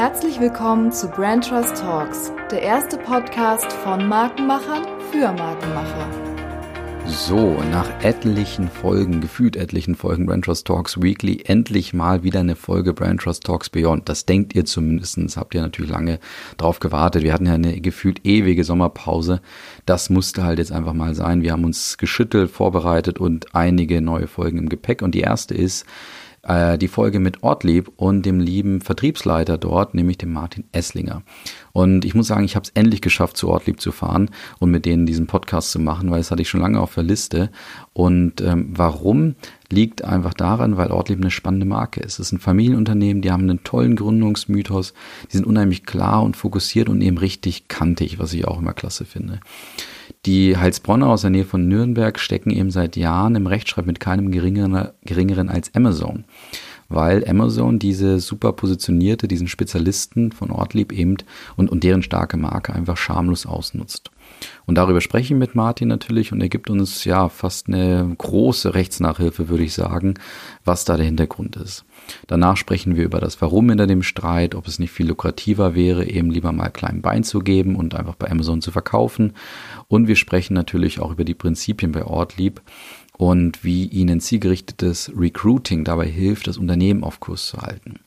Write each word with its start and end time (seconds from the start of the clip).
Herzlich 0.00 0.40
willkommen 0.40 0.90
zu 0.92 1.08
Brand 1.08 1.46
Trust 1.46 1.76
Talks, 1.76 2.32
der 2.50 2.62
erste 2.62 2.96
Podcast 2.96 3.70
von 3.70 4.08
Markenmachern 4.08 4.86
für 5.12 5.30
Markenmacher. 5.30 6.08
So, 7.06 7.62
nach 7.70 7.86
etlichen 8.02 8.70
Folgen, 8.70 9.20
gefühlt 9.20 9.56
etlichen 9.56 9.94
Folgen 9.94 10.24
Brand 10.24 10.46
Trust 10.46 10.66
Talks 10.66 11.02
Weekly, 11.02 11.42
endlich 11.44 11.92
mal 11.92 12.22
wieder 12.22 12.40
eine 12.40 12.56
Folge 12.56 12.94
Brand 12.94 13.20
Trust 13.20 13.44
Talks 13.44 13.68
Beyond. 13.68 14.08
Das 14.08 14.24
denkt 14.24 14.54
ihr 14.54 14.64
zumindestens. 14.64 15.36
habt 15.36 15.54
ihr 15.54 15.60
natürlich 15.60 15.90
lange 15.90 16.18
drauf 16.56 16.80
gewartet. 16.80 17.22
Wir 17.22 17.34
hatten 17.34 17.44
ja 17.44 17.52
eine 17.52 17.78
gefühlt 17.82 18.24
ewige 18.24 18.64
Sommerpause. 18.64 19.42
Das 19.84 20.08
musste 20.08 20.44
halt 20.44 20.60
jetzt 20.60 20.72
einfach 20.72 20.94
mal 20.94 21.14
sein. 21.14 21.42
Wir 21.42 21.52
haben 21.52 21.64
uns 21.64 21.98
geschüttelt, 21.98 22.50
vorbereitet 22.50 23.18
und 23.18 23.54
einige 23.54 24.00
neue 24.00 24.28
Folgen 24.28 24.56
im 24.56 24.70
Gepäck. 24.70 25.02
Und 25.02 25.14
die 25.14 25.20
erste 25.20 25.54
ist, 25.54 25.84
äh, 26.42 26.78
die 26.78 26.88
Folge 26.88 27.20
mit 27.20 27.42
Ortlieb 27.42 27.90
und 27.96 28.24
dem 28.24 28.40
lieben 28.40 28.80
Vertriebsleiter 28.80 29.58
dort, 29.58 29.94
nämlich 29.94 30.18
dem 30.18 30.32
Martin 30.32 30.64
Esslinger. 30.72 31.22
Und 31.72 32.04
ich 32.04 32.14
muss 32.14 32.26
sagen, 32.26 32.44
ich 32.44 32.56
habe 32.56 32.64
es 32.64 32.72
endlich 32.74 33.00
geschafft, 33.00 33.36
zu 33.36 33.48
Ortlieb 33.48 33.80
zu 33.80 33.92
fahren 33.92 34.30
und 34.58 34.70
mit 34.70 34.86
denen 34.86 35.06
diesen 35.06 35.26
Podcast 35.26 35.70
zu 35.70 35.78
machen, 35.78 36.10
weil 36.10 36.18
das 36.18 36.30
hatte 36.30 36.42
ich 36.42 36.48
schon 36.48 36.60
lange 36.60 36.80
auf 36.80 36.94
der 36.94 37.04
Liste. 37.04 37.50
Und 37.92 38.40
ähm, 38.40 38.70
warum? 38.72 39.34
Liegt 39.72 40.04
einfach 40.04 40.34
daran, 40.34 40.76
weil 40.76 40.90
Ortlieb 40.90 41.20
eine 41.20 41.30
spannende 41.30 41.66
Marke 41.66 42.00
ist. 42.00 42.14
Es 42.14 42.26
ist 42.26 42.32
ein 42.32 42.40
Familienunternehmen, 42.40 43.22
die 43.22 43.30
haben 43.30 43.44
einen 43.44 43.62
tollen 43.62 43.94
Gründungsmythos, 43.94 44.94
die 45.30 45.36
sind 45.36 45.46
unheimlich 45.46 45.84
klar 45.84 46.22
und 46.22 46.36
fokussiert 46.36 46.88
und 46.88 47.00
eben 47.00 47.18
richtig 47.18 47.68
kantig, 47.68 48.18
was 48.18 48.32
ich 48.32 48.46
auch 48.46 48.58
immer 48.58 48.72
klasse 48.72 49.04
finde. 49.04 49.40
Die 50.26 50.56
Heilsbronner 50.56 51.08
aus 51.08 51.22
der 51.22 51.30
Nähe 51.30 51.44
von 51.44 51.68
Nürnberg 51.68 52.18
stecken 52.18 52.50
eben 52.50 52.70
seit 52.70 52.96
Jahren 52.96 53.36
im 53.36 53.46
Rechtsstreit 53.46 53.86
mit 53.86 54.00
keinem 54.00 54.30
geringeren, 54.30 54.88
geringeren 55.04 55.48
als 55.48 55.74
Amazon, 55.74 56.24
weil 56.88 57.26
Amazon 57.26 57.78
diese 57.78 58.20
super 58.20 58.52
positionierte, 58.52 59.28
diesen 59.28 59.48
Spezialisten 59.48 60.32
von 60.32 60.50
Ortlieb 60.50 60.92
eben 60.92 61.16
und, 61.56 61.70
und 61.70 61.84
deren 61.84 62.02
starke 62.02 62.36
Marke 62.36 62.74
einfach 62.74 62.96
schamlos 62.96 63.46
ausnutzt. 63.46 64.10
Und 64.66 64.76
darüber 64.76 65.00
spreche 65.00 65.34
ich 65.34 65.38
mit 65.38 65.54
Martin 65.54 65.88
natürlich 65.88 66.32
und 66.32 66.40
er 66.40 66.48
gibt 66.48 66.70
uns 66.70 67.04
ja 67.04 67.28
fast 67.28 67.68
eine 67.68 68.14
große 68.16 68.74
Rechtsnachhilfe, 68.74 69.48
würde 69.48 69.64
ich 69.64 69.74
sagen, 69.74 70.14
was 70.64 70.84
da 70.84 70.96
der 70.96 71.06
Hintergrund 71.06 71.56
ist. 71.56 71.84
Danach 72.26 72.56
sprechen 72.56 72.96
wir 72.96 73.04
über 73.04 73.20
das 73.20 73.40
Warum 73.40 73.68
hinter 73.68 73.86
dem 73.86 74.02
Streit, 74.02 74.54
ob 74.54 74.66
es 74.66 74.78
nicht 74.78 74.92
viel 74.92 75.06
lukrativer 75.08 75.74
wäre, 75.74 76.06
eben 76.06 76.30
lieber 76.30 76.52
mal 76.52 76.70
klein 76.70 77.02
Bein 77.02 77.24
zu 77.24 77.40
geben 77.40 77.76
und 77.76 77.94
einfach 77.94 78.14
bei 78.14 78.30
Amazon 78.30 78.62
zu 78.62 78.70
verkaufen. 78.70 79.34
Und 79.88 80.08
wir 80.08 80.16
sprechen 80.16 80.54
natürlich 80.54 81.00
auch 81.00 81.12
über 81.12 81.24
die 81.24 81.34
Prinzipien 81.34 81.92
bei 81.92 82.04
Ortlieb 82.04 82.60
und 83.16 83.64
wie 83.64 83.86
ihnen 83.86 84.20
zielgerichtetes 84.20 85.12
Recruiting 85.14 85.84
dabei 85.84 86.06
hilft, 86.06 86.46
das 86.46 86.56
Unternehmen 86.56 87.04
auf 87.04 87.20
Kurs 87.20 87.46
zu 87.46 87.58
halten. 87.58 88.00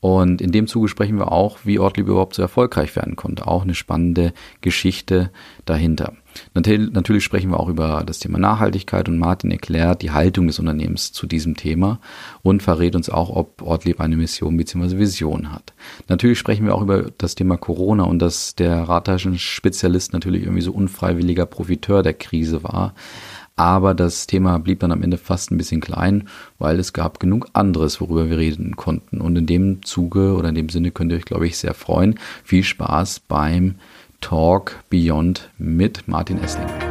Und 0.00 0.40
in 0.40 0.50
dem 0.50 0.66
Zuge 0.66 0.88
sprechen 0.88 1.18
wir 1.18 1.30
auch, 1.30 1.58
wie 1.64 1.78
Ortlieb 1.78 2.08
überhaupt 2.08 2.34
so 2.34 2.40
erfolgreich 2.40 2.96
werden 2.96 3.16
konnte. 3.16 3.46
Auch 3.46 3.62
eine 3.62 3.74
spannende 3.74 4.32
Geschichte 4.62 5.30
dahinter. 5.66 6.14
Natürlich 6.54 7.24
sprechen 7.24 7.50
wir 7.50 7.60
auch 7.60 7.68
über 7.68 8.02
das 8.06 8.18
Thema 8.18 8.38
Nachhaltigkeit 8.38 9.08
und 9.08 9.18
Martin 9.18 9.50
erklärt 9.50 10.00
die 10.00 10.12
Haltung 10.12 10.46
des 10.46 10.58
Unternehmens 10.58 11.12
zu 11.12 11.26
diesem 11.26 11.56
Thema 11.56 12.00
und 12.42 12.62
verrät 12.62 12.94
uns 12.94 13.10
auch, 13.10 13.30
ob 13.30 13.62
Ortlieb 13.62 14.00
eine 14.00 14.16
Mission 14.16 14.56
bzw. 14.56 14.96
Vision 14.96 15.52
hat. 15.52 15.74
Natürlich 16.08 16.38
sprechen 16.38 16.64
wir 16.66 16.74
auch 16.74 16.82
über 16.82 17.10
das 17.18 17.34
Thema 17.34 17.56
Corona 17.56 18.04
und 18.04 18.20
dass 18.20 18.54
der 18.54 18.88
Radtaschen-Spezialist 18.88 20.12
natürlich 20.12 20.42
irgendwie 20.42 20.62
so 20.62 20.72
unfreiwilliger 20.72 21.46
Profiteur 21.46 22.02
der 22.02 22.14
Krise 22.14 22.62
war. 22.62 22.94
Aber 23.60 23.92
das 23.92 24.26
Thema 24.26 24.58
blieb 24.58 24.80
dann 24.80 24.90
am 24.90 25.02
Ende 25.02 25.18
fast 25.18 25.50
ein 25.50 25.58
bisschen 25.58 25.82
klein, 25.82 26.28
weil 26.58 26.80
es 26.80 26.94
gab 26.94 27.20
genug 27.20 27.48
anderes, 27.52 28.00
worüber 28.00 28.30
wir 28.30 28.38
reden 28.38 28.74
konnten. 28.74 29.20
Und 29.20 29.36
in 29.36 29.44
dem 29.44 29.82
Zuge 29.84 30.32
oder 30.34 30.48
in 30.48 30.54
dem 30.54 30.70
Sinne 30.70 30.92
könnt 30.92 31.12
ihr 31.12 31.18
euch, 31.18 31.26
glaube 31.26 31.46
ich, 31.46 31.58
sehr 31.58 31.74
freuen. 31.74 32.18
Viel 32.42 32.64
Spaß 32.64 33.20
beim 33.20 33.74
Talk 34.22 34.82
Beyond 34.88 35.50
mit 35.58 36.08
Martin 36.08 36.42
Esslinger. 36.42 36.89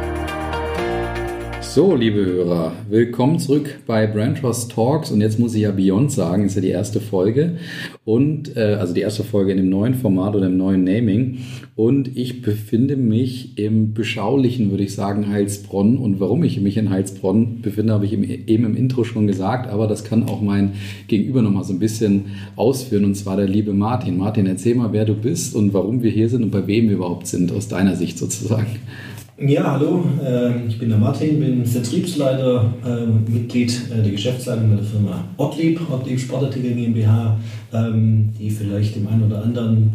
So, 1.72 1.94
liebe 1.94 2.26
Hörer, 2.26 2.72
willkommen 2.88 3.38
zurück 3.38 3.78
bei 3.86 4.04
Brand 4.08 4.38
Trust 4.38 4.72
Talks. 4.72 5.12
Und 5.12 5.20
jetzt 5.20 5.38
muss 5.38 5.54
ich 5.54 5.62
ja 5.62 5.70
Beyond 5.70 6.10
sagen, 6.10 6.46
ist 6.46 6.56
ja 6.56 6.60
die 6.60 6.70
erste 6.70 6.98
Folge. 6.98 7.58
Und, 8.04 8.56
äh, 8.56 8.76
also 8.80 8.92
die 8.92 9.02
erste 9.02 9.22
Folge 9.22 9.52
in 9.52 9.58
dem 9.58 9.68
neuen 9.68 9.94
Format 9.94 10.34
oder 10.34 10.46
im 10.46 10.56
neuen 10.56 10.82
Naming. 10.82 11.38
Und 11.76 12.16
ich 12.16 12.42
befinde 12.42 12.96
mich 12.96 13.56
im 13.56 13.94
beschaulichen, 13.94 14.72
würde 14.72 14.82
ich 14.82 14.96
sagen, 14.96 15.28
Heilsbronn. 15.28 15.96
Und 15.98 16.18
warum 16.18 16.42
ich 16.42 16.60
mich 16.60 16.76
in 16.76 16.90
Heilsbronn 16.90 17.60
befinde, 17.62 17.92
habe 17.92 18.04
ich 18.04 18.14
eben 18.14 18.64
im 18.64 18.74
Intro 18.74 19.04
schon 19.04 19.28
gesagt. 19.28 19.70
Aber 19.70 19.86
das 19.86 20.02
kann 20.02 20.24
auch 20.24 20.42
mein 20.42 20.72
Gegenüber 21.06 21.40
nochmal 21.40 21.62
so 21.62 21.72
ein 21.72 21.78
bisschen 21.78 22.32
ausführen. 22.56 23.04
Und 23.04 23.14
zwar 23.14 23.36
der 23.36 23.46
liebe 23.46 23.74
Martin. 23.74 24.18
Martin, 24.18 24.46
erzähl 24.46 24.74
mal, 24.74 24.92
wer 24.92 25.04
du 25.04 25.14
bist 25.14 25.54
und 25.54 25.72
warum 25.72 26.02
wir 26.02 26.10
hier 26.10 26.28
sind 26.28 26.42
und 26.42 26.50
bei 26.50 26.66
wem 26.66 26.88
wir 26.88 26.96
überhaupt 26.96 27.28
sind, 27.28 27.52
aus 27.52 27.68
deiner 27.68 27.94
Sicht 27.94 28.18
sozusagen. 28.18 28.66
Ja, 29.42 29.72
hallo, 29.72 30.04
ähm, 30.22 30.64
ich 30.68 30.78
bin 30.78 30.90
der 30.90 30.98
Martin, 30.98 31.40
bin 31.40 31.64
Vertriebsleiter 31.64 32.74
ähm, 32.86 33.24
Mitglied 33.26 33.72
äh, 33.90 34.02
der 34.02 34.12
Geschäftsleitung 34.12 34.76
der 34.76 34.84
Firma 34.84 35.24
Ortlieb, 35.38 35.80
Ortlieb 35.90 36.20
Sportartikel 36.20 36.74
GmbH, 36.74 37.38
ähm, 37.72 38.34
die 38.38 38.50
vielleicht 38.50 38.96
dem 38.96 39.08
einen 39.08 39.22
oder 39.22 39.42
anderen 39.42 39.92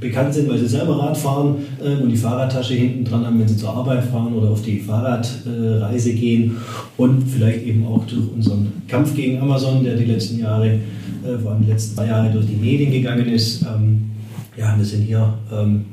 bekannt 0.00 0.34
sind, 0.34 0.50
weil 0.50 0.58
sie 0.58 0.66
selber 0.66 0.98
Rad 0.98 1.16
fahren 1.16 1.58
und 2.02 2.10
die 2.10 2.16
Fahrradtasche 2.16 2.74
hinten 2.74 3.04
dran 3.04 3.24
haben, 3.24 3.38
wenn 3.38 3.46
sie 3.46 3.56
zur 3.56 3.70
Arbeit 3.70 4.02
fahren 4.02 4.32
oder 4.34 4.50
auf 4.50 4.62
die 4.62 4.80
Fahrradreise 4.80 6.14
gehen 6.14 6.56
und 6.96 7.22
vielleicht 7.22 7.64
eben 7.64 7.86
auch 7.86 8.04
durch 8.06 8.32
unseren 8.34 8.66
Kampf 8.88 9.14
gegen 9.14 9.38
Amazon, 9.38 9.84
der 9.84 9.94
die 9.94 10.06
letzten 10.06 10.40
Jahre, 10.40 10.66
äh, 10.70 11.38
vor 11.40 11.52
allem 11.52 11.62
die 11.64 11.70
letzten 11.70 11.94
zwei 11.94 12.08
Jahre 12.08 12.32
durch 12.32 12.46
die 12.46 12.56
Medien 12.56 12.90
gegangen 12.90 13.28
ist. 13.28 13.64
Ja, 14.54 14.74
wir 14.76 14.84
sind 14.84 15.02
hier, 15.02 15.32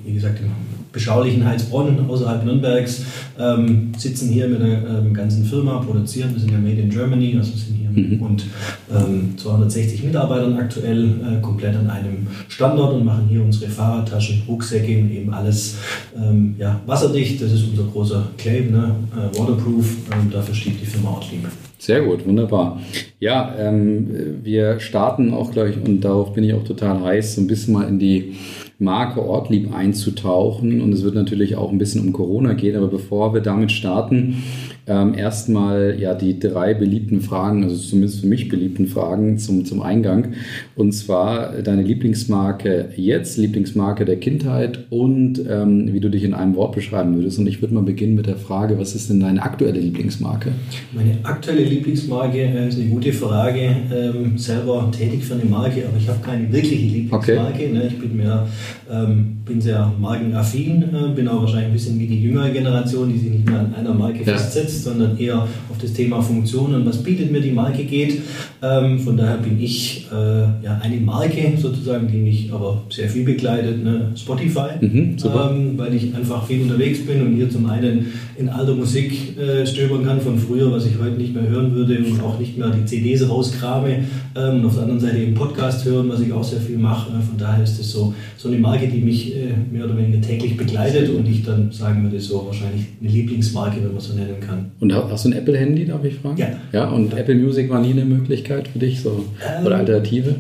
wie 0.05 0.13
gesagt, 0.13 0.41
im 0.41 0.78
beschaulichen 0.91 1.45
Heilsbronn 1.45 2.09
außerhalb 2.09 2.45
Nürnbergs, 2.45 3.03
ähm, 3.39 3.91
sitzen 3.97 4.29
hier 4.29 4.47
mit 4.47 4.61
einer 4.61 4.99
ähm, 4.99 5.13
ganzen 5.13 5.45
Firma, 5.45 5.79
produzieren, 5.79 6.31
wir 6.33 6.39
sind 6.39 6.51
ja 6.51 6.57
Made 6.57 6.81
in 6.81 6.89
Germany, 6.89 7.35
also 7.37 7.51
sind 7.51 7.75
hier 7.75 7.89
mhm. 7.91 8.21
und 8.21 8.45
ähm, 8.93 9.33
260 9.37 10.03
Mitarbeitern 10.03 10.57
aktuell 10.57 11.05
äh, 11.05 11.41
komplett 11.41 11.75
an 11.75 11.89
einem 11.89 12.27
Standort 12.47 12.93
und 12.93 13.05
machen 13.05 13.27
hier 13.29 13.43
unsere 13.43 13.69
Fahrradtaschen, 13.69 14.43
Rucksäcke 14.47 14.99
und 14.99 15.11
eben 15.11 15.33
alles 15.33 15.77
ähm, 16.17 16.55
ja, 16.57 16.79
wasserdicht. 16.85 17.41
Das 17.41 17.51
ist 17.51 17.63
unser 17.69 17.83
großer 17.83 18.27
Claim, 18.37 18.71
ne? 18.71 18.95
äh, 19.15 19.37
waterproof, 19.37 19.95
ähm, 20.11 20.29
dafür 20.31 20.55
steht 20.55 20.81
die 20.81 20.85
Firma 20.85 21.09
Ortlieb. 21.11 21.47
Sehr 21.77 22.01
gut, 22.01 22.25
wunderbar. 22.27 22.81
Ja, 23.19 23.55
ähm, 23.57 24.39
wir 24.43 24.79
starten 24.81 25.33
auch, 25.33 25.51
glaube 25.51 25.69
ich, 25.69 25.77
und 25.77 26.01
darauf 26.01 26.33
bin 26.33 26.43
ich 26.43 26.53
auch 26.53 26.63
total 26.63 27.01
heiß, 27.01 27.35
so 27.35 27.41
ein 27.41 27.47
bisschen 27.47 27.73
mal 27.73 27.87
in 27.87 27.99
die 27.99 28.35
Marke 28.79 29.21
Ortlieb 29.21 29.73
einzutauchen. 29.73 30.81
Und 30.81 30.93
es 30.93 31.03
wird 31.03 31.15
natürlich 31.15 31.55
auch 31.55 31.71
ein 31.71 31.77
bisschen 31.77 32.05
um 32.05 32.13
Corona 32.13 32.53
gehen. 32.53 32.75
Aber 32.75 32.87
bevor 32.87 33.33
wir 33.33 33.41
damit 33.41 33.71
starten, 33.71 34.43
ähm, 34.89 35.13
erstmal 35.13 35.95
ja 35.99 36.15
die 36.15 36.39
drei 36.39 36.73
beliebten 36.73 37.21
Fragen, 37.21 37.63
also 37.63 37.75
zumindest 37.75 38.21
für 38.21 38.27
mich 38.27 38.49
beliebten 38.49 38.87
Fragen 38.87 39.37
zum, 39.37 39.63
zum 39.63 39.81
Eingang. 39.81 40.33
Und 40.75 40.93
zwar 40.93 41.61
deine 41.61 41.83
Lieblingsmarke 41.83 42.89
jetzt, 42.95 43.37
Lieblingsmarke 43.37 44.03
der 44.03 44.17
Kindheit 44.17 44.87
und 44.89 45.41
ähm, 45.47 45.93
wie 45.93 45.99
du 45.99 46.09
dich 46.09 46.23
in 46.23 46.33
einem 46.33 46.55
Wort 46.55 46.73
beschreiben 46.73 47.15
würdest. 47.15 47.37
Und 47.37 47.47
ich 47.47 47.61
würde 47.61 47.75
mal 47.75 47.83
beginnen 47.83 48.15
mit 48.15 48.25
der 48.25 48.37
Frage, 48.37 48.79
was 48.79 48.95
ist 48.95 49.09
denn 49.09 49.19
deine 49.19 49.43
aktuelle 49.43 49.79
Lieblingsmarke? 49.79 50.51
Meine 50.91 51.17
aktuelle 51.21 51.63
Lieblingsmarke 51.63 52.39
äh, 52.39 52.67
ist 52.67 52.79
eine 52.79 52.89
gute 52.89 53.13
Frage. 53.13 53.75
Ähm, 53.93 54.37
selber 54.37 54.89
tätig 54.91 55.23
für 55.23 55.35
eine 55.35 55.45
Marke, 55.45 55.83
aber 55.87 55.97
ich 55.97 56.07
habe 56.07 56.19
keine 56.25 56.51
wirkliche 56.51 56.75
Lieblingsmarke. 56.75 57.39
Okay. 57.53 57.71
Ne? 57.71 57.87
Ich 57.87 57.99
bin 57.99 58.17
mehr, 58.17 58.47
ähm, 58.91 59.37
bin 59.45 59.61
sehr 59.61 59.93
markenaffin, 59.99 60.83
äh, 60.83 61.13
bin 61.15 61.27
auch 61.27 61.41
wahrscheinlich 61.41 61.67
ein 61.67 61.73
bisschen 61.73 61.99
wie 61.99 62.07
die 62.07 62.23
jüngere 62.23 62.49
Generation, 62.49 63.11
die 63.13 63.19
sich 63.19 63.31
nicht 63.31 63.47
mehr 63.47 63.59
an 63.59 63.75
einer 63.75 63.93
Marke 63.93 64.19
ja. 64.19 64.35
festsetzt 64.35 64.78
sondern 64.83 65.17
eher 65.17 65.47
auf 65.69 65.77
das 65.81 65.93
Thema 65.93 66.21
Funktion 66.21 66.73
und 66.73 66.85
was 66.85 67.03
bietet 67.03 67.31
mir 67.31 67.41
die 67.41 67.51
Marke 67.51 67.83
geht. 67.83 68.21
Ähm, 68.61 68.99
von 68.99 69.15
daher 69.15 69.37
bin 69.37 69.61
ich 69.61 70.07
äh, 70.11 70.15
ja, 70.63 70.79
eine 70.81 70.97
Marke 70.97 71.53
sozusagen, 71.57 72.07
die 72.07 72.17
mich 72.17 72.51
aber 72.51 72.83
sehr 72.89 73.07
viel 73.07 73.23
begleitet, 73.23 73.83
ne? 73.83 74.11
Spotify, 74.15 74.69
mhm, 74.81 75.15
ähm, 75.23 75.77
weil 75.77 75.93
ich 75.93 76.13
einfach 76.13 76.45
viel 76.45 76.61
unterwegs 76.63 77.05
bin 77.05 77.21
und 77.25 77.35
hier 77.35 77.49
zum 77.49 77.69
einen 77.69 78.07
in 78.37 78.49
alter 78.49 78.75
Musik 78.75 79.37
äh, 79.37 79.65
stöbern 79.65 80.05
kann 80.05 80.19
von 80.21 80.37
früher, 80.37 80.71
was 80.71 80.85
ich 80.85 80.97
heute 80.99 81.17
nicht 81.17 81.33
mehr 81.33 81.47
hören 81.47 81.73
würde 81.73 81.97
und 81.99 82.21
auch 82.21 82.39
nicht 82.39 82.57
mehr 82.57 82.69
die 82.69 82.85
CDs 82.85 83.29
rausgrabe 83.29 83.99
ähm, 84.35 84.55
und 84.55 84.65
auf 84.65 84.73
der 84.73 84.83
anderen 84.83 84.99
Seite 84.99 85.17
eben 85.17 85.33
Podcast 85.33 85.85
hören, 85.85 86.09
was 86.09 86.21
ich 86.21 86.31
auch 86.31 86.43
sehr 86.43 86.61
viel 86.61 86.77
mache. 86.77 87.11
Ne? 87.11 87.21
Von 87.21 87.37
daher 87.37 87.63
ist 87.63 87.79
es 87.79 87.91
so, 87.91 88.13
so 88.37 88.47
eine 88.49 88.57
Marke, 88.57 88.87
die 88.87 89.01
mich 89.01 89.35
äh, 89.35 89.53
mehr 89.71 89.85
oder 89.85 89.97
weniger 89.97 90.21
täglich 90.21 90.57
begleitet 90.57 91.09
und 91.09 91.27
ich 91.27 91.43
dann 91.43 91.71
sagen 91.71 92.03
würde, 92.03 92.19
so 92.19 92.45
wahrscheinlich 92.45 92.85
eine 92.99 93.09
Lieblingsmarke, 93.09 93.77
wenn 93.83 93.91
man 93.91 94.01
so 94.01 94.13
nennen 94.13 94.39
kann. 94.39 94.68
Und 94.79 94.93
hast 94.93 95.25
du 95.25 95.29
ein 95.29 95.33
Apple-Handy, 95.33 95.85
darf 95.85 96.03
ich 96.03 96.15
fragen? 96.15 96.37
Ja. 96.37 96.47
Ja, 96.71 96.89
und 96.89 97.13
Apple 97.13 97.35
Music 97.35 97.69
war 97.69 97.81
nie 97.81 97.91
eine 97.91 98.05
Möglichkeit 98.05 98.67
für 98.67 98.79
dich 98.79 99.01
so, 99.01 99.25
ähm, 99.45 99.65
oder 99.65 99.77
Alternative? 99.77 100.35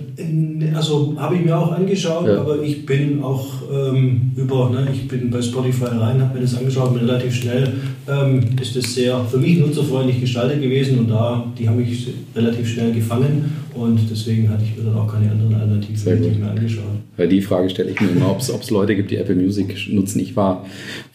Also 0.75 1.15
habe 1.17 1.35
ich 1.35 1.45
mir 1.45 1.57
auch 1.57 1.71
angeschaut, 1.71 2.27
ja. 2.27 2.39
aber 2.39 2.61
ich 2.61 2.85
bin 2.85 3.21
auch 3.21 3.47
ähm, 3.71 4.31
über, 4.35 4.69
ne, 4.69 4.87
ich 4.93 5.07
bin 5.07 5.29
bei 5.29 5.41
Spotify 5.41 5.85
rein, 5.85 6.21
habe 6.21 6.35
mir 6.35 6.41
das 6.41 6.57
angeschaut 6.57 6.91
und 6.91 6.97
relativ 6.97 7.33
schnell 7.33 7.67
ähm, 8.07 8.41
ist 8.61 8.75
das 8.75 8.93
sehr 8.93 9.23
für 9.25 9.37
mich 9.37 9.57
nutzerfreundlich 9.57 10.21
gestaltet 10.21 10.61
gewesen 10.61 10.99
und 10.99 11.09
da, 11.09 11.51
die 11.57 11.67
haben 11.67 11.77
mich 11.77 12.07
relativ 12.35 12.67
schnell 12.67 12.91
gefangen 12.91 13.51
und 13.75 13.99
deswegen 14.09 14.49
hatte 14.49 14.63
ich 14.63 14.77
mir 14.77 14.89
dann 14.89 14.99
auch 14.99 15.07
keine 15.07 15.31
anderen 15.31 15.53
Alternativen 15.53 16.39
mehr 16.39 16.51
angeschaut. 16.51 16.83
Weil 17.17 17.27
die 17.27 17.41
Frage 17.41 17.69
stelle 17.69 17.91
ich 17.91 17.99
mir 17.99 18.09
immer, 18.09 18.31
ob 18.31 18.39
es 18.39 18.69
Leute 18.69 18.95
gibt, 18.95 19.11
die 19.11 19.17
Apple 19.17 19.35
Music 19.35 19.89
nutzen. 19.89 20.19
Ich 20.19 20.35
war, 20.35 20.65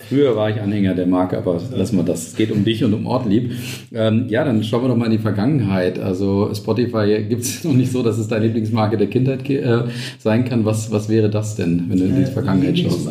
früher 0.09 0.37
war 0.37 0.51
ich 0.51 0.61
Anhänger 0.61 0.95
der 0.95 1.07
Marke, 1.07 1.39
aber 1.39 1.61
lassen 1.75 1.97
wir 1.97 2.05
das. 2.05 2.29
Es 2.29 2.37
geht 2.37 2.51
um 2.53 2.65
dich 2.65 2.85
und 2.85 2.93
um 2.93 3.07
Ortlieb. 3.07 3.53
Ähm, 3.93 4.27
ja, 4.29 4.45
dann 4.45 4.63
schauen 4.63 4.85
wir 4.85 4.89
doch 4.89 4.97
mal 4.97 5.07
in 5.07 5.13
die 5.13 5.19
Vergangenheit. 5.19 5.99
Also 5.99 6.51
Spotify 6.55 7.25
gibt 7.29 7.43
es 7.43 7.65
noch 7.65 7.73
nicht 7.73 7.91
so, 7.91 8.03
dass 8.03 8.19
es 8.19 8.29
deine 8.29 8.45
Lieblingsmarke 8.47 8.97
der 8.97 9.07
Kindheit 9.07 9.49
äh, 9.49 9.85
sein 10.19 10.45
kann. 10.45 10.65
Was, 10.65 10.91
was 10.91 11.09
wäre 11.09 11.31
das 11.31 11.57
denn, 11.57 11.85
wenn 11.89 11.99
du 11.99 12.05
in 12.05 12.17
die 12.17 12.23
äh, 12.23 12.27
Vergangenheit 12.27 12.79
schaust? 12.79 13.09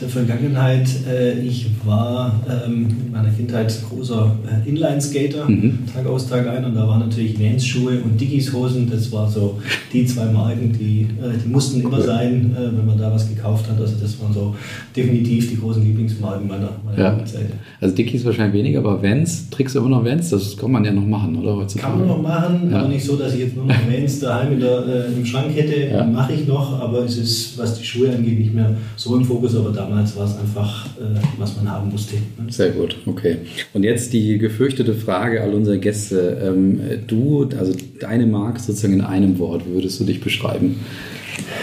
Der 0.00 0.08
Vergangenheit, 0.08 0.88
äh, 1.08 1.40
ich 1.40 1.66
war 1.84 2.40
ähm, 2.66 2.88
in 3.08 3.12
meiner 3.12 3.30
Kindheit 3.30 3.74
großer 3.88 4.36
äh, 4.46 4.68
Inline-Skater, 4.68 5.48
mhm. 5.48 5.78
Tag 5.92 6.06
aus, 6.06 6.28
Tag 6.28 6.46
ein. 6.46 6.64
Und 6.64 6.74
da 6.74 6.86
waren 6.86 7.00
natürlich 7.00 7.38
Vans-Schuhe 7.40 8.00
und 8.04 8.20
Dickies-Hosen. 8.20 8.88
Das 8.90 9.10
war 9.10 9.28
so 9.28 9.58
die 9.92 10.04
zwei 10.06 10.26
Marken, 10.26 10.72
die, 10.72 11.02
äh, 11.20 11.38
die 11.42 11.48
mussten 11.48 11.80
immer 11.80 12.00
sein, 12.00 12.54
äh, 12.54 12.76
wenn 12.76 12.86
man 12.86 12.98
da 12.98 13.12
was 13.12 13.28
gekauft 13.28 13.68
hat. 13.68 13.80
Also 13.80 13.94
das 14.00 14.20
waren 14.20 14.32
so 14.32 14.54
definitiv 14.94 15.48
die 15.50 15.58
großen 15.58 15.82
Lieblingsmarken 15.82 16.46
meiner, 16.46 16.70
meiner 16.84 16.98
ja. 16.98 17.24
Zeit. 17.24 17.50
Also 17.80 17.94
Dickies 17.94 18.24
wahrscheinlich 18.24 18.54
weniger, 18.54 18.80
aber 18.80 19.02
Vans, 19.02 19.48
trägst 19.50 19.74
du 19.74 19.80
immer 19.80 19.88
noch 19.88 20.04
Vans? 20.04 20.28
Das 20.28 20.56
kann 20.56 20.70
man 20.70 20.84
ja 20.84 20.92
noch 20.92 21.06
machen, 21.06 21.36
oder? 21.36 21.56
Heutzutage? 21.56 21.90
Kann 21.90 21.98
man 22.00 22.08
noch 22.08 22.22
machen, 22.22 22.70
ja. 22.70 22.80
aber 22.80 22.88
nicht 22.88 23.04
so, 23.04 23.16
dass 23.16 23.32
ich 23.32 23.40
jetzt 23.40 23.56
nur 23.56 23.64
noch 23.64 23.74
Vans 23.90 24.20
daheim 24.20 24.60
der, 24.60 24.86
äh, 24.86 25.12
im 25.16 25.24
Schrank 25.24 25.54
hätte. 25.54 25.88
Ja. 25.90 26.04
Mache 26.04 26.34
ich 26.34 26.46
noch, 26.46 26.78
aber 26.78 27.04
es 27.04 27.16
ist, 27.16 27.56
was 27.56 27.78
die 27.78 27.84
Schuhe 27.84 28.14
angeht, 28.14 28.38
nicht 28.38 28.54
mehr 28.54 28.76
so 28.96 29.16
im 29.16 29.24
Fokus. 29.24 29.56
Aber 29.56 29.70
damals 29.70 30.14
war 30.16 30.26
es 30.26 30.36
einfach, 30.36 30.86
äh, 30.98 31.18
was 31.38 31.56
man 31.56 31.70
haben 31.70 31.90
musste. 31.90 32.16
Ne? 32.16 32.50
Sehr 32.50 32.70
gut, 32.70 32.97
okay. 33.06 33.36
Und 33.72 33.82
jetzt 33.82 34.12
die 34.12 34.38
gefürchtete 34.38 34.94
Frage 34.94 35.42
all 35.42 35.54
unserer 35.54 35.76
Gäste. 35.76 36.40
Ähm, 36.42 36.80
du, 37.06 37.48
also 37.58 37.74
deine 38.00 38.26
Marke 38.26 38.60
sozusagen 38.60 38.94
in 38.94 39.00
einem 39.00 39.38
Wort, 39.38 39.66
wie 39.66 39.74
würdest 39.74 40.00
du 40.00 40.04
dich 40.04 40.20
beschreiben? 40.20 40.76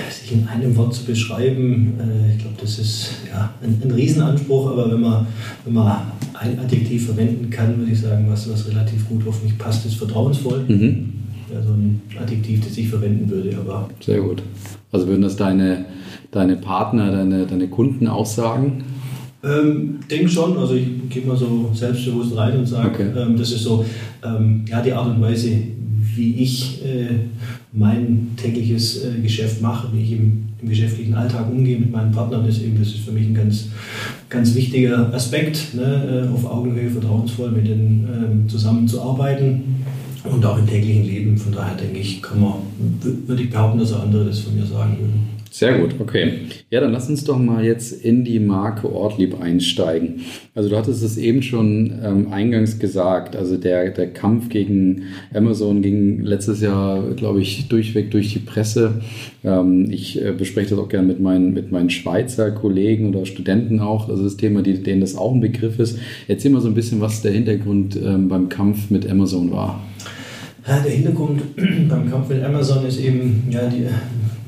Sich 0.09 0.31
in 0.31 0.47
einem 0.47 0.75
Wort 0.77 0.93
zu 0.93 1.03
beschreiben, 1.03 1.93
äh, 1.99 2.33
ich 2.33 2.39
glaube, 2.39 2.55
das 2.59 2.79
ist 2.79 3.11
ja, 3.29 3.53
ein, 3.61 3.81
ein 3.83 3.91
Riesenanspruch, 3.91 4.71
aber 4.71 4.91
wenn 4.91 5.01
man, 5.01 5.27
wenn 5.65 5.73
man 5.73 6.01
ein 6.33 6.59
Adjektiv 6.59 7.07
verwenden 7.07 7.49
kann, 7.49 7.77
würde 7.77 7.91
ich 7.91 8.01
sagen, 8.01 8.25
was, 8.29 8.49
was 8.49 8.67
relativ 8.67 9.07
gut 9.07 9.27
auf 9.27 9.43
mich 9.43 9.57
passt, 9.57 9.85
ist 9.85 9.95
vertrauensvoll. 9.95 10.65
Mhm. 10.67 11.13
Ja, 11.53 11.61
so 11.61 11.73
ein 11.73 12.01
Adjektiv, 12.19 12.65
das 12.65 12.77
ich 12.77 12.89
verwenden 12.89 13.29
würde. 13.29 13.55
Aber 13.57 13.89
Sehr 13.99 14.21
gut. 14.21 14.41
Also 14.91 15.07
würden 15.07 15.21
das 15.21 15.35
deine, 15.35 15.85
deine 16.31 16.55
Partner, 16.55 17.11
deine, 17.11 17.45
deine 17.45 17.67
Kunden 17.67 18.07
auch 18.07 18.25
sagen? 18.25 18.83
Ähm, 19.45 19.99
denke 20.09 20.29
schon, 20.29 20.57
also 20.57 20.73
ich 20.73 20.87
gehe 21.09 21.25
mal 21.25 21.37
so 21.37 21.69
selbstbewusst 21.73 22.35
rein 22.35 22.57
und 22.57 22.65
sage, 22.65 22.89
okay. 22.89 23.07
ähm, 23.15 23.37
das 23.37 23.51
ist 23.51 23.63
so 23.63 23.85
ähm, 24.23 24.65
ja, 24.67 24.81
die 24.81 24.91
Art 24.91 25.07
und 25.07 25.21
Weise, 25.21 25.51
wie 26.15 26.35
ich 26.35 26.83
äh, 26.83 27.09
mein 27.71 28.29
tägliches 28.37 29.03
äh, 29.03 29.21
Geschäft 29.21 29.61
mache, 29.61 29.89
wie 29.93 30.01
ich 30.01 30.11
im, 30.13 30.45
im, 30.61 30.69
geschäftlichen 30.69 31.13
Alltag 31.13 31.47
umgehe 31.51 31.77
mit 31.77 31.91
meinen 31.91 32.11
Partnern, 32.11 32.47
ist 32.47 32.61
eben, 32.61 32.79
das 32.79 32.87
ist 32.87 32.99
für 32.99 33.11
mich 33.11 33.27
ein 33.27 33.35
ganz, 33.35 33.67
ganz 34.29 34.55
wichtiger 34.55 35.13
Aspekt, 35.13 35.75
ne, 35.75 36.27
äh, 36.27 36.33
auf 36.33 36.45
Augenhöhe 36.45 36.89
vertrauensvoll 36.89 37.51
mit 37.51 37.67
denen 37.67 38.07
ähm, 38.07 38.49
zusammenzuarbeiten 38.49 39.61
und 40.23 40.43
auch 40.43 40.57
im 40.57 40.65
täglichen 40.65 41.05
Leben. 41.05 41.37
Von 41.37 41.51
daher 41.53 41.75
denke 41.75 41.99
ich, 41.99 42.21
kann 42.21 42.41
man, 42.41 42.53
würde 43.27 43.43
ich 43.43 43.49
behaupten, 43.51 43.79
dass 43.79 43.93
andere 43.93 44.25
das 44.25 44.39
von 44.39 44.55
mir 44.55 44.65
sagen 44.65 44.97
würden. 44.99 45.34
Sehr 45.57 45.79
gut, 45.79 45.95
okay. 45.99 46.33
Ja, 46.69 46.81
dann 46.81 46.91
lass 46.91 47.07
uns 47.07 47.23
doch 47.23 47.39
mal 47.39 47.63
jetzt 47.63 48.03
in 48.03 48.25
die 48.25 48.41
Marke 48.41 48.91
Ortlieb 48.91 49.39
einsteigen. 49.39 50.15
Also 50.53 50.67
du 50.67 50.75
hattest 50.75 51.01
es 51.01 51.15
eben 51.17 51.41
schon 51.41 51.93
ähm, 52.03 52.27
eingangs 52.29 52.77
gesagt, 52.77 53.37
also 53.37 53.55
der, 53.55 53.91
der 53.91 54.11
Kampf 54.11 54.49
gegen 54.49 55.03
Amazon 55.33 55.81
ging 55.81 56.19
letztes 56.19 56.59
Jahr, 56.59 57.01
glaube 57.11 57.39
ich, 57.39 57.69
durchweg 57.69 58.11
durch 58.11 58.33
die 58.33 58.39
Presse. 58.39 58.95
Ähm, 59.45 59.87
ich 59.89 60.21
äh, 60.21 60.33
bespreche 60.33 60.71
das 60.71 60.79
auch 60.79 60.89
gerne 60.89 61.07
mit 61.07 61.21
meinen, 61.21 61.53
mit 61.53 61.71
meinen 61.71 61.89
Schweizer 61.89 62.51
Kollegen 62.51 63.07
oder 63.15 63.25
Studenten 63.25 63.79
auch, 63.79 64.09
also 64.09 64.25
das 64.25 64.35
Thema, 64.35 64.61
die, 64.61 64.83
denen 64.83 64.99
das 64.99 65.15
auch 65.15 65.33
ein 65.33 65.39
Begriff 65.39 65.79
ist. 65.79 65.97
Erzähl 66.27 66.51
mal 66.51 66.59
so 66.59 66.67
ein 66.67 66.75
bisschen, 66.75 66.99
was 66.99 67.21
der 67.21 67.31
Hintergrund 67.31 67.95
ähm, 67.95 68.27
beim 68.27 68.49
Kampf 68.49 68.89
mit 68.89 69.09
Amazon 69.09 69.53
war. 69.53 69.81
Ja, 70.67 70.79
der 70.79 70.91
Hintergrund 70.91 71.41
beim 71.55 72.09
Kampf 72.09 72.27
mit 72.27 72.43
Amazon 72.43 72.85
ist 72.85 72.99
eben 72.99 73.43
ja, 73.51 73.69
die, 73.69 73.85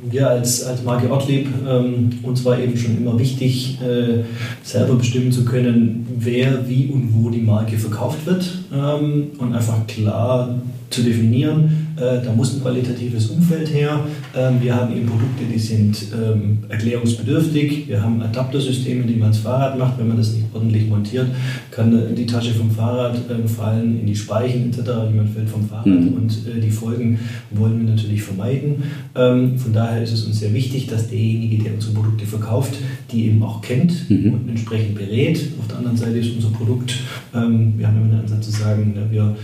wir 0.09 0.29
als, 0.29 0.63
als 0.63 0.83
Marke 0.83 1.09
Ortlieb, 1.11 1.47
ähm, 1.67 2.09
uns 2.23 2.43
war 2.45 2.59
eben 2.59 2.77
schon 2.77 2.97
immer 2.97 3.17
wichtig, 3.17 3.79
äh, 3.81 4.23
selber 4.63 4.95
bestimmen 4.95 5.31
zu 5.31 5.45
können, 5.45 6.07
wer, 6.17 6.67
wie 6.67 6.87
und 6.87 7.13
wo 7.13 7.29
die 7.29 7.41
Marke 7.41 7.77
verkauft 7.77 8.25
wird 8.25 8.47
ähm, 8.73 9.27
und 9.37 9.53
einfach 9.53 9.85
klar 9.87 10.55
zu 10.89 11.03
definieren, 11.03 11.86
da 11.97 12.31
muss 12.31 12.53
ein 12.53 12.61
qualitatives 12.61 13.27
Umfeld 13.27 13.73
her. 13.73 14.05
Ähm, 14.35 14.61
wir 14.61 14.75
haben 14.75 14.95
eben 14.95 15.07
Produkte, 15.07 15.43
die 15.51 15.57
sind 15.57 15.97
ähm, 16.13 16.59
erklärungsbedürftig. 16.69 17.87
Wir 17.87 18.03
haben 18.03 18.21
Adaptersysteme, 18.21 19.03
die 19.03 19.15
man 19.15 19.29
ins 19.29 19.39
Fahrrad 19.39 19.77
macht. 19.79 19.97
Wenn 19.97 20.07
man 20.07 20.17
das 20.17 20.33
nicht 20.33 20.45
ordentlich 20.53 20.87
montiert, 20.87 21.27
kann 21.71 22.15
die 22.15 22.25
Tasche 22.25 22.53
vom 22.53 22.69
Fahrrad 22.69 23.17
ähm, 23.31 23.47
fallen, 23.47 23.99
in 23.99 24.05
die 24.05 24.15
Speichen 24.15 24.69
etc. 24.69 24.89
Jemand 25.09 25.29
fällt 25.31 25.49
vom 25.49 25.67
Fahrrad 25.67 25.87
mhm. 25.87 26.13
und 26.13 26.31
äh, 26.47 26.59
die 26.59 26.69
Folgen 26.69 27.19
wollen 27.51 27.85
wir 27.85 27.95
natürlich 27.95 28.21
vermeiden. 28.21 28.83
von 29.13 29.73
daher 29.73 30.03
ist 30.03 30.11
es 30.11 30.25
uns 30.25 30.39
sehr 30.39 30.53
wichtig, 30.53 30.87
dass 30.87 31.09
derjenige, 31.09 31.63
der 31.63 31.73
unsere 31.73 31.93
Produkte 31.93 32.25
verkauft, 32.25 32.75
die 33.11 33.27
eben 33.27 33.41
auch 33.41 33.61
kennt 33.61 34.09
mhm. 34.09 34.33
und 34.33 34.49
entsprechend 34.49 34.95
berät. 34.95 35.39
Auf 35.59 35.67
der 35.67 35.77
anderen 35.77 35.97
Seite 35.97 36.17
ist 36.17 36.35
unser 36.35 36.49
Produkt, 36.49 36.95
wir 37.31 37.39
haben 37.39 37.75
immer 37.97 38.07
den 38.07 38.19
Ansatz 38.19 38.45
zu 38.45 38.51
sagen, 38.51 38.93
ne, 38.93 39.07
wir 39.09 39.35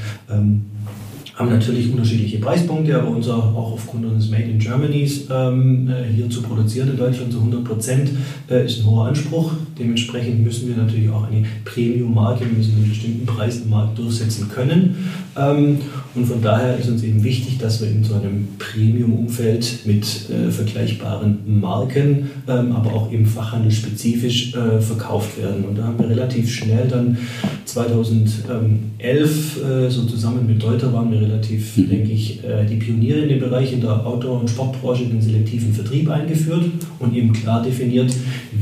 haben 1.36 1.50
natürlich 1.50 1.92
unterschiedliche 1.92 2.38
Preispunkte, 2.38 2.96
aber 2.96 3.10
unser, 3.10 3.36
auch 3.36 3.74
aufgrund 3.74 4.06
unseres 4.06 4.30
Made 4.30 4.44
in 4.44 4.60
Germanys 4.60 5.28
ähm, 5.32 5.90
äh, 5.90 6.04
hier 6.14 6.30
zu 6.30 6.44
produzieren 6.44 6.90
in 6.90 6.98
Deutschland 6.98 7.32
zu 7.32 7.40
100 7.40 7.64
Prozent 7.64 8.12
äh, 8.50 8.66
ist 8.66 8.80
ein 8.80 8.86
hoher 8.86 9.08
Anspruch. 9.08 9.52
Dementsprechend 9.78 10.44
müssen 10.44 10.70
wir 10.70 10.78
natürlich 10.78 11.10
auch 11.10 11.28
eine 11.28 11.46
Premium-Marke, 11.66 12.46
wir 12.46 12.58
müssen 12.58 12.76
einen 12.76 12.90
bestimmten 12.90 13.26
Preis 13.26 13.62
im 13.62 13.70
Markt 13.70 13.98
durchsetzen 13.98 14.50
können. 14.50 14.96
Ähm, 15.36 15.80
und 16.16 16.26
von 16.26 16.42
daher 16.42 16.78
ist 16.78 16.90
uns 16.90 17.02
eben 17.02 17.24
wichtig, 17.24 17.58
dass 17.58 17.82
wir 17.82 17.90
in 17.90 18.04
so 18.04 18.14
einem 18.14 18.50
Premium-Umfeld 18.60 19.80
mit 19.86 20.30
äh, 20.30 20.52
vergleichbaren 20.52 21.60
Marken, 21.60 22.30
ähm, 22.48 22.72
aber 22.74 22.94
auch 22.94 23.12
im 23.12 23.26
Fachhandel 23.26 23.72
spezifisch 23.72 24.54
äh, 24.54 24.80
verkauft 24.80 25.42
werden. 25.42 25.66
Und 25.66 25.76
da 25.78 25.86
haben 25.86 25.98
wir 25.98 26.08
relativ 26.10 26.54
schnell 26.54 26.88
dann 26.88 27.18
2011 27.66 29.64
äh, 29.64 29.90
so 29.90 30.04
zusammen 30.04 30.46
mit 30.46 30.62
Deuter 30.62 30.94
waren 30.94 31.12
wir 31.12 31.22
relativ, 31.22 31.78
mhm. 31.78 31.90
denke 31.90 32.12
ich, 32.12 32.42
die 32.70 32.76
Pioniere 32.76 33.22
in 33.22 33.30
dem 33.30 33.40
Bereich 33.40 33.74
in 33.74 33.82
der 33.82 34.06
Outdoor- 34.06 34.42
und 34.42 34.50
Sportbranche 34.50 35.06
den 35.06 35.22
selektiven 35.22 35.74
Vertrieb 35.74 36.10
eingeführt 36.10 36.66
und 37.00 37.16
eben 37.16 37.34
klar 37.34 37.64
definiert, 37.64 38.14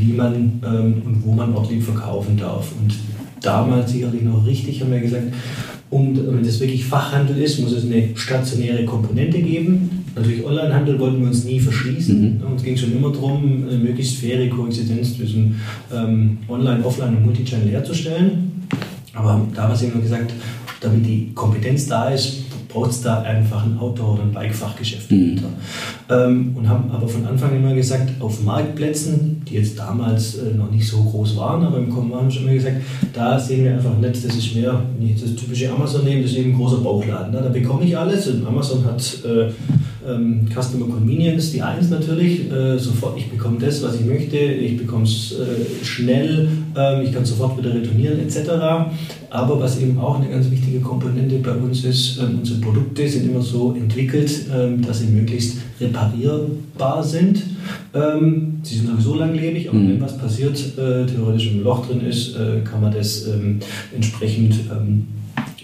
wie 0.02 0.14
man 0.14 0.62
ähm, 0.66 1.02
und 1.06 1.24
wo 1.24 1.32
man 1.34 1.54
Ortlieb 1.54 1.84
verkaufen 1.84 2.38
darf. 2.38 2.72
Und 2.82 2.96
damals 3.42 3.92
sicherlich 3.92 4.24
noch 4.24 4.46
richtig, 4.46 4.82
haben 4.82 4.92
wir 4.92 5.00
gesagt, 5.00 5.34
um, 5.90 6.16
wenn 6.16 6.44
das 6.44 6.60
wirklich 6.60 6.86
Fachhandel 6.86 7.38
ist, 7.38 7.60
muss 7.60 7.74
es 7.74 7.86
eine 7.86 8.10
stationäre 8.16 8.86
Komponente 8.86 9.42
geben. 9.42 10.06
Natürlich 10.16 10.44
Onlinehandel 10.46 10.98
wollten 11.00 11.20
wir 11.20 11.28
uns 11.28 11.44
nie 11.44 11.60
verschließen. 11.60 12.40
Mhm. 12.40 12.52
Uns 12.52 12.64
ging 12.64 12.78
schon 12.78 12.94
immer 12.94 13.12
darum, 13.12 13.66
eine 13.68 13.78
möglichst 13.78 14.18
faire 14.18 14.50
Koexistenz 14.50 15.18
zwischen 15.18 15.60
ähm, 15.94 16.38
Online, 16.48 16.84
Offline 16.84 17.18
und 17.18 17.26
Multichannel 17.26 17.70
herzustellen. 17.70 18.52
Aber 19.14 19.46
damals 19.54 19.82
haben 19.82 19.94
wir 19.96 20.02
gesagt, 20.02 20.34
damit 20.80 21.06
die 21.06 21.32
Kompetenz 21.36 21.88
da 21.88 22.10
ist, 22.10 22.44
braucht 22.72 22.92
es 22.92 23.02
da 23.02 23.22
einfach 23.22 23.66
ein 23.66 23.78
Outdoor- 23.80 24.14
oder 24.14 24.24
ein 24.24 24.32
Bike-Fachgeschäft 24.32 25.12
mhm. 25.12 25.40
Ähm, 26.10 26.56
und 26.58 26.68
haben 26.68 26.92
aber 26.92 27.08
von 27.08 27.26
Anfang 27.26 27.52
an 27.52 27.58
immer 27.58 27.74
gesagt, 27.74 28.22
auf 28.22 28.44
Marktplätzen, 28.44 29.42
die 29.48 29.56
jetzt 29.56 29.80
damals 29.80 30.36
äh, 30.36 30.54
noch 30.54 30.70
nicht 30.72 30.88
so 30.88 31.04
groß 31.04 31.38
waren, 31.38 31.64
aber 31.64 31.78
im 31.78 31.90
Kommen 31.90 32.14
haben 32.14 32.28
wir 32.28 32.32
schon 32.32 32.44
immer 32.44 32.54
gesagt, 32.54 32.78
da 33.14 33.40
sehen 33.40 33.64
wir 33.64 33.74
einfach 33.74 33.98
nicht, 33.98 34.26
das 34.26 34.36
ist 34.36 34.56
mehr, 34.56 34.82
wenn 34.98 35.10
ich 35.10 35.22
das 35.22 35.36
typische 35.36 35.72
Amazon 35.72 36.04
nehme, 36.04 36.22
das 36.22 36.32
ist 36.32 36.38
eben 36.38 36.52
ein 36.52 36.58
großer 36.58 36.78
Bauchladen. 36.78 37.32
Ne? 37.32 37.42
Da 37.42 37.50
bekomme 37.50 37.86
ich 37.86 37.98
alles 37.98 38.28
und 38.28 38.46
Amazon 38.46 38.84
hat 38.86 39.02
äh, 39.26 39.52
ähm, 40.08 40.48
Customer 40.50 40.86
Convenience, 40.86 41.52
die 41.52 41.62
eins 41.62 41.90
natürlich, 41.90 42.52
äh, 42.52 42.78
sofort, 42.78 43.18
ich 43.18 43.30
bekomme 43.30 43.58
das, 43.60 43.84
was 43.84 43.96
ich 43.96 44.06
möchte, 44.06 44.38
ich 44.38 44.78
bekomme 44.78 45.04
es 45.04 45.34
äh, 45.34 45.86
schnell, 45.86 46.48
äh, 46.76 47.04
ich 47.04 47.14
kann 47.14 47.26
sofort 47.26 47.58
wieder 47.58 47.74
retournieren 47.74 48.20
etc. 48.20 48.50
Aber 49.30 49.60
was 49.60 49.80
eben 49.80 50.00
auch 50.00 50.20
eine 50.20 50.30
ganz 50.30 50.50
wichtige 50.52 50.80
Komponente 50.80 51.36
bei 51.38 51.54
uns 51.54 51.84
ist, 51.86 52.20
ähm, 52.20 52.40
unsere 52.40 52.60
Produkte 52.62 53.08
sind 53.08 53.30
immer 53.30 53.42
so 53.42 53.74
entwickelt, 53.74 54.48
ähm, 54.54 54.86
dass 54.86 55.00
sie 55.00 55.08
möglichst 55.08 55.58
reparierbar 55.80 57.04
sind. 57.04 57.44
Ähm, 57.94 58.60
sie 58.64 58.78
sind 58.78 58.88
sowieso 58.88 59.16
langlebig, 59.16 59.70
aber 59.70 59.80
mhm. 59.80 59.90
wenn 59.90 60.02
was 60.02 60.18
passiert, 60.18 60.58
äh, 60.78 61.06
theoretisch 61.06 61.52
ein 61.52 61.64
Loch 61.64 61.86
drin 61.86 62.02
ist, 62.02 62.36
äh, 62.36 62.62
kann 62.64 62.82
man 62.82 62.94
das 62.94 63.28
ähm, 63.28 63.60
entsprechend 63.94 64.60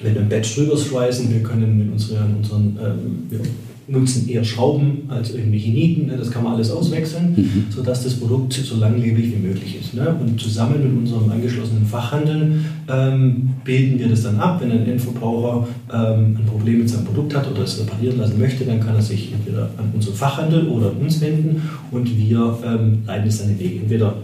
mit 0.03 0.15
einem 0.17 0.29
Badge 0.29 0.49
drüber 0.55 0.77
schweißen. 0.77 1.33
Wir 1.33 1.41
können 1.41 1.77
mit 1.77 1.91
unseren, 1.91 2.35
unseren 2.37 2.77
ähm, 2.81 3.39
nutzen 3.87 4.27
eher 4.27 4.43
Schrauben 4.43 5.03
als 5.07 5.33
irgendwelche 5.33 5.69
Nieten. 5.69 6.07
Ne? 6.07 6.17
Das 6.17 6.29
kann 6.29 6.43
man 6.43 6.55
alles 6.55 6.71
auswechseln, 6.71 7.33
mhm. 7.35 7.65
sodass 7.69 8.03
das 8.03 8.15
Produkt 8.15 8.53
so 8.53 8.75
langlebig 8.75 9.31
wie 9.31 9.47
möglich 9.47 9.77
ist. 9.79 9.93
Ne? 9.93 10.15
Und 10.19 10.39
zusammen 10.39 10.83
mit 10.83 10.97
unserem 10.97 11.31
angeschlossenen 11.31 11.85
Fachhandel 11.85 12.59
ähm, 12.89 13.49
bilden 13.63 13.99
wir 13.99 14.09
das 14.09 14.23
dann 14.23 14.39
ab. 14.39 14.61
Wenn 14.61 14.71
ein 14.71 14.85
Endverbraucher 14.85 15.67
ähm, 15.93 16.37
ein 16.37 16.45
Problem 16.45 16.79
mit 16.79 16.89
seinem 16.89 17.05
Produkt 17.05 17.35
hat 17.35 17.49
oder 17.49 17.63
es 17.63 17.79
reparieren 17.79 18.17
lassen 18.17 18.37
möchte, 18.37 18.65
dann 18.65 18.79
kann 18.81 18.95
er 18.95 19.01
sich 19.01 19.31
entweder 19.31 19.69
an 19.77 19.91
unseren 19.93 20.15
Fachhandel 20.15 20.67
oder 20.67 20.89
an 20.89 20.97
uns 20.97 21.21
wenden 21.21 21.61
und 21.91 22.17
wir 22.17 22.57
ähm, 22.65 23.03
leiten 23.05 23.27
es 23.27 23.39
dann 23.39 23.49
den 23.49 23.59
Weg. 23.59 23.81
Entweder 23.83 24.15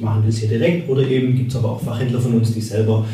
machen 0.00 0.22
wir 0.22 0.28
es 0.28 0.38
hier 0.38 0.48
direkt 0.48 0.88
oder 0.88 1.02
eben 1.02 1.36
gibt 1.36 1.50
es 1.50 1.56
aber 1.56 1.72
auch 1.72 1.80
Fachhändler 1.80 2.20
von 2.20 2.34
uns, 2.34 2.52
die 2.52 2.60
selber 2.60 3.04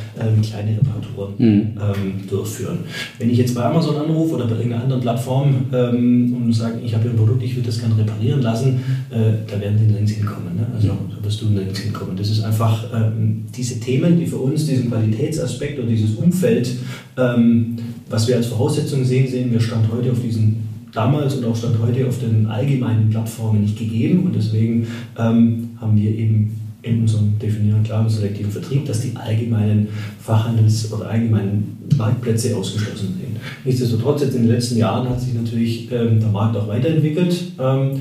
kleine 0.43 0.79
Reparaturen 0.79 1.35
mhm. 1.39 2.29
Durchführen. 2.29 2.79
Wenn 3.19 3.31
ich 3.31 3.39
jetzt 3.39 3.55
bei 3.55 3.63
Amazon 3.63 3.97
anrufe 3.97 4.37
oder 4.37 4.47
bei 4.47 4.57
irgendeiner 4.57 4.85
anderen 4.85 5.03
Plattform 5.03 5.67
ähm, 5.95 6.35
und 6.35 6.53
sage, 6.53 6.81
ich 6.85 6.95
habe 6.95 7.05
hier 7.05 7.13
ein 7.13 7.17
Produkt, 7.17 7.43
ich 7.43 7.55
würde 7.57 7.67
das 7.67 7.79
gerne 7.79 7.97
reparieren 7.97 8.43
lassen, 8.43 8.81
äh, 9.11 9.33
da 9.51 9.61
werden 9.61 9.79
die 9.79 9.87
nirgends 9.87 10.13
hinkommen. 10.13 10.57
Ne? 10.57 10.67
Also 10.75 10.89
da 10.89 11.25
wirst 11.25 11.43
du 11.43 11.47
nirgends 11.47 11.81
hinkommen. 11.81 12.17
Das 12.17 12.31
ist 12.31 12.43
einfach 12.43 12.85
ähm, 12.95 13.45
diese 13.55 13.81
Themen, 13.81 14.19
die 14.19 14.27
für 14.27 14.39
uns 14.39 14.67
diesen 14.67 14.91
Qualitätsaspekt 14.91 15.79
und 15.79 15.89
dieses 15.89 16.15
Umfeld, 16.17 16.77
ähm, 17.17 17.77
was 18.11 18.29
wir 18.29 18.37
als 18.37 18.47
Voraussetzung 18.47 19.05
sehen, 19.05 19.29
sehen 19.29 19.53
wir 19.53 19.61
Stand 19.61 19.91
heute 19.93 20.13
auf 20.13 20.21
diesen 20.21 20.65
damals 20.93 21.35
und 21.35 21.45
auch 21.45 21.57
Stand 21.57 21.79
heute 21.81 22.07
auf 22.07 22.19
den 22.19 22.47
allgemeinen 22.47 23.11
Plattformen 23.11 23.63
nicht 23.63 23.79
gegeben 23.79 24.25
und 24.25 24.35
deswegen 24.35 24.87
ähm, 25.19 25.71
haben 25.81 25.97
wir 25.97 26.11
eben 26.11 26.64
in 26.85 27.01
unserem 27.01 27.39
definieren 27.39 27.83
klaren 27.83 28.09
selektiven 28.09 28.51
Vertrieb, 28.51 28.87
dass 28.87 29.01
die 29.01 29.13
allgemeinen 29.15 29.89
Fachhandels- 30.21 30.93
oder 30.93 31.09
allgemeinen 31.09 31.79
Marktplätze 31.97 32.57
ausgeschlossen 32.57 33.15
sind. 33.19 33.25
Nichtsdestotrotz, 33.65 34.23
jetzt 34.23 34.35
in 34.35 34.43
den 34.43 34.51
letzten 34.51 34.77
Jahren 34.77 35.09
hat 35.09 35.21
sich 35.21 35.35
natürlich 35.35 35.91
ähm, 35.93 36.21
der 36.21 36.29
Markt 36.29 36.57
auch 36.57 36.69
weiterentwickelt 36.69 37.53
ähm, 37.59 38.01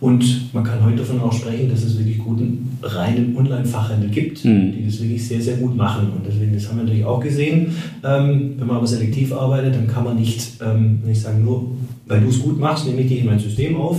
und 0.00 0.54
man 0.54 0.64
kann 0.64 0.84
heute 0.84 0.96
davon 0.96 1.20
auch 1.20 1.32
sprechen, 1.32 1.70
dass 1.70 1.84
es 1.84 1.98
wirklich 1.98 2.18
guten 2.18 2.78
reinen 2.82 3.36
Online-Fachhandel 3.36 4.10
gibt, 4.10 4.44
mhm. 4.44 4.72
die 4.72 4.86
das 4.86 5.00
wirklich 5.00 5.26
sehr, 5.26 5.40
sehr 5.40 5.56
gut 5.56 5.76
machen. 5.76 6.08
Und 6.14 6.26
deswegen, 6.26 6.52
das 6.52 6.68
haben 6.68 6.78
wir 6.78 6.84
natürlich 6.84 7.04
auch 7.04 7.20
gesehen. 7.20 7.74
Ähm, 8.02 8.54
wenn 8.58 8.66
man 8.66 8.76
aber 8.78 8.86
selektiv 8.86 9.32
arbeitet, 9.32 9.74
dann 9.74 9.86
kann 9.86 10.04
man 10.04 10.16
nicht, 10.16 10.60
ähm, 10.60 11.00
wenn 11.02 11.12
ich 11.12 11.20
sagen, 11.20 11.44
nur 11.44 11.70
weil 12.06 12.20
du 12.20 12.28
es 12.28 12.40
gut 12.40 12.58
machst, 12.58 12.86
nehme 12.86 13.00
ich 13.02 13.08
dich 13.08 13.20
in 13.20 13.26
mein 13.26 13.38
System 13.38 13.76
auf. 13.76 13.98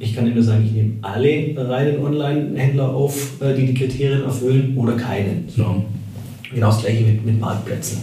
Ich 0.00 0.16
kann 0.16 0.26
immer 0.26 0.42
sagen, 0.42 0.64
ich 0.64 0.72
nehme 0.72 0.94
alle 1.02 1.54
reinen 1.56 2.02
Online-Händler 2.02 2.88
auf, 2.88 3.40
äh, 3.42 3.54
die 3.54 3.66
die 3.66 3.74
Kriterien 3.74 4.24
erfüllen 4.24 4.74
oder 4.76 4.94
keinen. 4.94 5.44
So. 5.48 5.84
Genau 6.52 6.66
das 6.66 6.80
gleiche 6.80 7.04
mit, 7.04 7.24
mit 7.24 7.38
Marktplätzen. 7.38 7.98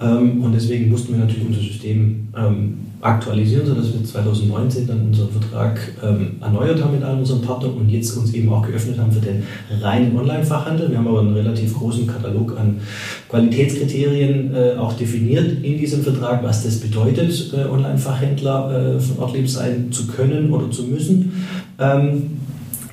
Ähm, 0.00 0.42
und 0.42 0.52
deswegen 0.52 0.90
mussten 0.90 1.12
wir 1.12 1.20
natürlich 1.20 1.46
unser 1.46 1.60
System 1.60 2.28
ähm, 2.36 2.78
aktualisieren, 3.06 3.66
sodass 3.66 3.92
wir 3.92 4.04
2019 4.04 4.86
dann 4.86 5.06
unseren 5.06 5.30
Vertrag 5.30 5.78
ähm, 6.02 6.36
erneuert 6.40 6.82
haben 6.82 6.94
mit 6.94 7.02
allen 7.02 7.20
unseren 7.20 7.42
Partnern 7.42 7.74
und 7.74 7.88
jetzt 7.88 8.16
uns 8.16 8.32
eben 8.34 8.52
auch 8.52 8.66
geöffnet 8.66 8.98
haben 8.98 9.12
für 9.12 9.20
den 9.20 9.42
reinen 9.80 10.16
Online-Fachhandel. 10.16 10.90
Wir 10.90 10.98
haben 10.98 11.08
aber 11.08 11.20
einen 11.20 11.34
relativ 11.34 11.74
großen 11.74 12.06
Katalog 12.06 12.58
an 12.58 12.80
Qualitätskriterien 13.28 14.54
äh, 14.54 14.76
auch 14.76 14.94
definiert 14.94 15.64
in 15.64 15.78
diesem 15.78 16.02
Vertrag, 16.02 16.42
was 16.42 16.64
das 16.64 16.78
bedeutet, 16.80 17.52
äh, 17.54 17.68
Online-Fachhändler 17.68 18.96
äh, 18.96 19.00
von 19.00 19.18
Ortlieb 19.18 19.48
sein 19.48 19.92
zu 19.92 20.06
können 20.06 20.52
oder 20.52 20.70
zu 20.70 20.84
müssen. 20.84 21.46
Ähm, 21.78 22.30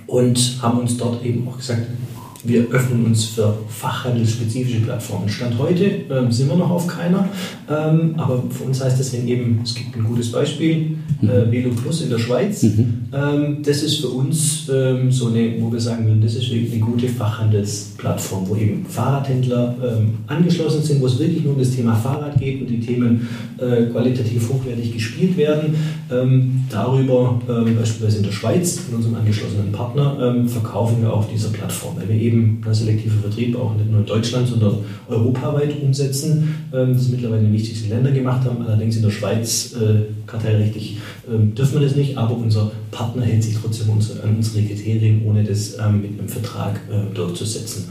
und 0.07 0.59
haben 0.61 0.79
uns 0.79 0.97
dort 0.97 1.25
eben 1.25 1.47
auch 1.47 1.57
gesagt, 1.57 1.87
wir 2.43 2.69
öffnen 2.71 3.05
uns 3.05 3.25
für 3.25 3.57
fachhandelsspezifische 3.69 4.81
Plattformen. 4.81 5.29
Stand 5.29 5.57
heute 5.57 5.85
ähm, 6.09 6.31
sind 6.31 6.49
wir 6.49 6.57
noch 6.57 6.69
auf 6.69 6.87
keiner, 6.87 7.29
ähm, 7.69 8.15
aber 8.17 8.43
für 8.49 8.65
uns 8.65 8.83
heißt 8.83 8.99
das, 8.99 9.13
wenn 9.13 9.27
eben, 9.27 9.61
es 9.63 9.73
gibt 9.73 9.95
ein 9.95 10.03
gutes 10.03 10.31
Beispiel, 10.31 10.97
äh, 11.21 11.49
Velo 11.49 11.69
Plus 11.69 12.01
in 12.01 12.09
der 12.09 12.19
Schweiz, 12.19 12.63
mhm. 12.63 13.05
ähm, 13.13 13.57
das 13.63 13.81
ist 13.83 14.01
für 14.01 14.09
uns 14.09 14.69
ähm, 14.73 15.09
so 15.11 15.27
eine, 15.27 15.55
wo 15.59 15.71
wir 15.71 15.79
sagen 15.79 16.05
würden, 16.05 16.21
das 16.21 16.35
ist 16.35 16.51
eine 16.51 16.79
gute 16.79 17.07
Fachhandelsplattform, 17.07 18.49
wo 18.49 18.55
eben 18.55 18.85
Fahrradhändler 18.87 19.75
ähm, 19.81 20.15
angeschlossen 20.27 20.83
sind, 20.83 21.01
wo 21.01 21.07
es 21.07 21.17
wirklich 21.19 21.43
nur 21.43 21.53
um 21.53 21.59
das 21.59 21.71
Thema 21.71 21.95
Fahrrad 21.95 22.37
geht 22.39 22.61
und 22.61 22.67
die 22.67 22.81
Themen 22.81 23.27
äh, 23.57 23.85
qualitativ 23.85 24.49
hochwertig 24.49 24.93
gespielt 24.93 25.37
werden. 25.37 25.75
Ähm, 26.11 26.65
darüber, 26.69 27.39
beispielsweise 27.47 28.17
in 28.17 28.23
der 28.23 28.31
Schweiz, 28.31 28.81
mit 28.87 28.97
unserem 28.97 29.15
angeschlossenen 29.15 29.71
Partner, 29.71 30.45
verkaufen 30.47 31.01
wir 31.01 31.13
auf 31.13 31.31
dieser 31.31 31.49
Plattform, 31.49 31.95
weil 31.97 32.09
wir 32.09 32.15
eben 32.15 32.32
eben 32.33 32.63
selektiver 32.71 33.21
Vertrieb 33.21 33.55
auch 33.55 33.75
nicht 33.75 33.89
nur 33.89 34.01
in 34.01 34.05
Deutschland, 34.05 34.47
sondern 34.47 34.77
europaweit 35.07 35.81
umsetzen. 35.81 36.55
Ähm, 36.73 36.93
das 36.93 37.09
mittlerweile 37.09 37.41
in 37.41 37.47
den 37.47 37.53
wichtigsten 37.53 37.89
Ländern 37.89 38.13
gemacht 38.13 38.45
haben. 38.45 38.65
Allerdings 38.65 38.95
in 38.97 39.03
der 39.03 39.11
Schweiz 39.11 39.73
äh, 39.73 40.11
kartellrechtlich 40.27 40.97
ähm, 41.31 41.53
dürfen 41.55 41.79
wir 41.79 41.87
das 41.87 41.95
nicht, 41.95 42.17
aber 42.17 42.35
unser 42.37 42.71
Partner 42.91 43.23
hält 43.23 43.43
sich 43.43 43.55
trotzdem 43.55 43.87
an 43.91 44.35
unsere 44.35 44.65
Kriterien, 44.65 45.23
ohne 45.25 45.43
das 45.43 45.77
ähm, 45.79 46.01
mit 46.01 46.19
einem 46.19 46.29
Vertrag 46.29 46.79
durchzusetzen. 47.13 47.85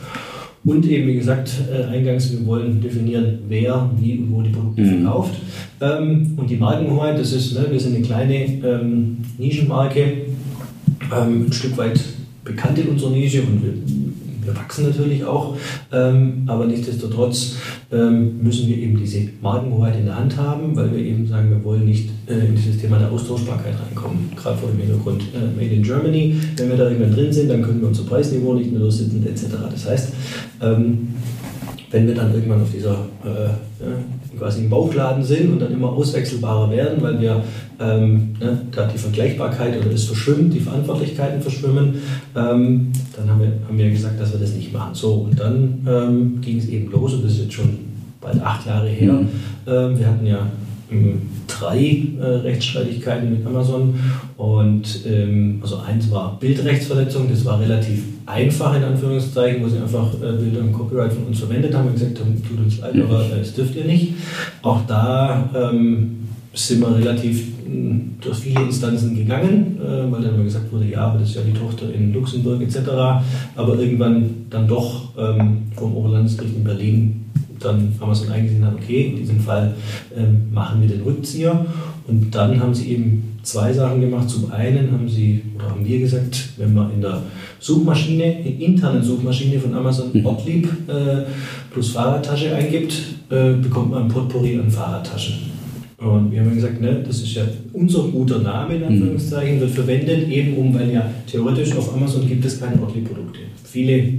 Und 0.64 0.86
eben, 0.86 1.08
wie 1.08 1.14
gesagt, 1.14 1.50
äh, 1.72 1.84
eingangs, 1.84 2.30
wir 2.30 2.46
wollen 2.46 2.80
definieren, 2.80 3.40
wer, 3.48 3.90
wie 3.98 4.18
und 4.18 4.32
wo 4.32 4.42
die 4.42 4.50
Produkte 4.50 4.82
mhm. 4.82 5.02
verkauft. 5.02 5.34
Ähm, 5.80 6.34
und 6.36 6.48
die 6.48 6.56
Markenhoheit, 6.56 7.18
das 7.18 7.32
ist, 7.32 7.54
ne, 7.54 7.66
wir 7.68 7.80
sind 7.80 7.96
eine 7.96 8.04
kleine 8.04 8.44
ähm, 8.44 9.18
Nischenmarke, 9.38 10.00
ähm, 11.12 11.46
ein 11.46 11.52
Stück 11.52 11.76
weit 11.76 12.00
bekannt 12.44 12.78
in 12.78 12.88
unserer 12.88 13.10
Nische 13.10 13.42
und 13.42 13.62
wir 13.62 13.72
wir 14.44 14.56
wachsen 14.56 14.86
natürlich 14.86 15.24
auch, 15.24 15.56
ähm, 15.92 16.44
aber 16.46 16.66
nichtsdestotrotz 16.66 17.56
ähm, 17.92 18.42
müssen 18.42 18.68
wir 18.68 18.76
eben 18.76 18.98
diese 18.98 19.28
Markenhoheit 19.40 19.96
in 19.96 20.06
der 20.06 20.16
Hand 20.16 20.36
haben, 20.36 20.74
weil 20.74 20.92
wir 20.92 20.98
eben 20.98 21.26
sagen, 21.26 21.50
wir 21.50 21.62
wollen 21.64 21.84
nicht 21.84 22.10
äh, 22.26 22.46
in 22.46 22.56
dieses 22.56 22.80
Thema 22.80 22.98
der 22.98 23.10
Austauschbarkeit 23.10 23.74
reinkommen. 23.86 24.30
Gerade 24.36 24.58
vor 24.58 24.70
dem 24.70 24.80
Hintergrund 24.80 25.22
äh, 25.34 25.56
Made 25.56 25.74
in 25.74 25.82
Germany. 25.82 26.36
Wenn 26.56 26.68
wir 26.68 26.76
da 26.76 26.88
irgendwann 26.88 27.14
drin 27.14 27.32
sind, 27.32 27.48
dann 27.48 27.62
können 27.62 27.80
wir 27.80 27.88
unser 27.88 28.04
Preisniveau 28.04 28.54
nicht 28.54 28.70
mehr 28.70 28.80
durchsetzen, 28.80 29.26
etc. 29.26 29.46
Das 29.70 29.88
heißt, 29.88 30.12
ähm, 30.62 31.08
wenn 31.92 32.06
wir 32.06 32.14
dann 32.14 32.34
irgendwann 32.34 32.62
auf 32.62 32.70
dieser 32.72 33.06
äh, 33.24 34.38
quasi 34.38 34.62
im 34.62 34.70
Bauchladen 34.70 35.22
sind 35.22 35.52
und 35.52 35.60
dann 35.60 35.72
immer 35.72 35.92
auswechselbarer 35.92 36.70
werden, 36.70 37.02
weil 37.02 37.20
wir 37.20 37.44
ähm, 37.78 38.34
ne, 38.40 38.62
da 38.72 38.86
die 38.86 38.98
Vergleichbarkeit 38.98 39.78
oder 39.78 39.92
es 39.92 40.04
verschwimmt, 40.04 40.54
die 40.54 40.60
Verantwortlichkeiten 40.60 41.40
verschwimmen, 41.42 41.96
ähm, 42.34 42.92
dann 43.16 43.30
haben 43.30 43.40
wir, 43.40 43.52
haben 43.68 43.78
wir 43.78 43.90
gesagt, 43.90 44.18
dass 44.18 44.32
wir 44.32 44.40
das 44.40 44.54
nicht 44.54 44.72
machen. 44.72 44.94
So, 44.94 45.14
und 45.14 45.38
dann 45.38 45.86
ähm, 45.86 46.40
ging 46.40 46.58
es 46.58 46.68
eben 46.68 46.90
los 46.90 47.14
und 47.14 47.24
das 47.24 47.32
ist 47.32 47.42
jetzt 47.42 47.52
schon 47.52 47.78
bald 48.20 48.40
acht 48.42 48.66
Jahre 48.66 48.88
her. 48.88 49.12
Mhm. 49.12 49.28
Ähm, 49.66 49.98
wir 49.98 50.06
hatten 50.06 50.26
ja 50.26 50.46
drei 51.46 52.02
äh, 52.20 52.24
Rechtsstreitigkeiten 52.24 53.30
mit 53.30 53.46
Amazon 53.46 53.94
und 54.36 55.00
ähm, 55.06 55.58
also 55.62 55.78
eins 55.78 56.10
war 56.10 56.38
Bildrechtsverletzung, 56.40 57.28
das 57.30 57.44
war 57.44 57.60
relativ 57.60 58.04
einfach 58.26 58.76
in 58.76 58.84
Anführungszeichen, 58.84 59.62
wo 59.62 59.68
sie 59.68 59.78
einfach 59.78 60.14
äh, 60.14 60.32
Bilder 60.32 60.60
im 60.60 60.72
Copyright 60.72 61.12
von 61.12 61.24
uns 61.24 61.38
verwendet 61.38 61.74
haben 61.74 61.88
und 61.88 61.94
gesagt 61.94 62.18
haben, 62.20 62.42
tut 62.42 62.58
uns 62.58 62.78
leid, 62.78 62.94
aber 63.00 63.26
äh, 63.26 63.38
das 63.38 63.54
dürft 63.54 63.76
ihr 63.76 63.84
nicht. 63.84 64.14
Auch 64.62 64.80
da 64.86 65.48
ähm, 65.54 66.22
sind 66.54 66.80
wir 66.80 66.94
relativ 66.94 67.46
hm, 67.64 68.14
durch 68.20 68.38
viele 68.38 68.62
Instanzen 68.62 69.16
gegangen, 69.16 69.78
äh, 69.80 70.10
weil 70.10 70.22
dann 70.22 70.34
immer 70.34 70.44
gesagt 70.44 70.72
wurde, 70.72 70.86
ja, 70.86 71.06
aber 71.06 71.18
das 71.18 71.30
ist 71.30 71.36
ja 71.36 71.42
die 71.42 71.58
Tochter 71.58 71.92
in 71.92 72.12
Luxemburg 72.12 72.60
etc. 72.62 72.78
Aber 73.56 73.78
irgendwann 73.78 74.46
dann 74.50 74.68
doch 74.68 75.16
ähm, 75.18 75.62
vom 75.76 75.96
Oberlandesgericht 75.96 76.56
in 76.56 76.64
Berlin 76.64 77.21
dann 77.64 77.92
Amazon 78.00 78.30
eingesehen 78.30 78.64
hat, 78.64 78.74
okay, 78.74 79.08
in 79.10 79.16
diesem 79.16 79.40
Fall 79.40 79.74
ähm, 80.16 80.52
machen 80.52 80.80
wir 80.80 80.88
den 80.88 81.02
Rückzieher. 81.02 81.66
Und 82.08 82.34
dann 82.34 82.60
haben 82.60 82.74
sie 82.74 82.92
eben 82.92 83.38
zwei 83.42 83.72
Sachen 83.72 84.00
gemacht. 84.00 84.28
Zum 84.28 84.50
einen 84.50 84.90
haben 84.92 85.08
sie, 85.08 85.42
oder 85.56 85.70
haben 85.70 85.84
wir 85.84 86.00
gesagt, 86.00 86.50
wenn 86.56 86.74
man 86.74 86.92
in 86.92 87.00
der 87.00 87.22
Suchmaschine, 87.60 88.40
in 88.40 88.60
internen 88.60 89.02
Suchmaschine 89.02 89.58
von 89.58 89.74
Amazon 89.74 90.10
mhm. 90.12 90.26
Ortlieb 90.26 90.68
äh, 90.88 91.24
plus 91.72 91.90
Fahrradtasche 91.90 92.54
eingibt, 92.54 92.94
äh, 93.30 93.54
bekommt 93.54 93.90
man 93.90 94.04
ein 94.04 94.08
Potpourri 94.08 94.58
an 94.58 94.70
Fahrradtaschen. 94.70 95.52
Und 95.98 96.32
wir 96.32 96.40
haben 96.40 96.54
gesagt, 96.54 96.80
ne, 96.80 97.02
das 97.06 97.22
ist 97.22 97.34
ja 97.34 97.42
unser 97.72 98.02
guter 98.08 98.40
Name, 98.40 98.74
in 98.74 98.80
mhm. 98.80 98.86
Anführungszeichen, 98.88 99.60
wird 99.60 99.70
verwendet, 99.70 100.28
eben 100.28 100.56
um, 100.56 100.74
weil 100.74 100.90
ja 100.90 101.08
theoretisch 101.30 101.76
auf 101.76 101.94
Amazon 101.94 102.26
gibt 102.26 102.44
es 102.44 102.58
keine 102.58 102.80
Ortlieb-Produkte. 102.82 103.40
Viele 103.62 104.14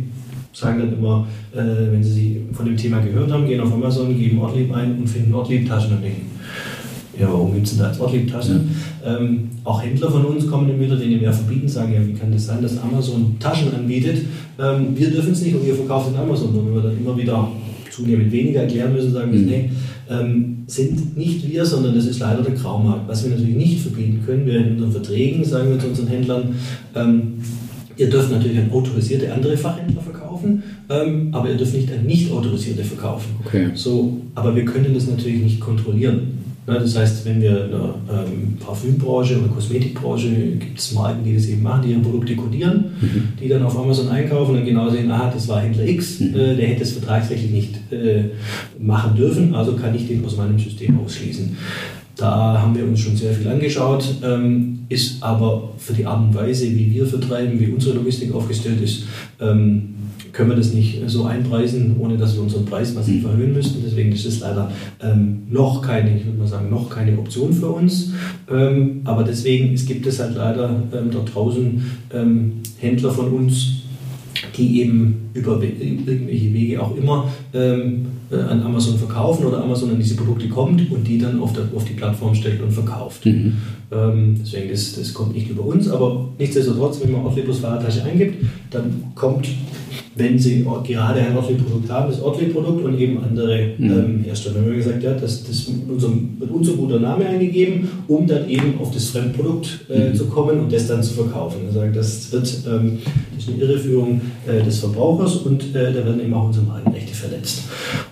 sagen 0.54 0.80
dann 0.80 0.94
immer, 0.94 1.28
äh, 1.54 1.92
wenn 1.92 2.04
sie 2.04 2.42
von 2.54 2.66
dem 2.66 2.78
Thema 2.78 3.00
gehört 3.00 3.32
haben, 3.32 3.48
gehen 3.48 3.60
auf 3.60 3.74
Amazon, 3.74 4.18
geben 4.18 4.40
Ortlieb 4.40 4.74
ein 4.74 5.00
und 5.00 5.08
finden 5.08 5.34
Ortlieb-Taschen 5.34 5.94
und 5.94 6.04
denken, 6.04 6.28
ja, 7.20 7.28
warum 7.32 7.54
gibt 7.54 7.68
es 7.68 7.74
denn 7.74 7.82
da 7.82 7.90
als 7.90 8.00
Ortlieb-Taschen? 8.00 8.70
Ja. 9.04 9.18
Ähm, 9.18 9.50
auch 9.64 9.84
Händler 9.84 10.10
von 10.10 10.26
uns 10.26 10.48
kommen 10.48 10.68
dann 10.68 10.80
wieder, 10.80 10.96
denen 10.96 11.22
wir 11.22 11.32
verbieten, 11.32 11.68
sagen, 11.68 11.94
ja, 11.94 12.06
wie 12.06 12.14
kann 12.14 12.32
das 12.32 12.46
sein, 12.46 12.62
dass 12.62 12.78
Amazon 12.80 13.36
Taschen 13.40 13.74
anbietet? 13.74 14.26
Ähm, 14.60 14.88
wir 14.96 15.12
dürfen 15.12 15.32
es 15.32 15.42
nicht 15.42 15.56
und 15.56 15.66
ihr 15.66 15.76
verkauft 15.76 16.10
in 16.10 16.18
Amazon. 16.18 16.50
Und 16.50 16.68
wenn 16.68 16.76
wir 16.76 16.82
dann 16.82 16.98
immer 16.98 17.18
wieder 17.18 17.52
zunehmend 17.92 18.32
weniger 18.32 18.62
erklären 18.62 18.94
müssen, 18.94 19.14
sagen 19.14 19.32
wir, 19.32 19.40
mhm. 19.40 19.46
nee, 19.46 19.70
ähm, 20.10 20.64
sind 20.68 21.16
nicht 21.16 21.48
wir, 21.48 21.66
sondern 21.66 21.96
das 21.96 22.06
ist 22.06 22.20
leider 22.20 22.42
der 22.42 22.56
Graumarkt. 22.56 23.08
Was 23.08 23.24
wir 23.24 23.32
natürlich 23.32 23.56
nicht 23.56 23.82
verbieten 23.82 24.24
können, 24.26 24.46
wir 24.46 24.58
in 24.58 24.74
unseren 24.74 24.92
Verträgen 24.92 25.44
sagen 25.44 25.70
wir 25.70 25.80
zu 25.80 25.88
unseren 25.88 26.08
Händlern, 26.08 26.56
ähm, 26.96 27.34
ihr 27.98 28.10
dürft 28.10 28.32
natürlich 28.32 28.58
an 28.58 28.72
autorisierte 28.72 29.32
andere 29.32 29.56
Fachhändler 29.56 30.02
verkaufen 30.02 30.24
verkaufen, 30.44 30.64
ähm, 30.90 31.30
aber 31.32 31.50
ihr 31.50 31.56
dürft 31.56 31.74
nicht 31.74 31.92
an 31.92 32.06
nicht 32.06 32.32
autorisierte 32.32 32.84
verkaufen. 32.84 33.36
Okay. 33.46 33.70
So, 33.74 34.22
aber 34.36 34.56
wir 34.56 34.66
können 34.66 34.94
das 34.94 35.08
natürlich 35.08 35.42
nicht 35.42 35.60
kontrollieren. 35.60 36.40
Ne, 36.66 36.80
das 36.80 36.96
heißt, 36.96 37.26
wenn 37.26 37.42
wir 37.42 37.66
in 37.66 37.72
der 37.72 37.96
ähm, 38.10 38.58
Parfümbranche 38.58 39.38
oder 39.38 39.50
Kosmetikbranche 39.50 40.30
gibt 40.60 40.80
es 40.80 40.94
Marken, 40.94 41.22
die 41.26 41.36
das 41.36 41.48
eben 41.48 41.62
machen, 41.62 41.84
die 41.86 41.92
ihre 41.92 42.00
Produkte 42.00 42.38
kodieren, 42.38 42.86
mhm. 43.02 43.28
die 43.42 43.50
dann 43.50 43.64
auf 43.64 43.78
Amazon 43.78 44.08
einkaufen 44.08 44.52
und 44.52 44.58
dann 44.58 44.66
genau 44.66 44.90
sehen, 44.90 45.12
aha, 45.12 45.30
das 45.34 45.46
war 45.50 45.60
Händler 45.60 45.86
X, 45.86 46.22
mhm. 46.22 46.34
äh, 46.34 46.56
der 46.56 46.68
hätte 46.68 46.84
es 46.84 46.94
vertragsrechtlich 46.94 47.52
nicht 47.52 47.92
äh, 47.92 48.30
machen 48.80 49.14
dürfen, 49.18 49.54
also 49.54 49.74
kann 49.74 49.94
ich 49.94 50.08
den 50.08 50.24
aus 50.24 50.38
meinem 50.38 50.58
System 50.58 50.98
ausschließen. 51.00 51.58
Da 52.16 52.62
haben 52.62 52.76
wir 52.76 52.84
uns 52.84 53.00
schon 53.00 53.18
sehr 53.18 53.34
viel 53.34 53.48
angeschaut, 53.48 54.06
ähm, 54.24 54.86
ist 54.88 55.22
aber 55.24 55.74
für 55.78 55.94
die 55.94 56.06
Art 56.06 56.22
und 56.22 56.36
Weise, 56.36 56.66
wie 56.66 56.92
wir 56.92 57.08
vertreiben, 57.08 57.60
wie 57.60 57.68
unsere 57.68 57.96
Logistik 57.96 58.34
aufgestellt 58.34 58.82
ist, 58.82 59.06
ähm, 59.42 59.93
können 60.34 60.50
wir 60.50 60.58
das 60.58 60.74
nicht 60.74 61.00
so 61.08 61.26
einpreisen, 61.26 61.96
ohne 62.00 62.18
dass 62.18 62.36
wir 62.36 62.42
unseren 62.42 62.66
Preis 62.66 62.94
massiv 62.94 63.24
mhm. 63.24 63.30
erhöhen 63.30 63.54
müssten. 63.54 63.82
Deswegen 63.86 64.12
ist 64.12 64.26
es 64.26 64.40
leider 64.42 64.72
ähm, 65.02 65.44
noch 65.50 65.82
keine, 65.82 66.18
ich 66.18 66.26
würde 66.26 66.40
mal 66.40 66.48
sagen, 66.48 66.70
noch 66.70 66.90
keine 66.90 67.18
Option 67.18 67.54
für 67.54 67.70
uns. 67.70 68.12
Ähm, 68.52 69.02
aber 69.06 69.24
deswegen 69.24 69.74
es 69.74 69.86
gibt 69.86 70.06
es 70.08 70.20
halt 70.20 70.36
leider 70.36 70.84
ähm, 70.92 71.10
dort 71.12 71.34
draußen 71.34 71.86
ähm, 72.14 72.54
Händler 72.80 73.12
von 73.12 73.32
uns, 73.32 73.84
die 74.58 74.82
eben 74.82 75.30
über 75.34 75.62
irgendwelche 75.62 76.54
Wege 76.54 76.82
auch 76.82 76.98
immer 76.98 77.32
ähm, 77.54 78.08
äh, 78.32 78.36
an 78.38 78.64
Amazon 78.64 78.98
verkaufen 78.98 79.46
oder 79.46 79.64
Amazon 79.64 79.92
an 79.92 80.00
diese 80.00 80.16
Produkte 80.16 80.50
kommt 80.50 80.92
und 80.92 81.08
die 81.08 81.20
dann 81.20 81.40
auf, 81.40 81.54
der, 81.54 81.66
auf 81.76 81.86
die 81.86 81.94
Plattform 81.94 82.34
stellt 82.34 82.62
und 82.62 82.72
verkauft. 82.72 83.26
Mhm. 83.26 83.58
Ähm, 83.92 84.36
deswegen, 84.42 84.70
das, 84.72 84.96
das 84.96 85.14
kommt 85.14 85.36
nicht 85.36 85.50
über 85.50 85.64
uns, 85.64 85.88
aber 85.90 86.30
nichtsdestotrotz, 86.40 87.00
wenn 87.04 87.12
man 87.12 87.26
Ortlieb 87.26 87.46
plus 87.46 87.60
Fahrradtasche 87.60 88.04
eingibt, 88.04 88.44
dann 88.72 89.04
kommt 89.14 89.48
wenn 90.16 90.38
sie 90.38 90.66
gerade 90.86 91.20
ein 91.22 91.36
Ortlieb-Produkt 91.36 91.90
haben, 91.90 92.12
das 92.12 92.22
Ortlieb-Produkt 92.22 92.86
und 92.86 93.00
eben 93.00 93.24
andere 93.24 93.72
mhm. 93.78 93.92
ähm, 93.92 94.24
Hersteller. 94.24 94.62
Wir 94.62 94.72
haben 94.72 94.78
gesagt, 94.78 95.04
ja, 95.04 95.14
das, 95.14 95.44
das 95.44 95.68
wird 95.68 96.52
unser 96.52 96.74
guter 96.74 97.00
Name 97.00 97.26
eingegeben, 97.26 97.88
um 98.08 98.28
dann 98.28 98.48
eben 98.50 98.80
auf 98.80 98.92
das 98.92 99.10
Fremdprodukt 99.10 99.86
äh, 99.90 100.10
mhm. 100.10 100.16
zu 100.16 100.26
kommen 100.26 100.60
und 100.60 100.72
das 100.72 100.88
dann 100.88 101.02
zu 101.02 101.14
verkaufen. 101.14 101.62
Wir 101.66 101.72
sagen, 101.72 101.94
das 101.94 102.32
wird 102.32 102.64
ähm, 102.68 103.00
das 103.36 103.48
ist 103.48 103.54
eine 103.54 103.64
Irreführung 103.64 104.22
äh, 104.48 104.64
des 104.64 104.80
Verbrauchers 104.80 105.38
und 105.38 105.76
äh, 105.76 105.92
da 105.92 106.06
werden 106.06 106.22
eben 106.22 106.34
auch 106.34 106.46
unsere 106.46 106.66
Markenrechte 106.66 107.14
verletzt. 107.14 107.64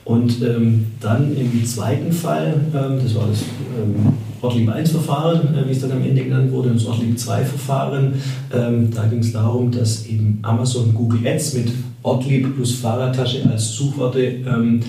Und 0.04 0.42
ähm, 0.42 0.88
dann 1.00 1.36
im 1.38 1.66
zweiten 1.66 2.12
Fall, 2.12 2.56
ähm, 2.74 3.00
das 3.02 3.16
war 3.16 3.28
das 3.28 3.42
ähm, 3.42 4.14
Ortlieb 4.42 4.70
1-Verfahren, 4.70 5.56
äh, 5.56 5.68
wie 5.68 5.72
es 5.72 5.82
dann 5.82 5.92
am 5.92 6.02
Ende 6.02 6.24
genannt 6.24 6.52
wurde, 6.52 6.70
und 6.70 6.76
das 6.76 6.88
Ortlieb 6.88 7.16
2-Verfahren. 7.18 8.14
Ähm, 8.54 8.90
da 8.94 9.06
ging 9.06 9.20
es 9.20 9.32
darum, 9.32 9.72
dass 9.72 10.06
eben 10.06 10.40
Amazon 10.42 10.94
Google 10.94 11.26
Ads 11.28 11.54
mit 11.54 11.72
Ortlieb 12.04 12.56
plus 12.56 12.76
Fahrradtasche 12.76 13.48
als 13.50 13.74
Suchworte 13.74 14.22
ähm, 14.22 14.80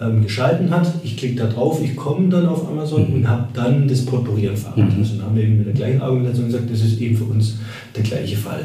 ähm, 0.00 0.22
geschalten 0.22 0.70
hat. 0.70 0.92
Ich 1.04 1.16
klicke 1.16 1.36
da 1.36 1.46
drauf, 1.46 1.80
ich 1.82 1.94
komme 1.96 2.28
dann 2.28 2.46
auf 2.46 2.68
Amazon 2.68 3.08
mhm. 3.08 3.14
und 3.16 3.28
habe 3.28 3.48
dann 3.52 3.86
das 3.86 4.04
Potpourri 4.04 4.48
an 4.48 4.56
Fahrradtaschen. 4.56 5.00
Mhm. 5.00 5.18
Dann 5.18 5.26
haben 5.26 5.36
wir 5.36 5.44
eben 5.44 5.58
mit 5.58 5.66
der 5.66 5.74
gleichen 5.74 6.00
Argumentation 6.00 6.46
gesagt, 6.46 6.70
das 6.70 6.80
ist 6.80 7.00
eben 7.00 7.16
für 7.16 7.24
uns 7.24 7.56
der 7.94 8.02
gleiche 8.02 8.36
Fall. 8.36 8.64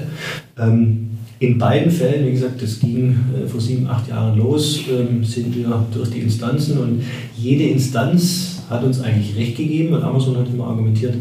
Ähm, 0.57 1.09
in 1.39 1.59
beiden 1.59 1.91
Fällen, 1.91 2.25
wie 2.25 2.31
gesagt, 2.31 2.61
das 2.61 2.79
ging 2.79 3.15
äh, 3.35 3.47
vor 3.47 3.61
sieben, 3.61 3.87
acht 3.87 4.07
Jahren 4.09 4.37
los, 4.39 4.79
ähm, 4.89 5.23
sind 5.23 5.55
wir 5.55 5.85
durch 5.93 6.09
die 6.09 6.19
Instanzen 6.19 6.79
und 6.79 7.03
jede 7.37 7.65
Instanz 7.65 8.63
hat 8.69 8.83
uns 8.83 9.01
eigentlich 9.01 9.35
recht 9.35 9.55
gegeben, 9.55 9.93
weil 9.93 10.03
Amazon 10.03 10.37
hat 10.37 10.47
immer 10.47 10.67
argumentiert, 10.67 11.13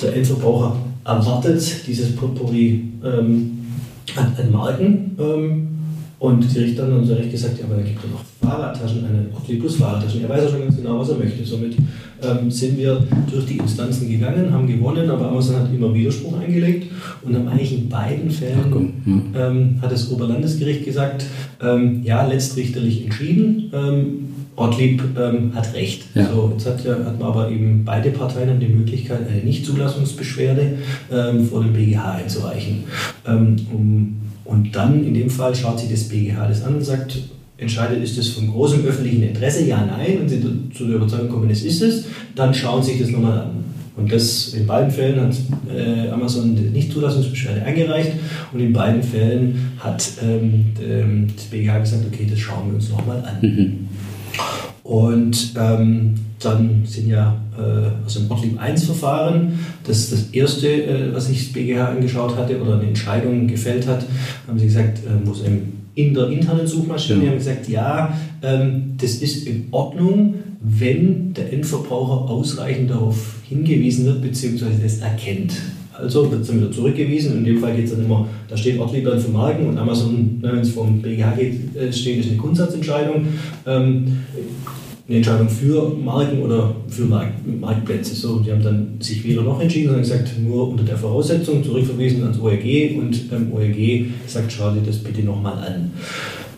der 0.00 0.16
Endverbraucher 0.16 0.76
erwartet 1.04 1.86
dieses 1.86 2.14
Potpourri 2.14 2.84
ähm, 3.04 3.58
an, 4.16 4.32
an, 4.38 4.52
Marken. 4.52 5.16
Ähm, 5.18 5.68
und 6.24 6.54
die 6.54 6.58
Richter 6.58 6.84
haben 6.84 7.00
uns 7.00 7.10
ja 7.10 7.16
recht 7.16 7.30
gesagt, 7.30 7.58
ja, 7.58 7.66
aber 7.66 7.76
da 7.76 7.82
gibt 7.82 7.98
es 8.02 8.10
noch 8.10 8.24
Fahrradtaschen, 8.40 9.04
eine 9.04 9.26
Ortli 9.34 9.56
Plus 9.56 9.76
Fahrradtaschen. 9.76 10.22
Er 10.22 10.28
weiß 10.30 10.44
ja 10.44 10.48
schon 10.48 10.60
ganz 10.60 10.76
genau, 10.76 10.98
was 10.98 11.10
er 11.10 11.16
möchte. 11.16 11.44
Somit 11.44 11.76
ähm, 12.22 12.50
sind 12.50 12.78
wir 12.78 13.06
durch 13.30 13.44
die 13.44 13.58
Instanzen 13.58 14.08
gegangen, 14.08 14.50
haben 14.50 14.66
gewonnen, 14.66 15.10
aber 15.10 15.28
Amazon 15.28 15.56
hat 15.56 15.68
immer 15.70 15.92
Widerspruch 15.92 16.40
eingelegt 16.40 16.90
und 17.22 17.34
haben 17.34 17.46
eigentlich 17.46 17.78
in 17.78 17.90
beiden 17.90 18.30
Fällen 18.30 18.72
hm. 19.04 19.22
ähm, 19.36 19.78
hat 19.82 19.92
das 19.92 20.10
Oberlandesgericht 20.10 20.86
gesagt, 20.86 21.26
ähm, 21.62 22.02
ja, 22.02 22.26
letztrichterlich 22.26 23.04
entschieden. 23.04 23.70
Ähm, 23.74 24.28
Ortlieb 24.56 25.02
ähm, 25.18 25.54
hat 25.54 25.74
recht. 25.74 26.04
Ja. 26.14 26.32
So, 26.32 26.52
jetzt 26.54 26.64
hat, 26.64 26.82
ja, 26.84 26.92
hat 26.92 27.18
man 27.18 27.28
aber 27.28 27.50
eben 27.50 27.84
beide 27.84 28.10
Parteien 28.10 28.48
haben 28.48 28.60
die 28.60 28.68
Möglichkeit, 28.68 29.28
eine 29.28 29.42
Nichtzulassungsbeschwerde 29.42 30.78
ähm, 31.12 31.46
vor 31.46 31.62
dem 31.62 31.74
BGH 31.74 32.12
einzureichen. 32.12 32.84
Ähm, 33.26 33.56
um, 33.72 34.16
und 34.44 34.74
dann 34.76 35.04
in 35.04 35.14
dem 35.14 35.30
Fall 35.30 35.54
schaut 35.54 35.80
sich 35.80 35.90
das 35.90 36.04
BGH 36.04 36.48
das 36.48 36.62
an 36.62 36.76
und 36.76 36.84
sagt, 36.84 37.18
entscheidet, 37.56 38.02
ist 38.02 38.18
das 38.18 38.28
von 38.28 38.50
großem 38.50 38.84
öffentlichen 38.84 39.22
Interesse? 39.22 39.64
Ja, 39.64 39.84
nein. 39.84 40.18
Wenn 40.20 40.28
Sie 40.28 40.40
zu 40.76 40.86
der 40.86 40.96
Überzeugung 40.96 41.28
kommen, 41.28 41.50
es 41.50 41.62
ist 41.62 41.82
es, 41.82 42.04
dann 42.34 42.52
schauen 42.52 42.82
Sie 42.82 42.92
sich 42.92 43.00
das 43.02 43.10
nochmal 43.10 43.38
an. 43.38 43.64
Und 43.96 44.12
das 44.12 44.54
in 44.54 44.66
beiden 44.66 44.90
Fällen 44.90 45.20
hat 45.20 45.36
äh, 45.72 46.08
Amazon 46.10 46.56
die 46.56 46.62
Nichtzulassungsbeschwerde 46.62 47.62
eingereicht 47.62 48.12
und 48.52 48.58
in 48.58 48.72
beiden 48.72 49.02
Fällen 49.02 49.72
hat 49.78 50.04
ähm, 50.20 51.28
das 51.34 51.44
BGH 51.44 51.78
gesagt, 51.78 52.04
okay, 52.12 52.26
das 52.28 52.40
schauen 52.40 52.68
wir 52.68 52.74
uns 52.74 52.90
nochmal 52.90 53.18
an. 53.24 53.38
Mhm. 53.40 53.88
Und 54.84 55.54
ähm, 55.58 56.14
dann 56.38 56.82
sind 56.84 57.08
ja 57.08 57.34
äh, 57.56 58.04
also 58.04 58.20
im 58.20 58.30
Ortlieb 58.30 58.60
1 58.60 58.84
Verfahren, 58.84 59.58
das 59.82 59.98
ist 59.98 60.12
das 60.12 60.22
erste, 60.30 60.68
äh, 60.68 61.14
was 61.14 61.26
sich 61.26 61.44
das 61.44 61.52
BGH 61.54 61.88
angeschaut 61.88 62.36
hatte 62.36 62.60
oder 62.60 62.74
eine 62.74 62.88
Entscheidung 62.88 63.48
gefällt 63.48 63.86
hat, 63.86 64.04
haben 64.46 64.58
sie 64.58 64.66
gesagt, 64.66 64.98
äh, 64.98 65.26
wo 65.26 65.32
es 65.32 65.40
in 65.94 66.12
der 66.12 66.28
internen 66.28 66.66
Suchmaschine 66.66 67.24
ja. 67.24 67.30
haben 67.30 67.38
gesagt, 67.38 67.68
ja, 67.68 68.18
ähm, 68.42 68.94
das 68.98 69.14
ist 69.14 69.46
in 69.46 69.68
Ordnung, 69.70 70.34
wenn 70.60 71.32
der 71.32 71.50
Endverbraucher 71.50 72.30
ausreichend 72.30 72.90
darauf 72.90 73.36
hingewiesen 73.48 74.04
wird 74.04 74.20
bzw. 74.20 74.66
das 74.82 74.98
erkennt. 74.98 75.54
Also 75.96 76.30
wird 76.30 76.42
es 76.42 76.48
dann 76.48 76.60
wieder 76.60 76.72
zurückgewiesen. 76.72 77.38
In 77.38 77.44
dem 77.44 77.60
Fall 77.60 77.76
geht 77.76 77.86
es 77.86 77.92
dann 77.92 78.04
immer, 78.04 78.28
da 78.48 78.56
steht 78.56 78.78
Ortlieb 78.78 79.04
dann 79.04 79.20
für 79.20 79.30
Marken 79.30 79.66
und 79.66 79.78
Amazon, 79.78 80.40
ne, 80.42 80.52
wenn 80.52 80.60
es 80.60 80.70
vom 80.70 81.00
BGH 81.00 81.32
geht, 81.36 81.76
äh, 81.76 81.92
steht, 81.92 82.20
ist 82.20 82.28
eine 82.28 82.38
Grundsatzentscheidung. 82.38 83.26
Ähm, 83.66 84.18
eine 85.06 85.18
Entscheidung 85.18 85.48
für 85.50 85.90
Marken 85.90 86.40
oder 86.40 86.74
für 86.88 87.04
Marktplätze. 87.04 88.14
So, 88.14 88.38
die 88.38 88.50
haben 88.50 88.62
dann 88.62 88.94
sich 89.00 89.22
weder 89.24 89.42
noch 89.42 89.60
entschieden, 89.60 89.88
sondern 89.88 90.02
gesagt, 90.02 90.32
nur 90.42 90.70
unter 90.70 90.82
der 90.82 90.96
Voraussetzung 90.96 91.62
zurückverwiesen 91.62 92.22
ans 92.22 92.40
OLG 92.40 92.96
und 92.98 93.30
beim 93.30 93.52
OLG 93.52 94.06
sagt, 94.26 94.50
schau 94.50 94.70
dir 94.70 94.80
das 94.80 94.98
bitte 94.98 95.22
nochmal 95.22 95.58
an. 95.58 95.90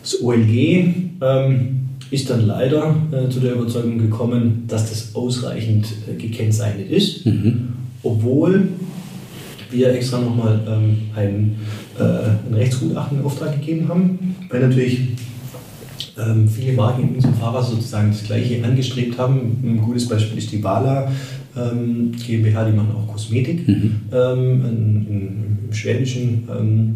Das 0.01 0.21
OLG 0.21 0.85
ähm, 1.21 1.77
ist 2.09 2.29
dann 2.29 2.47
leider 2.47 2.95
äh, 3.11 3.29
zu 3.29 3.41
der 3.41 3.55
Überzeugung 3.55 3.97
gekommen, 3.97 4.63
dass 4.67 4.89
das 4.89 5.13
ausreichend 5.13 5.87
äh, 6.09 6.15
gekennzeichnet 6.15 6.89
ist, 6.89 7.25
mhm. 7.25 7.73
obwohl 8.01 8.69
wir 9.71 9.93
extra 9.93 10.19
nochmal 10.19 10.59
ähm, 10.67 10.97
ein, 11.15 11.55
äh, 11.99 12.03
ein 12.49 12.53
Rechtsgutachten 12.53 13.19
in 13.19 13.25
Auftrag 13.25 13.53
gegeben 13.59 13.87
haben, 13.87 14.35
weil 14.49 14.61
natürlich 14.67 14.99
ähm, 16.17 16.47
viele 16.47 16.73
Marken 16.73 17.09
in 17.09 17.15
unserem 17.15 17.35
Fahrrad 17.35 17.65
sozusagen 17.65 18.11
das 18.11 18.23
Gleiche 18.23 18.63
angestrebt 18.63 19.17
haben. 19.17 19.57
Ein 19.63 19.81
gutes 19.81 20.07
Beispiel 20.07 20.37
ist 20.37 20.51
die 20.51 20.57
Bala 20.57 21.11
ähm, 21.55 22.11
GmbH, 22.11 22.65
die 22.65 22.75
machen 22.75 22.93
auch 22.95 23.11
Kosmetik, 23.11 23.67
mhm. 23.67 24.01
ähm, 24.11 24.61
ein, 24.61 25.07
ein, 25.09 25.57
im 25.67 25.73
Schwäbischen 25.73 26.47
ähm, 26.49 26.95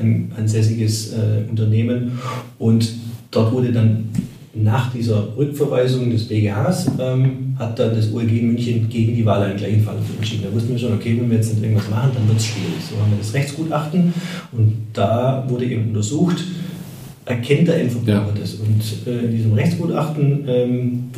ein 0.00 0.32
ansässiges 0.36 1.12
äh, 1.12 1.48
Unternehmen. 1.48 2.18
Und 2.58 2.92
dort 3.30 3.52
wurde 3.52 3.72
dann 3.72 4.04
nach 4.52 4.92
dieser 4.92 5.36
Rückverweisung 5.36 6.10
des 6.10 6.26
BGHs 6.26 6.90
ähm, 6.98 7.54
hat 7.58 7.78
dann 7.78 7.94
das 7.94 8.12
OLG 8.12 8.42
München 8.42 8.88
gegen 8.88 9.14
die 9.14 9.24
Wahl 9.24 9.42
einen 9.44 9.56
gleichen 9.56 9.82
Fall 9.82 9.96
entschieden. 10.16 10.44
Da 10.48 10.52
wussten 10.52 10.70
wir 10.72 10.78
schon, 10.78 10.92
okay, 10.94 11.16
wenn 11.18 11.30
wir 11.30 11.36
jetzt 11.36 11.54
nicht 11.54 11.62
irgendwas 11.62 11.88
machen, 11.88 12.10
dann 12.14 12.26
wird 12.26 12.38
es 12.38 12.46
schwierig. 12.46 12.80
So 12.88 12.96
haben 13.00 13.12
wir 13.12 13.18
das 13.18 13.32
Rechtsgutachten 13.32 14.12
und 14.52 14.74
da 14.92 15.44
wurde 15.48 15.66
eben 15.66 15.88
untersucht, 15.88 16.44
erkennt 17.24 17.68
der 17.68 17.80
Endverbraucher 17.80 18.34
ja. 18.34 18.40
das. 18.40 18.54
Und 18.54 18.82
äh, 19.06 19.26
in 19.26 19.36
diesem 19.36 19.52
Rechtsgutachten 19.52 20.44
ähm, 20.48 21.10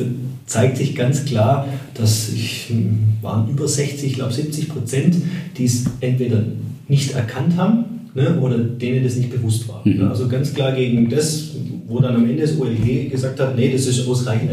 zeigt 0.45 0.77
sich 0.77 0.95
ganz 0.95 1.25
klar, 1.25 1.67
dass 1.95 2.29
ich, 2.29 2.69
hm, 2.69 2.99
waren 3.21 3.49
über 3.49 3.67
60, 3.67 4.11
ich 4.11 4.15
glaube 4.15 4.33
70 4.33 4.69
Prozent, 4.69 5.15
die 5.57 5.65
es 5.65 5.85
entweder 6.01 6.43
nicht 6.87 7.13
erkannt 7.13 7.57
haben 7.57 7.92
ne, 8.13 8.39
oder 8.39 8.57
denen 8.57 9.03
das 9.03 9.15
nicht 9.15 9.31
bewusst 9.31 9.67
war. 9.67 9.81
Mhm. 9.83 10.07
Also 10.07 10.27
ganz 10.27 10.53
klar 10.53 10.73
gegen 10.73 11.09
das, 11.09 11.51
wo 11.87 11.99
dann 11.99 12.15
am 12.15 12.29
Ende 12.29 12.41
das 12.41 12.59
OLG 12.59 13.09
gesagt 13.11 13.39
hat, 13.39 13.55
nee, 13.55 13.71
das 13.71 13.87
ist 13.87 14.07
ausreichend 14.07 14.51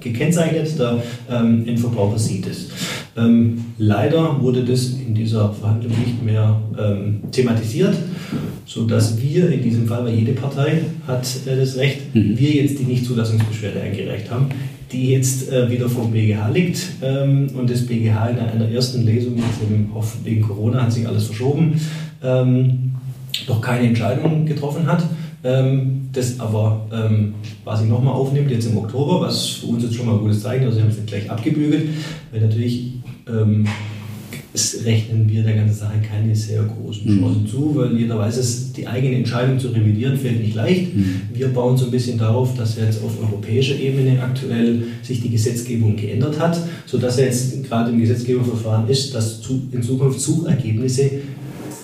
gekennzeichnet, 0.00 0.78
der 0.78 1.02
ähm, 1.30 1.66
Endverbraucher 1.66 2.18
sieht 2.18 2.46
es. 2.46 2.68
Ähm, 3.16 3.64
leider 3.78 4.40
wurde 4.42 4.64
das 4.64 4.88
in 4.88 5.14
dieser 5.14 5.52
Verhandlung 5.52 5.92
nicht 5.98 6.22
mehr 6.22 6.60
ähm, 6.78 7.22
thematisiert, 7.30 7.94
sodass 8.66 9.20
wir 9.20 9.50
in 9.50 9.62
diesem 9.62 9.86
Fall, 9.86 10.04
weil 10.04 10.14
jede 10.14 10.32
Partei 10.32 10.82
hat 11.06 11.26
äh, 11.46 11.56
das 11.56 11.76
Recht, 11.76 12.14
mhm. 12.14 12.38
wir 12.38 12.50
jetzt 12.50 12.78
die 12.78 12.84
Nichtzulassungsbeschwerde 12.84 13.80
eingereicht 13.80 14.30
haben, 14.30 14.48
die 14.92 15.10
jetzt 15.10 15.50
äh, 15.50 15.70
wieder 15.70 15.88
vom 15.88 16.12
BGH 16.12 16.48
liegt 16.50 16.78
ähm, 17.02 17.48
und 17.56 17.70
das 17.70 17.86
BGH 17.86 18.28
in 18.28 18.38
einer 18.38 18.68
ersten 18.70 19.04
Lesung, 19.04 19.36
jetzt 19.36 19.62
eben 19.62 19.90
wegen 20.24 20.42
Corona 20.42 20.82
hat 20.82 20.92
sich 20.92 21.08
alles 21.08 21.24
verschoben, 21.24 21.80
ähm, 22.22 22.94
noch 23.48 23.60
keine 23.60 23.88
Entscheidung 23.88 24.46
getroffen 24.46 24.86
hat. 24.86 25.04
ähm, 25.44 26.08
das 26.12 26.40
aber 26.40 26.86
ähm, 26.92 27.34
quasi 27.62 27.86
nochmal 27.86 28.14
aufnimmt, 28.14 28.50
jetzt 28.50 28.66
im 28.66 28.78
Oktober, 28.78 29.20
was 29.20 29.46
für 29.46 29.66
uns 29.66 29.82
jetzt 29.84 29.94
schon 29.94 30.06
mal 30.06 30.14
ein 30.14 30.20
gutes 30.20 30.42
Zeichen 30.42 30.62
ist. 30.62 30.68
Also, 30.68 30.78
wir 30.78 30.84
haben 30.84 30.90
es 30.90 30.96
nicht 30.96 31.08
gleich 31.08 31.30
abgebügelt, 31.30 31.88
weil 32.32 32.40
natürlich 32.40 32.94
ähm, 33.28 33.66
rechnen 34.84 35.28
wir 35.28 35.42
der 35.42 35.54
ganzen 35.54 35.76
Sache 35.76 35.98
keine 36.00 36.34
sehr 36.34 36.62
großen 36.62 37.14
mhm. 37.14 37.20
Chancen 37.20 37.42
mhm. 37.42 37.46
zu, 37.46 37.76
weil 37.76 37.96
jeder 37.96 38.18
weiß 38.18 38.38
es, 38.38 38.72
die 38.72 38.86
eigene 38.86 39.16
Entscheidung 39.16 39.58
zu 39.58 39.68
revidieren 39.68 40.16
fällt 40.16 40.40
nicht 40.40 40.54
leicht. 40.54 40.96
Mhm. 40.96 41.20
Wir 41.34 41.48
bauen 41.48 41.76
so 41.76 41.86
ein 41.86 41.90
bisschen 41.90 42.18
darauf, 42.18 42.56
dass 42.56 42.76
jetzt 42.76 43.02
auf 43.04 43.20
europäischer 43.20 43.78
Ebene 43.78 44.22
aktuell 44.22 44.84
sich 45.02 45.20
die 45.20 45.30
Gesetzgebung 45.30 45.96
geändert 45.96 46.40
hat, 46.40 46.58
sodass 46.86 47.18
er 47.18 47.26
jetzt 47.26 47.62
gerade 47.64 47.90
im 47.90 48.00
Gesetzgebungsverfahren 48.00 48.88
ist, 48.88 49.14
dass 49.14 49.42
in 49.72 49.82
Zukunft 49.82 50.20
Suchergebnisse 50.20 51.10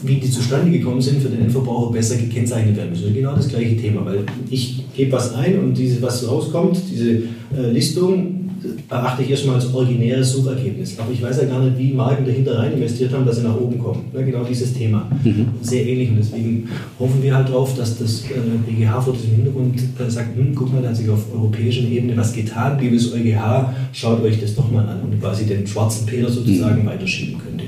wie 0.03 0.17
die 0.17 0.31
zustande 0.31 0.71
gekommen 0.71 1.01
sind, 1.01 1.23
für 1.23 1.29
den 1.29 1.43
Endverbraucher 1.43 1.93
besser 1.93 2.17
gekennzeichnet 2.17 2.77
werden 2.77 2.91
müssen. 2.91 3.15
Genau 3.15 3.35
das 3.35 3.49
gleiche 3.49 3.77
Thema, 3.77 4.05
weil 4.05 4.25
ich 4.51 4.85
gebe 4.95 5.13
was 5.13 5.35
ein 5.35 5.59
und 5.59 5.75
diese, 5.77 6.03
was 6.03 6.27
rauskommt, 6.29 6.79
diese 6.91 7.11
äh, 7.57 7.71
Listung, 7.73 8.43
erachte 8.89 9.23
ich 9.23 9.31
erstmal 9.31 9.57
als 9.57 9.73
originäres 9.73 10.33
Suchergebnis. 10.33 10.99
Aber 10.99 11.13
ich 11.13 11.23
weiß 11.23 11.39
ja 11.43 11.45
gar 11.47 11.61
nicht, 11.61 11.79
wie 11.79 11.93
Marken 11.93 12.25
dahinter 12.25 12.59
rein 12.59 12.73
investiert 12.73 13.13
haben, 13.13 13.27
dass 13.27 13.37
sie 13.37 13.43
nach 13.43 13.57
oben 13.57 13.79
kommen. 13.79 14.05
Ja, 14.15 14.23
genau 14.23 14.45
dieses 14.45 14.75
Thema. 14.75 15.11
Mhm. 15.25 15.47
Sehr 15.63 15.87
ähnlich. 15.87 16.11
Und 16.11 16.17
deswegen 16.17 16.69
hoffen 16.99 17.23
wir 17.23 17.35
halt 17.35 17.49
darauf, 17.49 17.77
dass 17.77 17.99
das 17.99 18.25
äh, 18.25 18.35
BGH 18.67 19.01
vor 19.01 19.15
diesem 19.15 19.31
Hintergrund 19.31 19.81
äh, 19.99 20.11
sagt, 20.11 20.37
hm, 20.37 20.55
guck 20.55 20.73
mal, 20.73 20.83
da 20.83 20.91
hat 20.91 20.97
sich 20.97 21.09
auf 21.09 21.33
europäischer 21.33 21.83
Ebene 21.83 22.17
was 22.17 22.33
getan, 22.33 22.79
liebes 22.81 23.13
EuGH, 23.13 23.73
schaut 23.93 24.23
euch 24.23 24.41
das 24.41 24.55
doch 24.55 24.71
mal 24.71 24.87
an 24.87 25.01
und 25.03 25.21
quasi 25.21 25.45
den 25.47 25.67
schwarzen 25.67 26.07
Peter 26.07 26.31
sozusagen 26.31 26.83
mhm. 26.83 26.87
weiterschieben 26.87 27.41
könnte. 27.41 27.65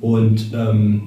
Und 0.00 0.46
ähm, 0.54 1.02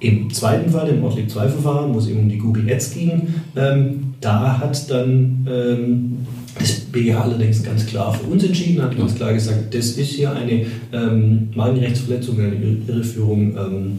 im 0.00 0.32
zweiten 0.32 0.70
Fall, 0.70 0.88
im 0.88 1.02
Ortlieb 1.02 1.30
2 1.30 1.48
Verfahren, 1.48 1.94
wo 1.94 1.98
es 1.98 2.08
eben 2.08 2.20
um 2.20 2.28
die 2.28 2.38
Google 2.38 2.70
Ads 2.70 2.94
ging, 2.94 3.34
ähm, 3.56 4.14
da 4.20 4.58
hat 4.58 4.90
dann 4.90 5.46
ähm, 5.50 6.18
das 6.58 6.80
BGH 6.80 7.20
allerdings 7.20 7.62
ganz 7.62 7.86
klar 7.86 8.12
für 8.12 8.26
uns 8.26 8.44
entschieden, 8.44 8.82
hat 8.82 8.96
ganz 8.96 9.14
klar 9.14 9.32
gesagt, 9.32 9.74
das 9.74 9.90
ist 9.90 10.10
hier 10.10 10.32
eine 10.32 10.66
ähm, 10.92 11.48
Markenrechtsverletzung, 11.54 12.38
eine 12.40 12.78
Irreführung 12.86 13.56
ähm, 13.56 13.98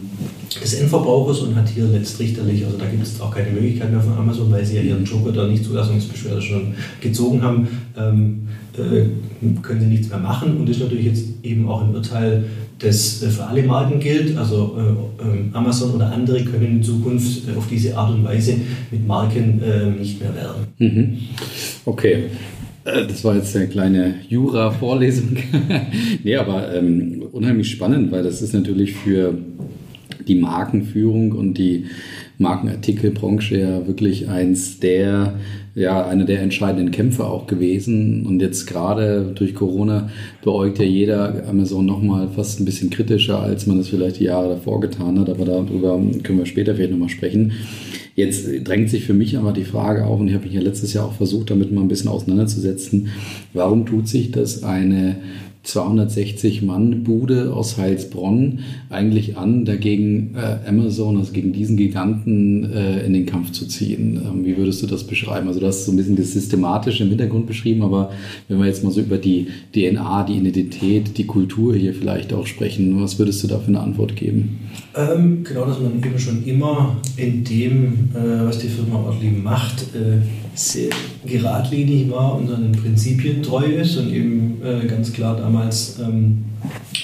des 0.56 0.74
Endverbrauchers 0.74 1.40
und 1.40 1.56
hat 1.56 1.70
hier 1.70 1.86
letztrichterlich, 1.86 2.66
also 2.66 2.78
da 2.78 2.86
gibt 2.86 3.04
es 3.04 3.22
auch 3.22 3.34
keine 3.34 3.52
Möglichkeit 3.52 3.92
mehr 3.92 4.02
von 4.02 4.18
Amazon, 4.18 4.52
weil 4.52 4.66
sie 4.66 4.78
ja 4.78 4.82
ihren 4.82 5.06
Joker 5.06 5.32
da 5.32 5.48
nicht 5.48 5.64
Zulassungsbeschwerde 5.64 6.42
schon 6.42 6.74
gezogen 7.02 7.42
haben, 7.42 7.68
ähm, 7.98 8.48
äh, 8.76 9.06
können 9.62 9.82
sie 9.82 9.88
nichts 9.88 10.10
mehr 10.10 10.20
machen 10.20 10.58
und 10.58 10.70
ist 10.70 10.80
natürlich 10.80 11.06
jetzt 11.06 11.26
eben 11.44 11.68
auch 11.68 11.82
im 11.82 11.94
Urteil 11.94 12.46
das 12.80 13.22
äh, 13.22 13.30
für 13.30 13.46
alle 13.46 13.64
Marken 13.64 14.00
gilt. 14.00 14.38
Also 14.38 14.78
äh, 14.78 15.24
äh, 15.24 15.54
Amazon 15.54 15.92
oder 15.92 16.12
andere 16.12 16.44
können 16.44 16.78
in 16.78 16.84
Zukunft 16.84 17.48
äh, 17.48 17.58
auf 17.58 17.68
diese 17.68 17.96
Art 17.98 18.14
und 18.14 18.24
Weise 18.24 18.56
mit 18.92 19.06
Marken 19.06 19.62
äh, 19.62 19.86
nicht 20.00 20.20
mehr 20.20 20.34
werben. 20.36 20.68
Mhm. 20.78 21.18
Okay. 21.86 22.26
Äh, 22.86 23.06
das 23.08 23.24
war 23.24 23.36
jetzt 23.36 23.56
eine 23.56 23.68
kleine 23.68 24.16
Jura-Vorlesung. 24.28 25.38
nee, 26.24 26.36
aber 26.36 26.74
ähm, 26.74 27.24
unheimlich 27.32 27.72
spannend, 27.72 28.12
weil 28.12 28.24
das 28.24 28.42
ist 28.42 28.54
natürlich 28.54 28.94
für 28.94 29.38
die 30.28 30.36
Markenführung 30.36 31.32
und 31.32 31.58
die 31.58 31.86
Markenartikelbranche 32.38 33.60
ja 33.60 33.88
wirklich 33.88 34.30
eins 34.30 34.80
der, 34.80 35.36
ja, 35.76 36.06
einer 36.08 36.26
der 36.26 36.42
entscheidenden 36.42 36.92
Kämpfe 36.92 37.26
auch 37.26 37.48
gewesen. 37.48 38.26
Und 38.26 38.42
jetzt 38.42 38.66
gerade 38.66 39.34
durch 39.36 39.56
Corona 39.56 40.10
beäugt 40.44 40.80
ja 40.80 40.86
jeder 40.86 41.48
Amazon 41.48 41.86
nochmal 41.86 42.30
fast 42.30 42.60
ein 42.60 42.66
bisschen 42.66 42.90
kritischer, 42.90 43.40
als 43.40 43.68
man 43.68 43.78
das 43.78 43.90
vielleicht 43.90 44.20
die 44.20 44.26
Jahre 44.26 44.50
davor 44.50 44.80
getan 44.80 45.20
hat. 45.20 45.30
Aber 45.30 45.46
darüber 45.46 46.00
können 46.24 46.40
wir 46.40 46.46
später 46.46 46.76
vielleicht 46.76 46.92
nochmal 46.92 47.10
sprechen. 47.10 47.52
Jetzt 48.16 48.50
drängt 48.66 48.90
sich 48.90 49.06
für 49.06 49.14
mich 49.14 49.38
aber 49.38 49.54
die 49.54 49.64
Frage 49.64 50.06
auf, 50.06 50.20
und 50.20 50.28
ich 50.28 50.34
habe 50.34 50.46
mich 50.46 50.54
ja 50.54 50.62
letztes 50.62 50.94
Jahr 50.94 51.06
auch 51.06 51.14
versucht, 51.14 51.52
damit 51.52 51.72
mal 51.72 51.82
ein 51.82 51.88
bisschen 51.88 52.10
auseinanderzusetzen, 52.10 53.08
warum 53.54 53.86
tut 53.86 54.10
sich 54.10 54.32
das 54.32 54.64
eine 54.64 55.18
260 55.70 56.62
Mann 56.64 57.04
Bude 57.04 57.54
aus 57.54 57.78
Heilsbronn 57.78 58.60
eigentlich 58.90 59.38
an, 59.38 59.66
dagegen 59.66 60.36
äh, 60.36 60.68
Amazon, 60.68 61.18
also 61.18 61.32
gegen 61.32 61.54
diesen 61.54 61.78
Giganten 61.78 62.72
äh, 62.72 63.06
in 63.06 63.14
den 63.14 63.26
Kampf 63.26 63.52
zu 63.52 63.68
ziehen. 63.68 64.22
Ähm, 64.26 64.46
wie 64.46 64.58
würdest 64.58 64.82
du 64.82 64.88
das 64.88 65.06
beschreiben? 65.06 65.48
Also 65.48 65.60
du 65.60 65.68
hast 65.68 65.86
so 65.86 65.92
ein 65.92 65.98
bisschen 65.98 66.16
das 66.16 66.34
Systematische 66.34 67.04
im 67.04 67.10
Hintergrund 67.10 67.46
beschrieben, 67.46 67.84
aber 67.84 68.12
wenn 68.48 68.60
wir 68.60 68.66
jetzt 68.66 68.84
mal 68.84 68.92
so 68.92 69.02
über 69.02 69.18
die 69.18 69.48
DNA, 69.74 70.24
die 70.24 70.38
Identität, 70.38 71.18
die 71.18 71.26
Kultur 71.26 71.76
hier 71.76 71.94
vielleicht 71.94 72.34
auch 72.34 72.48
sprechen, 72.48 73.02
was 73.02 73.20
würdest 73.20 73.44
du 73.44 73.48
da 73.48 73.60
für 73.60 73.68
eine 73.68 73.80
Antwort 73.80 74.16
geben? 74.16 74.60
Ähm, 74.96 75.44
genau, 75.44 75.66
dass 75.66 75.80
man 75.80 75.98
eben 76.04 76.20
schon 76.20 76.44
immer 76.46 76.98
in 77.16 77.44
dem, 77.44 78.10
äh, 78.16 78.46
was 78.46 78.60
die 78.60 78.68
Firma 78.68 79.00
Ortlieb 79.00 79.44
macht, 79.44 79.84
äh, 79.96 80.18
sehr 80.56 80.90
geradlinig 81.26 82.10
war 82.10 82.36
und 82.36 82.48
seinen 82.48 82.72
Prinzipien 82.72 83.42
treu 83.44 83.66
ist 83.66 83.98
und 83.98 84.14
eben 84.14 84.62
äh, 84.64 84.86
ganz 84.88 85.14
klar 85.14 85.38
damals, 85.38 86.00
ähm, 86.00 86.46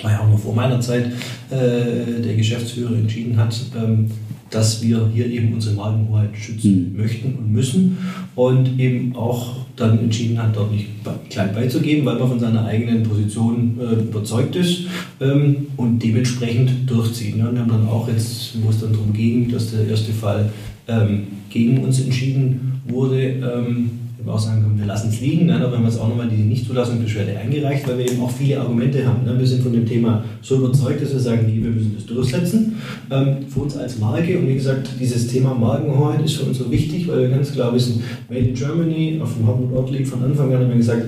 war 0.02 0.12
ja 0.12 0.20
auch 0.22 0.30
noch 0.30 0.40
vor 0.40 0.56
meiner 0.56 0.80
Zeit, 0.80 1.06
äh, 1.50 2.22
der 2.22 2.36
Geschäftsführer 2.36 2.96
entschieden 2.96 3.38
hat, 3.38 3.56
ähm, 3.78 4.10
dass 4.50 4.82
wir 4.82 5.10
hier 5.14 5.28
eben 5.28 5.54
unsere 5.54 5.76
Markenhoheit 5.76 6.30
schützen 6.38 6.92
mhm. 6.92 7.02
möchten 7.02 7.36
und 7.36 7.52
müssen 7.52 7.98
und 8.36 8.80
eben 8.80 9.16
auch 9.16 9.56
dann 9.76 10.00
entschieden 10.00 10.42
hat, 10.42 10.56
dort 10.56 10.72
nicht 10.72 10.88
klein 11.30 11.54
beizugeben, 11.54 12.06
weil 12.06 12.18
man 12.18 12.30
von 12.30 12.40
seiner 12.40 12.66
eigenen 12.66 13.04
Position 13.04 13.78
äh, 13.80 14.02
überzeugt 14.02 14.56
ist 14.56 14.86
ähm, 15.20 15.68
und 15.76 16.02
dementsprechend 16.02 16.90
durchziehen. 16.90 17.40
Ja, 17.40 17.52
wir 17.52 17.60
haben 17.60 17.70
dann 17.70 17.88
auch 17.88 18.08
jetzt, 18.08 18.54
wo 18.64 18.70
es 18.70 18.80
dann 18.80 18.94
darum 18.94 19.12
ging, 19.12 19.52
dass 19.52 19.72
der 19.72 19.88
erste 19.88 20.14
Fall 20.14 20.50
ähm, 20.88 21.28
gegen 21.50 21.84
uns 21.84 22.00
entschieden 22.00 22.75
wurde, 22.86 23.22
ähm, 23.22 23.90
sagen 24.38 24.64
können, 24.64 24.80
wir 24.80 24.86
lassen 24.86 25.10
es 25.10 25.22
liegen. 25.22 25.48
Dann 25.48 25.62
haben 25.62 25.72
wir 25.72 25.88
jetzt 25.88 26.00
auch 26.00 26.08
nochmal 26.08 26.28
die 26.28 26.38
Nichtzulassungsbeschwerde 26.38 27.38
eingereicht, 27.38 27.88
weil 27.88 28.00
wir 28.00 28.12
eben 28.12 28.22
auch 28.22 28.32
viele 28.32 28.60
Argumente 28.60 29.06
haben. 29.06 29.24
Ne? 29.24 29.38
Wir 29.38 29.46
sind 29.46 29.62
von 29.62 29.72
dem 29.72 29.86
Thema 29.86 30.24
so 30.42 30.58
überzeugt, 30.58 31.02
dass 31.02 31.14
wir 31.14 31.20
sagen, 31.20 31.46
nee, 31.46 31.64
wir 31.64 31.70
müssen 31.70 31.94
das 31.96 32.06
durchsetzen. 32.06 32.76
Ähm, 33.12 33.38
für 33.48 33.62
uns 33.62 33.78
als 33.78 34.00
Marke 34.00 34.38
und 34.40 34.48
wie 34.48 34.56
gesagt, 34.56 34.90
dieses 35.00 35.28
Thema 35.28 35.54
Markenhoheit 35.54 36.24
ist 36.26 36.38
für 36.38 36.46
uns 36.46 36.58
so 36.58 36.72
wichtig, 36.72 37.08
weil 37.08 37.22
wir 37.22 37.30
ganz 37.30 37.52
klar 37.52 37.74
wissen, 37.74 38.02
Made 38.30 38.48
in 38.48 38.56
Germany, 38.56 39.20
auf 39.22 39.36
dem 39.36 39.46
Hauptort 39.46 39.74
Ort 39.74 39.92
liegt 39.92 40.08
von 40.08 40.24
Anfang 40.24 40.54
an 40.54 40.62
haben 40.62 40.70
wir 40.70 40.78
gesagt, 40.78 41.06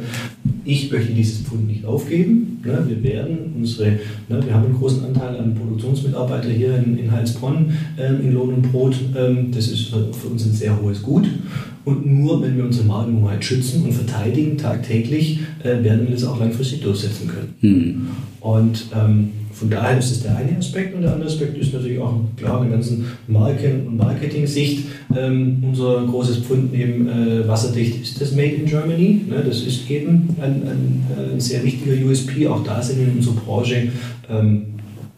ich 0.67 0.91
möchte 0.91 1.13
dieses 1.13 1.39
Pfund 1.39 1.67
nicht 1.67 1.85
aufgeben. 1.85 2.61
Ne? 2.63 2.83
Wir 2.87 3.01
werden 3.01 3.53
unsere, 3.55 3.91
ne, 4.27 4.45
wir 4.45 4.53
haben 4.53 4.65
einen 4.65 4.75
großen 4.75 5.05
Anteil 5.05 5.37
an 5.37 5.55
Produktionsmitarbeiter 5.55 6.49
hier 6.49 6.77
in, 6.77 6.97
in 6.97 7.11
Heilsbronn 7.11 7.71
ähm, 7.97 8.21
in 8.21 8.33
Lohn 8.33 8.53
und 8.53 8.71
Brot. 8.71 8.95
Ähm, 9.15 9.51
das 9.51 9.69
ist 9.69 9.89
für, 9.89 10.13
für, 10.13 10.27
uns 10.27 10.45
ein 10.45 10.51
sehr 10.51 10.79
hohes 10.79 11.01
Gut. 11.01 11.25
Und 11.85 12.05
nur 12.05 12.41
wenn 12.41 12.57
wir 12.57 12.65
unsere 12.65 12.85
Markenhoheit 12.85 13.45
schützen 13.45 13.85
und 13.85 13.93
verteidigen 13.93 14.57
tagtäglich, 14.57 15.39
äh, 15.63 15.83
werden 15.83 16.07
wir 16.07 16.11
das 16.11 16.25
auch 16.25 16.39
langfristig 16.39 16.81
durchsetzen 16.81 17.29
können. 17.29 17.53
Mhm. 17.61 18.07
Und 18.41 18.87
ähm, 18.93 19.29
von 19.57 19.71
daher 19.71 19.97
ist 19.97 20.11
es 20.11 20.21
der 20.21 20.37
eine 20.37 20.55
Aspekt 20.55 20.93
und 20.93 21.01
der 21.01 21.13
andere 21.13 21.27
Aspekt 21.27 21.57
ist 21.57 21.73
natürlich 21.73 21.97
auch 21.97 22.19
klar 22.37 22.61
der 22.61 22.69
ganzen 22.69 23.05
Marken- 23.27 23.87
und 23.87 23.97
Marketing-Sicht. 23.97 24.85
Ähm, 25.17 25.63
unser 25.63 26.05
großes 26.05 26.37
Pfund 26.39 26.71
neben 26.71 27.07
äh, 27.07 27.47
wasserdicht 27.47 27.99
ist 28.01 28.21
das 28.21 28.33
Made 28.33 28.53
in 28.53 28.65
Germany. 28.65 29.21
Ne, 29.27 29.43
das 29.43 29.63
ist 29.63 29.89
eben 29.89 30.35
ein, 30.39 30.61
ein, 30.61 31.03
ein, 31.33 31.39
sehr 31.39 31.63
wichtiger 31.63 32.05
USP. 32.05 32.47
Auch 32.47 32.63
da 32.63 32.81
sind 32.83 32.99
in 32.99 33.17
unserer 33.17 33.33
Branche 33.33 33.87
ähm, 34.29 34.65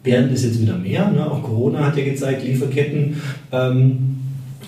werden 0.02 0.30
das 0.30 0.42
jetzt 0.42 0.62
wieder 0.62 0.78
mehr. 0.78 1.10
Ne? 1.10 1.30
Auch 1.30 1.42
Corona 1.42 1.84
hat 1.84 1.98
ja 1.98 2.04
gezeigt, 2.04 2.42
Lieferketten 2.42 3.16
ähm, 3.52 4.19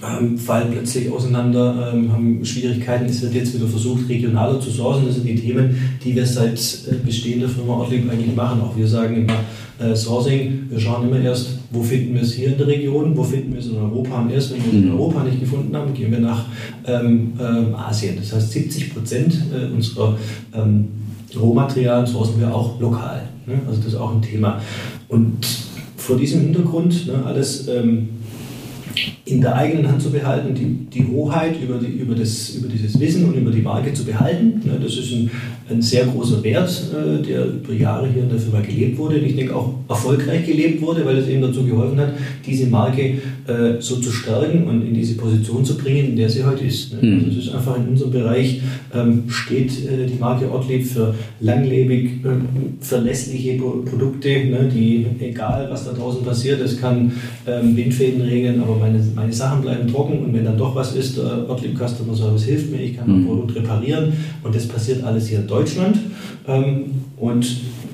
ähm, 0.02 0.36
fallen 0.36 0.72
plötzlich 0.72 1.10
auseinander, 1.10 1.92
ähm, 1.92 2.12
haben 2.12 2.44
Schwierigkeiten. 2.44 3.06
Es 3.06 3.22
wird 3.22 3.34
jetzt 3.34 3.54
wieder 3.54 3.66
versucht, 3.66 4.08
regionaler 4.08 4.60
zu 4.60 4.70
sourcen. 4.70 5.06
Das 5.06 5.16
sind 5.16 5.26
die 5.26 5.36
Themen, 5.36 5.76
die 6.04 6.14
wir 6.14 6.26
seit 6.26 6.58
äh, 6.90 6.94
Bestehen 7.04 7.40
der 7.40 7.48
Firma 7.48 7.74
Ortlieb 7.74 8.10
eigentlich 8.10 8.34
machen. 8.34 8.60
Auch 8.60 8.76
wir 8.76 8.86
sagen 8.86 9.16
immer 9.16 9.38
äh, 9.78 9.94
Sourcing, 9.94 10.66
wir 10.68 10.80
schauen 10.80 11.08
immer 11.08 11.20
erst, 11.20 11.58
wo 11.70 11.82
finden 11.82 12.14
wir 12.14 12.22
es 12.22 12.34
hier 12.34 12.48
in 12.48 12.58
der 12.58 12.66
Region, 12.66 13.16
wo 13.16 13.22
finden 13.22 13.52
wir 13.52 13.60
es 13.60 13.66
in 13.66 13.76
Europa. 13.76 14.22
Und 14.22 14.30
erst 14.30 14.52
wenn 14.52 14.64
wir 14.64 14.68
es 14.68 14.74
in 14.74 14.84
mhm. 14.86 14.92
Europa 14.92 15.24
nicht 15.24 15.40
gefunden 15.40 15.76
haben, 15.76 15.94
gehen 15.94 16.10
wir 16.10 16.20
nach 16.20 16.46
ähm, 16.86 17.32
äh, 17.38 17.74
Asien. 17.74 18.16
Das 18.16 18.32
heißt, 18.32 18.50
70 18.50 18.94
Prozent 18.94 19.34
äh, 19.52 19.72
unserer 19.72 20.16
ähm, 20.54 20.88
Rohmaterialien 21.38 22.06
sourcen 22.06 22.40
wir 22.40 22.54
auch 22.54 22.80
lokal. 22.80 23.22
Ne? 23.46 23.54
Also 23.66 23.78
das 23.78 23.92
ist 23.92 23.98
auch 23.98 24.14
ein 24.14 24.22
Thema. 24.22 24.60
Und 25.08 25.46
vor 25.96 26.16
diesem 26.16 26.40
Hintergrund, 26.40 27.06
ne, 27.06 27.24
alles 27.24 27.68
ähm, 27.68 28.08
in 29.32 29.40
der 29.40 29.54
eigenen 29.54 29.88
Hand 29.88 30.02
zu 30.02 30.10
behalten, 30.10 30.54
die, 30.54 31.00
die 31.00 31.06
Hoheit 31.06 31.54
über, 31.62 31.78
die, 31.78 31.86
über, 31.86 32.14
das, 32.14 32.50
über 32.50 32.68
dieses 32.68 32.98
Wissen 33.00 33.24
und 33.24 33.34
über 33.34 33.50
die 33.50 33.62
Marke 33.62 33.92
zu 33.94 34.04
behalten. 34.04 34.60
Ja, 34.64 34.72
das 34.82 34.96
ist 34.96 35.12
ein, 35.12 35.30
ein 35.70 35.80
sehr 35.80 36.04
großer 36.06 36.42
Wert, 36.42 36.70
äh, 36.92 37.22
der 37.22 37.46
über 37.46 37.72
Jahre 37.72 38.08
hier 38.12 38.24
in 38.24 38.28
der 38.28 38.38
Firma 38.38 38.60
gelebt 38.60 38.98
wurde 38.98 39.16
und 39.16 39.24
ich 39.24 39.36
denke 39.36 39.56
auch 39.56 39.74
erfolgreich 39.88 40.44
gelebt 40.44 40.82
wurde, 40.82 41.04
weil 41.04 41.16
es 41.18 41.28
eben 41.28 41.42
dazu 41.42 41.64
geholfen 41.64 41.98
hat, 41.98 42.14
diese 42.46 42.66
Marke 42.66 43.02
äh, 43.46 43.80
so 43.80 43.96
zu 43.96 44.10
stärken 44.10 44.64
und 44.66 44.82
in 44.82 44.94
diese 44.94 45.14
Position 45.14 45.64
zu 45.64 45.76
bringen, 45.76 46.10
in 46.10 46.16
der 46.16 46.28
sie 46.28 46.44
heute 46.44 46.64
ist. 46.64 46.92
Ne? 46.94 47.08
Mhm. 47.08 47.24
Also 47.24 47.38
es 47.38 47.46
ist 47.46 47.54
einfach 47.54 47.76
in 47.76 47.88
unserem 47.88 48.10
Bereich, 48.10 48.60
ähm, 48.94 49.24
steht 49.28 49.70
äh, 49.86 50.06
die 50.06 50.18
Marke 50.18 50.50
Ortlieb 50.50 50.86
für 50.86 51.14
langlebig, 51.40 52.24
äh, 52.24 52.28
verlässliche 52.80 53.54
Produkte, 53.54 54.28
ne, 54.28 54.70
die, 54.72 55.06
egal 55.20 55.68
was 55.70 55.84
da 55.84 55.92
draußen 55.92 56.24
passiert, 56.24 56.60
es 56.60 56.80
kann 56.80 57.12
ähm, 57.46 57.76
Windfäden 57.76 58.22
regeln, 58.22 58.60
aber 58.60 58.76
meine, 58.76 59.00
meine 59.14 59.21
Sachen 59.30 59.60
bleiben 59.60 59.86
trocken 59.86 60.20
und 60.20 60.32
wenn 60.34 60.44
dann 60.44 60.56
doch 60.56 60.74
was 60.74 60.96
ist, 60.96 61.18
der 61.18 61.48
Ortlieb 61.48 61.76
Customer 61.76 62.14
Service 62.14 62.44
hilft 62.44 62.70
mir, 62.70 62.80
ich 62.80 62.96
kann 62.96 63.06
mein 63.06 63.20
mhm. 63.20 63.26
Produkt 63.26 63.54
reparieren 63.54 64.12
und 64.42 64.54
das 64.54 64.66
passiert 64.66 65.04
alles 65.04 65.28
hier 65.28 65.40
in 65.40 65.46
Deutschland. 65.46 65.98
Ähm, 66.48 66.84
und 67.18 67.46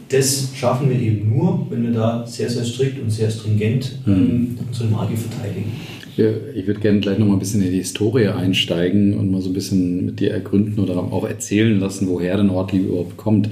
das 0.08 0.50
schaffen 0.54 0.88
wir 0.88 0.98
eben 0.98 1.36
nur, 1.36 1.66
wenn 1.70 1.82
wir 1.82 1.92
da 1.92 2.26
sehr, 2.26 2.48
sehr 2.48 2.64
strikt 2.64 3.02
und 3.02 3.10
sehr 3.10 3.30
stringent 3.30 3.98
mhm. 4.06 4.12
ähm, 4.12 4.58
unsere 4.66 4.88
Marke 4.88 5.16
verteidigen. 5.16 5.72
Ich 6.18 6.66
würde 6.66 6.80
gerne 6.80 6.98
gleich 6.98 7.16
noch 7.16 7.26
mal 7.26 7.34
ein 7.34 7.38
bisschen 7.38 7.62
in 7.62 7.70
die 7.70 7.76
Historie 7.76 8.26
einsteigen 8.26 9.16
und 9.16 9.30
mal 9.30 9.40
so 9.40 9.50
ein 9.50 9.52
bisschen 9.52 10.04
mit 10.04 10.18
dir 10.18 10.32
ergründen 10.32 10.82
oder 10.82 10.96
auch 10.96 11.24
erzählen 11.24 11.78
lassen, 11.78 12.08
woher 12.08 12.36
denn 12.36 12.50
Ortlieb 12.50 12.88
überhaupt 12.88 13.16
kommt. 13.16 13.48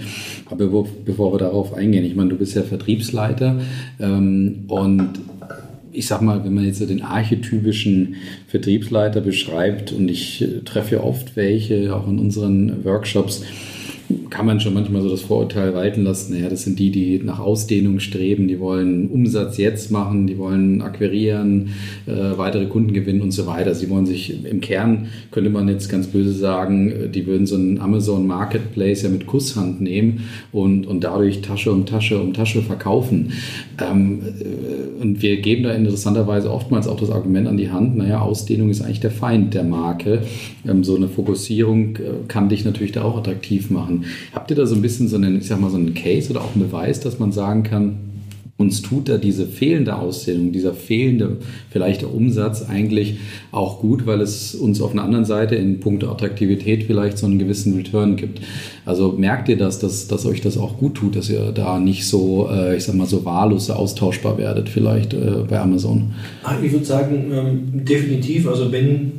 Aber 0.51 0.85
bevor 1.05 1.33
wir 1.33 1.39
darauf 1.39 1.75
eingehen, 1.75 2.05
ich 2.05 2.17
meine, 2.17 2.31
du 2.31 2.37
bist 2.37 2.57
ja 2.57 2.63
Vertriebsleiter 2.63 3.61
ähm, 4.01 4.65
und 4.67 5.11
ich 5.97 6.07
sag 6.07 6.21
mal, 6.21 6.45
wenn 6.45 6.55
man 6.55 6.65
jetzt 6.65 6.81
den 6.81 7.03
archetypischen 7.03 8.17
Vertriebsleiter 8.49 9.21
beschreibt 9.21 9.93
und 9.93 10.11
ich 10.11 10.43
äh, 10.43 10.61
treffe 10.65 10.97
ja 10.97 11.01
oft 11.03 11.37
welche, 11.37 11.95
auch 11.95 12.07
in 12.07 12.19
unseren 12.19 12.85
Workshops, 12.85 13.43
kann 14.31 14.47
man 14.47 14.61
schon 14.61 14.75
manchmal 14.75 15.03
so 15.03 15.09
das 15.09 15.23
Vorurteil 15.23 15.75
walten 15.75 16.05
lassen, 16.05 16.35
naja, 16.35 16.49
das 16.49 16.63
sind 16.63 16.79
die, 16.79 16.91
die 16.91 17.19
nach 17.19 17.41
Ausdehnung 17.41 17.99
streben, 17.99 18.47
die 18.47 18.61
wollen 18.61 19.09
Umsatz 19.09 19.57
jetzt 19.57 19.91
machen, 19.91 20.27
die 20.27 20.39
wollen 20.39 20.81
akquirieren, 20.83 21.71
äh, 22.07 22.37
weitere 22.37 22.67
Kunden 22.67 22.93
gewinnen 22.93 23.21
und 23.21 23.33
so 23.33 23.47
weiter. 23.47 23.75
Sie 23.75 23.91
wollen 23.91 24.07
sich 24.07 24.45
im 24.45 24.61
Kern, 24.61 25.09
könnte 25.33 25.51
man 25.51 25.69
jetzt 25.69 25.89
ganz 25.89 26.07
böse 26.07 26.33
sagen, 26.33 26.91
äh, 26.91 27.09
die 27.09 27.27
würden 27.27 27.47
so 27.47 27.57
einen 27.57 27.81
Amazon 27.81 28.27
Marketplace 28.27 29.03
ja 29.03 29.09
mit 29.09 29.27
Kusshand 29.27 29.81
nehmen 29.81 30.25
und, 30.53 30.87
und 30.87 31.03
dadurch 31.03 31.41
Tasche 31.41 31.73
um 31.73 31.85
Tasche 31.85 32.21
um 32.21 32.33
Tasche 32.33 32.63
verkaufen. 32.63 33.33
Ähm, 33.81 34.21
äh, 34.23 35.03
und 35.03 35.21
wir 35.23 35.41
geben 35.41 35.65
da 35.65 35.73
interessanterweise 35.73 36.53
oftmals 36.53 36.87
auch 36.87 36.99
das 37.01 37.11
Argument 37.11 37.49
an 37.49 37.57
die 37.57 37.71
Hand, 37.71 37.97
naja, 37.97 38.21
Ausdehnung 38.21 38.71
ist 38.71 38.83
eigentlich 38.83 39.01
der 39.01 39.11
Feind 39.11 39.55
der 39.55 39.65
Marke. 39.65 40.23
Ähm, 40.67 40.85
so 40.85 40.95
eine 40.95 41.09
Fokussierung 41.09 41.97
äh, 41.97 42.01
kann 42.29 42.49
dich 42.49 42.65
natürlich 42.65 42.93
da 42.93 43.03
auch 43.03 43.19
attraktiv 43.19 43.71
machen 43.71 43.96
machen. 43.99 44.11
Habt 44.33 44.51
ihr 44.51 44.57
da 44.57 44.67
so 44.67 44.75
ein 44.75 44.83
bisschen 44.83 45.09
so 45.09 45.17
einen, 45.17 45.39
ich 45.39 45.47
sag 45.47 45.61
mal, 45.61 45.71
so 45.71 45.77
einen 45.77 45.95
Case 45.95 46.31
oder 46.31 46.43
auch 46.43 46.55
einen 46.55 46.67
Beweis, 46.67 47.01
dass 47.01 47.19
man 47.19 47.33
sagen 47.33 47.63
kann, 47.63 47.99
uns 48.59 48.81
tut 48.81 49.11
da 49.11 49.19
diese 49.19 49.47
fehlende 49.47 49.97
Auszählung, 49.97 50.51
dieser 50.51 50.73
fehlende 50.73 51.37
vielleicht 51.69 52.01
der 52.01 52.15
Umsatz 52.15 52.63
eigentlich 52.63 53.19
auch 53.53 53.81
gut, 53.81 54.07
weil 54.07 54.23
es 54.23 54.55
uns 54.55 54.81
auf 54.81 54.93
einer 54.93 55.03
anderen 55.03 55.27
Seite 55.27 55.57
in 55.57 55.81
puncto 55.81 56.11
Attraktivität 56.11 56.85
vielleicht 56.85 57.19
so 57.19 57.27
einen 57.27 57.39
gewissen 57.39 57.77
Return 57.77 58.17
gibt. 58.17 58.41
Also 58.87 59.11
merkt 59.11 59.49
ihr 59.49 59.59
das, 59.59 59.81
dass, 59.81 60.07
dass 60.07 60.25
euch 60.27 60.41
das 60.41 60.57
auch 60.57 60.79
gut 60.79 60.95
tut, 60.95 61.17
dass 61.17 61.29
ihr 61.29 61.51
da 61.51 61.81
nicht 61.81 62.07
so, 62.07 62.49
äh, 62.49 62.77
ich 62.77 62.85
sag 62.85 62.95
mal, 62.95 63.07
so 63.07 63.25
wahllos 63.25 63.69
austauschbar 63.69 64.39
werdet 64.39 64.69
vielleicht 64.69 65.13
äh, 65.13 65.43
bei 65.49 65.59
Amazon? 65.59 66.13
Ah, 66.45 66.55
ich 66.63 66.71
würde 66.71 66.85
sagen, 66.85 67.33
ähm, 67.33 67.85
definitiv. 67.85 68.47
Also 68.47 68.71
wenn, 68.71 69.11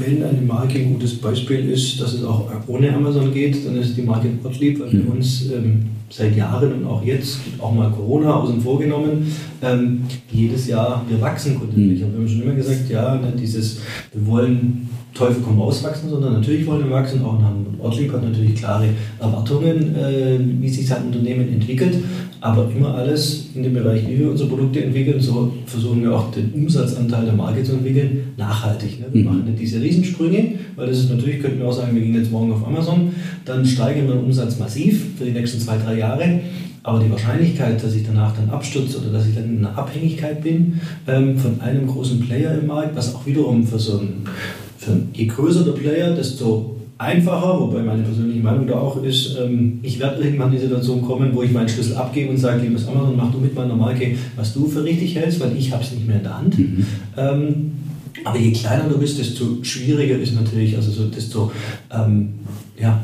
wenn 0.00 0.24
eine 0.24 0.42
Marke 0.42 0.80
ein 0.80 0.94
gutes 0.94 1.14
Beispiel 1.14 1.70
ist, 1.70 2.00
dass 2.00 2.12
es 2.12 2.24
auch 2.24 2.50
ohne 2.66 2.92
Amazon 2.92 3.32
geht, 3.32 3.64
dann 3.64 3.76
ist 3.76 3.96
die 3.96 4.02
Marke 4.02 4.28
Gottlieb, 4.42 4.80
weil 4.80 4.88
mhm. 4.88 5.04
wir 5.04 5.12
uns 5.12 5.46
ähm, 5.52 5.82
seit 6.10 6.36
Jahren 6.36 6.72
und 6.72 6.86
auch 6.86 7.04
jetzt, 7.04 7.38
auch 7.60 7.72
mal 7.72 7.88
Corona 7.92 8.34
außen 8.34 8.60
vor 8.60 8.80
genommen, 8.80 9.32
ähm, 9.62 10.02
jedes 10.32 10.66
Jahr, 10.66 11.04
wir 11.08 11.20
wachsen 11.20 11.56
kontinuierlich. 11.56 12.00
Mhm. 12.00 12.12
Wir 12.12 12.18
haben 12.18 12.28
schon 12.28 12.42
immer 12.42 12.54
gesagt, 12.54 12.90
ja, 12.90 13.14
ne, 13.14 13.32
dieses, 13.40 13.78
wir 14.12 14.26
wollen 14.26 14.88
Teufel 15.20 15.42
komm 15.44 15.60
raus 15.60 15.84
wachsen, 15.84 16.08
sondern 16.08 16.32
natürlich 16.32 16.66
wollen 16.66 16.84
wir 16.84 16.90
wachsen. 16.90 17.22
Auch 17.22 17.38
ein 17.38 17.66
Ortlieb 17.78 18.10
hat 18.12 18.24
natürlich 18.24 18.54
klare 18.54 18.88
Erwartungen, 19.18 19.94
äh, 19.94 20.38
wie 20.60 20.68
sich 20.68 20.86
sein 20.86 21.06
Unternehmen 21.06 21.52
entwickelt. 21.52 21.96
Aber 22.40 22.70
immer 22.74 22.94
alles 22.94 23.48
in 23.54 23.62
dem 23.62 23.74
Bereich, 23.74 24.08
wie 24.08 24.18
wir 24.18 24.30
unsere 24.30 24.48
Produkte 24.48 24.82
entwickeln, 24.82 25.20
so 25.20 25.52
versuchen 25.66 26.02
wir 26.02 26.16
auch 26.16 26.30
den 26.30 26.50
Umsatzanteil 26.54 27.26
der 27.26 27.34
Marke 27.34 27.62
zu 27.62 27.72
entwickeln, 27.72 28.32
nachhaltig. 28.38 28.98
Ne? 28.98 29.06
Wir 29.12 29.20
mhm. 29.20 29.28
machen 29.28 29.44
nicht 29.44 29.60
diese 29.60 29.82
Riesensprünge, 29.82 30.54
weil 30.76 30.86
das 30.86 31.00
ist 31.00 31.10
natürlich, 31.10 31.42
könnten 31.42 31.58
wir 31.58 31.68
auch 31.68 31.72
sagen, 31.72 31.94
wir 31.94 32.00
gehen 32.00 32.14
jetzt 32.14 32.32
morgen 32.32 32.50
auf 32.52 32.66
Amazon, 32.66 33.12
dann 33.44 33.66
steigern 33.66 34.08
wir 34.08 34.14
den 34.14 34.24
Umsatz 34.24 34.58
massiv 34.58 35.18
für 35.18 35.26
die 35.26 35.32
nächsten 35.32 35.60
zwei, 35.60 35.76
drei 35.76 35.98
Jahre. 35.98 36.40
Aber 36.82 36.98
die 36.98 37.10
Wahrscheinlichkeit, 37.10 37.82
dass 37.84 37.94
ich 37.94 38.06
danach 38.06 38.34
dann 38.34 38.48
abstürze 38.48 38.98
oder 39.00 39.10
dass 39.10 39.26
ich 39.26 39.34
dann 39.34 39.44
in 39.44 39.58
einer 39.58 39.76
Abhängigkeit 39.76 40.42
bin 40.42 40.80
ähm, 41.06 41.36
von 41.36 41.60
einem 41.60 41.86
großen 41.86 42.20
Player 42.20 42.58
im 42.58 42.68
Markt, 42.68 42.96
was 42.96 43.14
auch 43.14 43.26
wiederum 43.26 43.66
für 43.66 43.78
so 43.78 43.98
ein, 43.98 44.24
je 45.12 45.26
größer 45.26 45.64
der 45.64 45.72
Player, 45.72 46.14
desto 46.14 46.76
einfacher, 47.00 47.58
wobei 47.60 47.82
meine 47.82 48.02
persönliche 48.02 48.40
Meinung 48.40 48.66
da 48.66 48.74
auch 48.74 49.02
ist, 49.02 49.36
ähm, 49.40 49.80
ich 49.82 49.98
werde 49.98 50.22
irgendwann 50.22 50.48
in 50.48 50.56
die 50.56 50.62
Situation 50.62 51.00
kommen, 51.00 51.30
wo 51.34 51.42
ich 51.42 51.50
meinen 51.50 51.68
Schlüssel 51.68 51.96
abgebe 51.96 52.30
und 52.30 52.36
sage, 52.36 52.62
liebes 52.62 52.86
Amazon, 52.86 53.16
mach 53.16 53.32
du 53.32 53.38
mit 53.38 53.54
meiner 53.54 53.74
Marke, 53.74 54.16
was 54.36 54.52
du 54.52 54.66
für 54.66 54.84
richtig 54.84 55.16
hältst, 55.16 55.40
weil 55.40 55.56
ich 55.56 55.72
habe 55.72 55.82
es 55.82 55.92
nicht 55.92 56.06
mehr 56.06 56.16
in 56.16 56.22
der 56.22 56.38
Hand. 56.38 56.58
Mhm. 56.58 56.86
Ähm, 57.16 57.72
aber 58.24 58.38
je 58.38 58.52
kleiner 58.52 58.88
du 58.88 58.98
bist, 58.98 59.18
desto 59.18 59.62
schwieriger 59.62 60.18
ist 60.18 60.34
natürlich, 60.34 60.76
also 60.76 60.90
so, 60.90 61.06
desto 61.06 61.50
ähm, 61.90 62.34
ja, 62.78 63.00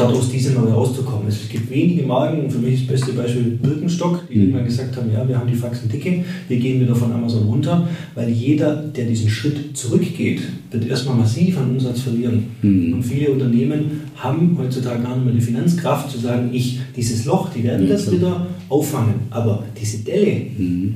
daraus 0.00 0.30
diese 0.30 0.52
mal 0.52 0.68
rauszukommen. 0.68 1.28
Es 1.28 1.48
gibt 1.48 1.70
wenige 1.70 2.02
Marken, 2.04 2.50
für 2.50 2.58
mich 2.58 2.86
das 2.86 2.88
beste 2.88 3.12
Beispiel 3.12 3.58
Birkenstock, 3.62 4.28
die 4.28 4.36
mhm. 4.36 4.42
irgendwann 4.42 4.64
gesagt 4.64 4.96
haben, 4.96 5.12
ja, 5.12 5.26
wir 5.26 5.38
haben 5.38 5.48
die 5.48 5.56
Faxen 5.56 5.88
dicke, 5.88 6.24
wir 6.48 6.56
gehen 6.58 6.80
wieder 6.80 6.94
von 6.94 7.12
Amazon 7.12 7.44
runter, 7.44 7.88
weil 8.14 8.28
jeder, 8.28 8.76
der 8.76 9.06
diesen 9.06 9.28
Schritt 9.28 9.76
zurückgeht, 9.76 10.42
wird 10.70 10.86
erstmal 10.86 11.16
massiv 11.16 11.58
an 11.58 11.70
Umsatz 11.70 12.00
verlieren. 12.00 12.44
Mhm. 12.62 12.94
Und 12.94 13.02
viele 13.02 13.30
Unternehmen 13.30 14.02
haben 14.16 14.56
heutzutage 14.58 15.02
gar 15.02 15.16
nicht 15.16 15.24
mehr 15.24 15.34
die 15.34 15.40
Finanzkraft 15.40 16.10
zu 16.10 16.18
sagen, 16.18 16.50
ich, 16.52 16.80
dieses 16.96 17.24
Loch, 17.24 17.50
die 17.54 17.64
werden 17.64 17.88
das 17.88 18.10
wieder 18.10 18.46
auffangen. 18.68 19.14
Aber 19.30 19.64
diese 19.78 19.98
Delle, 19.98 20.46
mhm 20.56 20.94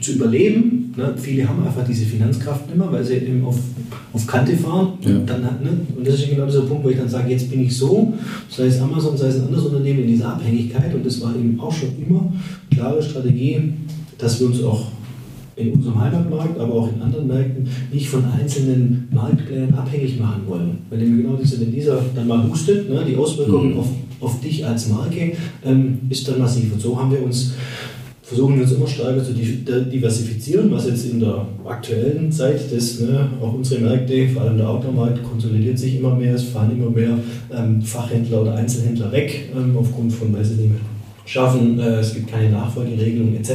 zu 0.00 0.12
überleben. 0.12 0.92
Ne? 0.96 1.14
Viele 1.16 1.48
haben 1.48 1.64
einfach 1.64 1.84
diese 1.86 2.04
Finanzkraft 2.04 2.66
nicht 2.66 2.76
mehr, 2.76 2.90
weil 2.90 3.04
sie 3.04 3.14
eben 3.14 3.44
auf, 3.44 3.58
auf 4.12 4.26
Kante 4.26 4.56
fahren. 4.56 4.94
Ja. 5.00 5.16
Und, 5.16 5.28
dann, 5.28 5.42
ne? 5.42 5.80
und 5.96 6.06
das 6.06 6.14
ist 6.14 6.30
genau 6.30 6.46
dieser 6.46 6.62
Punkt, 6.62 6.84
wo 6.84 6.90
ich 6.90 6.96
dann 6.96 7.08
sage, 7.08 7.30
jetzt 7.30 7.50
bin 7.50 7.62
ich 7.62 7.76
so, 7.76 8.14
sei 8.48 8.66
es 8.66 8.80
Amazon, 8.80 9.16
sei 9.16 9.28
es 9.28 9.36
ein 9.36 9.46
anderes 9.46 9.66
Unternehmen, 9.66 10.00
in 10.00 10.08
dieser 10.08 10.34
Abhängigkeit. 10.34 10.94
Und 10.94 11.04
das 11.04 11.20
war 11.20 11.34
eben 11.34 11.58
auch 11.60 11.72
schon 11.72 11.90
immer 12.04 12.32
klare 12.70 13.02
Strategie, 13.02 13.72
dass 14.18 14.40
wir 14.40 14.46
uns 14.48 14.62
auch 14.62 14.86
in 15.56 15.72
unserem 15.72 15.98
Heimatmarkt, 15.98 16.60
aber 16.60 16.74
auch 16.74 16.92
in 16.92 17.00
anderen 17.00 17.26
Märkten 17.26 17.66
nicht 17.90 18.08
von 18.08 18.22
einzelnen 18.24 19.08
Marktplayern 19.10 19.72
abhängig 19.74 20.20
machen 20.20 20.42
wollen. 20.46 20.78
Weil 20.90 21.02
eben 21.02 21.16
genau 21.16 21.36
diese, 21.42 21.60
wenn 21.60 21.72
dieser 21.72 22.02
dann 22.14 22.28
mal 22.28 22.46
hustet, 22.48 22.90
ne, 22.90 23.02
die 23.08 23.16
Auswirkungen 23.16 23.72
mhm. 23.72 23.78
auf, 23.78 23.88
auf 24.20 24.40
dich 24.40 24.64
als 24.66 24.90
Marke 24.90 25.32
ähm, 25.64 25.98
ist 26.10 26.28
dann 26.28 26.38
massiv. 26.38 26.74
Und 26.74 26.80
so 26.80 26.98
haben 27.00 27.10
wir 27.10 27.22
uns 27.22 27.54
versuchen 28.26 28.56
wir 28.56 28.62
uns 28.62 28.72
immer 28.72 28.88
stärker 28.88 29.22
zu 29.22 29.32
diversifizieren, 29.32 30.68
was 30.72 30.88
jetzt 30.88 31.08
in 31.08 31.20
der 31.20 31.46
aktuellen 31.64 32.30
Zeit 32.32 32.60
das, 32.72 32.98
ne, 32.98 33.28
auch 33.40 33.54
unsere 33.54 33.82
Märkte, 33.82 34.28
vor 34.28 34.42
allem 34.42 34.58
der 34.58 34.68
Outdoor-Markt, 34.68 35.22
konsolidiert 35.22 35.78
sich 35.78 35.98
immer 35.98 36.12
mehr, 36.12 36.34
es 36.34 36.42
fahren 36.42 36.72
immer 36.72 36.90
mehr 36.90 37.16
ähm, 37.56 37.80
Fachhändler 37.80 38.42
oder 38.42 38.56
Einzelhändler 38.56 39.12
weg, 39.12 39.50
ähm, 39.56 39.76
aufgrund 39.78 40.12
von, 40.12 40.34
weil 40.34 40.44
sie 40.44 40.54
nicht 40.54 40.70
mehr 40.70 40.80
schaffen, 41.24 41.78
äh, 41.78 42.00
es 42.00 42.14
gibt 42.14 42.28
keine 42.28 42.50
Nachfolgeregelung 42.50 43.36
etc. 43.36 43.52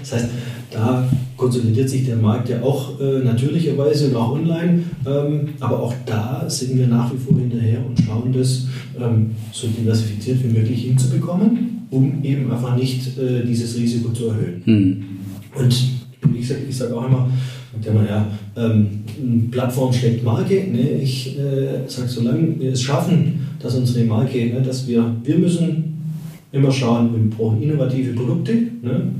Das 0.00 0.12
heißt, 0.12 0.28
da 0.70 1.04
konsolidiert 1.36 1.88
sich 1.88 2.06
der 2.06 2.16
Markt 2.16 2.48
ja 2.48 2.62
auch 2.62 3.00
äh, 3.00 3.24
natürlicherweise 3.24 4.06
und 4.06 4.16
auch 4.16 4.34
online, 4.34 4.84
ähm, 5.04 5.48
aber 5.58 5.80
auch 5.80 5.94
da 6.06 6.44
sind 6.48 6.78
wir 6.78 6.86
nach 6.86 7.12
wie 7.12 7.18
vor 7.18 7.36
hinterher 7.36 7.84
und 7.84 7.98
schauen 7.98 8.32
das 8.32 8.66
ähm, 9.00 9.32
so 9.50 9.66
diversifiziert 9.66 10.38
wie 10.44 10.58
möglich 10.58 10.84
hinzubekommen 10.84 11.81
um 11.92 12.24
eben 12.24 12.50
einfach 12.50 12.74
nicht 12.76 13.18
äh, 13.18 13.44
dieses 13.46 13.76
Risiko 13.76 14.10
zu 14.12 14.28
erhöhen. 14.28 14.62
Mhm. 14.64 15.04
Und 15.54 15.84
ich 16.38 16.76
sage 16.76 16.96
auch 16.96 17.06
immer, 17.06 17.28
ja, 18.08 18.26
ähm, 18.56 19.50
Plattform 19.50 19.92
schlägt 19.92 20.24
Marke. 20.24 20.54
Ne? 20.54 21.02
Ich 21.02 21.38
äh, 21.38 21.86
sage, 21.86 22.08
solange 22.08 22.58
wir 22.58 22.72
es 22.72 22.82
schaffen, 22.82 23.40
dass 23.60 23.74
unsere 23.74 24.04
Marke, 24.06 24.38
ne, 24.38 24.62
dass 24.62 24.88
wir, 24.88 25.14
wir 25.22 25.38
müssen 25.38 26.00
immer 26.52 26.70
schauen, 26.72 27.12
wir 27.12 27.36
brauchen 27.36 27.62
innovative 27.62 28.12
Produkte. 28.12 28.52
Ne? 28.54 29.12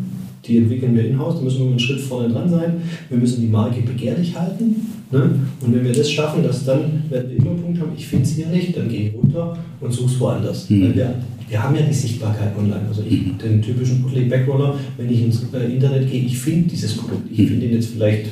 Die 0.45 0.59
entwickeln 0.59 0.95
wir 0.95 1.07
in-house, 1.07 1.37
da 1.37 1.43
müssen 1.43 1.61
wir 1.61 1.67
einen 1.69 1.79
Schritt 1.79 2.01
vorne 2.01 2.33
dran 2.33 2.49
sein. 2.49 2.75
Wir 3.09 3.19
müssen 3.19 3.43
die 3.43 3.49
Marke 3.49 3.83
begehrlich 3.83 4.35
halten. 4.37 4.77
Ne? 5.13 5.31
Und 5.61 5.75
wenn 5.75 5.85
wir 5.85 5.93
das 5.93 6.11
schaffen, 6.11 6.43
dass 6.43 6.65
dann 6.65 7.05
werden 7.11 7.31
wir 7.31 7.37
immer 7.37 7.51
einen 7.51 7.63
Punkt 7.63 7.81
haben, 7.81 7.93
ich 7.97 8.07
finde 8.07 8.25
es 8.25 8.33
hier 8.33 8.47
nicht, 8.47 8.77
dann 8.77 8.89
gehe 8.89 9.09
ich 9.09 9.15
runter 9.15 9.57
und 9.81 9.93
suche 9.93 10.13
es 10.13 10.21
woanders. 10.21 10.71
Mhm. 10.71 10.95
Wir 10.95 11.15
wir 11.53 11.63
haben 11.63 11.77
ja 11.77 11.83
die 11.83 11.93
Sichtbarkeit 11.93 12.57
online. 12.57 12.81
Also 12.89 13.03
ich, 13.07 13.27
mhm. 13.27 13.37
den 13.37 13.61
typischen 13.61 14.01
Bootleg 14.01 14.31
Backroller, 14.31 14.75
wenn 14.97 15.13
ich 15.13 15.23
ins 15.23 15.43
äh, 15.53 15.71
Internet 15.71 16.11
gehe, 16.11 16.23
ich 16.23 16.39
finde 16.39 16.71
dieses 16.71 16.97
Produkt. 16.97 17.31
Ich 17.31 17.41
mhm. 17.41 17.49
finde 17.49 17.67
ihn 17.67 17.73
jetzt 17.75 17.91
vielleicht 17.91 18.29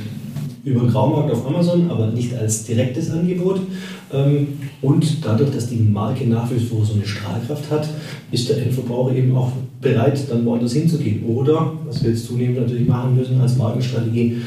über 0.65 0.81
den 0.81 0.91
Graumarkt 0.91 1.31
auf 1.31 1.47
Amazon, 1.47 1.91
aber 1.91 2.07
nicht 2.07 2.35
als 2.35 2.65
direktes 2.65 3.11
Angebot. 3.11 3.61
Ähm, 4.11 4.49
und 4.81 5.23
dadurch, 5.23 5.51
dass 5.51 5.69
die 5.69 5.77
Marke 5.77 6.27
nach 6.27 6.51
wie 6.51 6.59
vor 6.59 6.83
so 6.83 6.95
eine 6.95 7.05
Strahlkraft 7.05 7.71
hat, 7.71 7.91
ist 8.33 8.49
der 8.49 8.57
Endverbraucher 8.57 9.15
eben 9.15 9.37
auch 9.37 9.53
bereit, 9.83 10.19
dann 10.31 10.47
woanders 10.47 10.73
hinzugehen. 10.73 11.23
Oder, 11.27 11.75
was 11.87 12.03
wir 12.03 12.13
jetzt 12.13 12.27
zunehmend 12.27 12.61
natürlich 12.61 12.89
machen 12.89 13.17
müssen 13.17 13.39
als 13.39 13.57
Markenstrategie, 13.59 14.39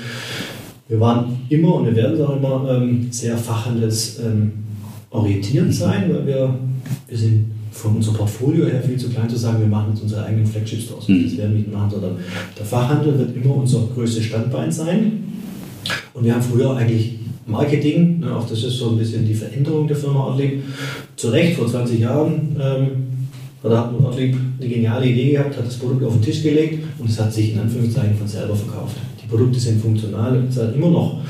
wir 0.94 1.00
waren 1.00 1.40
immer 1.50 1.76
und 1.76 1.86
wir 1.88 1.96
werden 1.96 2.22
auch 2.22 2.38
immer 2.38 2.70
ähm, 2.70 3.08
sehr 3.10 3.36
fachhandelsorientiert 3.36 5.66
ähm, 5.66 5.72
sein, 5.72 6.14
weil 6.14 6.28
wir, 6.28 6.54
wir 7.08 7.18
sind 7.18 7.48
von 7.72 7.96
unserem 7.96 8.18
Portfolio 8.18 8.68
her 8.68 8.84
viel 8.84 8.98
zu 8.98 9.10
klein 9.10 9.28
zu 9.28 9.36
sagen, 9.36 9.60
wir 9.60 9.68
machen 9.68 9.88
jetzt 9.90 10.04
unsere 10.04 10.24
eigenen 10.24 10.46
Flagship-Stores. 10.46 11.08
Mhm. 11.08 11.24
Das 11.24 11.38
werden 11.38 11.54
wir 11.54 11.60
nicht 11.62 11.74
machen, 11.74 11.90
sondern 11.90 12.18
der 12.60 12.66
Fachhandel 12.66 13.18
wird 13.18 13.36
immer 13.36 13.56
unser 13.56 13.88
größtes 13.96 14.26
Standbein 14.26 14.72
sein. 14.72 15.24
Und 16.14 16.26
wir 16.26 16.36
haben 16.36 16.44
früher 16.44 16.78
eigentlich 16.78 17.16
Marketing, 17.48 18.20
ne, 18.20 18.36
auch 18.36 18.48
das 18.48 18.64
ist 18.64 18.78
so 18.78 18.92
ein 18.92 19.00
bisschen 19.00 19.26
die 19.26 19.34
Veränderung 19.34 19.88
der 19.88 19.98
Firma 19.98 20.26
Ortlieb. 20.26 20.62
Zu 21.16 21.30
Recht, 21.30 21.58
vor 21.58 21.66
20 21.66 22.02
Jahren, 22.02 22.56
ähm, 22.62 22.88
da 23.64 23.80
hat 23.80 23.92
Ortlieb 24.00 24.38
eine 24.60 24.70
geniale 24.70 25.08
Idee 25.08 25.32
gehabt, 25.32 25.58
hat 25.58 25.66
das 25.66 25.78
Produkt 25.78 26.04
auf 26.04 26.14
den 26.14 26.22
Tisch 26.22 26.44
gelegt 26.44 26.84
und 27.00 27.10
es 27.10 27.20
hat 27.20 27.34
sich 27.34 27.54
in 27.54 27.60
Anführungszeichen 27.62 28.16
von 28.16 28.28
selber 28.28 28.56
verkauft. 28.56 28.98
Die 29.24 29.28
Produkte 29.28 29.60
sind 29.60 29.82
funktional, 29.82 30.44
sind 30.50 30.76
immer 30.76 30.90
noch 30.90 31.22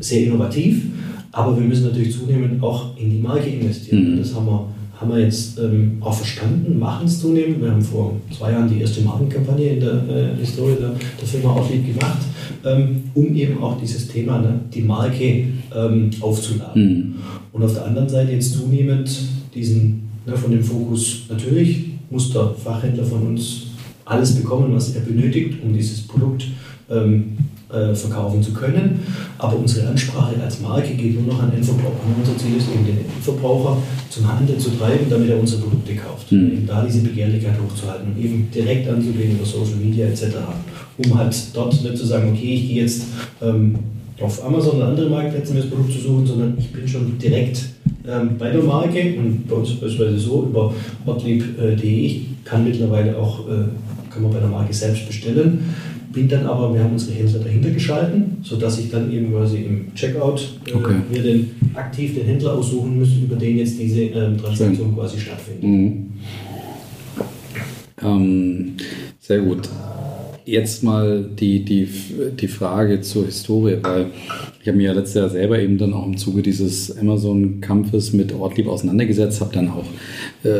sehr 0.00 0.24
innovativ, 0.24 0.86
aber 1.32 1.56
wir 1.58 1.66
müssen 1.66 1.84
natürlich 1.84 2.16
zunehmend 2.16 2.62
auch 2.62 2.96
in 2.96 3.10
die 3.10 3.18
Marke 3.18 3.48
investieren. 3.48 4.14
Mhm. 4.14 4.18
Das 4.18 4.34
haben 4.34 4.46
wir, 4.46 4.68
haben 5.00 5.10
wir 5.10 5.20
jetzt 5.20 5.58
ähm, 5.58 5.98
auch 6.00 6.14
verstanden, 6.14 6.78
machen 6.78 7.06
es 7.06 7.20
zunehmend. 7.20 7.62
Wir 7.62 7.70
haben 7.70 7.82
vor 7.82 8.16
zwei 8.36 8.52
Jahren 8.52 8.68
die 8.68 8.80
erste 8.80 9.02
Markenkampagne 9.02 9.74
in 9.74 9.80
der 9.80 9.94
äh, 10.08 10.36
Historie 10.40 10.76
der, 10.80 10.92
der 11.20 11.28
Firma 11.28 11.54
Ortlieb 11.54 11.86
gemacht 11.86 12.18
ähm, 12.66 13.04
um 13.14 13.34
eben 13.34 13.62
auch 13.62 13.78
dieses 13.80 14.08
Thema, 14.08 14.40
ne, 14.40 14.60
die 14.72 14.82
Marke 14.82 15.44
ähm, 15.74 16.10
aufzuladen. 16.20 16.82
Mhm. 16.82 17.14
Und 17.52 17.62
auf 17.62 17.74
der 17.74 17.86
anderen 17.86 18.08
Seite 18.08 18.32
jetzt 18.32 18.54
zunehmend 18.54 19.10
diesen, 19.54 20.08
ne, 20.26 20.36
von 20.36 20.50
dem 20.50 20.62
Fokus, 20.62 21.24
natürlich 21.28 21.86
muss 22.10 22.32
der 22.32 22.50
Fachhändler 22.54 23.04
von 23.04 23.26
uns 23.26 23.68
alles 24.04 24.34
bekommen, 24.36 24.72
was 24.74 24.94
er 24.94 25.02
benötigt, 25.02 25.54
um 25.64 25.72
dieses 25.72 26.02
Produkt 26.02 26.46
ähm, 26.90 27.36
äh, 27.72 27.94
verkaufen 27.94 28.42
zu 28.42 28.52
können. 28.52 29.00
Aber 29.38 29.58
unsere 29.58 29.88
Ansprache 29.88 30.34
als 30.42 30.60
Marke 30.60 30.94
geht 30.94 31.14
nur 31.14 31.34
noch 31.34 31.42
an 31.42 31.52
Endverbraucher. 31.52 31.96
Unser 32.18 32.36
Ziel 32.38 32.56
ist 32.56 32.68
eben, 32.72 32.86
den 32.86 32.98
Endverbraucher 32.98 33.78
zum 34.10 34.32
Handel 34.32 34.56
zu 34.58 34.70
treiben, 34.70 35.06
damit 35.10 35.30
er 35.30 35.40
unsere 35.40 35.62
Produkte 35.62 35.94
kauft. 35.96 36.30
Mhm. 36.30 36.52
Eben 36.52 36.66
da 36.66 36.84
diese 36.84 37.00
Begehrlichkeit 37.00 37.56
hochzuhalten 37.60 38.12
und 38.12 38.24
eben 38.24 38.48
direkt 38.54 38.88
anzugehen 38.88 39.32
über 39.32 39.44
Social 39.44 39.76
Media 39.76 40.06
etc 40.06 40.36
um 40.98 41.18
halt 41.18 41.36
dort 41.54 41.82
nicht 41.82 41.96
zu 41.96 42.06
sagen, 42.06 42.32
okay, 42.32 42.54
ich 42.54 42.68
gehe 42.68 42.82
jetzt 42.82 43.04
ähm, 43.42 43.78
auf 44.20 44.44
Amazon 44.44 44.76
oder 44.76 44.88
andere 44.88 45.10
Marktplätze 45.10 45.52
mir 45.52 45.60
das 45.60 45.70
Produkt 45.70 45.92
zu 45.92 46.00
suchen, 46.00 46.26
sondern 46.26 46.54
ich 46.58 46.72
bin 46.72 46.88
schon 46.88 47.18
direkt 47.18 47.64
ähm, 48.06 48.30
bei 48.38 48.50
der 48.50 48.62
Marke 48.62 49.14
und 49.18 49.46
bei 49.46 49.56
uns 49.56 49.70
beispielsweise 49.74 50.18
so 50.18 50.44
über 50.44 50.72
ortlieb.de. 51.04 52.06
Ich 52.06 52.26
kann 52.44 52.64
mittlerweile 52.64 53.16
auch, 53.18 53.40
äh, 53.40 53.64
kann 54.10 54.22
man 54.22 54.32
bei 54.32 54.40
der 54.40 54.48
Marke 54.48 54.72
selbst 54.72 55.06
bestellen. 55.06 55.74
Bin 56.16 56.28
dann 56.30 56.46
aber, 56.46 56.72
wir 56.72 56.82
haben 56.82 56.92
unsere 56.92 57.12
Händler 57.12 57.40
dahinter 57.40 57.68
geschalten, 57.68 58.38
sodass 58.42 58.78
ich 58.78 58.90
dann 58.90 59.12
eben 59.12 59.30
quasi 59.32 59.58
im 59.58 59.94
Checkout 59.94 60.58
äh, 60.66 60.72
okay. 60.72 60.94
mir 61.12 61.22
den, 61.22 61.50
aktiv 61.74 62.14
den 62.14 62.24
Händler 62.24 62.54
aussuchen 62.54 62.98
muss, 62.98 63.10
über 63.22 63.36
den 63.36 63.58
jetzt 63.58 63.78
diese 63.78 64.00
ähm, 64.00 64.38
Transaktion 64.38 64.94
quasi 64.94 65.20
stattfindet. 65.20 65.62
Mhm. 65.62 66.12
Ähm, 68.02 68.76
sehr 69.20 69.40
gut 69.40 69.68
jetzt 70.46 70.84
mal 70.84 71.24
die, 71.24 71.64
die, 71.64 71.88
die 72.40 72.48
Frage 72.48 73.00
zur 73.00 73.26
Historie, 73.26 73.78
weil 73.82 74.06
ich 74.62 74.68
habe 74.68 74.78
mir 74.78 74.84
ja 74.84 74.92
letztes 74.92 75.14
Jahr 75.16 75.28
selber 75.28 75.58
eben 75.58 75.76
dann 75.76 75.92
auch 75.92 76.06
im 76.06 76.16
Zuge 76.16 76.40
dieses 76.40 76.96
Amazon-Kampfes 76.96 78.12
mit 78.12 78.32
Ortlieb 78.32 78.68
auseinandergesetzt, 78.68 79.40
habe 79.40 79.52
dann 79.52 79.68
auch 79.68 79.84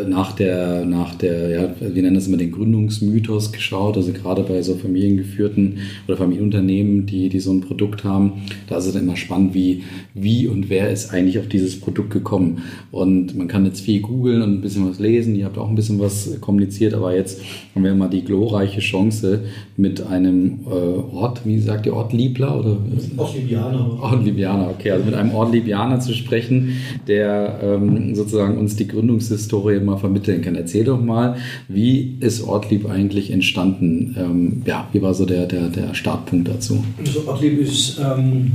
nach 0.08 0.32
der, 0.32 0.84
nach 0.84 1.14
der, 1.14 1.50
ja, 1.50 1.74
wir 1.80 2.02
nennen 2.02 2.14
das 2.14 2.26
immer 2.26 2.36
den 2.36 2.52
Gründungsmythos 2.52 3.52
geschaut, 3.52 3.96
also 3.96 4.12
gerade 4.12 4.42
bei 4.42 4.62
so 4.62 4.74
familiengeführten 4.74 5.78
oder 6.06 6.16
Familienunternehmen, 6.16 7.06
die, 7.06 7.28
die 7.28 7.40
so 7.40 7.52
ein 7.52 7.60
Produkt 7.60 8.04
haben, 8.04 8.44
da 8.68 8.78
ist 8.78 8.86
es 8.86 8.94
dann 8.94 9.04
immer 9.04 9.16
spannend, 9.16 9.54
wie, 9.54 9.82
wie 10.14 10.48
und 10.48 10.70
wer 10.70 10.90
ist 10.90 11.12
eigentlich 11.12 11.38
auf 11.38 11.48
dieses 11.48 11.78
Produkt 11.80 12.10
gekommen. 12.10 12.62
Und 12.90 13.36
man 13.36 13.48
kann 13.48 13.64
jetzt 13.64 13.80
viel 13.80 14.00
googeln 14.00 14.42
und 14.42 14.54
ein 14.54 14.60
bisschen 14.60 14.88
was 14.88 14.98
lesen, 14.98 15.34
ihr 15.36 15.44
habt 15.44 15.58
auch 15.58 15.68
ein 15.68 15.74
bisschen 15.74 15.98
was 15.98 16.40
kommuniziert, 16.40 16.94
aber 16.94 17.14
jetzt 17.14 17.40
haben 17.74 17.84
wir 17.84 17.94
mal 17.94 18.08
die 18.08 18.24
glorreiche 18.24 18.80
Chance 18.80 19.44
mit 19.76 20.04
einem 20.06 20.60
äh, 20.66 21.14
Ort, 21.14 21.42
wie 21.44 21.58
sagt 21.58 21.86
ihr, 21.86 21.94
Ortliebler 21.94 22.58
oder? 22.58 22.78
Ortlibianer. 23.16 23.98
Ortlibianer, 24.00 24.70
okay, 24.70 24.90
also 24.90 25.04
mit 25.04 25.14
einem 25.14 25.32
Ortlibianer 25.32 26.00
zu 26.00 26.12
sprechen, 26.12 26.76
der 27.06 27.60
ähm, 27.62 28.14
sozusagen 28.14 28.58
uns 28.58 28.76
die 28.76 28.88
Gründungshistorie 28.88 29.75
Story 29.76 29.84
mal 29.84 29.96
vermitteln 29.96 30.42
kann. 30.42 30.54
Erzähl 30.54 30.84
doch 30.84 31.00
mal, 31.00 31.36
wie 31.68 32.16
ist 32.20 32.42
Ortlieb 32.42 32.88
eigentlich 32.88 33.30
entstanden? 33.30 34.16
Ähm, 34.18 34.62
ja, 34.64 34.88
wie 34.92 35.02
war 35.02 35.14
so 35.14 35.26
der, 35.26 35.46
der, 35.46 35.68
der 35.68 35.94
Startpunkt 35.94 36.48
dazu? 36.48 36.84
Also 36.98 37.26
Ortlieb 37.26 37.60
ist 37.60 37.98
ähm, 37.98 38.50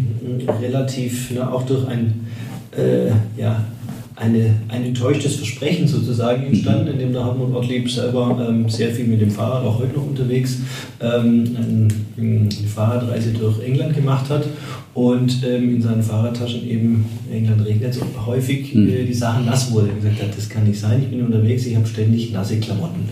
relativ, 0.61 1.31
ne, 1.31 1.51
auch 1.51 1.63
durch 1.63 1.87
ein 1.87 2.13
äh, 2.77 3.09
ja, 3.37 3.65
eine, 4.21 4.53
ein 4.67 4.85
enttäuschtes 4.85 5.35
Versprechen 5.35 5.87
sozusagen 5.87 6.43
entstanden, 6.43 6.85
mhm. 6.85 6.91
in 6.91 6.99
dem 6.99 7.13
der 7.13 7.23
Hartmut 7.23 7.53
Ortlieb 7.55 7.89
selber 7.89 8.45
ähm, 8.47 8.69
sehr 8.69 8.91
viel 8.91 9.05
mit 9.05 9.19
dem 9.19 9.31
Fahrrad, 9.31 9.63
auch 9.65 9.79
heute 9.79 9.95
noch 9.95 10.07
unterwegs, 10.07 10.59
ähm, 10.99 11.55
eine, 11.55 11.87
eine 12.17 12.49
Fahrradreise 12.67 13.31
durch 13.31 13.59
England 13.63 13.95
gemacht 13.95 14.29
hat 14.29 14.45
und 14.93 15.43
ähm, 15.43 15.75
in 15.75 15.81
seinen 15.81 16.03
Fahrradtaschen 16.03 16.67
eben, 16.67 17.05
in 17.29 17.37
England 17.37 17.65
regnet 17.65 17.95
es 17.95 18.01
häufig, 18.25 18.75
mhm. 18.75 18.89
äh, 18.89 19.05
die 19.05 19.13
Sachen 19.13 19.45
nass 19.45 19.71
wurde. 19.71 19.89
Er 19.89 19.95
gesagt 19.95 20.21
hat, 20.21 20.37
das 20.37 20.49
kann 20.49 20.65
nicht 20.65 20.79
sein, 20.79 21.01
ich 21.01 21.09
bin 21.09 21.25
unterwegs, 21.25 21.65
ich 21.65 21.75
habe 21.75 21.87
ständig 21.87 22.31
nasse 22.31 22.59
Klamotten. 22.59 23.09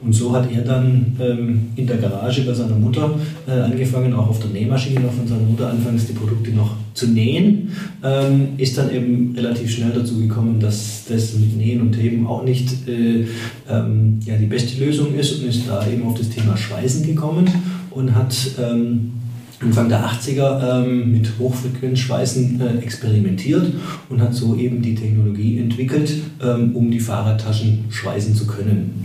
Und 0.00 0.12
so 0.12 0.32
hat 0.32 0.52
er 0.52 0.62
dann 0.62 1.16
ähm, 1.20 1.68
in 1.74 1.86
der 1.86 1.96
Garage 1.96 2.42
bei 2.42 2.54
seiner 2.54 2.76
Mutter 2.76 3.18
äh, 3.48 3.52
angefangen, 3.52 4.12
auch 4.14 4.28
auf 4.28 4.38
der 4.38 4.50
Nähmaschine 4.50 5.00
noch 5.00 5.12
von 5.12 5.26
seiner 5.26 5.42
Mutter 5.42 5.68
anfangs 5.68 6.06
die 6.06 6.12
Produkte 6.12 6.50
noch 6.50 6.76
zu 6.94 7.08
nähen, 7.08 7.72
ähm, 8.02 8.50
ist 8.56 8.78
dann 8.78 8.90
eben 8.94 9.34
relativ 9.36 9.70
schnell 9.70 9.90
dazu 9.92 10.18
gekommen, 10.18 10.60
dass 10.60 11.04
das 11.08 11.34
mit 11.34 11.56
Nähen 11.56 11.80
und 11.80 11.94
Heben 11.94 12.26
auch 12.26 12.44
nicht 12.44 12.88
äh, 12.88 13.26
ähm, 13.68 14.20
ja, 14.24 14.36
die 14.36 14.46
beste 14.46 14.82
Lösung 14.82 15.14
ist 15.14 15.32
und 15.32 15.48
ist 15.48 15.68
da 15.68 15.86
eben 15.86 16.04
auf 16.04 16.16
das 16.16 16.30
Thema 16.30 16.56
Schweißen 16.56 17.04
gekommen 17.04 17.50
und 17.90 18.14
hat 18.14 18.34
ähm, 18.58 19.12
Anfang 19.60 19.88
der 19.88 20.04
80er 20.04 20.84
ähm, 20.84 21.12
mit 21.12 21.28
Hochfrequenzschweißen 21.38 22.60
äh, 22.60 22.78
experimentiert 22.82 23.72
und 24.08 24.20
hat 24.20 24.34
so 24.34 24.56
eben 24.56 24.82
die 24.82 24.94
Technologie 24.94 25.58
entwickelt, 25.58 26.12
ähm, 26.42 26.76
um 26.76 26.90
die 26.90 27.00
Fahrradtaschen 27.00 27.86
schweißen 27.88 28.34
zu 28.34 28.46
können. 28.46 29.04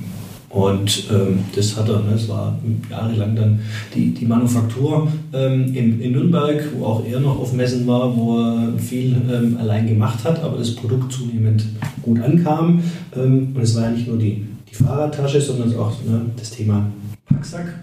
Und 0.50 1.10
ähm, 1.12 1.40
das 1.56 1.78
hat 1.78 1.88
er, 1.90 2.00
ne, 2.00 2.14
es 2.16 2.28
war 2.28 2.58
jahrelang 2.90 3.36
dann 3.36 3.60
die, 3.94 4.14
die 4.14 4.26
Manufaktur 4.26 5.08
ähm, 5.32 5.76
in, 5.76 6.02
in 6.02 6.12
Nürnberg, 6.14 6.64
wo 6.76 6.86
auch 6.86 7.06
er 7.06 7.20
noch 7.20 7.40
auf 7.40 7.54
Messen 7.54 7.86
war, 7.86 8.16
wo 8.16 8.40
er 8.40 8.74
viel 8.80 9.16
ähm, 9.32 9.58
allein 9.60 9.88
gemacht 9.88 10.24
hat, 10.24 10.44
aber 10.44 10.58
das 10.58 10.74
Produkt 10.74 11.14
zunehmend 11.14 11.66
gut 12.02 12.20
ankam. 12.22 12.82
Ähm, 13.16 13.50
und 13.54 13.62
es 13.62 13.76
war 13.76 13.84
ja 13.84 13.92
nicht 13.92 14.08
nur 14.08 14.18
die, 14.18 14.44
die 14.70 14.76
Fahrradtasche, 14.76 15.40
sondern 15.40 15.76
auch 15.78 15.92
ne, 16.04 16.22
das 16.36 16.50
Thema 16.50 16.88
Packsack 17.28 17.76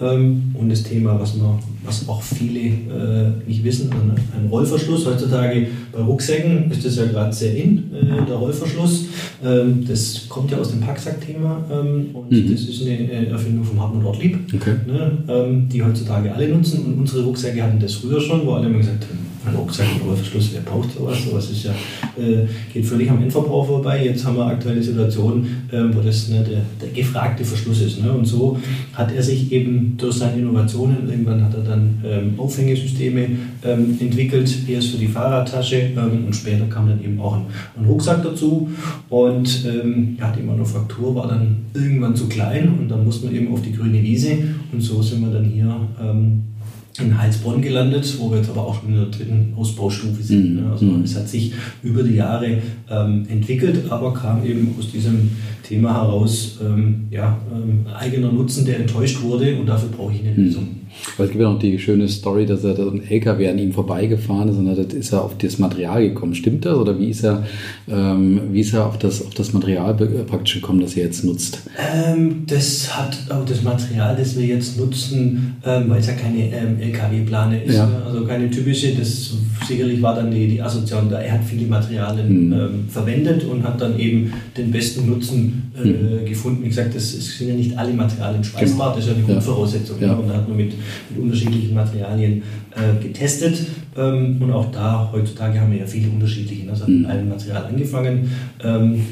ähm, 0.00 0.54
und 0.54 0.70
das 0.70 0.82
Thema, 0.82 1.18
was, 1.18 1.36
man, 1.36 1.58
was 1.84 2.08
auch 2.08 2.22
viele 2.22 2.60
äh, 2.60 3.30
nicht 3.46 3.64
wissen, 3.64 3.90
ein 3.90 4.48
Rollverschluss. 4.48 5.06
Heutzutage 5.06 5.68
bei 5.92 6.00
Rucksäcken 6.00 6.70
ist 6.70 6.84
das 6.84 6.96
ja 6.96 7.06
gerade 7.06 7.32
sehr 7.32 7.54
in, 7.56 7.92
äh, 7.94 8.26
der 8.26 8.36
Rollverschluss. 8.36 9.06
Ähm, 9.44 9.84
das 9.86 10.28
kommt 10.28 10.50
ja 10.50 10.58
aus 10.58 10.70
dem 10.70 10.80
Packsack-Thema 10.80 11.64
ähm, 11.70 12.10
und 12.12 12.30
mhm. 12.30 12.52
das 12.52 12.62
ist 12.62 12.82
eine 12.82 13.10
äh, 13.10 13.26
Erfindung 13.26 13.64
vom 13.64 13.80
Hartmut 13.80 14.04
Ortlieb, 14.04 14.38
okay. 14.54 14.74
ne, 14.86 15.18
ähm, 15.28 15.68
die 15.68 15.82
heutzutage 15.82 16.32
alle 16.34 16.48
nutzen. 16.48 16.84
Und 16.84 16.98
unsere 16.98 17.24
Rucksäcke 17.24 17.62
hatten 17.62 17.78
das 17.78 17.94
früher 17.94 18.20
schon, 18.20 18.46
wo 18.46 18.52
alle 18.52 18.66
immer 18.66 18.78
gesagt 18.78 19.04
haben, 19.04 19.28
ein 19.48 19.56
Rucksack 19.56 19.86
mit 19.94 20.04
Rollverschluss, 20.04 20.50
wer 20.52 20.60
braucht 20.60 20.92
sowas? 20.92 21.16
Sowas 21.24 21.50
ist 21.50 21.64
ja, 21.64 21.72
äh, 22.18 22.46
geht 22.72 22.84
völlig 22.84 23.10
am 23.10 23.22
Endverbrauch 23.22 23.66
vorbei. 23.66 24.04
Jetzt 24.04 24.24
haben 24.24 24.36
wir 24.36 24.46
aktuelle 24.46 24.82
Situationen, 24.82 25.68
äh, 25.70 25.82
wo 25.92 26.00
das 26.00 26.28
ne, 26.28 26.44
der, 26.44 26.60
der, 26.80 26.88
gefragte 26.90 27.44
Verschluss 27.44 27.80
ist. 27.80 28.02
Ne? 28.02 28.12
Und 28.12 28.24
so 28.26 28.58
hat 28.92 29.12
er 29.12 29.22
sich 29.22 29.50
eben 29.52 29.94
durch 29.96 30.16
seine 30.16 30.40
Innovationen, 30.40 31.08
irgendwann 31.08 31.44
hat 31.44 31.54
er 31.54 31.62
dann 31.62 32.02
ähm, 32.04 32.34
Aufhängesysteme 32.38 33.28
ähm, 33.64 33.96
entwickelt, 34.00 34.50
erst 34.68 34.88
für 34.88 34.98
die 34.98 35.08
Fahrradtasche 35.08 35.76
ähm, 35.96 36.26
und 36.26 36.34
später 36.34 36.64
kam 36.66 36.88
dann 36.88 37.02
eben 37.02 37.20
auch 37.20 37.36
ein, 37.36 37.46
ein 37.78 37.84
Rucksack 37.86 38.22
dazu. 38.22 38.68
Und 39.08 39.17
ähm, 39.26 40.16
ja, 40.18 40.32
die 40.36 40.42
Manufaktur 40.42 41.14
war 41.14 41.28
dann 41.28 41.56
irgendwann 41.74 42.14
zu 42.14 42.28
klein 42.28 42.68
und 42.78 42.88
dann 42.88 43.04
musste 43.04 43.26
man 43.26 43.34
eben 43.34 43.52
auf 43.52 43.62
die 43.62 43.72
grüne 43.72 44.02
Wiese 44.02 44.38
und 44.72 44.80
so 44.80 45.02
sind 45.02 45.20
wir 45.20 45.30
dann 45.30 45.44
hier 45.44 45.74
ähm, 46.00 46.42
in 47.00 47.16
Heilsbronn 47.16 47.62
gelandet, 47.62 48.16
wo 48.18 48.30
wir 48.30 48.38
jetzt 48.38 48.50
aber 48.50 48.66
auch 48.66 48.80
schon 48.80 48.90
in 48.90 48.96
der 48.96 49.06
dritten 49.06 49.52
Ausbaustufe 49.56 50.22
sind. 50.22 50.56
Mhm. 50.56 50.70
Also 50.70 50.84
mhm. 50.84 51.02
es 51.02 51.16
hat 51.16 51.28
sich 51.28 51.52
über 51.82 52.02
die 52.02 52.14
Jahre 52.14 52.58
ähm, 52.90 53.26
entwickelt, 53.28 53.90
aber 53.90 54.12
kam 54.12 54.44
eben 54.44 54.74
aus 54.78 54.90
diesem 54.90 55.30
Thema 55.62 55.94
heraus, 55.94 56.58
ähm, 56.64 57.06
ja, 57.10 57.38
ähm, 57.52 57.86
eigener 57.94 58.32
Nutzen, 58.32 58.64
der 58.64 58.80
enttäuscht 58.80 59.22
wurde 59.22 59.56
und 59.56 59.66
dafür 59.66 59.90
brauche 59.90 60.12
ich 60.12 60.20
eine 60.20 60.32
mhm. 60.32 60.44
Lösung. 60.44 60.68
Weil 61.16 61.26
es 61.26 61.32
gibt 61.32 61.42
ja 61.42 61.50
noch 61.50 61.58
die 61.58 61.78
schöne 61.78 62.08
Story, 62.08 62.46
dass 62.46 62.64
er 62.64 62.74
da 62.74 62.86
ein 62.86 63.02
LKW 63.08 63.48
an 63.48 63.58
ihm 63.58 63.72
vorbeigefahren 63.72 64.48
ist 64.48 64.56
und 64.56 64.66
dann 64.66 64.76
ist 64.76 65.12
er 65.12 65.24
auf 65.24 65.36
das 65.38 65.58
Material 65.58 66.02
gekommen. 66.02 66.34
Stimmt 66.34 66.64
das? 66.64 66.76
Oder 66.76 66.98
wie 66.98 67.10
ist 67.10 67.24
er, 67.24 67.46
ähm, 67.88 68.40
wie 68.52 68.60
ist 68.60 68.74
er 68.74 68.86
auf, 68.86 68.98
das, 68.98 69.24
auf 69.24 69.34
das 69.34 69.52
Material 69.52 69.94
praktisch 69.94 70.54
gekommen, 70.54 70.80
das 70.80 70.96
er 70.96 71.04
jetzt 71.04 71.24
nutzt? 71.24 71.60
Ähm, 71.78 72.44
das 72.46 72.96
hat 72.96 73.16
auch 73.30 73.44
das 73.44 73.62
Material, 73.62 74.16
das 74.16 74.36
wir 74.36 74.46
jetzt 74.46 74.78
nutzen, 74.78 75.56
ähm, 75.64 75.84
weil 75.88 76.00
es 76.00 76.06
ja 76.06 76.14
keine 76.14 76.52
ähm, 76.52 76.80
LKW-Plane 76.80 77.64
ist, 77.64 77.76
ja. 77.76 77.86
ne? 77.86 78.02
also 78.06 78.24
keine 78.24 78.50
typische, 78.50 78.94
das 78.94 79.34
sicherlich 79.66 80.00
war 80.02 80.14
dann 80.14 80.30
die, 80.30 80.48
die 80.48 80.62
Assoziation 80.62 81.10
da. 81.10 81.20
Er 81.20 81.34
hat 81.34 81.44
viele 81.44 81.66
Materialien 81.66 82.48
mhm. 82.48 82.88
verwendet 82.88 83.44
und 83.44 83.62
hat 83.62 83.80
dann 83.80 83.98
eben 83.98 84.32
den 84.56 84.70
besten 84.70 85.06
Nutzen 85.08 85.72
äh, 85.76 85.86
mhm. 85.86 86.24
gefunden. 86.24 86.64
Wie 86.64 86.68
gesagt, 86.68 86.94
das, 86.94 87.14
das 87.14 87.38
sind 87.38 87.48
ja 87.48 87.54
nicht 87.54 87.76
alle 87.76 87.92
Materialien 87.92 88.42
schweißbar, 88.42 88.94
genau. 88.94 88.96
das 88.96 89.04
ist 89.04 89.10
ja 89.10 89.14
die 89.14 89.24
Grundvoraussetzung. 89.24 89.96
Ja. 90.00 90.14
Und 90.14 90.28
da 90.28 90.34
hat 90.34 90.48
man 90.48 90.56
mit, 90.56 90.72
mit 91.10 91.22
unterschiedlichen 91.22 91.74
Materialien 91.74 92.42
äh, 92.74 93.02
getestet. 93.02 93.66
Ähm, 93.96 94.40
und 94.40 94.52
auch 94.52 94.70
da, 94.70 95.10
heutzutage 95.12 95.60
haben 95.60 95.72
wir 95.72 95.80
ja 95.80 95.86
viele 95.86 96.08
unterschiedliche. 96.08 96.68
Also 96.70 96.86
mhm. 96.86 97.02
mit 97.02 97.10
einem 97.10 97.28
Material 97.28 97.66
angefangen. 97.66 98.30
Ähm, 98.62 99.02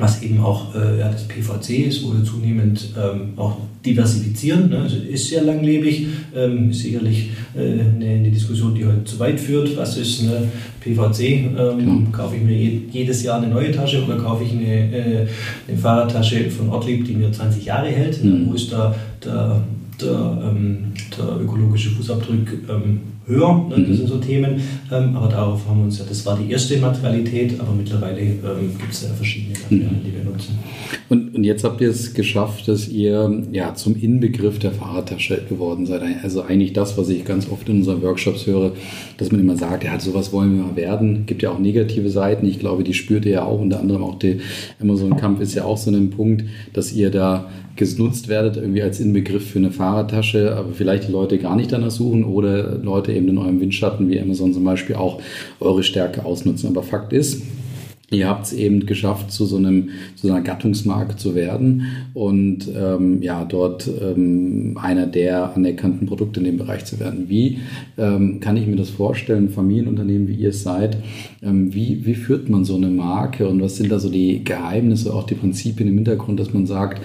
was 0.00 0.22
eben 0.22 0.40
auch 0.40 0.74
äh, 0.74 0.98
ja, 0.98 1.10
das 1.10 1.24
PVC 1.24 1.86
ist, 1.86 2.04
wo 2.04 2.12
wir 2.14 2.24
zunehmend 2.24 2.88
ähm, 2.96 3.32
auch 3.36 3.58
diversifizieren. 3.84 4.70
Ne? 4.70 4.78
Also 4.78 4.96
ist 4.96 5.28
sehr 5.28 5.42
langlebig, 5.42 6.06
ähm, 6.34 6.70
ist 6.70 6.80
sicherlich 6.80 7.30
äh, 7.54 7.80
eine, 7.80 8.06
eine, 8.06 8.30
Diskussion, 8.30 8.74
die 8.74 8.84
heute 8.84 9.04
zu 9.04 9.18
weit 9.18 9.38
führt. 9.38 9.76
Was 9.76 9.96
ist 9.96 10.22
eine 10.22 10.48
PVC? 10.80 11.20
Ähm, 11.20 11.54
genau. 11.78 12.10
Kaufe 12.12 12.36
ich 12.36 12.42
mir 12.42 12.56
je, 12.56 12.80
jedes 12.90 13.22
Jahr 13.22 13.42
eine 13.42 13.52
neue 13.52 13.72
Tasche 13.72 14.02
oder 14.04 14.16
kaufe 14.16 14.44
ich 14.44 14.52
eine, 14.52 14.64
äh, 14.64 15.26
eine 15.68 15.78
Fahrradtasche 15.78 16.50
von 16.50 16.70
Ortlieb, 16.70 17.04
die 17.04 17.14
mir 17.14 17.30
20 17.30 17.64
Jahre 17.64 17.88
hält? 17.88 18.22
Mhm. 18.24 18.48
Wo 18.48 18.54
ist 18.54 18.72
da 18.72 18.94
der, 19.24 19.62
der, 20.02 20.42
ähm, 20.42 20.92
der 21.16 21.40
ökologische 21.40 21.90
Fußabdruck 21.90 22.48
ähm, 22.68 23.00
höher. 23.30 23.66
Ne? 23.68 23.76
Das 23.76 23.78
mhm. 23.78 23.94
sind 23.94 24.08
so 24.08 24.18
Themen. 24.18 24.60
Ähm, 24.92 25.16
aber 25.16 25.28
darauf 25.28 25.66
haben 25.66 25.78
wir 25.78 25.84
uns 25.84 25.98
ja, 25.98 26.04
das 26.08 26.26
war 26.26 26.38
die 26.38 26.50
erste 26.50 26.76
Materialität, 26.78 27.58
aber 27.58 27.72
mittlerweile 27.72 28.20
ähm, 28.20 28.76
gibt 28.78 28.92
es 28.92 29.02
ja 29.02 29.08
verschiedene 29.10 29.54
Materialien, 29.58 30.00
die 30.04 30.12
wir 30.12 30.24
nutzen. 30.24 30.58
Und, 31.08 31.34
und 31.34 31.44
jetzt 31.44 31.64
habt 31.64 31.80
ihr 31.80 31.90
es 31.90 32.14
geschafft, 32.14 32.68
dass 32.68 32.88
ihr 32.88 33.42
ja 33.52 33.74
zum 33.74 33.96
Inbegriff 33.96 34.58
der 34.58 34.72
Fahrradtasche 34.72 35.42
geworden 35.48 35.86
seid. 35.86 36.02
Also 36.22 36.42
eigentlich 36.42 36.72
das, 36.72 36.98
was 36.98 37.08
ich 37.08 37.24
ganz 37.24 37.48
oft 37.50 37.68
in 37.68 37.78
unseren 37.78 38.02
Workshops 38.02 38.46
höre, 38.46 38.72
dass 39.16 39.30
man 39.30 39.40
immer 39.40 39.56
sagt, 39.56 39.84
ja, 39.84 39.98
sowas 39.98 40.32
wollen 40.32 40.56
wir 40.56 40.64
mal 40.64 40.76
werden. 40.76 41.26
Gibt 41.26 41.42
ja 41.42 41.50
auch 41.50 41.58
negative 41.58 42.10
Seiten. 42.10 42.46
Ich 42.46 42.58
glaube, 42.58 42.84
die 42.84 42.94
spürt 42.94 43.24
ihr 43.24 43.32
ja 43.32 43.44
auch. 43.44 43.60
Unter 43.60 43.80
anderem 43.80 44.02
auch 44.02 44.18
der 44.18 44.36
Amazon-Kampf 44.80 45.40
ist 45.40 45.54
ja 45.54 45.64
auch 45.64 45.76
so 45.76 45.90
ein 45.90 46.10
Punkt, 46.10 46.44
dass 46.72 46.92
ihr 46.92 47.10
da 47.10 47.50
genutzt 47.76 48.28
werdet, 48.28 48.56
irgendwie 48.56 48.82
als 48.82 49.00
Inbegriff 49.00 49.50
für 49.50 49.58
eine 49.58 49.70
Fahrradtasche, 49.70 50.54
aber 50.54 50.72
vielleicht 50.72 51.08
die 51.08 51.12
Leute 51.12 51.38
gar 51.38 51.56
nicht 51.56 51.72
danach 51.72 51.90
suchen 51.90 52.24
oder 52.24 52.76
Leute 52.76 53.12
eben 53.12 53.19
in 53.28 53.38
eurem 53.38 53.60
Windschatten 53.60 54.08
wie 54.08 54.20
Amazon 54.20 54.52
zum 54.52 54.64
Beispiel 54.64 54.96
auch 54.96 55.20
eure 55.60 55.82
Stärke 55.82 56.24
ausnutzen. 56.24 56.68
Aber 56.68 56.82
Fakt 56.82 57.12
ist, 57.12 57.42
Ihr 58.12 58.28
habt 58.28 58.46
es 58.46 58.52
eben 58.52 58.86
geschafft, 58.86 59.30
zu 59.30 59.46
so 59.46 59.56
einem 59.56 59.90
zu 60.16 60.28
einer 60.28 60.40
Gattungsmarke 60.40 61.16
zu 61.16 61.36
werden 61.36 61.86
und 62.12 62.68
ähm, 62.76 63.22
ja 63.22 63.44
dort 63.44 63.88
ähm, 63.88 64.76
einer 64.82 65.06
der 65.06 65.54
anerkannten 65.54 66.08
Produkte 66.08 66.40
in 66.40 66.46
dem 66.46 66.58
Bereich 66.58 66.84
zu 66.84 66.98
werden. 66.98 67.28
Wie 67.28 67.58
ähm, 67.96 68.40
kann 68.40 68.56
ich 68.56 68.66
mir 68.66 68.74
das 68.74 68.90
vorstellen, 68.90 69.48
Familienunternehmen 69.48 70.26
wie 70.26 70.34
ihr 70.34 70.48
es 70.48 70.64
seid? 70.64 70.96
Ähm, 71.40 71.72
wie, 71.72 72.04
wie 72.04 72.14
führt 72.14 72.48
man 72.48 72.64
so 72.64 72.74
eine 72.74 72.88
Marke 72.88 73.48
und 73.48 73.62
was 73.62 73.76
sind 73.76 73.92
da 73.92 74.00
so 74.00 74.10
die 74.10 74.42
Geheimnisse, 74.42 75.14
auch 75.14 75.24
die 75.24 75.36
Prinzipien 75.36 75.88
im 75.88 75.94
Hintergrund, 75.94 76.40
dass 76.40 76.52
man 76.52 76.66
sagt, 76.66 77.00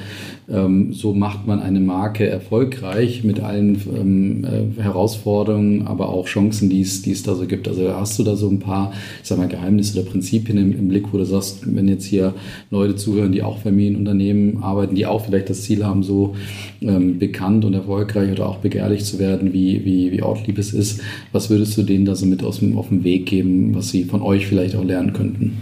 ähm, 0.47 0.93
so 0.93 1.13
macht 1.13 1.47
man 1.47 1.59
eine 1.59 1.79
Marke 1.79 2.27
erfolgreich 2.27 3.23
mit 3.23 3.39
allen 3.39 3.81
ähm, 3.95 4.45
äh, 4.45 4.81
Herausforderungen, 4.81 5.87
aber 5.87 6.09
auch 6.09 6.27
Chancen, 6.27 6.69
die 6.69 6.81
es, 6.81 7.23
da 7.23 7.33
so 7.33 7.45
gibt. 7.45 7.67
Also 7.67 7.93
hast 7.93 8.19
du 8.19 8.23
da 8.23 8.35
so 8.35 8.47
ein 8.49 8.59
paar, 8.59 8.93
ich 9.21 9.27
sag 9.27 9.37
mal, 9.39 9.47
Geheimnisse 9.47 9.99
oder 9.99 10.09
Prinzipien 10.09 10.57
im, 10.57 10.71
im 10.77 10.87
Blick, 10.87 11.11
wo 11.11 11.17
du 11.17 11.25
sagst, 11.25 11.75
wenn 11.75 11.87
jetzt 11.87 12.05
hier 12.05 12.33
Leute 12.69 12.95
zuhören, 12.95 13.31
die 13.31 13.41
auch 13.41 13.59
Familienunternehmen 13.59 14.61
arbeiten, 14.61 14.95
die 14.95 15.07
auch 15.07 15.25
vielleicht 15.25 15.49
das 15.49 15.63
Ziel 15.63 15.83
haben, 15.83 16.03
so 16.03 16.35
ähm, 16.81 17.17
bekannt 17.17 17.65
und 17.65 17.73
erfolgreich 17.73 18.31
oder 18.31 18.47
auch 18.47 18.57
begehrlich 18.57 19.03
zu 19.03 19.17
werden, 19.17 19.51
wie, 19.51 19.83
wie, 19.83 20.11
wie 20.11 20.21
Ortlieb 20.21 20.59
es 20.59 20.73
ist, 20.73 21.01
was 21.31 21.49
würdest 21.49 21.75
du 21.77 21.83
denen 21.83 22.05
da 22.05 22.15
so 22.15 22.25
mit 22.27 22.43
aus 22.43 22.59
dem, 22.59 22.77
auf 22.77 22.89
den 22.89 23.03
Weg 23.03 23.25
geben, 23.25 23.73
was 23.73 23.89
sie 23.89 24.03
von 24.03 24.21
euch 24.21 24.45
vielleicht 24.45 24.75
auch 24.75 24.83
lernen 24.83 25.13
könnten? 25.13 25.57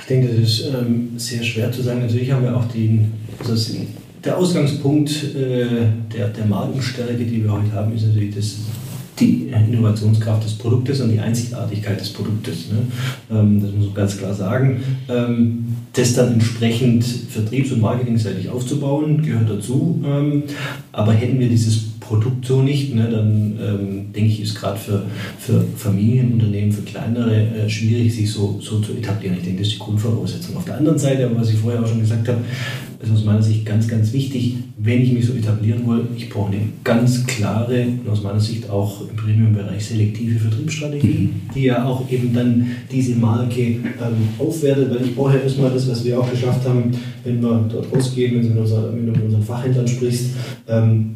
Ich 0.00 0.06
denke, 0.06 0.28
das 0.28 0.38
ist 0.38 0.64
ähm, 0.68 1.10
sehr 1.16 1.42
schwer 1.42 1.70
zu 1.70 1.82
sagen. 1.82 2.00
Natürlich 2.00 2.32
haben 2.32 2.42
wir 2.42 2.56
auch 2.56 2.64
den 2.64 3.12
also 3.38 3.76
der 4.24 4.36
Ausgangspunkt 4.36 5.10
äh, 5.34 5.66
der, 6.12 6.28
der 6.28 6.46
Markenstärke, 6.46 7.24
die 7.24 7.44
wir 7.44 7.52
heute 7.52 7.72
haben, 7.72 7.94
ist 7.94 8.06
natürlich 8.06 8.34
das, 8.34 8.56
die 9.18 9.48
Innovationskraft 9.48 10.44
des 10.44 10.54
Produktes 10.54 11.00
und 11.00 11.12
die 11.12 11.20
Einzigartigkeit 11.20 12.00
des 12.00 12.12
Produktes. 12.12 12.70
Ne? 12.70 12.78
Ähm, 13.30 13.62
das 13.62 13.72
muss 13.72 13.86
man 13.86 13.94
ganz 13.94 14.18
klar 14.18 14.34
sagen. 14.34 14.82
Ähm, 15.08 15.76
das 15.92 16.14
dann 16.14 16.34
entsprechend 16.34 17.04
vertriebs- 17.04 17.72
und 17.72 17.80
marketingseitig 17.80 18.48
aufzubauen, 18.48 19.22
gehört 19.22 19.50
dazu. 19.50 20.02
Ähm, 20.04 20.44
aber 20.92 21.12
hätten 21.12 21.38
wir 21.38 21.48
dieses 21.48 21.97
Produkt 22.00 22.46
so 22.46 22.62
nicht, 22.62 22.94
ne, 22.94 23.08
dann 23.10 23.58
ähm, 23.60 24.12
denke 24.12 24.30
ich, 24.30 24.42
ist 24.42 24.54
gerade 24.54 24.78
für, 24.78 25.02
für 25.38 25.64
Familienunternehmen, 25.76 26.72
für 26.72 26.82
kleinere 26.82 27.34
äh, 27.34 27.68
schwierig, 27.68 28.14
sich 28.14 28.30
so, 28.30 28.58
so 28.60 28.80
zu 28.80 28.92
etablieren. 28.92 29.36
Ich 29.38 29.44
denke, 29.44 29.58
das 29.60 29.68
ist 29.68 29.74
die 29.74 29.80
Grundvoraussetzung. 29.80 30.56
Auf 30.56 30.64
der 30.64 30.78
anderen 30.78 30.98
Seite, 30.98 31.30
was 31.34 31.50
ich 31.50 31.58
vorher 31.58 31.82
auch 31.82 31.88
schon 31.88 32.00
gesagt 32.00 32.28
habe, 32.28 32.40
ist 33.00 33.12
aus 33.12 33.24
meiner 33.24 33.42
Sicht 33.42 33.64
ganz, 33.64 33.86
ganz 33.86 34.12
wichtig, 34.12 34.56
wenn 34.76 35.02
ich 35.02 35.12
mich 35.12 35.26
so 35.26 35.32
etablieren 35.32 35.86
will, 35.86 36.06
ich 36.16 36.28
brauche 36.28 36.50
eine 36.50 36.62
ganz 36.82 37.24
klare 37.26 37.86
und 38.04 38.08
aus 38.10 38.22
meiner 38.22 38.40
Sicht 38.40 38.68
auch 38.68 39.08
im 39.08 39.14
Premium-Bereich 39.14 39.86
selektive 39.86 40.38
Vertriebsstrategie, 40.40 41.30
die 41.54 41.62
ja 41.62 41.84
auch 41.84 42.10
eben 42.10 42.34
dann 42.34 42.66
diese 42.90 43.14
Marke 43.14 43.60
ähm, 43.60 43.82
aufwertet, 44.38 44.90
weil 44.90 45.06
ich 45.06 45.14
brauche 45.14 45.36
ja 45.36 45.42
erstmal 45.42 45.70
das, 45.70 45.88
was 45.88 46.04
wir 46.04 46.18
auch 46.18 46.28
geschafft 46.28 46.66
haben, 46.66 46.90
wenn 47.22 47.40
wir 47.40 47.68
dort 47.70 47.92
rausgehen, 47.92 48.34
wenn 48.34 48.42
du 48.42 48.48
mit, 48.48 48.58
unser, 48.58 48.92
wenn 48.92 49.06
du 49.06 49.12
mit 49.12 49.22
unseren 49.22 49.42
Fachhändlern 49.42 49.86
sprichst, 49.86 50.30
ähm, 50.66 51.14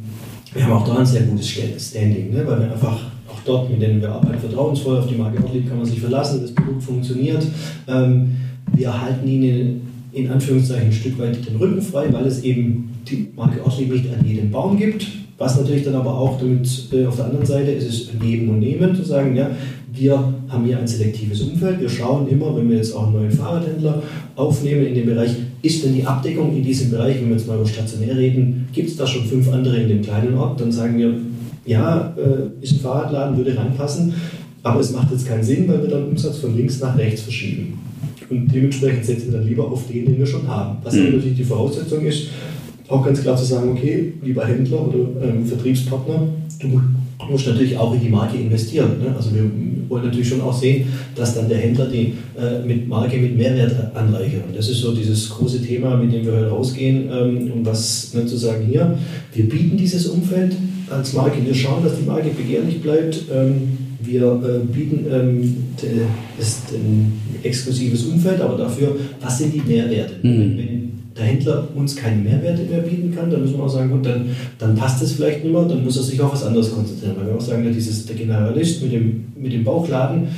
wir 0.55 0.65
haben 0.65 0.73
auch 0.73 0.87
da 0.87 0.99
ein 0.99 1.07
sehr 1.07 1.23
gutes 1.23 1.49
Standing, 1.49 2.33
ne? 2.33 2.47
weil 2.47 2.61
wir 2.61 2.73
einfach 2.73 2.99
auch 3.29 3.41
dort, 3.45 3.71
mit 3.71 3.81
denen 3.81 4.01
wir 4.01 4.11
arbeiten, 4.11 4.39
vertrauensvoll 4.39 4.99
auf 4.99 5.07
die 5.07 5.15
Marke 5.15 5.43
Ortlieb 5.43 5.69
kann 5.69 5.79
man 5.79 5.87
sich 5.87 6.01
verlassen, 6.01 6.43
das 6.43 6.55
Produkt 6.55 6.83
funktioniert. 6.83 7.45
Ähm, 7.89 8.37
wir 8.75 9.01
halten 9.01 9.27
ihnen 9.27 9.89
in 10.13 10.31
Anführungszeichen 10.31 10.89
ein 10.89 10.93
Stück 10.93 11.19
weit 11.19 11.47
den 11.47 11.57
Rücken 11.57 11.81
frei, 11.81 12.13
weil 12.13 12.27
es 12.27 12.43
eben 12.43 12.91
die 13.09 13.29
Marke 13.35 13.65
Ortlieb 13.65 13.93
nicht 13.93 14.07
an 14.13 14.27
jedem 14.27 14.51
Baum 14.51 14.77
gibt. 14.77 15.07
Was 15.39 15.59
natürlich 15.59 15.85
dann 15.85 15.95
aber 15.95 16.17
auch 16.17 16.39
damit 16.39 16.69
äh, 16.93 17.07
auf 17.07 17.17
der 17.17 17.25
anderen 17.27 17.47
Seite 17.47 17.71
ist 17.73 17.89
es 17.89 18.21
Geben 18.21 18.51
und 18.51 18.61
Nehmen, 18.61 18.95
zu 18.95 19.03
sagen, 19.03 19.35
ja, 19.35 19.51
wir 19.93 20.33
haben 20.49 20.65
hier 20.65 20.79
ein 20.79 20.87
selektives 20.87 21.41
Umfeld. 21.43 21.81
Wir 21.81 21.89
schauen 21.89 22.29
immer, 22.29 22.55
wenn 22.57 22.69
wir 22.69 22.77
jetzt 22.77 22.95
auch 22.95 23.07
einen 23.07 23.15
neuen 23.15 23.31
Fahrradhändler 23.31 24.03
aufnehmen 24.37 24.87
in 24.87 24.95
dem 24.95 25.07
Bereich, 25.07 25.31
ist 25.63 25.85
denn 25.85 25.95
die 25.95 26.05
Abdeckung 26.05 26.55
in 26.57 26.63
diesem 26.63 26.91
Bereich, 26.91 27.17
wenn 27.21 27.29
wir 27.29 27.37
jetzt 27.37 27.47
mal 27.47 27.57
über 27.57 27.67
stationär 27.67 28.17
reden, 28.17 28.69
gibt 28.73 28.89
es 28.89 28.97
da 28.97 29.07
schon 29.07 29.25
fünf 29.25 29.49
andere 29.53 29.77
in 29.77 29.89
dem 29.89 30.03
kleinen 30.03 30.35
Ort? 30.35 30.61
Dann 30.61 30.73
sagen 30.73 30.99
wir, 30.99 31.15
ja, 31.65 32.15
äh, 32.17 32.63
ist 32.65 32.73
ein 32.73 32.81
Fahrradladen, 32.81 33.37
würde 33.37 33.57
reinpassen, 33.57 34.13
aber 34.65 34.81
es 34.81 34.93
macht 34.93 35.13
jetzt 35.13 35.27
keinen 35.27 35.43
Sinn, 35.45 35.69
weil 35.69 35.83
wir 35.83 35.89
dann 35.89 36.09
Umsatz 36.09 36.39
von 36.39 36.57
links 36.57 36.81
nach 36.81 36.99
rechts 36.99 37.23
verschieben. 37.23 37.79
Und 38.29 38.49
dementsprechend 38.53 39.05
setzen 39.05 39.31
wir 39.31 39.39
dann 39.39 39.49
lieber 39.49 39.71
auf 39.71 39.87
den, 39.87 40.05
den 40.07 40.19
wir 40.19 40.27
schon 40.27 40.49
haben. 40.49 40.79
Was 40.83 40.95
mhm. 40.95 41.05
natürlich 41.05 41.37
die 41.37 41.45
Voraussetzung 41.45 42.05
ist, 42.05 42.29
auch 42.89 43.05
ganz 43.05 43.23
klar 43.23 43.37
zu 43.37 43.45
sagen, 43.45 43.71
okay, 43.71 44.15
lieber 44.23 44.45
Händler 44.45 44.89
oder 44.89 44.99
ähm, 45.23 45.47
Vertriebspartner, 45.47 46.29
du 46.61 46.81
musst 47.31 47.47
natürlich 47.47 47.77
auch 47.77 47.95
in 47.95 48.01
die 48.01 48.09
Marke 48.09 48.37
investieren. 48.37 48.99
Ne? 49.01 49.15
Also 49.17 49.35
wir 49.35 49.51
wollen 49.89 50.05
natürlich 50.05 50.29
schon 50.29 50.41
auch 50.41 50.59
sehen, 50.59 50.87
dass 51.15 51.35
dann 51.35 51.49
der 51.49 51.59
Händler 51.59 51.87
die 51.87 52.15
äh, 52.39 52.65
mit 52.67 52.89
Marke 52.89 53.19
mit 53.19 53.37
Mehrwert 53.37 53.95
anreichert. 53.95 54.47
Und 54.49 54.57
das 54.57 54.69
ist 54.69 54.81
so 54.81 54.95
dieses 54.95 55.29
große 55.31 55.63
Thema, 55.63 55.97
mit 55.97 56.13
dem 56.13 56.25
wir 56.25 56.33
heute 56.33 56.49
rausgehen, 56.49 57.09
ähm, 57.13 57.53
um 57.53 57.67
was 57.67 58.15
ne, 58.15 58.27
zu 58.27 58.37
sagen 58.37 58.67
hier. 58.67 58.99
Wir 59.35 59.49
bieten 59.49 59.77
dieses 59.77 60.07
Umfeld 60.07 60.57
als 60.91 61.13
Marke, 61.13 61.45
wir 61.45 61.55
schauen, 61.55 61.83
dass 61.85 61.97
die 61.97 62.05
Marke 62.05 62.31
begehrlich 62.31 62.81
bleibt. 62.81 63.23
Ähm, 63.33 63.79
wir 64.01 64.23
äh, 64.23 64.67
bieten 64.67 65.07
ähm, 65.13 65.57
ist 66.39 66.73
ein 66.73 67.13
exklusives 67.43 68.07
Umfeld, 68.07 68.41
aber 68.41 68.57
dafür, 68.57 68.97
was 69.21 69.39
sind 69.39 69.55
die 69.55 69.61
Mehrwerte? 69.61 70.15
Mhm. 70.23 70.59
Wenn, 70.59 70.92
der 71.17 71.25
Händler 71.25 71.69
uns 71.75 71.95
keine 71.97 72.17
Mehrwerte 72.17 72.63
mehr 72.63 72.81
bieten 72.81 73.15
kann, 73.15 73.31
dann 73.31 73.43
müssen 73.43 73.59
wir 73.59 73.65
auch 73.65 73.69
sagen, 73.69 73.91
gut, 73.91 74.07
dann, 74.07 74.31
dann 74.59 74.75
passt 74.75 75.03
es 75.03 75.13
vielleicht 75.13 75.45
nicht 75.45 75.53
mehr, 75.53 75.65
dann 75.65 75.85
muss 75.85 75.97
er 75.97 76.03
sich 76.03 76.21
auf 76.21 76.33
was 76.33 76.45
anderes 76.45 76.73
konzentrieren. 76.73 77.17
Weil 77.19 77.27
wir 77.27 77.35
auch 77.37 77.41
sagen, 77.41 77.71
dieses, 77.73 78.07
der 78.07 78.17
Generalist 78.17 78.83
mit 78.83 78.93
dem, 78.93 79.25
mit 79.37 79.53
dem 79.53 79.65
Bauchladen, 79.65 80.29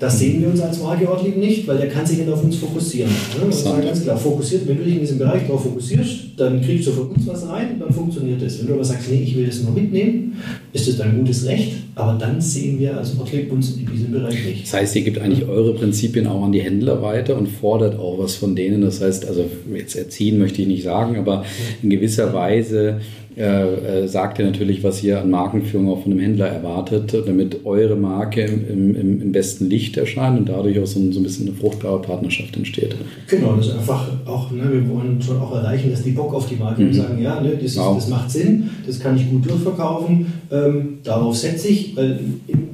das 0.00 0.18
sehen 0.18 0.40
wir 0.40 0.48
uns 0.48 0.62
als 0.62 0.80
Marke 0.80 1.06
Ortlieb 1.06 1.36
nicht, 1.36 1.68
weil 1.68 1.76
der 1.76 1.88
kann 1.88 2.06
sich 2.06 2.18
nicht 2.18 2.30
auf 2.30 2.42
uns 2.42 2.56
fokussieren. 2.56 3.10
Ne? 3.38 3.44
Und 3.44 3.54
sagen 3.54 3.82
ganz 3.84 4.02
klar, 4.02 4.16
fokussiert, 4.16 4.66
wenn 4.66 4.78
du 4.78 4.84
dich 4.84 4.94
in 4.94 5.00
diesem 5.00 5.18
Bereich 5.18 5.42
darauf 5.42 5.62
fokussierst, 5.62 6.20
dann 6.38 6.62
kriegst 6.62 6.88
du 6.88 6.92
von 6.92 7.08
uns 7.08 7.26
was 7.26 7.46
rein 7.46 7.74
und 7.74 7.80
dann 7.80 7.92
funktioniert 7.92 8.40
das. 8.40 8.58
Wenn 8.58 8.68
du 8.68 8.74
aber 8.74 8.84
sagst, 8.84 9.10
nee, 9.10 9.22
ich 9.22 9.36
will 9.36 9.46
das 9.46 9.62
nur 9.62 9.72
mitnehmen, 9.72 10.38
ist 10.72 10.88
das 10.88 10.96
dein 10.96 11.18
gutes 11.18 11.44
Recht, 11.44 11.72
aber 11.96 12.18
dann 12.18 12.40
sehen 12.40 12.80
wir 12.80 12.96
als 12.96 13.18
Ortlieb 13.18 13.52
uns 13.52 13.76
in 13.76 13.90
diesem 13.92 14.12
Bereich 14.12 14.42
nicht. 14.42 14.64
Das 14.64 14.72
heißt, 14.72 14.96
ihr 14.96 15.02
gebt 15.02 15.18
eigentlich 15.18 15.46
eure 15.46 15.74
Prinzipien 15.74 16.26
auch 16.26 16.44
an 16.44 16.52
die 16.52 16.62
Händler 16.62 17.02
weiter 17.02 17.36
und 17.36 17.46
fordert 17.46 17.98
auch 17.98 18.18
was 18.18 18.36
von 18.36 18.56
denen. 18.56 18.80
Das 18.80 19.02
heißt, 19.02 19.28
also 19.28 19.44
jetzt 19.74 19.96
erziehen 19.96 20.38
möchte 20.38 20.62
ich 20.62 20.68
nicht 20.68 20.84
sagen, 20.84 21.16
aber 21.16 21.44
in 21.82 21.90
gewisser 21.90 22.32
Weise 22.32 23.02
äh, 23.40 24.06
sagt 24.06 24.38
ihr 24.38 24.44
natürlich, 24.44 24.84
was 24.84 25.02
ihr 25.02 25.20
an 25.20 25.30
Markenführung 25.30 25.88
auch 25.88 26.02
von 26.02 26.12
einem 26.12 26.20
Händler 26.20 26.48
erwartet, 26.48 27.14
damit 27.26 27.64
eure 27.64 27.96
Marke 27.96 28.42
im, 28.42 28.94
im, 28.94 29.22
im 29.22 29.32
besten 29.32 29.68
Licht 29.68 29.96
erscheint 29.96 30.38
und 30.38 30.48
dadurch 30.48 30.78
auch 30.78 30.86
so 30.86 31.00
ein, 31.00 31.12
so 31.12 31.20
ein 31.20 31.22
bisschen 31.22 31.48
eine 31.48 31.56
fruchtbare 31.56 32.00
Partnerschaft 32.00 32.56
entsteht. 32.56 32.94
Genau, 33.28 33.56
das 33.56 33.68
ist 33.68 33.74
einfach 33.74 34.08
auch, 34.26 34.50
ne, 34.50 34.64
wir 34.70 34.88
wollen 34.88 35.20
schon 35.22 35.40
auch 35.40 35.54
erreichen, 35.54 35.90
dass 35.90 36.02
die 36.02 36.10
Bock 36.10 36.34
auf 36.34 36.48
die 36.48 36.56
Marke 36.56 36.82
mhm. 36.82 36.92
sagen, 36.92 37.22
ja, 37.22 37.40
ne, 37.40 37.52
das, 37.54 37.62
ist, 37.62 37.78
wow. 37.78 37.94
das 37.94 38.08
macht 38.08 38.30
Sinn, 38.30 38.70
das 38.86 39.00
kann 39.00 39.16
ich 39.16 39.28
gut 39.30 39.48
durchverkaufen, 39.48 40.26
ähm, 40.50 40.98
darauf 41.02 41.36
setze 41.36 41.68
ich, 41.68 41.96
weil 41.96 42.20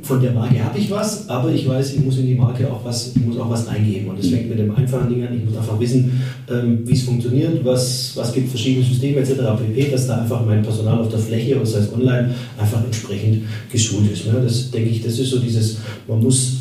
von 0.02 0.20
der 0.20 0.32
Marke 0.32 0.62
habe 0.62 0.78
ich 0.78 0.90
was, 0.90 1.28
aber 1.28 1.50
ich 1.50 1.68
weiß, 1.68 1.94
ich 1.94 2.04
muss 2.04 2.18
in 2.18 2.26
die 2.26 2.34
Marke 2.34 2.70
auch 2.70 2.84
was, 2.84 3.14
ich 3.14 3.24
muss 3.24 3.38
auch 3.38 3.50
was 3.50 3.66
eingeben. 3.68 4.08
Und 4.08 4.18
das 4.18 4.28
fängt 4.28 4.48
mit 4.48 4.58
dem 4.58 4.74
einfachen 4.74 5.08
Ding 5.08 5.26
an, 5.26 5.36
ich 5.36 5.44
muss 5.44 5.56
einfach 5.56 5.78
wissen, 5.80 6.20
ähm, 6.50 6.80
wie 6.84 6.92
es 6.92 7.02
funktioniert, 7.02 7.64
was, 7.64 8.12
was 8.14 8.32
gibt 8.32 8.48
verschiedene 8.48 8.84
Systeme 8.84 9.18
etc. 9.18 9.34
pp, 9.58 9.90
dass 9.90 10.06
da 10.06 10.18
einfach 10.18 10.44
mein 10.44 10.62
Personal 10.62 10.98
auf 10.98 11.08
der 11.08 11.18
Fläche, 11.18 11.56
das 11.56 11.76
heißt 11.76 11.92
online, 11.94 12.34
einfach 12.58 12.84
entsprechend 12.84 13.44
geschult 13.70 14.10
ist. 14.12 14.26
Ne? 14.26 14.40
Das 14.42 14.70
denke 14.70 14.90
ich, 14.90 15.02
das 15.02 15.18
ist 15.18 15.30
so 15.30 15.38
dieses, 15.38 15.78
man 16.06 16.22
muss 16.22 16.58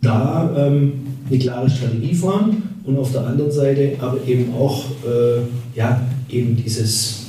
da 0.00 0.52
ähm, 0.56 0.92
eine 1.28 1.38
klare 1.38 1.70
Strategie 1.70 2.14
fahren 2.14 2.62
und 2.84 2.98
auf 2.98 3.12
der 3.12 3.26
anderen 3.26 3.50
Seite 3.50 3.92
aber 3.98 4.18
eben 4.26 4.52
auch 4.54 4.84
äh, 5.04 5.40
ja, 5.74 6.00
eben 6.28 6.56
dieses 6.56 7.23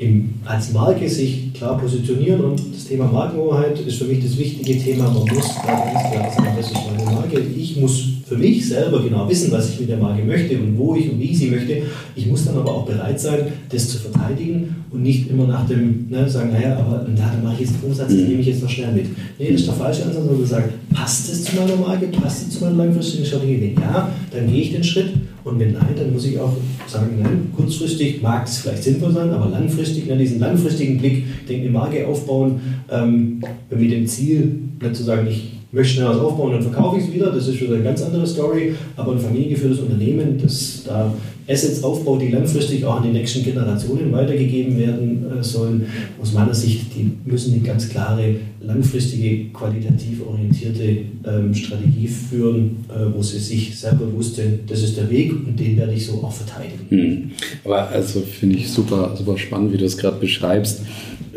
im, 0.00 0.30
als 0.46 0.72
Marke 0.72 1.08
sich 1.08 1.52
klar 1.52 1.76
positionieren 1.76 2.40
und 2.42 2.74
das 2.74 2.86
Thema 2.86 3.04
Markenhoheit 3.04 3.78
ist 3.80 3.98
für 3.98 4.06
mich 4.06 4.24
das 4.24 4.36
wichtige 4.38 4.78
Thema. 4.78 5.04
Man 5.04 5.26
muss 5.26 5.54
da 5.56 5.74
ganz 5.74 6.10
klar 6.10 6.32
sagen, 6.34 6.56
das 6.56 6.70
ist 6.70 6.78
meine 6.86 7.04
Marke. 7.04 7.38
Ich 7.38 7.76
muss 7.76 8.04
für 8.30 8.38
mich 8.38 8.68
selber 8.68 9.02
genau 9.02 9.28
wissen, 9.28 9.50
was 9.50 9.70
ich 9.70 9.80
mit 9.80 9.88
der 9.88 9.96
Marke 9.96 10.22
möchte 10.22 10.56
und 10.56 10.78
wo 10.78 10.94
ich 10.94 11.10
und 11.10 11.18
wie 11.18 11.32
ich 11.32 11.38
sie 11.38 11.50
möchte. 11.50 11.82
Ich 12.14 12.28
muss 12.28 12.44
dann 12.44 12.56
aber 12.58 12.70
auch 12.70 12.86
bereit 12.86 13.18
sein, 13.18 13.40
das 13.68 13.88
zu 13.88 13.98
verteidigen 13.98 14.76
und 14.92 15.02
nicht 15.02 15.28
immer 15.28 15.48
nach 15.48 15.66
dem 15.66 16.06
ne, 16.08 16.30
sagen, 16.30 16.52
naja, 16.52 16.78
aber 16.78 17.04
da 17.12 17.32
mache 17.42 17.54
ich 17.54 17.60
jetzt 17.62 17.74
einen 17.74 17.90
Umsatz, 17.90 18.10
den 18.10 18.28
nehme 18.28 18.40
ich 18.40 18.46
jetzt 18.46 18.62
noch 18.62 18.70
schnell 18.70 18.92
mit. 18.92 19.06
Nee, 19.36 19.50
das 19.50 19.62
ist 19.62 19.66
der 19.66 19.74
falsche 19.74 20.04
Ansatz, 20.04 20.24
sondern 20.24 20.46
sagen, 20.46 20.70
passt 20.94 21.28
es 21.28 21.42
zu 21.42 21.56
meiner 21.56 21.74
Marke, 21.74 22.06
passt 22.06 22.46
es 22.46 22.56
zu 22.56 22.64
meiner 22.64 22.76
langfristigen 22.76 23.26
Strategie? 23.26 23.60
Wenn 23.62 23.82
ja, 23.82 24.12
dann 24.30 24.46
gehe 24.46 24.62
ich 24.62 24.72
den 24.74 24.84
Schritt 24.84 25.08
und 25.42 25.58
wenn 25.58 25.72
nein, 25.72 25.96
dann 25.96 26.12
muss 26.12 26.24
ich 26.24 26.38
auch 26.38 26.56
sagen, 26.86 27.18
nein, 27.20 27.48
kurzfristig 27.56 28.22
mag 28.22 28.46
es 28.46 28.58
vielleicht 28.58 28.84
sinnvoll 28.84 29.12
sein, 29.12 29.30
aber 29.30 29.50
langfristig, 29.50 30.06
ne, 30.06 30.16
diesen 30.16 30.38
langfristigen 30.38 30.98
Blick, 30.98 31.24
denke 31.48 31.64
eine 31.64 31.72
Marke 31.72 32.06
aufbauen, 32.06 32.60
ähm, 32.92 33.40
mit 33.70 33.90
dem 33.90 34.06
Ziel, 34.06 34.52
nicht 34.80 34.94
zu 34.94 35.02
sagen, 35.02 35.26
ich 35.28 35.59
möchte 35.72 35.94
schnell 35.94 36.08
was 36.08 36.18
aufbauen, 36.18 36.52
dann 36.52 36.62
verkaufe 36.62 36.98
ich 36.98 37.04
es 37.04 37.12
wieder. 37.12 37.30
Das 37.30 37.46
ist 37.46 37.60
wieder 37.60 37.74
eine 37.74 37.84
ganz 37.84 38.02
andere 38.02 38.26
Story. 38.26 38.74
Aber 38.96 39.12
ein 39.12 39.18
familiengeführtes 39.18 39.80
Unternehmen, 39.80 40.38
das 40.42 40.82
da 40.84 41.12
Assets 41.48 41.82
aufbaut, 41.82 42.22
die 42.22 42.28
langfristig 42.28 42.84
auch 42.84 42.96
an 42.96 43.02
die 43.02 43.10
nächsten 43.10 43.42
Generationen 43.42 44.12
weitergegeben 44.12 44.78
werden 44.78 45.26
äh, 45.38 45.42
sollen, 45.42 45.86
aus 46.20 46.32
meiner 46.32 46.54
Sicht, 46.54 46.94
die 46.94 47.10
müssen 47.24 47.54
eine 47.54 47.62
ganz 47.62 47.88
klare, 47.88 48.36
langfristige, 48.60 49.46
qualitativ 49.50 50.24
orientierte 50.26 50.98
ähm, 51.26 51.52
Strategie 51.52 52.06
führen, 52.06 52.84
äh, 52.88 53.12
wo 53.12 53.22
sie 53.22 53.38
sich 53.38 53.76
selber 53.78 54.12
wusste, 54.12 54.60
das 54.66 54.82
ist 54.82 54.96
der 54.96 55.10
Weg 55.10 55.32
und 55.32 55.58
den 55.58 55.76
werde 55.76 55.92
ich 55.92 56.06
so 56.06 56.22
auch 56.22 56.32
verteidigen. 56.32 56.86
Hm. 56.88 57.30
Aber 57.64 57.88
also 57.88 58.20
finde 58.20 58.56
ich 58.56 58.70
super, 58.70 59.14
super 59.16 59.36
spannend, 59.36 59.72
wie 59.72 59.78
du 59.78 59.86
es 59.86 59.96
gerade 59.96 60.20
beschreibst 60.20 60.82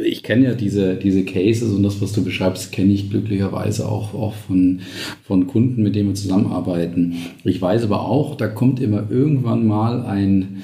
ich 0.03 0.23
kenne 0.23 0.45
ja 0.45 0.53
diese, 0.53 0.95
diese 0.95 1.23
Cases 1.23 1.71
und 1.71 1.83
das, 1.83 2.01
was 2.01 2.13
du 2.13 2.23
beschreibst, 2.23 2.71
kenne 2.71 2.93
ich 2.93 3.09
glücklicherweise 3.09 3.87
auch, 3.87 4.13
auch 4.13 4.33
von, 4.33 4.81
von 5.23 5.47
Kunden, 5.47 5.83
mit 5.83 5.95
denen 5.95 6.09
wir 6.09 6.15
zusammenarbeiten. 6.15 7.15
Ich 7.43 7.61
weiß 7.61 7.83
aber 7.83 8.07
auch, 8.07 8.35
da 8.35 8.47
kommt 8.47 8.79
immer 8.79 9.05
irgendwann 9.09 9.65
mal 9.65 10.05
ein 10.05 10.63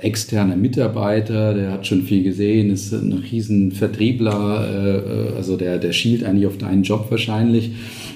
externer 0.00 0.56
Mitarbeiter, 0.56 1.54
der 1.54 1.70
hat 1.70 1.86
schon 1.86 2.02
viel 2.02 2.24
gesehen, 2.24 2.70
ist 2.70 2.92
ein 2.92 3.12
riesen 3.12 3.72
Vertriebler, 3.72 4.66
äh, 4.68 5.36
also 5.36 5.56
der, 5.56 5.78
der 5.78 5.92
schielt 5.92 6.24
eigentlich 6.24 6.46
auf 6.46 6.58
deinen 6.58 6.82
Job 6.82 7.06
wahrscheinlich 7.10 7.70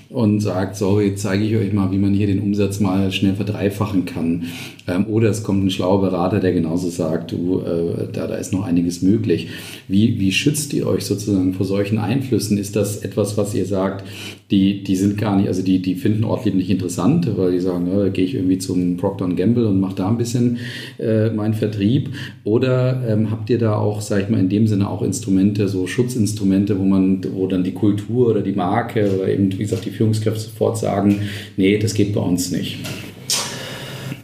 und 0.09 0.41
sagt, 0.41 0.77
so, 0.77 1.01
jetzt 1.01 1.23
zeige 1.23 1.45
ich 1.45 1.57
euch 1.57 1.73
mal, 1.73 1.93
wie 1.93 1.99
man 1.99 2.15
hier 2.15 2.27
den 2.27 2.41
Umsatz 2.41 2.81
mal 2.81 3.13
schnell 3.13 3.35
verdreifachen 3.35 4.05
kann. 4.05 4.45
Ähm, 4.89 5.07
oder 5.07 5.31
es 5.31 5.43
kommt 5.43 5.65
ein 5.65 5.71
schlauer 5.71 6.01
Berater, 6.01 6.41
der 6.41 6.53
genauso 6.53 6.89
sagt, 6.89 7.33
du, 7.33 7.61
äh, 7.61 8.09
da, 8.13 8.27
da 8.27 8.37
ist 8.37 8.53
noch 8.53 8.65
einiges 8.65 9.03
möglich. 9.03 9.49
Wie, 9.89 10.19
wie 10.21 10.33
schützt 10.33 10.73
ihr 10.73 10.87
euch 10.87 11.05
sozusagen 11.05 11.55
vor 11.55 11.67
solchen 11.67 11.99
Einflüssen? 11.99 12.59
Ist 12.59 12.77
das 12.77 12.99
etwas, 12.99 13.37
was 13.37 13.55
ihr 13.55 13.67
sagt, 13.67 14.05
die, 14.51 14.85
die 14.85 14.95
sind 14.95 15.19
gar 15.19 15.37
nicht, 15.37 15.49
also 15.49 15.63
die, 15.63 15.83
die 15.83 15.97
finden 15.97 16.23
Ortlieb 16.23 16.55
nicht 16.55 16.71
interessant, 16.71 17.29
weil 17.37 17.53
die 17.53 17.61
sagen, 17.61 17.89
ja, 17.89 17.99
da 17.99 18.09
gehe 18.09 18.25
ich 18.25 18.35
irgendwie 18.35 18.59
zum 18.59 18.97
Procter 18.97 19.27
Gamble 19.29 19.67
und 19.67 19.81
mache 19.81 19.97
da 19.97 20.09
ein 20.09 20.19
bisschen 20.19 20.59
äh, 20.99 21.31
meinen 21.31 21.55
Vertrieb. 21.55 22.11
Oder 22.45 23.03
ähm, 23.09 23.31
habt 23.31 23.51
ihr 23.51 23.59
da 23.59 23.77
auch, 23.77 24.01
sag 24.01 24.23
ich 24.23 24.29
mal, 24.29 24.39
in 24.39 24.49
dem 24.49 24.69
Sinne 24.69 24.89
auch 24.89 25.03
Instrumente, 25.03 25.69
so 25.69 25.87
Schutzinstrumente, 25.87 26.79
wo 26.79 26.85
man, 26.85 27.23
wo 27.33 27.49
dann 27.49 27.65
die 27.65 27.73
Kultur 27.73 28.29
oder 28.29 28.43
die 28.43 28.53
Marke 28.53 29.11
oder 29.17 29.29
eben, 29.29 29.53
wie 29.53 29.59
gesagt, 29.59 29.85
die 29.85 29.91
Führungskräfte 29.91 30.41
sofort 30.41 30.79
sagen, 30.79 31.17
nee, 31.57 31.77
das 31.79 31.95
geht 31.95 32.15
bei 32.15 32.21
uns 32.21 32.53
nicht? 32.53 32.79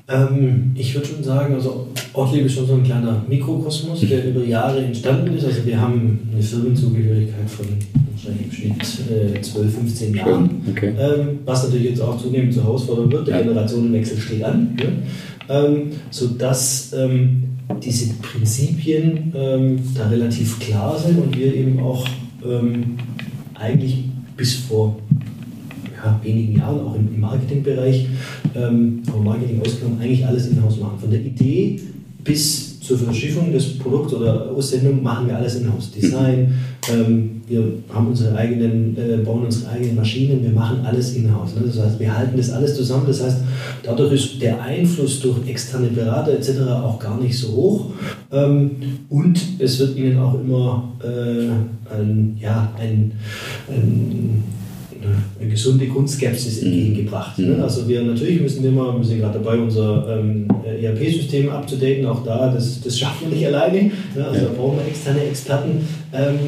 Ähm, 0.09 0.73
ich 0.75 0.95
würde 0.95 1.07
schon 1.07 1.23
sagen, 1.23 1.55
also 1.55 1.89
Ortlieb 2.13 2.47
ist 2.47 2.55
schon 2.55 2.67
so 2.67 2.75
ein 2.75 2.83
kleiner 2.83 3.25
Mikrokosmos, 3.29 4.01
der 4.01 4.29
über 4.29 4.45
Jahre 4.45 4.85
entstanden 4.85 5.37
ist. 5.37 5.45
Also 5.45 5.65
wir 5.65 5.81
haben 5.81 6.29
eine 6.33 6.43
Firmenzugehörigkeit 6.43 7.49
von 7.49 7.67
wahrscheinlich 8.11 8.47
im 8.47 8.53
Schnitt 8.53 9.37
äh, 9.37 9.41
12, 9.41 9.75
15 9.75 10.15
Jahren, 10.15 10.51
okay. 10.71 10.93
ähm, 10.99 11.39
was 11.45 11.65
natürlich 11.65 11.91
jetzt 11.91 12.01
auch 12.01 12.21
zunehmend 12.21 12.53
zur 12.53 12.65
Herausforderung 12.65 13.11
wird. 13.13 13.29
Der 13.29 13.37
ja. 13.37 13.43
Generationenwechsel 13.43 14.19
steht 14.19 14.45
an, 14.45 14.77
ne? 14.77 14.93
ähm, 15.49 15.91
sodass 16.11 16.93
ähm, 16.93 17.45
diese 17.83 18.15
Prinzipien 18.15 19.33
ähm, 19.35 19.79
da 19.97 20.09
relativ 20.09 20.59
klar 20.61 20.99
sind 20.99 21.19
und 21.19 21.37
wir 21.37 21.55
eben 21.55 21.81
auch 21.81 22.07
ähm, 22.45 22.97
eigentlich 23.55 24.05
bis 24.37 24.55
vor 24.55 24.97
ja, 26.05 26.21
wenigen 26.23 26.59
Jahren, 26.59 26.81
auch 26.81 26.95
im, 26.95 27.09
im 27.15 27.21
Marketingbereich, 27.21 28.07
ähm, 28.55 29.03
vom 29.11 29.25
Marketing 29.25 29.61
ausgenommen, 29.61 30.01
eigentlich 30.01 30.27
alles 30.27 30.49
in-house 30.49 30.79
machen. 30.81 30.99
Von 30.99 31.11
der 31.11 31.21
Idee 31.21 31.81
bis 32.25 32.81
zur 32.81 32.99
Verschiffung 32.99 33.53
des 33.53 33.79
Produkts 33.79 34.13
oder 34.15 34.51
Aussendung 34.51 35.03
machen 35.03 35.29
wir 35.29 35.37
alles 35.37 35.57
in-house. 35.57 35.91
Design, 35.93 36.55
ähm, 36.93 37.43
wir 37.47 37.65
haben 37.93 38.09
unsere 38.09 38.37
eigenen, 38.37 38.97
äh, 38.97 39.19
bauen 39.19 39.45
unsere 39.45 39.71
eigenen 39.71 39.97
Maschinen, 39.97 40.43
wir 40.43 40.51
machen 40.51 40.79
alles 40.85 41.15
in-house. 41.15 41.55
Ne? 41.55 41.63
Das 41.67 41.79
heißt, 41.79 42.01
wir 42.01 42.17
halten 42.17 42.37
das 42.37 42.51
alles 42.51 42.77
zusammen. 42.77 43.05
Das 43.07 43.23
heißt, 43.23 43.39
dadurch 43.85 44.13
ist 44.13 44.43
der 44.43 44.61
Einfluss 44.61 45.21
durch 45.21 45.47
externe 45.49 45.89
Berater 45.89 46.33
etc. 46.33 46.61
auch 46.83 46.99
gar 46.99 47.21
nicht 47.21 47.39
so 47.39 47.49
hoch. 47.53 47.91
Ähm, 48.33 48.71
und 49.09 49.41
es 49.59 49.79
wird 49.79 49.97
ihnen 49.97 50.19
auch 50.19 50.35
immer 50.35 50.93
äh, 51.03 51.95
ein, 51.95 52.37
ja, 52.41 52.73
ein, 52.81 53.13
ein 53.69 54.43
eine 55.41 55.51
gesunde 55.51 55.87
Grundskepsis 55.87 56.63
mhm. 56.63 56.69
entgegengebracht. 56.69 57.39
Mhm. 57.39 57.61
Also 57.61 57.89
wir 57.89 58.03
natürlich 58.03 58.41
müssen 58.41 58.65
immer, 58.65 58.97
wir 58.97 59.05
sind 59.05 59.21
gerade 59.21 59.39
dabei, 59.39 59.59
unser 59.59 60.19
ähm, 60.19 60.49
ERP-System 60.65 61.49
abzudaten, 61.49 62.07
auch 62.07 62.25
da, 62.25 62.53
das, 62.53 62.81
das 62.81 62.99
schaffen 62.99 63.31
wir 63.31 63.37
nicht 63.37 63.47
alleine. 63.47 63.91
Ne? 64.15 64.25
Also 64.25 64.41
ja. 64.41 64.47
da 64.47 64.53
brauchen 64.53 64.79
wir 64.79 64.87
externe 64.87 65.23
Experten. 65.25 65.87
Ähm, 66.13 66.39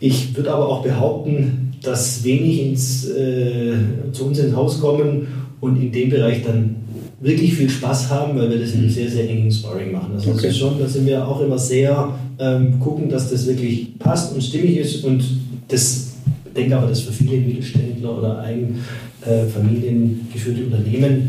ich 0.00 0.36
würde 0.36 0.52
aber 0.52 0.68
auch 0.68 0.82
behaupten, 0.82 1.72
dass 1.82 2.24
wenig 2.24 2.62
ins, 2.62 3.08
äh, 3.08 3.74
zu 4.12 4.26
uns 4.26 4.38
ins 4.38 4.54
Haus 4.54 4.80
kommen 4.80 5.26
und 5.60 5.80
in 5.80 5.92
dem 5.92 6.10
Bereich 6.10 6.42
dann 6.44 6.76
wirklich 7.20 7.54
viel 7.54 7.70
Spaß 7.70 8.10
haben, 8.10 8.38
weil 8.38 8.50
wir 8.50 8.58
das 8.58 8.72
in 8.72 8.80
einem 8.80 8.88
mhm. 8.88 8.92
sehr, 8.92 9.10
sehr 9.10 9.28
engen 9.28 9.50
Sparring 9.50 9.92
machen. 9.92 10.12
Also 10.14 10.30
okay. 10.30 10.42
das 10.42 10.52
ist 10.52 10.58
schon, 10.58 10.78
da 10.78 10.86
sind 10.86 11.06
wir 11.06 11.26
auch 11.26 11.40
immer 11.40 11.58
sehr 11.58 12.14
ähm, 12.38 12.78
gucken, 12.80 13.08
dass 13.08 13.30
das 13.30 13.46
wirklich 13.46 13.98
passt 13.98 14.34
und 14.34 14.42
stimmig 14.42 14.76
ist 14.76 15.04
und 15.04 15.24
das 15.68 16.03
denke 16.56 16.76
aber, 16.76 16.88
dass 16.88 17.00
für 17.00 17.12
viele 17.12 17.38
Mittelständler 17.38 18.18
oder 18.18 18.38
Eigenfamiliengeführte 18.40 20.60
äh, 20.60 20.64
Unternehmen 20.64 21.28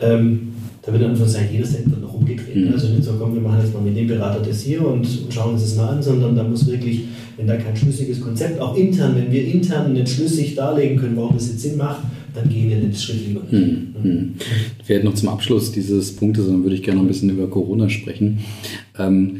ähm, 0.00 0.54
da 0.84 0.92
wird 0.92 1.02
dann 1.02 1.16
von 1.16 1.28
Seiten 1.28 1.52
jeder 1.52 1.64
Cent 1.64 2.00
noch 2.00 2.12
umgedreht. 2.12 2.56
Mhm. 2.56 2.72
Also 2.72 2.88
nicht 2.88 3.04
so, 3.04 3.14
komm, 3.18 3.34
wir 3.34 3.40
machen 3.40 3.60
jetzt 3.62 3.72
mal 3.72 3.82
mit 3.82 3.96
dem 3.96 4.06
Berater 4.06 4.42
das 4.46 4.62
hier 4.62 4.86
und, 4.86 5.06
und 5.06 5.32
schauen 5.32 5.54
uns 5.54 5.62
das 5.62 5.76
mal 5.76 5.88
an, 5.88 6.02
sondern 6.02 6.36
da 6.36 6.44
muss 6.44 6.66
wirklich, 6.66 7.04
wenn 7.36 7.46
da 7.46 7.56
kein 7.56 7.74
schlüssiges 7.74 8.20
Konzept, 8.20 8.60
auch 8.60 8.76
intern, 8.76 9.14
wenn 9.16 9.32
wir 9.32 9.44
intern 9.46 9.94
nicht 9.94 10.10
schlüssig 10.10 10.54
darlegen 10.54 10.98
können, 10.98 11.16
warum 11.16 11.34
das 11.34 11.48
jetzt 11.48 11.60
Sinn 11.60 11.78
macht, 11.78 12.02
dann 12.34 12.48
gehen 12.48 12.68
wir 12.68 12.76
den 12.76 12.94
Schritt 12.94 13.26
lieber 13.26 13.40
nicht. 13.50 13.52
Mhm. 13.52 13.94
Mhm. 14.02 14.34
Vielleicht 14.82 15.04
noch 15.04 15.14
zum 15.14 15.30
Abschluss 15.30 15.72
dieses 15.72 16.14
Punktes, 16.16 16.46
dann 16.46 16.62
würde 16.62 16.74
ich 16.74 16.82
gerne 16.82 16.98
noch 16.98 17.04
ein 17.04 17.08
bisschen 17.08 17.30
über 17.30 17.48
Corona 17.48 17.88
sprechen. 17.88 18.40
Ähm, 18.98 19.36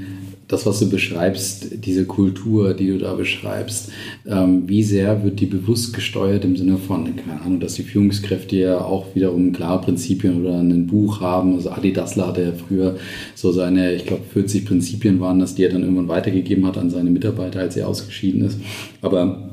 das, 0.49 0.67
was 0.67 0.81
du 0.81 0.91
beschreibst, 0.91 1.85
diese 1.85 2.05
Kultur, 2.05 2.75
die 2.75 2.89
du 2.89 2.99
da 2.99 3.15
beschreibst, 3.15 3.91
ähm, 4.27 4.65
wie 4.67 4.83
sehr 4.83 5.25
wird 5.25 5.41
die 5.41 5.47
bewusst 5.47 5.95
gesteuert 5.95 6.45
im 6.45 6.57
Sinne 6.57 6.77
von, 6.77 7.17
keine 7.17 7.41
Ahnung, 7.41 7.61
dass 7.61 7.75
die 7.75 7.83
Führungskräfte 7.83 8.57
ja 8.57 8.79
auch 8.79 9.15
wiederum 9.15 9.53
klare 9.53 9.81
Prinzipien 9.81 10.43
oder 10.43 10.59
ein 10.59 10.87
Buch 10.87 11.21
haben. 11.21 11.55
Also 11.55 11.71
Adi 11.71 11.93
Dassler 11.93 12.29
hatte 12.29 12.43
ja 12.43 12.53
früher 12.53 12.97
so 13.35 13.53
seine, 13.53 13.95
ich 13.95 14.07
glaube, 14.07 14.23
40 14.33 14.67
Prinzipien 14.67 15.21
waren 15.21 15.39
das, 15.39 15.55
die 15.55 15.65
er 15.65 15.71
dann 15.71 15.83
irgendwann 15.83 16.09
weitergegeben 16.09 16.67
hat 16.67 16.77
an 16.77 16.91
seine 16.91 17.11
Mitarbeiter, 17.11 17.61
als 17.61 17.77
er 17.77 17.89
ausgeschieden 17.89 18.45
ist. 18.45 18.59
Aber 19.01 19.51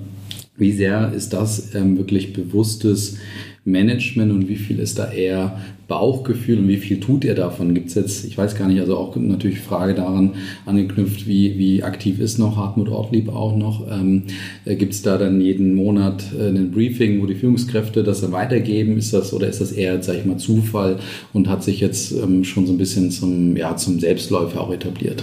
wie 0.57 0.71
sehr 0.71 1.11
ist 1.13 1.33
das 1.33 1.73
ähm, 1.73 1.97
wirklich 1.97 2.33
bewusstes 2.33 3.17
Management 3.63 4.31
und 4.31 4.49
wie 4.49 4.55
viel 4.55 4.79
ist 4.79 4.97
da 4.97 5.11
eher 5.11 5.59
Bauchgefühl 5.87 6.57
und 6.57 6.67
wie 6.67 6.77
viel 6.77 6.99
tut 6.99 7.23
ihr 7.23 7.35
davon? 7.35 7.75
Gibt 7.75 7.89
es 7.89 7.95
jetzt, 7.95 8.25
ich 8.25 8.35
weiß 8.35 8.55
gar 8.55 8.67
nicht, 8.67 8.79
also 8.79 8.97
auch 8.97 9.15
natürlich 9.15 9.59
Frage 9.59 9.93
daran 9.93 10.31
angeknüpft, 10.65 11.27
wie, 11.27 11.59
wie 11.59 11.83
aktiv 11.83 12.19
ist 12.19 12.39
noch 12.39 12.57
Hartmut 12.57 12.89
Ortlieb 12.89 13.29
auch 13.29 13.55
noch? 13.55 13.85
Ähm, 13.91 14.23
äh, 14.65 14.75
Gibt 14.75 14.93
es 14.93 15.03
da 15.03 15.19
dann 15.19 15.41
jeden 15.41 15.75
Monat 15.75 16.23
äh, 16.33 16.47
ein 16.47 16.71
Briefing, 16.71 17.21
wo 17.21 17.27
die 17.27 17.35
Führungskräfte 17.35 18.03
das 18.03 18.21
dann 18.21 18.31
weitergeben? 18.31 18.97
Ist 18.97 19.13
das 19.13 19.31
oder 19.31 19.47
ist 19.47 19.61
das 19.61 19.71
eher, 19.71 20.01
sag 20.01 20.17
ich 20.17 20.25
mal, 20.25 20.37
Zufall 20.37 20.97
und 21.31 21.47
hat 21.47 21.63
sich 21.63 21.81
jetzt 21.81 22.13
ähm, 22.13 22.43
schon 22.43 22.65
so 22.65 22.73
ein 22.73 22.79
bisschen 22.79 23.11
zum, 23.11 23.55
ja, 23.55 23.75
zum 23.75 23.99
Selbstläufer 23.99 24.59
auch 24.59 24.73
etabliert? 24.73 25.21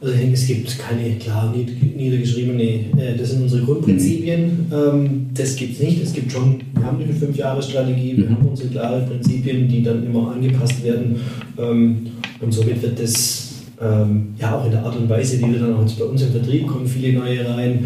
Also 0.00 0.14
ich 0.14 0.20
denke, 0.20 0.34
es 0.34 0.46
gibt 0.46 0.78
keine 0.78 1.16
klar 1.16 1.52
niedergeschriebene, 1.52 2.62
äh, 2.62 3.16
das 3.18 3.30
sind 3.30 3.42
unsere 3.42 3.62
Grundprinzipien. 3.64 4.66
Ähm, 4.72 5.26
das 5.34 5.56
gibt 5.56 5.74
es 5.74 5.80
nicht. 5.80 6.02
Es 6.02 6.12
gibt 6.12 6.30
schon, 6.30 6.60
wir 6.74 6.84
haben 6.84 7.02
eine 7.02 7.12
Fünf-Jahre-Strategie, 7.12 8.16
wir 8.16 8.26
mhm. 8.26 8.36
haben 8.36 8.46
unsere 8.46 8.68
klaren 8.68 9.06
Prinzipien, 9.06 9.66
die 9.66 9.82
dann 9.82 10.06
immer 10.06 10.32
angepasst 10.32 10.84
werden. 10.84 11.16
Ähm, 11.58 12.06
und 12.40 12.52
somit 12.52 12.80
wird 12.80 13.00
das 13.00 13.54
ähm, 13.80 14.34
ja 14.38 14.56
auch 14.56 14.64
in 14.66 14.70
der 14.70 14.84
Art 14.84 14.96
und 14.96 15.08
Weise, 15.08 15.40
wie 15.40 15.52
wir 15.52 15.58
dann 15.58 15.74
auch 15.74 15.80
jetzt 15.80 15.98
bei 15.98 16.04
uns 16.04 16.22
im 16.22 16.30
Vertrieb 16.30 16.68
kommen, 16.68 16.86
viele 16.86 17.18
neue 17.18 17.48
rein. 17.48 17.84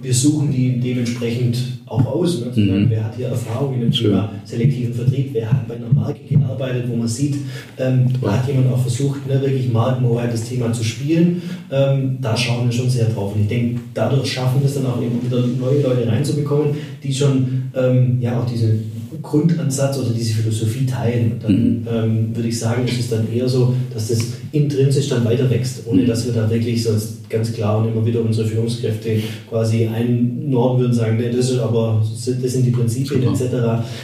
wir 0.00 0.14
suchen 0.14 0.52
die 0.52 0.78
dementsprechend 0.80 1.75
auch 1.86 2.04
aus. 2.04 2.40
Ne? 2.40 2.52
Mhm. 2.54 2.86
Wer 2.90 3.04
hat 3.04 3.16
hier 3.16 3.28
Erfahrung 3.28 3.74
in 3.74 3.80
dem 3.80 3.92
Schön. 3.92 4.10
Thema 4.10 4.30
selektiven 4.44 4.92
Vertrieb? 4.92 5.30
Wer 5.32 5.50
hat 5.50 5.68
bei 5.68 5.76
einer 5.76 5.92
Marke 5.92 6.20
gearbeitet, 6.28 6.84
wo 6.88 6.96
man 6.96 7.08
sieht, 7.08 7.36
ähm, 7.78 8.06
da 8.20 8.32
hat 8.32 8.48
jemand 8.48 8.72
auch 8.72 8.80
versucht, 8.80 9.26
ne, 9.26 9.40
wirklich 9.40 9.72
Markenhoheit 9.72 10.32
das 10.32 10.44
Thema 10.44 10.72
zu 10.72 10.82
spielen. 10.82 11.42
Ähm, 11.70 12.18
da 12.20 12.36
schauen 12.36 12.66
wir 12.66 12.72
schon 12.72 12.90
sehr 12.90 13.06
drauf. 13.06 13.34
Und 13.34 13.42
ich 13.42 13.48
denke, 13.48 13.80
dadurch 13.94 14.32
schaffen 14.32 14.60
wir 14.60 14.66
es 14.66 14.74
dann 14.74 14.86
auch 14.86 15.00
immer 15.00 15.22
wieder 15.22 15.46
neue 15.46 15.82
Leute 15.82 16.08
reinzubekommen, 16.08 16.74
die 17.02 17.14
schon 17.14 17.70
ähm, 17.74 18.18
ja 18.20 18.40
auch 18.40 18.46
diese 18.46 18.78
Grundansatz 19.22 19.98
oder 19.98 20.10
diese 20.10 20.34
Philosophie 20.34 20.86
teilen. 20.86 21.32
Und 21.32 21.44
dann 21.44 21.52
mhm. 21.52 21.86
ähm, 21.88 22.36
würde 22.36 22.48
ich 22.48 22.58
sagen, 22.58 22.84
ist 22.86 22.98
es 22.98 23.10
dann 23.10 23.32
eher 23.32 23.48
so, 23.48 23.74
dass 23.92 24.08
das 24.08 24.20
intrinsisch 24.52 25.08
dann 25.08 25.24
weiter 25.24 25.48
wächst, 25.50 25.82
ohne 25.86 26.02
mhm. 26.02 26.06
dass 26.06 26.26
wir 26.26 26.32
da 26.32 26.48
wirklich 26.50 26.82
so 26.82 26.90
ganz 27.28 27.52
klar 27.52 27.78
und 27.78 27.88
immer 27.92 28.04
wieder 28.06 28.20
unsere 28.20 28.46
Führungskräfte 28.46 29.20
quasi 29.48 29.86
einnorden 29.86 30.80
würden, 30.80 30.92
sagen, 30.92 31.16
nee, 31.16 31.30
das 31.30 31.50
ist 31.50 31.58
aber, 31.58 31.75
das 31.84 32.52
sind 32.52 32.66
die 32.66 32.70
Prinzipien 32.70 33.22
etc. 33.22 33.42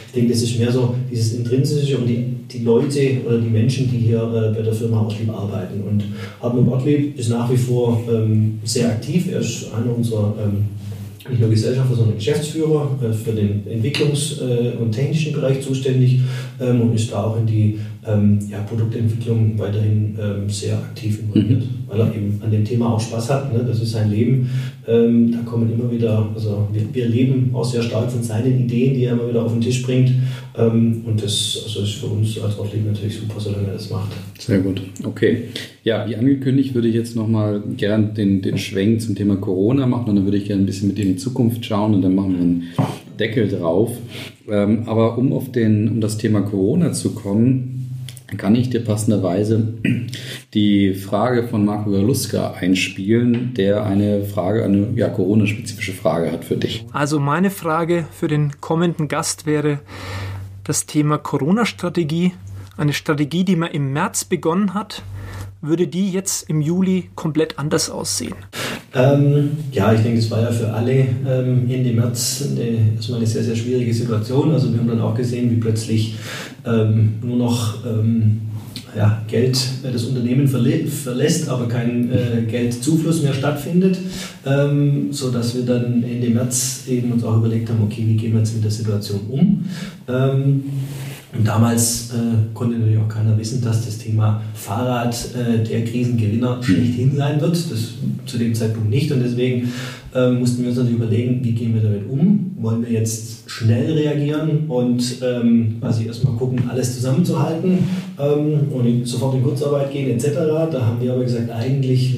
Ich 0.07 0.13
denke, 0.15 0.33
das 0.33 0.43
ist 0.43 0.59
mehr 0.59 0.73
so 0.73 0.95
dieses 1.11 1.35
intrinsische 1.35 1.99
und 1.99 2.07
die, 2.07 2.25
die 2.53 2.65
Leute 2.65 3.19
oder 3.27 3.39
die 3.39 3.49
Menschen, 3.49 3.91
die 3.91 3.99
hier 3.99 4.23
äh, 4.23 4.55
bei 4.55 4.63
der 4.63 4.73
Firma 4.73 5.03
Ortlieb 5.03 5.31
arbeiten. 5.31 5.83
Und 5.83 6.05
Hartmut 6.41 6.69
Ortlieb 6.69 7.19
ist 7.19 7.31
nach 7.31 7.51
wie 7.51 7.57
vor 7.57 8.01
ähm, 8.11 8.59
sehr 8.65 8.89
aktiv. 8.89 9.29
Er 9.33 9.41
ist 9.41 9.73
einer 9.73 9.97
unserer 9.97 10.35
ähm, 10.43 10.65
nicht 11.29 11.41
nur 11.41 11.51
Gesellschafter, 11.51 11.95
sondern 11.95 12.17
Geschäftsführer 12.17 12.91
äh, 13.03 13.13
für 13.13 13.33
den 13.33 13.65
Entwicklungs- 13.67 14.41
äh, 14.41 14.77
und 14.77 14.93
technischen 14.93 15.33
Bereich 15.33 15.61
zuständig 15.63 16.21
ähm, 16.61 16.81
und 16.81 16.95
ist 16.95 17.13
da 17.13 17.25
auch 17.25 17.39
in 17.39 17.47
die 17.47 17.79
ähm, 18.05 18.39
ja, 18.51 18.59
Produktentwicklung 18.63 19.57
weiterhin 19.59 20.19
ähm, 20.21 20.49
sehr 20.49 20.77
aktiv 20.77 21.21
involviert, 21.21 21.61
mhm. 21.61 21.69
weil 21.87 22.01
er 22.01 22.15
eben 22.15 22.41
an 22.43 22.51
dem 22.51 22.65
Thema 22.65 22.93
auch 22.93 23.01
Spaß 23.01 23.31
hat. 23.31 23.53
Ne? 23.53 23.65
Das 23.65 23.81
ist 23.81 23.93
sein 23.93 24.11
Leben. 24.11 24.51
Ähm, 24.89 25.31
da 25.31 25.39
kommen 25.49 25.73
immer 25.73 25.89
wieder, 25.91 26.29
also 26.35 26.67
wir, 26.73 26.83
wir, 26.93 27.09
leben 27.09 27.51
auch 27.55 27.65
sehr 27.65 27.83
stark 27.83 28.11
von 28.11 28.23
seinen 28.23 28.65
Ideen, 28.65 28.95
die 28.95 29.05
er 29.05 29.13
immer 29.13 29.29
wieder 29.29 29.45
auf 29.45 29.53
den 29.53 29.61
Tisch 29.61 29.83
bringt. 29.85 30.11
Ähm, 30.59 31.03
und 31.07 31.23
das 31.23 31.63
also 31.65 31.83
ist 31.83 31.95
für 31.95 32.07
uns 32.07 32.41
als 32.41 32.59
Ortlieb 32.59 32.87
natürlich 32.87 33.19
super, 33.19 33.39
solange 33.39 33.69
er 33.69 33.75
das 33.75 33.89
macht. 33.91 34.11
Sehr 34.37 34.59
gut. 34.59 34.83
Okay. 35.05 35.45
Ja, 35.85 36.09
wie 36.09 36.17
angekündigt 36.17 36.75
würde 36.75 36.89
ich 36.89 36.97
jetzt 36.97 37.15
nochmal 37.15 37.63
gern 37.77 38.15
den, 38.15 38.43
den 38.43 38.59
Schwenk 38.59 39.01
zum 39.01 39.15
Thema 39.15 39.37
Corona 39.37 39.87
machen 39.87 40.11
und 40.11 40.17
dann 40.17 40.25
würde 40.25 40.39
ich 40.39 40.47
gerne 40.47 40.65
ein 40.65 40.67
bisschen 40.67 40.89
mit 40.89 40.99
in 40.99 41.09
die 41.09 41.17
Zukunft 41.17 41.65
schauen 41.65 41.95
und 41.95 42.03
dann 42.03 42.17
machen 42.17 42.33
wir 42.33 42.41
einen 42.41 42.63
Deckel 43.21 43.47
drauf. 43.47 43.93
Ähm, 44.51 44.83
aber 44.87 45.17
um 45.19 45.33
auf 45.33 45.53
den, 45.53 45.89
um 45.89 46.01
das 46.01 46.19
Thema 46.19 46.41
Corona 46.41 46.93
zu 46.93 47.15
kommen, 47.15 47.72
kann 48.37 48.55
ich 48.55 48.71
dir 48.71 48.85
passenderweise 48.85 49.75
die 50.55 50.95
Frage 50.95 51.49
von 51.49 51.65
Marco 51.65 51.91
Galuska 51.91 52.53
einspielen, 52.53 53.55
der 53.55 53.85
eine 53.85 54.25
Frage, 54.25 54.65
eine 54.65 54.89
ja, 54.97 55.09
Corona-spezifische 55.09 55.93
Frage 55.93 56.33
hat 56.33 56.45
für 56.45 56.57
dich. 56.57 56.87
Also 56.93 57.21
meine 57.21 57.51
Frage 57.51 58.07
für 58.13 58.29
den 58.29 58.61
kommenden 58.61 59.09
Gast 59.09 59.47
wäre 59.47 59.81
das 60.65 60.87
Thema 60.87 61.19
Corona-Strategie. 61.19 62.33
Eine 62.77 62.93
Strategie, 62.93 63.45
die 63.45 63.57
man 63.57 63.71
im 63.71 63.93
März 63.93 64.25
begonnen 64.25 64.75
hat, 64.75 65.03
würde 65.63 65.87
die 65.87 66.11
jetzt 66.11 66.49
im 66.51 66.61
Juli 66.61 67.11
komplett 67.15 67.59
anders 67.59 67.89
aussehen? 67.89 68.35
Ähm, 68.95 69.51
ja, 69.71 69.93
ich 69.93 70.03
denke, 70.03 70.19
es 70.19 70.31
war 70.31 70.43
ja 70.43 70.51
für 70.51 70.71
alle 70.73 71.07
ähm, 71.27 71.71
Ende 71.71 71.93
März 71.93 72.45
eine, 72.51 72.97
erstmal 72.97 73.19
eine 73.19 73.27
sehr, 73.27 73.43
sehr 73.43 73.57
schwierige 73.57 73.95
Situation. 73.95 74.53
Also 74.53 74.71
wir 74.71 74.81
haben 74.81 74.89
dann 74.89 75.01
auch 75.01 75.15
gesehen, 75.15 75.51
wie 75.51 75.57
plötzlich 75.57 76.17
ähm, 76.67 77.15
nur 77.23 77.37
noch 77.37 77.87
ähm, 77.87 78.43
ja, 78.97 79.23
Geld 79.29 79.59
äh, 79.83 79.93
das 79.93 80.05
Unternehmen 80.05 80.47
verlä 80.47 80.87
verlässt, 80.87 81.49
aber 81.49 81.69
kein 81.69 82.11
äh, 82.13 82.43
Geldzufluss 82.43 83.23
mehr 83.23 83.33
stattfindet, 83.33 83.99
ähm, 84.45 85.13
sodass 85.13 85.55
wir 85.55 85.65
dann 85.65 86.03
Ende 86.03 86.29
März 86.29 86.85
eben 86.89 87.13
uns 87.13 87.25
auch 87.25 87.39
überlegt 87.39 87.71
haben, 87.71 87.83
okay, 87.83 88.05
wie 88.07 88.17
gehen 88.17 88.33
wir 88.33 88.41
jetzt 88.41 88.55
mit 88.55 88.65
der 88.65 88.71
Situation 88.71 89.21
um? 89.31 89.65
Ähm, 90.09 90.65
und 91.37 91.47
damals 91.47 92.11
äh, 92.11 92.53
konnte 92.53 92.77
natürlich 92.77 92.99
auch 92.99 93.09
keiner 93.09 93.39
wissen, 93.39 93.63
dass 93.63 93.87
das 93.87 93.99
Thema 93.99 94.43
Fahrrad 94.55 95.17
äh, 95.35 95.65
der 95.65 95.85
Krisengewinner 95.85 96.57
mhm. 96.57 96.63
schlechthin 96.63 97.17
sein 97.17 97.41
wird. 97.41 97.55
Das 97.55 97.95
zu 98.27 98.39
dem 98.39 98.55
Zeitpunkt 98.55 98.91
nicht. 98.91 99.11
Und 99.13 99.21
deswegen 99.21 99.73
äh, 100.15 100.31
mussten 100.31 100.63
wir 100.63 100.69
uns 100.69 100.79
natürlich 100.79 100.99
überlegen, 100.99 101.41
wie 101.43 101.53
gehen 101.53 101.75
wir 101.75 101.83
damit 101.83 102.09
um? 102.09 102.53
Wollen 102.61 102.83
wir 102.83 102.93
jetzt 102.93 103.51
schnell 103.51 103.93
reagieren 103.93 104.69
und 104.69 105.03
ähm, 105.23 105.77
quasi 105.81 106.07
erstmal 106.07 106.35
gucken, 106.35 106.63
alles 106.69 106.95
zusammenzuhalten 106.95 107.79
ähm, 108.19 108.61
und 108.71 109.07
sofort 109.07 109.35
in 109.35 109.43
Kurzarbeit 109.43 109.91
gehen 109.91 110.11
etc. 110.11 110.35
Da 110.71 110.87
haben 110.87 111.01
wir 111.01 111.13
aber 111.13 111.25
gesagt, 111.25 111.51
eigentlich 111.51 112.15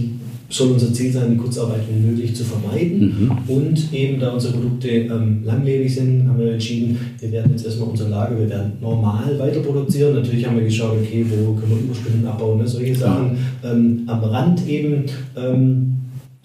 soll 0.54 0.72
unser 0.72 0.92
Ziel 0.92 1.12
sein, 1.12 1.32
die 1.32 1.36
Kurzarbeit 1.36 1.80
wenn 1.88 2.10
möglich 2.10 2.34
zu 2.34 2.44
vermeiden. 2.44 3.00
Mhm. 3.00 3.54
Und 3.54 3.92
eben 3.92 4.20
da 4.20 4.32
unsere 4.32 4.54
Produkte 4.54 4.88
ähm, 4.88 5.42
langlebig 5.44 5.92
sind, 5.92 6.28
haben 6.28 6.38
wir 6.38 6.52
entschieden, 6.52 6.98
wir 7.18 7.32
werden 7.32 7.52
jetzt 7.52 7.66
erstmal 7.66 7.88
unser 7.88 8.08
Lager, 8.08 8.38
wir 8.38 8.48
werden 8.48 8.72
normal 8.80 9.38
weiter 9.38 9.60
produzieren. 9.60 10.14
Natürlich 10.14 10.46
haben 10.46 10.56
wir 10.56 10.64
geschaut, 10.64 10.96
okay, 11.02 11.26
wo 11.28 11.54
können 11.54 11.72
wir 11.72 11.78
Überstunden 11.78 12.26
abbauen, 12.26 12.58
ne? 12.58 12.68
solche 12.68 12.94
Sachen. 12.94 13.36
Ähm, 13.64 14.02
am 14.06 14.22
Rand 14.22 14.66
eben. 14.68 15.04
Ähm, 15.36 15.90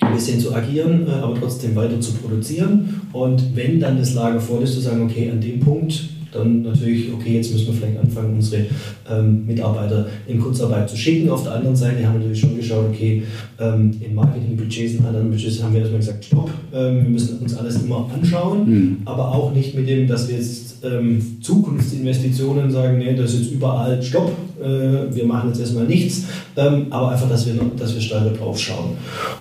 ein 0.02 0.14
bisschen 0.14 0.40
zu 0.40 0.56
agieren, 0.56 1.08
äh, 1.08 1.12
aber 1.12 1.36
trotzdem 1.38 1.76
weiter 1.76 2.00
zu 2.00 2.14
produzieren. 2.14 3.02
Und 3.12 3.54
wenn 3.54 3.82
dann 3.82 3.98
das 3.98 4.14
Lager 4.14 4.40
voll 4.40 4.64
ist, 4.64 4.76
zu 4.76 4.80
sagen, 4.80 5.04
okay, 5.04 5.30
an 5.30 5.42
dem 5.42 5.60
Punkt 5.60 6.06
dann 6.32 6.62
natürlich, 6.62 7.12
okay, 7.14 7.36
jetzt 7.36 7.52
müssen 7.52 7.68
wir 7.68 7.74
vielleicht 7.74 8.00
anfangen, 8.00 8.36
unsere 8.36 8.66
ähm, 9.10 9.46
Mitarbeiter 9.46 10.08
in 10.28 10.40
Kurzarbeit 10.40 10.90
zu 10.90 10.98
schicken. 10.98 11.30
Auf 11.30 11.44
der 11.44 11.54
anderen 11.54 11.76
Seite 11.76 12.06
haben 12.06 12.14
wir 12.14 12.20
natürlich 12.20 12.40
schon 12.40 12.56
geschaut, 12.56 12.86
okay, 12.90 13.24
ähm, 13.60 13.92
in 14.00 14.16
Marketingbudgets 14.16 15.00
und 15.00 15.06
anderen 15.06 15.30
Budgets 15.30 15.62
haben 15.64 15.74
wir 15.74 15.82
erstmal 15.82 16.00
gesagt, 16.00 16.26
stopp, 16.26 16.50
ähm, 16.74 17.04
wir 17.04 17.10
müssen 17.10 17.40
uns 17.40 17.56
alles 17.58 17.82
immer 17.82 18.10
anschauen, 18.14 18.70
mhm. 18.70 18.98
aber 19.06 19.34
auch 19.34 19.54
nicht 19.54 19.76
mit 19.76 19.88
dem, 19.88 20.08
dass 20.08 20.28
wir 20.28 20.36
jetzt 20.36 20.84
ähm, 20.84 21.38
Zukunftsinvestitionen 21.42 22.72
sagen, 22.72 23.00
nee, 23.00 23.16
das 23.16 23.34
ist 23.34 23.40
jetzt 23.44 23.52
überall, 23.54 24.02
stopp, 24.02 24.32
äh, 24.62 25.14
wir 25.16 25.26
machen 25.26 25.50
jetzt 25.50 25.60
erstmal 25.60 25.86
nichts, 25.86 26.26
ähm, 26.56 26.88
aber 26.90 27.12
einfach, 27.12 27.30
dass 27.30 27.46
wir, 27.46 27.56
dass 27.78 27.94
wir 27.94 28.02
stärker 28.02 28.32
drauf 28.32 28.60
schauen. 28.60 28.92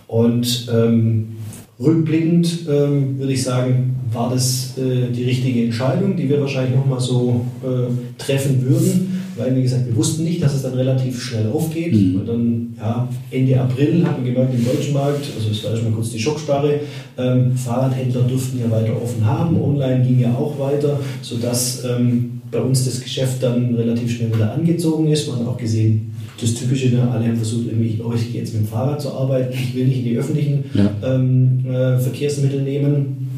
Und 0.06 0.68
ähm, 0.72 1.36
Rückblickend 1.80 2.66
ähm, 2.68 3.18
würde 3.18 3.32
ich 3.32 3.42
sagen, 3.44 3.94
war 4.12 4.30
das 4.30 4.76
äh, 4.78 5.12
die 5.12 5.24
richtige 5.24 5.64
Entscheidung, 5.64 6.16
die 6.16 6.28
wir 6.28 6.40
wahrscheinlich 6.40 6.74
nochmal 6.74 6.98
so 6.98 7.44
äh, 7.62 8.20
treffen 8.20 8.62
würden, 8.62 9.22
weil, 9.36 9.54
wie 9.54 9.62
gesagt, 9.62 9.86
wir 9.86 9.94
wussten 9.94 10.24
nicht, 10.24 10.42
dass 10.42 10.54
es 10.54 10.62
dann 10.62 10.74
relativ 10.74 11.22
schnell 11.22 11.48
aufgeht. 11.52 11.94
Mhm. 11.94 12.20
Und 12.20 12.26
dann, 12.26 12.74
ja, 12.76 13.08
Ende 13.30 13.60
April 13.60 14.04
hatten 14.04 14.24
wir 14.24 14.32
gemerkt, 14.32 14.54
im 14.54 14.64
deutschen 14.64 14.92
Markt, 14.92 15.24
also 15.36 15.50
es 15.50 15.62
war 15.62 15.70
erstmal 15.70 15.92
kurz 15.92 16.10
die 16.10 16.18
Schockstarre, 16.18 16.80
ähm, 17.16 17.54
Fahrradhändler 17.54 18.22
durften 18.22 18.58
ja 18.58 18.68
weiter 18.70 19.00
offen 19.00 19.24
haben, 19.24 19.60
online 19.62 20.04
ging 20.04 20.18
ja 20.18 20.34
auch 20.34 20.58
weiter, 20.58 20.98
sodass 21.22 21.84
ähm, 21.84 22.40
bei 22.50 22.60
uns 22.60 22.86
das 22.86 23.00
Geschäft 23.00 23.42
dann 23.42 23.76
relativ 23.76 24.16
schnell 24.16 24.34
wieder 24.34 24.52
angezogen 24.52 25.06
ist. 25.08 25.28
Man 25.28 25.40
hat 25.40 25.46
auch 25.46 25.56
gesehen, 25.56 26.12
das 26.40 26.54
Typische, 26.54 26.94
ne? 26.94 27.08
alle 27.10 27.26
haben 27.26 27.36
versucht, 27.36 27.66
irgendwie, 27.66 28.00
oh, 28.04 28.12
ich 28.14 28.32
gehe 28.32 28.40
jetzt 28.40 28.54
mit 28.54 28.62
dem 28.62 28.68
Fahrrad 28.68 29.00
zur 29.00 29.14
Arbeit, 29.14 29.52
ich 29.52 29.74
will 29.74 29.86
nicht 29.86 29.98
in 29.98 30.04
die 30.04 30.16
öffentlichen 30.16 30.64
ja. 30.74 30.90
ähm, 31.02 31.64
äh, 31.66 31.98
Verkehrsmittel 31.98 32.62
nehmen, 32.62 33.28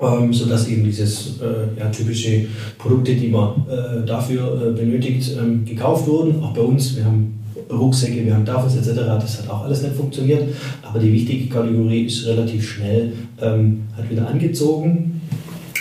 ähm, 0.00 0.32
sodass 0.32 0.68
eben 0.68 0.84
dieses 0.84 1.40
äh, 1.40 1.78
ja, 1.78 1.88
typische 1.88 2.46
Produkte, 2.78 3.14
die 3.14 3.28
man 3.28 3.64
äh, 3.68 4.06
dafür 4.06 4.68
äh, 4.68 4.72
benötigt, 4.72 5.36
ähm, 5.38 5.64
gekauft 5.64 6.06
wurden. 6.06 6.42
Auch 6.42 6.52
bei 6.52 6.62
uns, 6.62 6.96
wir 6.96 7.04
haben 7.04 7.38
Rucksäcke, 7.70 8.24
wir 8.24 8.34
haben 8.34 8.44
Tafels 8.44 8.76
etc., 8.76 9.00
das 9.20 9.38
hat 9.38 9.50
auch 9.50 9.64
alles 9.64 9.82
nicht 9.82 9.94
funktioniert, 9.94 10.42
aber 10.82 10.98
die 10.98 11.12
wichtige 11.12 11.48
Kategorie 11.48 12.04
ist 12.04 12.26
relativ 12.26 12.68
schnell, 12.68 13.12
ähm, 13.40 13.82
hat 13.96 14.10
wieder 14.10 14.28
angezogen 14.28 15.11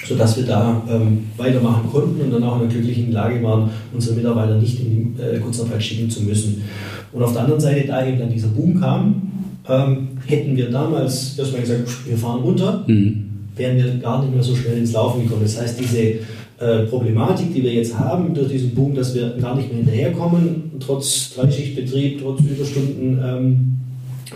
sodass 0.07 0.37
wir 0.37 0.45
da 0.45 0.81
ähm, 0.89 1.25
weitermachen 1.37 1.89
konnten 1.91 2.21
und 2.21 2.31
dann 2.31 2.43
auch 2.43 2.55
in 2.57 2.63
einer 2.63 2.71
glücklichen 2.71 3.11
Lage 3.11 3.41
waren, 3.43 3.69
unsere 3.93 4.15
Mitarbeiter 4.15 4.57
nicht 4.57 4.79
in 4.79 5.15
die 5.15 5.21
äh, 5.21 5.39
Kurzarbeit 5.39 5.83
schicken 5.83 6.09
zu 6.09 6.23
müssen. 6.23 6.63
Und 7.11 7.23
auf 7.23 7.33
der 7.33 7.43
anderen 7.43 7.61
Seite, 7.61 7.87
da 7.87 8.05
eben 8.05 8.19
dann 8.19 8.31
dieser 8.31 8.47
Boom 8.47 8.79
kam, 8.79 9.31
ähm, 9.67 10.07
hätten 10.25 10.55
wir 10.55 10.69
damals 10.69 11.37
erstmal 11.37 11.61
gesagt, 11.61 11.87
wir 12.05 12.17
fahren 12.17 12.41
runter, 12.41 12.83
mhm. 12.87 13.29
wären 13.55 13.77
wir 13.77 13.95
gar 13.95 14.21
nicht 14.21 14.33
mehr 14.33 14.43
so 14.43 14.55
schnell 14.55 14.77
ins 14.77 14.93
Laufen 14.93 15.23
gekommen. 15.23 15.43
Das 15.43 15.59
heißt, 15.59 15.79
diese 15.79 16.19
äh, 16.59 16.85
Problematik, 16.89 17.53
die 17.53 17.63
wir 17.63 17.73
jetzt 17.73 17.97
haben, 17.97 18.33
durch 18.33 18.49
diesen 18.49 18.73
Boom, 18.73 18.95
dass 18.95 19.13
wir 19.13 19.35
gar 19.41 19.55
nicht 19.55 19.69
mehr 19.69 19.83
hinterherkommen, 19.83 20.71
trotz 20.79 21.33
Dreischichtbetrieb, 21.35 22.21
trotz 22.21 22.41
Überstunden. 22.41 23.19
Ähm, 23.23 23.80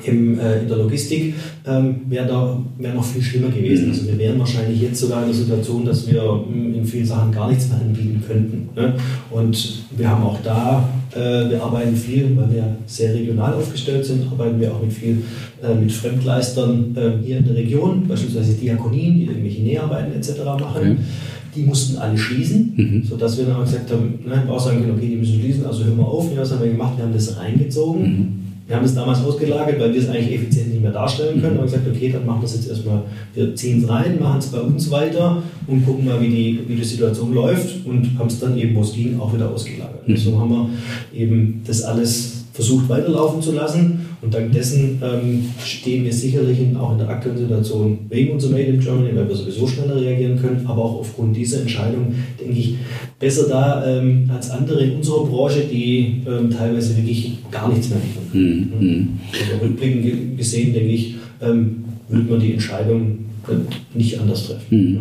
im, 0.08 0.39
äh, 0.39 0.60
in 0.60 0.68
der 0.68 0.78
Logistik 0.78 1.34
ähm, 1.66 2.01
wäre 2.08 2.28
da 2.28 2.62
wär 2.78 2.93
noch 2.93 3.03
viel 3.03 3.22
schlimmer 3.22 3.49
gewesen. 3.49 3.89
Also 3.89 4.08
wir 4.08 4.18
wären 4.18 4.39
wahrscheinlich 4.39 4.82
jetzt 4.82 4.99
sogar 4.99 5.22
in 5.22 5.30
der 5.30 5.36
Situation, 5.36 5.86
dass 5.86 6.10
wir 6.12 6.22
hm, 6.22 6.76
in 6.76 6.86
vielen 6.86 7.06
Sachen 7.06 7.32
gar 7.32 7.49
nichts 7.49 7.70
mehr 7.70 7.80
anbieten 7.80 8.24
könnten. 8.26 8.70
Ne? 8.76 8.93
Und 9.32 9.84
wir 9.97 10.10
haben 10.10 10.24
auch 10.24 10.39
da, 10.43 10.88
äh, 11.14 11.49
wir 11.49 11.62
arbeiten 11.62 11.95
viel, 11.95 12.36
weil 12.36 12.53
wir 12.53 12.76
sehr 12.86 13.14
regional 13.14 13.53
aufgestellt 13.53 14.06
sind, 14.06 14.28
arbeiten 14.32 14.60
wir 14.60 14.74
auch 14.74 14.82
mit 14.82 14.93
viel 14.93 15.24
äh, 15.64 15.74
mit 15.74 15.91
Fremdleistern 15.91 16.95
äh, 16.95 17.26
hier 17.26 17.38
in 17.38 17.45
der 17.45 17.56
Region, 17.56 18.08
beispielsweise 18.08 18.53
Diakonien, 18.53 19.16
die 19.16 19.26
irgendwelche 19.26 19.62
Näharbeiten 19.62 20.14
etc. 20.14 20.43
machen. 20.45 20.82
Okay. 20.82 20.95
Die 21.56 21.62
mussten 21.62 21.97
alle 21.97 22.18
schließen, 22.18 22.74
mhm. 22.76 23.03
sodass 23.08 23.38
wir 23.38 23.45
dann 23.45 23.56
auch 23.56 23.64
gesagt 23.64 23.89
haben, 23.89 24.20
nein, 24.28 24.45
wir 24.45 24.53
auch 24.53 24.60
sagen 24.60 24.82
können, 24.82 24.97
okay, 24.97 25.08
die 25.08 25.16
müssen 25.16 25.39
schließen, 25.39 25.66
also 25.66 25.86
hören 25.86 25.97
wir 25.97 26.06
auf. 26.06 26.30
Ja, 26.34 26.41
was 26.41 26.51
haben 26.51 26.62
wir 26.62 26.70
gemacht? 26.70 26.97
Wir 26.97 27.06
haben 27.06 27.14
das 27.14 27.38
reingezogen. 27.38 28.01
Mhm 28.01 28.45
wir 28.68 28.76
haben 28.76 28.86
es 28.86 28.95
damals 28.95 29.24
ausgelagert, 29.24 29.80
weil 29.80 29.93
wir 29.93 30.01
es 30.01 30.09
eigentlich 30.09 30.34
effizient 30.34 30.72
nicht 30.72 30.82
mehr 30.82 30.91
darstellen 30.91 31.39
können. 31.39 31.53
Mhm. 31.53 31.59
haben 31.59 31.66
gesagt, 31.66 31.88
okay, 31.88 32.11
dann 32.11 32.26
machen 32.26 32.41
wir 32.41 32.45
es 32.45 32.55
jetzt 32.55 32.70
erstmal, 32.70 33.03
wir 33.36 33.55
ziehen 33.55 33.84
es 33.84 33.89
rein, 33.89 34.20
machen 34.20 34.39
es 34.39 34.47
bei 34.47 34.59
uns 34.59 34.89
weiter 34.89 35.43
und 35.68 35.86
gucken 35.86 36.05
mal, 36.05 36.20
wie 36.20 36.30
die, 36.30 36.59
wie 36.68 36.76
die 36.76 36.84
Situation 36.84 37.34
läuft 37.34 37.86
und 37.86 38.18
haben 38.18 38.28
es 38.28 38.39
dann 38.39 38.57
eben, 38.57 38.76
wo 38.76 38.82
es 38.82 38.93
ging, 38.93 39.20
auch 39.20 39.34
wieder 39.34 39.51
ausgelagert. 39.51 40.07
Mhm. 40.07 40.18
So 40.18 40.39
haben 40.39 40.49
wir 40.49 40.70
eben 41.13 41.61
das 41.66 41.84
alles 41.84 42.45
versucht 42.53 42.89
weiterlaufen 42.89 43.41
zu 43.41 43.51
lassen. 43.51 44.05
Und 44.26 44.34
dank 44.34 44.51
dessen 44.53 44.99
ähm, 45.03 45.45
stehen 45.63 46.03
wir 46.03 46.11
sicherlich 46.11 46.57
auch 46.80 46.93
in 46.93 46.97
der 46.97 47.09
aktuellen 47.09 47.38
Situation 47.38 47.99
wegen 48.09 48.32
unserer 48.32 48.53
Made 48.53 48.63
in 48.63 48.80
Germany, 48.80 49.15
weil 49.15 49.30
wir 49.30 49.36
sowieso 49.36 49.67
schneller 49.67 50.01
reagieren 50.01 50.41
können, 50.41 50.65
aber 50.65 50.84
auch 50.84 50.99
aufgrund 51.01 51.38
dieser 51.38 51.61
Entscheidung, 51.61 52.15
denke 52.39 52.59
ich, 52.59 52.76
besser 53.19 53.47
da 53.47 53.86
ähm, 53.86 54.32
als 54.34 54.49
andere 54.49 54.84
in 54.84 54.95
unserer 54.95 55.26
Branche, 55.26 55.61
die 55.71 56.23
ähm, 56.28 56.49
teilweise 56.49 56.97
wirklich 56.97 57.38
gar 57.51 57.69
nichts 57.69 57.89
mehr 57.89 57.99
liefern. 57.99 58.23
Mhm. 58.34 58.88
mhm. 58.88 59.07
Rückblickend 59.61 60.38
gesehen, 60.39 60.73
denke 60.73 60.89
ich, 60.89 61.15
ähm, 61.39 61.84
würde 62.09 62.32
man 62.32 62.39
die 62.39 62.53
Entscheidung 62.53 63.19
nicht 63.93 64.19
anders 64.19 64.47
treffen. 64.47 64.65
Mhm. 64.71 64.99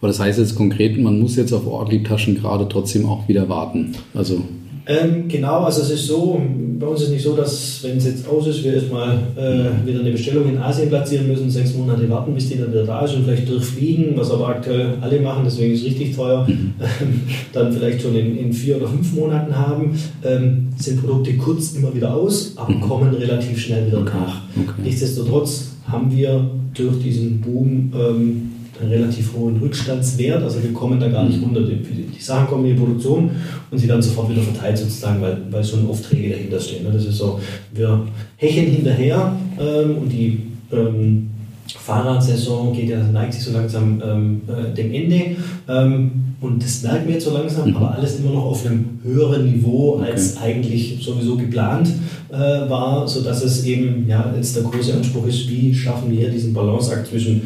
Aber 0.00 0.08
das 0.08 0.18
heißt 0.18 0.40
jetzt 0.40 0.56
konkret, 0.56 0.98
man 0.98 1.20
muss 1.20 1.36
jetzt 1.36 1.52
auf 1.52 1.68
Ortlieb-Taschen 1.68 2.34
gerade 2.34 2.68
trotzdem 2.68 3.06
auch 3.06 3.28
wieder 3.28 3.48
warten. 3.48 3.92
Also 4.12 4.42
ähm, 4.86 5.28
genau, 5.28 5.64
also 5.64 5.82
es 5.82 5.90
ist 5.90 6.06
so, 6.06 6.40
bei 6.78 6.86
uns 6.86 7.00
ist 7.00 7.06
es 7.06 7.12
nicht 7.12 7.24
so, 7.24 7.34
dass 7.34 7.82
wenn 7.82 7.96
es 7.96 8.06
jetzt 8.06 8.28
aus 8.28 8.46
ist, 8.46 8.62
wir 8.62 8.74
erstmal 8.74 9.18
äh, 9.36 9.86
wieder 9.86 10.00
eine 10.00 10.12
Bestellung 10.12 10.48
in 10.48 10.58
Asien 10.58 10.88
platzieren 10.88 11.26
müssen, 11.26 11.50
sechs 11.50 11.74
Monate 11.74 12.08
warten, 12.08 12.34
bis 12.34 12.48
die 12.48 12.58
dann 12.58 12.70
wieder 12.70 12.84
da 12.84 13.04
ist 13.04 13.14
und 13.14 13.24
vielleicht 13.24 13.48
durchfliegen, 13.48 14.16
was 14.16 14.30
aber 14.30 14.48
aktuell 14.48 14.94
alle 15.00 15.20
machen, 15.20 15.42
deswegen 15.44 15.74
ist 15.74 15.80
es 15.80 15.86
richtig 15.86 16.14
teuer, 16.14 16.46
mhm. 16.46 16.74
ähm, 16.80 17.22
dann 17.52 17.72
vielleicht 17.72 18.02
schon 18.02 18.14
in, 18.14 18.36
in, 18.36 18.52
vier 18.52 18.76
oder 18.76 18.86
fünf 18.86 19.12
Monaten 19.14 19.56
haben, 19.56 19.98
ähm, 20.24 20.68
sind 20.76 21.00
Produkte 21.00 21.36
kurz 21.36 21.74
immer 21.74 21.92
wieder 21.92 22.14
aus, 22.14 22.52
aber 22.56 22.72
mhm. 22.72 22.80
kommen 22.80 23.14
relativ 23.14 23.58
schnell 23.58 23.88
wieder 23.88 24.00
nach. 24.00 24.42
Okay. 24.56 24.82
Nichtsdestotrotz 24.84 25.72
haben 25.88 26.14
wir 26.14 26.48
durch 26.74 27.02
diesen 27.02 27.40
Boom 27.40 27.92
ähm, 27.94 28.52
einen 28.80 28.90
relativ 28.90 29.32
hohen 29.34 29.56
Rückstandswert. 29.58 30.42
Also 30.42 30.62
wir 30.62 30.72
kommen 30.72 31.00
da 31.00 31.08
gar 31.08 31.24
nicht 31.24 31.42
runter. 31.42 31.62
Die, 31.62 31.76
die 31.76 32.22
Sachen 32.22 32.46
kommen 32.46 32.66
in 32.66 32.74
die 32.74 32.80
Produktion 32.80 33.30
und 33.70 33.78
sie 33.78 33.86
dann 33.86 34.02
sofort 34.02 34.30
wieder 34.30 34.42
verteilt 34.42 34.78
sozusagen, 34.78 35.20
weil, 35.20 35.38
weil 35.50 35.64
schon 35.64 35.88
Aufträge 35.88 36.30
dahinter 36.30 36.60
stehen. 36.60 36.84
Ne? 36.84 36.90
Das 36.92 37.04
ist 37.04 37.18
so, 37.18 37.40
wir 37.72 38.06
hecheln 38.36 38.70
hinterher 38.70 39.36
ähm, 39.58 39.98
und 39.98 40.08
die 40.10 40.42
ähm, 40.72 41.30
Fahrradsaison 41.74 42.72
geht 42.72 42.90
ja, 42.90 43.02
neigt 43.02 43.34
sich 43.34 43.42
so 43.42 43.52
langsam 43.52 44.02
ähm, 44.04 44.40
äh, 44.48 44.74
dem 44.74 44.92
Ende. 44.92 45.36
Ähm, 45.68 46.10
und 46.40 46.62
das 46.62 46.82
merken 46.82 47.06
wir 47.06 47.14
jetzt 47.14 47.24
so 47.24 47.32
langsam, 47.32 47.70
mhm. 47.70 47.76
aber 47.76 47.94
alles 47.94 48.20
immer 48.20 48.30
noch 48.30 48.44
auf 48.44 48.66
einem 48.66 49.00
höheren 49.02 49.50
Niveau, 49.50 49.96
als 49.96 50.36
okay. 50.36 50.44
eigentlich 50.44 50.98
sowieso 51.02 51.36
geplant 51.36 51.88
äh, 52.30 52.36
war, 52.36 53.08
sodass 53.08 53.42
es 53.42 53.64
eben 53.64 54.06
ja, 54.06 54.32
jetzt 54.36 54.54
der 54.54 54.64
große 54.64 54.94
Anspruch 54.94 55.26
ist, 55.26 55.48
wie 55.48 55.74
schaffen 55.74 56.10
wir 56.10 56.28
diesen 56.28 56.52
Balanceakt 56.52 57.06
zwischen 57.06 57.42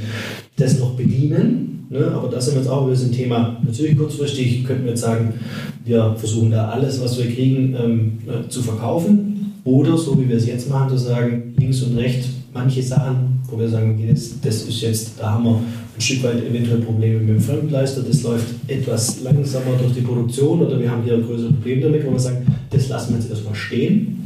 das 0.57 0.79
noch 0.79 0.95
bedienen. 0.95 1.87
Ne? 1.91 2.11
Aber 2.15 2.29
das 2.29 2.47
sind 2.47 2.55
wir 2.55 2.63
jetzt 2.63 2.71
auch 2.71 2.83
über 2.83 2.93
das 2.93 3.11
Thema. 3.11 3.59
Natürlich 3.65 3.97
kurzfristig 3.97 4.65
könnten 4.65 4.85
wir 4.85 4.91
jetzt 4.91 5.01
sagen, 5.01 5.35
wir 5.85 6.15
versuchen 6.17 6.51
da 6.51 6.69
alles, 6.69 7.01
was 7.03 7.19
wir 7.19 7.27
kriegen, 7.33 7.75
ähm, 7.75 8.13
äh, 8.27 8.49
zu 8.49 8.63
verkaufen. 8.63 9.55
Oder 9.65 9.97
so 9.97 10.21
wie 10.21 10.29
wir 10.29 10.37
es 10.37 10.47
jetzt 10.47 10.71
machen, 10.71 10.91
zu 10.91 10.99
sagen, 10.99 11.55
links 11.59 11.83
und 11.83 11.97
rechts 11.97 12.29
manche 12.53 12.83
Sachen, 12.83 13.41
wo 13.49 13.59
wir 13.59 13.69
sagen, 13.69 14.03
das, 14.09 14.41
das 14.41 14.63
ist 14.63 14.81
jetzt, 14.81 15.13
da 15.19 15.33
haben 15.33 15.45
wir 15.45 15.55
ein 15.57 16.01
Stück 16.01 16.23
weit 16.25 16.45
eventuell 16.45 16.79
Probleme 16.79 17.21
mit 17.21 17.29
dem 17.29 17.41
Fremdleister, 17.41 18.03
das 18.03 18.23
läuft 18.23 18.47
etwas 18.67 19.23
langsamer 19.23 19.77
durch 19.79 19.93
die 19.93 20.01
Produktion 20.01 20.61
oder 20.63 20.81
wir 20.81 20.91
haben 20.91 21.03
hier 21.05 21.15
ein 21.15 21.23
größeres 21.25 21.53
Problem 21.53 21.81
damit, 21.83 22.07
wo 22.07 22.13
wir 22.13 22.19
sagen, 22.19 22.47
das 22.71 22.89
lassen 22.89 23.15
wir 23.15 23.21
jetzt 23.21 23.31
erstmal 23.31 23.55
stehen 23.55 24.20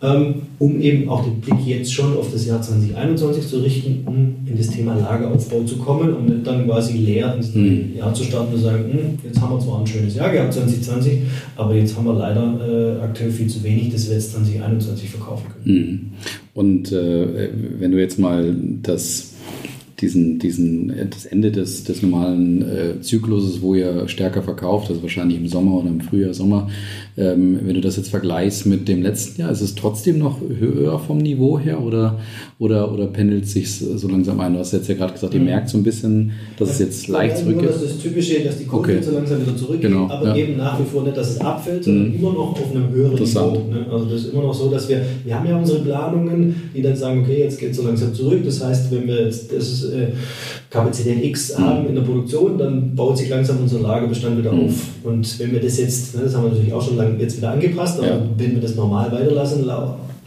um 0.00 0.80
eben 0.80 1.08
auch 1.08 1.24
den 1.24 1.40
Blick 1.40 1.66
jetzt 1.66 1.92
schon 1.92 2.16
auf 2.16 2.30
das 2.32 2.46
Jahr 2.46 2.62
2021 2.62 3.48
zu 3.48 3.58
richten, 3.58 4.02
um 4.06 4.36
in 4.46 4.56
das 4.56 4.68
Thema 4.68 4.94
Lageraufbau 4.94 5.64
zu 5.64 5.76
kommen 5.78 6.14
und 6.14 6.28
nicht 6.28 6.46
dann 6.46 6.66
quasi 6.66 6.98
leer 6.98 7.34
ins 7.34 7.54
mhm. 7.54 7.96
Jahr 7.96 8.14
zu 8.14 8.22
starten 8.22 8.54
und 8.54 8.60
sagen, 8.60 8.84
hm, 8.84 9.18
jetzt 9.24 9.40
haben 9.40 9.54
wir 9.54 9.60
zwar 9.60 9.80
ein 9.80 9.86
schönes 9.86 10.14
Jahr 10.14 10.30
gehabt 10.30 10.54
2020, 10.54 11.20
aber 11.56 11.74
jetzt 11.74 11.96
haben 11.96 12.06
wir 12.06 12.14
leider 12.14 12.98
äh, 13.00 13.02
aktuell 13.02 13.30
viel 13.30 13.48
zu 13.48 13.62
wenig, 13.64 13.92
das 13.92 14.06
wir 14.06 14.14
jetzt 14.14 14.32
2021 14.32 15.10
verkaufen 15.10 15.46
können. 15.52 15.76
Mhm. 15.76 16.00
Und 16.54 16.92
äh, 16.92 17.50
wenn 17.78 17.90
du 17.90 17.98
jetzt 17.98 18.18
mal 18.18 18.54
das 18.82 19.34
diesen, 20.00 20.38
diesen, 20.38 20.92
das 21.10 21.26
Ende 21.26 21.50
des, 21.50 21.82
des 21.82 22.02
normalen 22.02 22.62
äh, 22.62 23.00
Zykluses, 23.00 23.62
wo 23.62 23.74
ihr 23.74 24.06
stärker 24.06 24.42
verkauft, 24.42 24.90
also 24.90 25.02
wahrscheinlich 25.02 25.38
im 25.38 25.48
Sommer 25.48 25.74
oder 25.80 25.88
im 25.88 26.00
Frühjahr, 26.00 26.34
Sommer, 26.34 26.68
ähm, 27.16 27.58
wenn 27.64 27.74
du 27.74 27.80
das 27.80 27.96
jetzt 27.96 28.10
vergleichst 28.10 28.66
mit 28.66 28.86
dem 28.86 29.02
letzten 29.02 29.40
Jahr, 29.40 29.50
ist 29.50 29.60
es 29.60 29.74
trotzdem 29.74 30.18
noch 30.18 30.40
höher 30.40 31.00
vom 31.00 31.18
Niveau 31.18 31.58
her 31.58 31.82
oder, 31.82 32.20
oder, 32.60 32.92
oder 32.92 33.06
pendelt 33.06 33.48
sich 33.48 33.76
so 33.76 34.08
langsam 34.08 34.38
ein? 34.38 34.52
Du 34.52 34.60
hast 34.60 34.72
jetzt 34.72 34.88
ja 34.88 34.94
gerade 34.94 35.14
gesagt, 35.14 35.34
ihr 35.34 35.40
mhm. 35.40 35.46
merkt 35.46 35.68
so 35.68 35.78
ein 35.78 35.82
bisschen, 35.82 36.30
dass 36.58 36.70
es 36.70 36.78
jetzt 36.78 37.08
leicht 37.08 37.38
zurückgeht. 37.38 37.68
Das 37.68 37.82
ist 37.82 37.96
das 37.96 37.98
Typische, 37.98 38.40
dass 38.44 38.58
die 38.58 38.66
Kunden 38.66 38.90
okay. 38.90 39.02
so 39.02 39.10
langsam 39.10 39.42
wieder 39.42 39.56
zurückgehen, 39.56 39.92
genau, 39.92 40.08
aber 40.08 40.28
ja. 40.28 40.36
eben 40.36 40.56
nach 40.56 40.78
wie 40.78 40.84
vor 40.84 41.02
nicht, 41.02 41.16
dass 41.16 41.30
es 41.30 41.40
abfällt, 41.40 41.82
sondern 41.82 42.10
mhm. 42.10 42.14
immer 42.14 42.32
noch 42.34 42.52
auf 42.52 42.70
einem 42.72 42.88
höheren 42.90 43.20
Niveau. 43.20 43.64
Ne? 43.68 43.86
Also 43.90 44.04
das 44.04 44.20
ist 44.22 44.32
immer 44.32 44.42
noch 44.42 44.54
so, 44.54 44.70
dass 44.70 44.88
wir, 44.88 45.00
wir 45.24 45.34
haben 45.34 45.48
ja 45.48 45.58
unsere 45.58 45.80
Planungen, 45.80 46.54
die 46.72 46.82
dann 46.82 46.94
sagen, 46.94 47.22
okay, 47.22 47.40
jetzt 47.40 47.58
geht 47.58 47.72
es 47.72 47.78
so 47.78 47.82
langsam 47.82 48.14
zurück. 48.14 48.42
Das 48.44 48.64
heißt, 48.64 48.92
wenn 48.92 49.08
wir 49.08 49.24
jetzt 49.24 49.52
das 49.52 49.87
äh, 49.88 50.08
Kapazität 50.70 51.24
X 51.24 51.58
haben 51.58 51.86
in 51.86 51.94
der 51.94 52.02
Produktion, 52.02 52.58
dann 52.58 52.94
baut 52.94 53.18
sich 53.18 53.28
langsam 53.28 53.58
unser 53.62 53.80
Lagerbestand 53.80 54.38
wieder 54.38 54.52
mhm. 54.52 54.66
auf. 54.66 54.74
Und 55.04 55.38
wenn 55.38 55.52
wir 55.52 55.60
das 55.60 55.78
jetzt, 55.78 56.16
ne, 56.16 56.22
das 56.24 56.34
haben 56.34 56.44
wir 56.44 56.50
natürlich 56.50 56.72
auch 56.72 56.82
schon 56.82 56.96
lange 56.96 57.18
jetzt 57.18 57.36
wieder 57.36 57.52
angepasst, 57.52 57.98
aber 57.98 58.08
ja. 58.08 58.20
wenn 58.36 58.54
wir 58.54 58.60
das 58.60 58.74
normal 58.74 59.10
weiterlassen, 59.12 59.68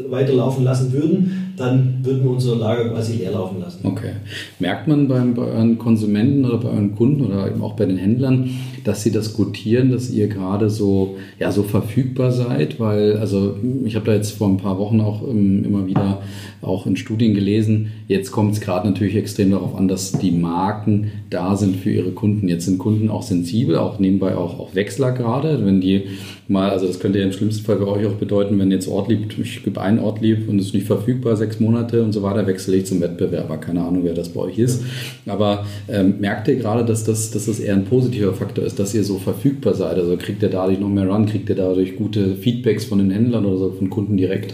weiterlaufen 0.09 0.63
lassen 0.63 0.91
würden, 0.91 1.53
dann 1.57 1.90
würden 2.03 2.23
wir 2.23 2.31
unser 2.31 2.55
Lager 2.55 2.89
quasi 2.89 3.17
leer 3.17 3.31
laufen 3.31 3.59
lassen. 3.59 3.79
Okay. 3.83 4.13
Merkt 4.59 4.87
man 4.87 5.07
beim, 5.07 5.33
bei 5.33 5.43
euren 5.43 5.77
Konsumenten 5.77 6.45
oder 6.45 6.57
bei 6.57 6.69
euren 6.69 6.95
Kunden 6.95 7.25
oder 7.25 7.47
eben 7.47 7.61
auch 7.61 7.73
bei 7.73 7.85
den 7.85 7.97
Händlern, 7.97 8.49
dass 8.83 9.03
sie 9.03 9.11
das 9.11 9.33
gutieren, 9.33 9.91
dass 9.91 10.09
ihr 10.09 10.27
gerade 10.27 10.69
so, 10.69 11.17
ja, 11.39 11.51
so 11.51 11.63
verfügbar 11.63 12.31
seid? 12.31 12.79
Weil, 12.79 13.17
also 13.17 13.57
ich 13.85 13.95
habe 13.95 14.05
da 14.05 14.13
jetzt 14.13 14.31
vor 14.31 14.47
ein 14.47 14.57
paar 14.57 14.77
Wochen 14.77 15.01
auch 15.01 15.27
ähm, 15.27 15.63
immer 15.63 15.87
wieder 15.87 16.21
auch 16.61 16.85
in 16.85 16.95
Studien 16.95 17.33
gelesen, 17.33 17.91
jetzt 18.07 18.31
kommt 18.31 18.53
es 18.53 18.61
gerade 18.61 18.87
natürlich 18.87 19.15
extrem 19.15 19.51
darauf 19.51 19.75
an, 19.75 19.87
dass 19.87 20.11
die 20.11 20.31
Marken 20.31 21.11
da 21.29 21.55
sind 21.55 21.77
für 21.77 21.91
ihre 21.91 22.11
Kunden. 22.11 22.47
Jetzt 22.47 22.65
sind 22.65 22.77
Kunden 22.77 23.09
auch 23.09 23.23
sensibel, 23.23 23.77
auch 23.77 23.99
nebenbei 23.99 24.35
auch, 24.35 24.59
auch 24.59 24.75
Wechsler 24.75 25.11
gerade, 25.11 25.65
wenn 25.65 25.81
die 25.81 26.03
mal, 26.47 26.69
also 26.69 26.85
das 26.85 26.99
könnte 26.99 27.19
ja 27.19 27.25
im 27.25 27.31
schlimmsten 27.31 27.65
Fall 27.65 27.77
für 27.77 27.87
euch 27.87 28.05
auch 28.05 28.13
bedeuten, 28.13 28.59
wenn 28.59 28.71
jetzt 28.71 28.87
Ortlieb, 28.87 29.33
ich 29.41 29.63
gebe 29.63 29.81
einen 29.81 29.99
Ortlieb 29.99 30.47
und 30.49 30.59
es 30.59 30.67
ist 30.67 30.73
nicht 30.73 30.85
verfügbar, 30.85 31.35
sechs 31.35 31.59
Monate 31.59 31.90
und 31.99 32.13
so 32.13 32.23
weiter, 32.23 32.47
wechsle 32.47 32.77
ich 32.77 32.85
zum 32.85 33.01
Wettbewerber. 33.01 33.57
Keine 33.57 33.81
Ahnung, 33.81 34.03
wer 34.03 34.13
das 34.13 34.29
bei 34.29 34.41
euch 34.41 34.59
ist. 34.59 34.83
Aber 35.25 35.65
ähm, 35.89 36.15
merkt 36.19 36.47
ihr 36.47 36.55
gerade, 36.55 36.85
dass 36.85 37.03
das, 37.03 37.31
dass 37.31 37.45
das 37.45 37.59
eher 37.59 37.73
ein 37.73 37.85
positiver 37.85 38.33
Faktor 38.33 38.63
ist, 38.63 38.79
dass 38.79 38.93
ihr 38.93 39.03
so 39.03 39.17
verfügbar 39.17 39.73
seid? 39.73 39.97
Also 39.97 40.15
kriegt 40.17 40.41
ihr 40.43 40.49
dadurch 40.49 40.79
noch 40.79 40.89
mehr 40.89 41.07
Run, 41.07 41.25
kriegt 41.25 41.49
ihr 41.49 41.55
dadurch 41.55 41.95
gute 41.95 42.35
Feedbacks 42.35 42.85
von 42.85 42.99
den 42.99 43.11
Händlern 43.11 43.45
oder 43.45 43.57
so, 43.57 43.71
von 43.71 43.89
Kunden 43.89 44.17
direkt? 44.17 44.53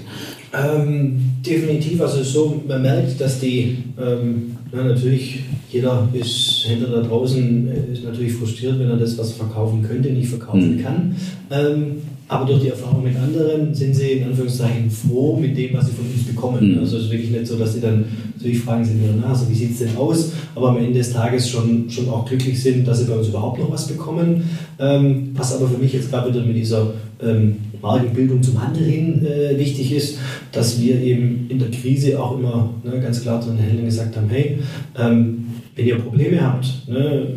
Ähm, 0.53 1.19
definitiv, 1.45 2.01
also 2.01 2.23
so, 2.23 2.63
man 2.67 2.81
merkt, 2.81 3.19
dass 3.19 3.39
die, 3.39 3.77
ähm, 3.99 4.56
na, 4.71 4.83
natürlich, 4.83 5.43
jeder 5.71 6.07
ist 6.13 6.65
Händler 6.67 7.01
da 7.01 7.07
draußen, 7.07 7.67
äh, 7.67 7.93
ist 7.93 8.03
natürlich 8.03 8.33
frustriert, 8.33 8.79
wenn 8.79 8.89
er 8.89 8.97
das, 8.97 9.17
was 9.17 9.33
verkaufen 9.33 9.83
könnte, 9.83 10.09
nicht 10.09 10.29
verkaufen 10.29 10.77
mhm. 10.77 10.83
kann. 10.83 11.15
Ähm, 11.51 11.85
aber 12.29 12.45
durch 12.45 12.61
die 12.61 12.69
Erfahrung 12.69 13.03
mit 13.03 13.15
anderen 13.15 13.73
sind 13.73 13.95
sie 13.95 14.11
in 14.11 14.25
Anführungszeichen 14.25 14.91
froh 14.91 15.37
mit 15.39 15.57
dem, 15.57 15.73
was 15.73 15.85
sie 15.85 15.93
von 15.93 16.05
uns 16.05 16.25
bekommen. 16.25 16.73
Mhm. 16.73 16.79
Also 16.79 16.97
es 16.97 17.03
ist 17.03 17.11
wirklich 17.11 17.31
nicht 17.31 17.47
so, 17.47 17.55
dass 17.57 17.73
sie 17.73 17.79
dann 17.79 18.03
natürlich 18.35 18.59
fragen, 18.59 18.83
sind 18.83 19.01
ihre 19.01 19.13
Nase, 19.13 19.49
wie 19.49 19.55
sieht 19.55 19.71
es 19.71 19.79
denn 19.79 19.95
aus? 19.95 20.33
Aber 20.53 20.69
am 20.69 20.77
Ende 20.77 20.93
des 20.93 21.13
Tages 21.13 21.49
schon, 21.49 21.89
schon 21.89 22.09
auch 22.09 22.25
glücklich 22.25 22.61
sind, 22.61 22.85
dass 22.85 22.99
sie 22.99 23.05
bei 23.05 23.15
uns 23.15 23.29
überhaupt 23.29 23.59
noch 23.59 23.71
was 23.71 23.87
bekommen. 23.87 24.43
Ähm, 24.77 25.29
was 25.35 25.55
aber 25.55 25.69
für 25.69 25.77
mich 25.77 25.93
jetzt 25.93 26.09
gerade 26.09 26.33
wieder 26.33 26.45
mit 26.45 26.57
dieser 26.57 26.91
ähm, 27.21 27.57
Markenbildung 27.81 28.41
zum 28.41 28.61
Handel 28.61 28.83
hin 28.83 29.25
äh, 29.25 29.57
wichtig 29.57 29.93
ist, 29.93 30.17
dass 30.51 30.81
wir 30.81 31.01
eben 31.01 31.47
in 31.49 31.59
der 31.59 31.71
Krise 31.71 32.21
auch 32.21 32.37
immer 32.37 32.73
ne, 32.83 32.99
ganz 32.99 33.21
klar 33.21 33.41
zu 33.41 33.49
den 33.49 33.59
Händlern 33.59 33.85
gesagt 33.85 34.15
haben, 34.15 34.29
hey, 34.29 34.59
ähm, 34.97 35.45
wenn 35.75 35.85
ihr 35.85 35.97
Probleme 35.99 36.41
habt, 36.41 36.87
ne, 36.87 37.27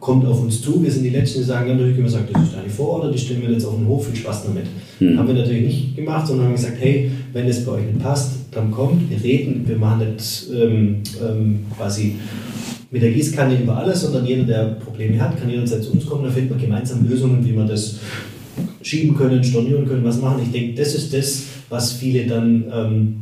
kommt 0.00 0.26
auf 0.26 0.42
uns 0.42 0.62
zu. 0.62 0.82
Wir 0.82 0.90
sind 0.90 1.04
die 1.04 1.10
Letzten, 1.10 1.40
die 1.40 1.44
sagen, 1.44 1.68
natürlich 1.68 1.94
können 1.94 2.06
wir 2.06 2.12
sagen, 2.12 2.28
das 2.32 2.42
ist 2.44 2.54
eine 2.54 2.68
Vororder, 2.68 3.10
die 3.10 3.18
stellen 3.18 3.42
wir 3.42 3.50
jetzt 3.50 3.64
auf 3.64 3.76
den 3.76 3.86
Hof, 3.86 4.06
viel 4.06 4.16
Spaß 4.16 4.44
damit. 4.44 4.66
Mhm. 5.00 5.18
Haben 5.18 5.28
wir 5.28 5.34
natürlich 5.34 5.64
nicht 5.64 5.96
gemacht, 5.96 6.26
sondern 6.26 6.46
haben 6.46 6.54
gesagt, 6.54 6.76
hey, 6.78 7.10
wenn 7.32 7.46
es 7.46 7.64
bei 7.64 7.72
euch 7.72 7.86
nicht 7.86 7.98
passt, 7.98 8.32
dann 8.52 8.70
kommt, 8.70 9.10
wir 9.10 9.22
reden, 9.22 9.64
wir 9.66 9.76
machen 9.76 10.12
nicht 10.12 10.46
ähm, 10.54 11.02
ähm, 11.20 11.60
quasi 11.76 12.16
mit 12.90 13.02
der 13.02 13.10
Gießkanne 13.10 13.60
über 13.60 13.76
alles, 13.76 14.02
sondern 14.02 14.24
jeder, 14.24 14.44
der 14.44 14.64
Probleme 14.84 15.20
hat, 15.20 15.38
kann 15.38 15.50
jederzeit 15.50 15.82
zu 15.82 15.92
uns 15.92 16.06
kommen, 16.06 16.24
dann 16.24 16.32
finden 16.32 16.50
wir 16.50 16.66
gemeinsam 16.66 17.08
Lösungen, 17.08 17.44
wie 17.44 17.54
wir 17.54 17.64
das 17.64 17.98
schieben 18.86 19.16
können, 19.16 19.42
stornieren 19.42 19.86
können, 19.86 20.04
was 20.04 20.20
machen. 20.20 20.42
Ich 20.44 20.52
denke, 20.52 20.80
das 20.80 20.94
ist 20.94 21.12
das, 21.12 21.42
was 21.68 21.92
viele 21.92 22.24
dann 22.26 22.64
ähm, 22.72 23.16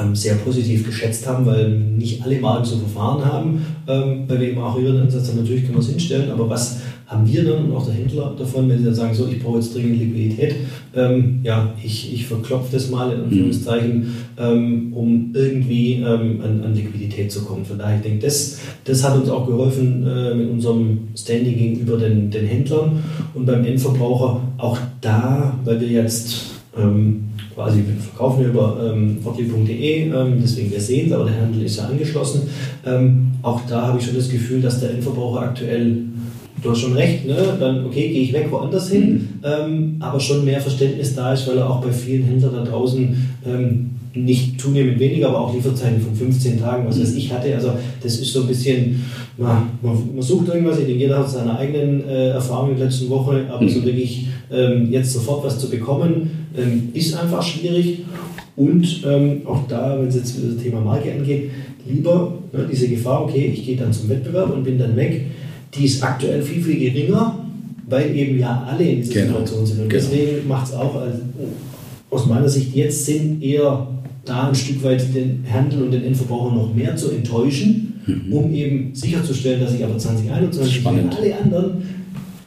ähm, 0.00 0.16
sehr 0.16 0.36
positiv 0.36 0.86
geschätzt 0.86 1.26
haben, 1.26 1.44
weil 1.44 1.68
nicht 1.68 2.22
alle 2.22 2.40
Marken 2.40 2.64
so 2.64 2.78
verfahren 2.78 3.22
haben. 3.24 3.66
Ähm, 3.86 4.26
bei 4.26 4.40
wem 4.40 4.58
auch 4.58 4.78
ihren 4.78 5.02
Ansatz, 5.02 5.26
dann 5.26 5.36
natürlich 5.36 5.64
können 5.64 5.74
wir 5.74 5.82
es 5.82 5.90
hinstellen, 5.90 6.30
aber 6.30 6.48
was 6.48 6.78
haben 7.06 7.26
wir 7.26 7.44
dann 7.44 7.66
und 7.66 7.76
auch 7.76 7.84
der 7.84 7.94
Händler 7.94 8.34
davon, 8.38 8.68
wenn 8.68 8.78
sie 8.78 8.84
dann 8.84 8.94
sagen, 8.94 9.14
so, 9.14 9.28
ich 9.28 9.42
brauche 9.42 9.58
jetzt 9.58 9.74
dringend 9.74 9.98
Liquidität, 9.98 10.54
ähm, 10.94 11.40
ja, 11.42 11.74
ich, 11.82 12.12
ich 12.12 12.26
verklopfe 12.26 12.72
das 12.72 12.90
mal 12.90 13.12
in 13.12 13.24
Anführungszeichen, 13.24 14.14
ähm, 14.38 14.92
um 14.94 15.30
irgendwie 15.34 15.94
ähm, 15.94 16.40
an, 16.42 16.62
an, 16.64 16.74
Liquidität 16.74 17.30
zu 17.30 17.44
kommen. 17.44 17.64
Von 17.64 17.78
daher, 17.78 17.96
ich 17.96 18.02
denke, 18.02 18.24
das, 18.24 18.58
das 18.84 19.04
hat 19.04 19.16
uns 19.16 19.28
auch 19.28 19.46
geholfen 19.46 20.06
äh, 20.06 20.34
mit 20.34 20.50
unserem 20.50 21.08
Standing 21.14 21.58
gegenüber 21.58 21.98
den, 21.98 22.30
den 22.30 22.46
Händlern 22.46 23.02
und 23.34 23.46
beim 23.46 23.64
Endverbraucher 23.64 24.40
auch 24.58 24.78
da, 25.00 25.58
weil 25.64 25.80
wir 25.80 25.88
jetzt 25.88 26.54
ähm, 26.76 27.24
quasi 27.54 27.82
verkaufen 28.00 28.40
wir 28.40 28.48
über 28.48 28.92
ähm, 28.92 29.18
ähm, 29.24 30.38
deswegen 30.42 30.70
wir 30.70 30.80
sehen 30.80 31.06
es, 31.06 31.12
aber 31.12 31.24
der 31.24 31.40
Handel 31.40 31.62
ist 31.62 31.76
ja 31.76 31.84
angeschlossen. 31.84 32.42
Ähm, 32.84 33.32
auch 33.42 33.60
da 33.68 33.88
habe 33.88 33.98
ich 33.98 34.06
schon 34.06 34.16
das 34.16 34.28
Gefühl, 34.28 34.60
dass 34.60 34.80
der 34.80 34.90
Endverbraucher 34.90 35.42
aktuell, 35.42 36.04
du 36.64 36.70
hast 36.70 36.80
schon 36.80 36.94
recht, 36.94 37.26
ne? 37.26 37.36
dann 37.60 37.84
okay, 37.86 38.08
gehe 38.08 38.22
ich 38.22 38.32
weg 38.32 38.48
woanders 38.50 38.90
hin, 38.90 39.12
mhm. 39.12 39.28
ähm, 39.44 39.96
aber 40.00 40.18
schon 40.18 40.44
mehr 40.44 40.60
Verständnis 40.60 41.14
da 41.14 41.34
ist, 41.34 41.46
weil 41.46 41.58
er 41.58 41.68
auch 41.68 41.82
bei 41.82 41.92
vielen 41.92 42.24
Händlern 42.24 42.54
da 42.54 42.64
draußen 42.64 43.16
ähm, 43.46 43.90
nicht 44.14 44.60
zunehmend 44.60 44.98
weniger, 44.98 45.28
aber 45.28 45.40
auch 45.40 45.54
Lieferzeiten 45.54 46.00
von 46.00 46.14
15 46.14 46.60
Tagen, 46.60 46.86
was 46.86 47.00
weiß 47.00 47.14
ich 47.14 47.32
hatte. 47.32 47.54
Also 47.54 47.72
das 48.00 48.18
ist 48.18 48.32
so 48.32 48.42
ein 48.42 48.46
bisschen, 48.46 49.04
man, 49.36 49.70
man 49.82 50.22
sucht 50.22 50.48
irgendwas, 50.48 50.78
ich 50.78 50.86
denke, 50.86 51.00
jeder 51.00 51.18
hat 51.18 51.28
seine 51.28 51.58
eigenen 51.58 52.08
äh, 52.08 52.28
Erfahrungen 52.30 52.72
in 52.72 52.78
der 52.78 52.86
letzten 52.86 53.10
Woche, 53.10 53.44
aber 53.50 53.62
mhm. 53.62 53.68
so 53.68 53.84
wirklich 53.84 54.28
ähm, 54.52 54.90
jetzt 54.90 55.12
sofort 55.12 55.44
was 55.44 55.58
zu 55.58 55.68
bekommen, 55.68 56.30
ähm, 56.56 56.90
ist 56.94 57.14
einfach 57.14 57.42
schwierig. 57.42 58.04
Und 58.56 59.02
ähm, 59.04 59.42
auch 59.46 59.66
da, 59.68 59.98
wenn 59.98 60.08
es 60.08 60.14
jetzt 60.14 60.36
das 60.38 60.62
Thema 60.62 60.80
Marke 60.80 61.12
angeht, 61.12 61.50
lieber 61.88 62.38
ne, 62.52 62.66
diese 62.70 62.88
Gefahr, 62.88 63.24
okay, 63.24 63.52
ich 63.52 63.66
gehe 63.66 63.76
dann 63.76 63.92
zum 63.92 64.08
Wettbewerb 64.08 64.52
und 64.54 64.62
bin 64.62 64.78
dann 64.78 64.94
weg, 64.94 65.26
die 65.76 65.84
ist 65.84 66.02
aktuell 66.02 66.42
viel, 66.42 66.62
viel 66.62 66.78
geringer, 66.78 67.38
weil 67.88 68.14
eben 68.16 68.38
ja 68.38 68.66
alle 68.68 68.84
in 68.84 69.02
dieser 69.02 69.14
genau. 69.14 69.38
Situation 69.38 69.66
sind. 69.66 69.82
Und 69.82 69.88
genau. 69.88 70.02
deswegen 70.02 70.48
macht 70.48 70.68
es 70.68 70.74
auch 70.74 70.94
also, 70.94 71.18
aus 72.10 72.26
meiner 72.26 72.48
Sicht 72.48 72.74
jetzt 72.74 73.04
Sinn, 73.06 73.42
eher 73.42 73.86
da 74.24 74.48
ein 74.48 74.54
Stück 74.54 74.82
weit 74.84 75.14
den 75.14 75.44
Handel 75.50 75.82
und 75.82 75.90
den 75.90 76.04
Endverbraucher 76.04 76.54
noch 76.54 76.74
mehr 76.74 76.96
zu 76.96 77.10
enttäuschen, 77.10 78.00
mhm. 78.06 78.32
um 78.32 78.54
eben 78.54 78.94
sicherzustellen, 78.94 79.60
dass 79.60 79.74
ich 79.74 79.84
aber 79.84 79.98
2021 79.98 80.84
wenn 80.84 81.10
alle 81.10 81.36
anderen 81.36 81.82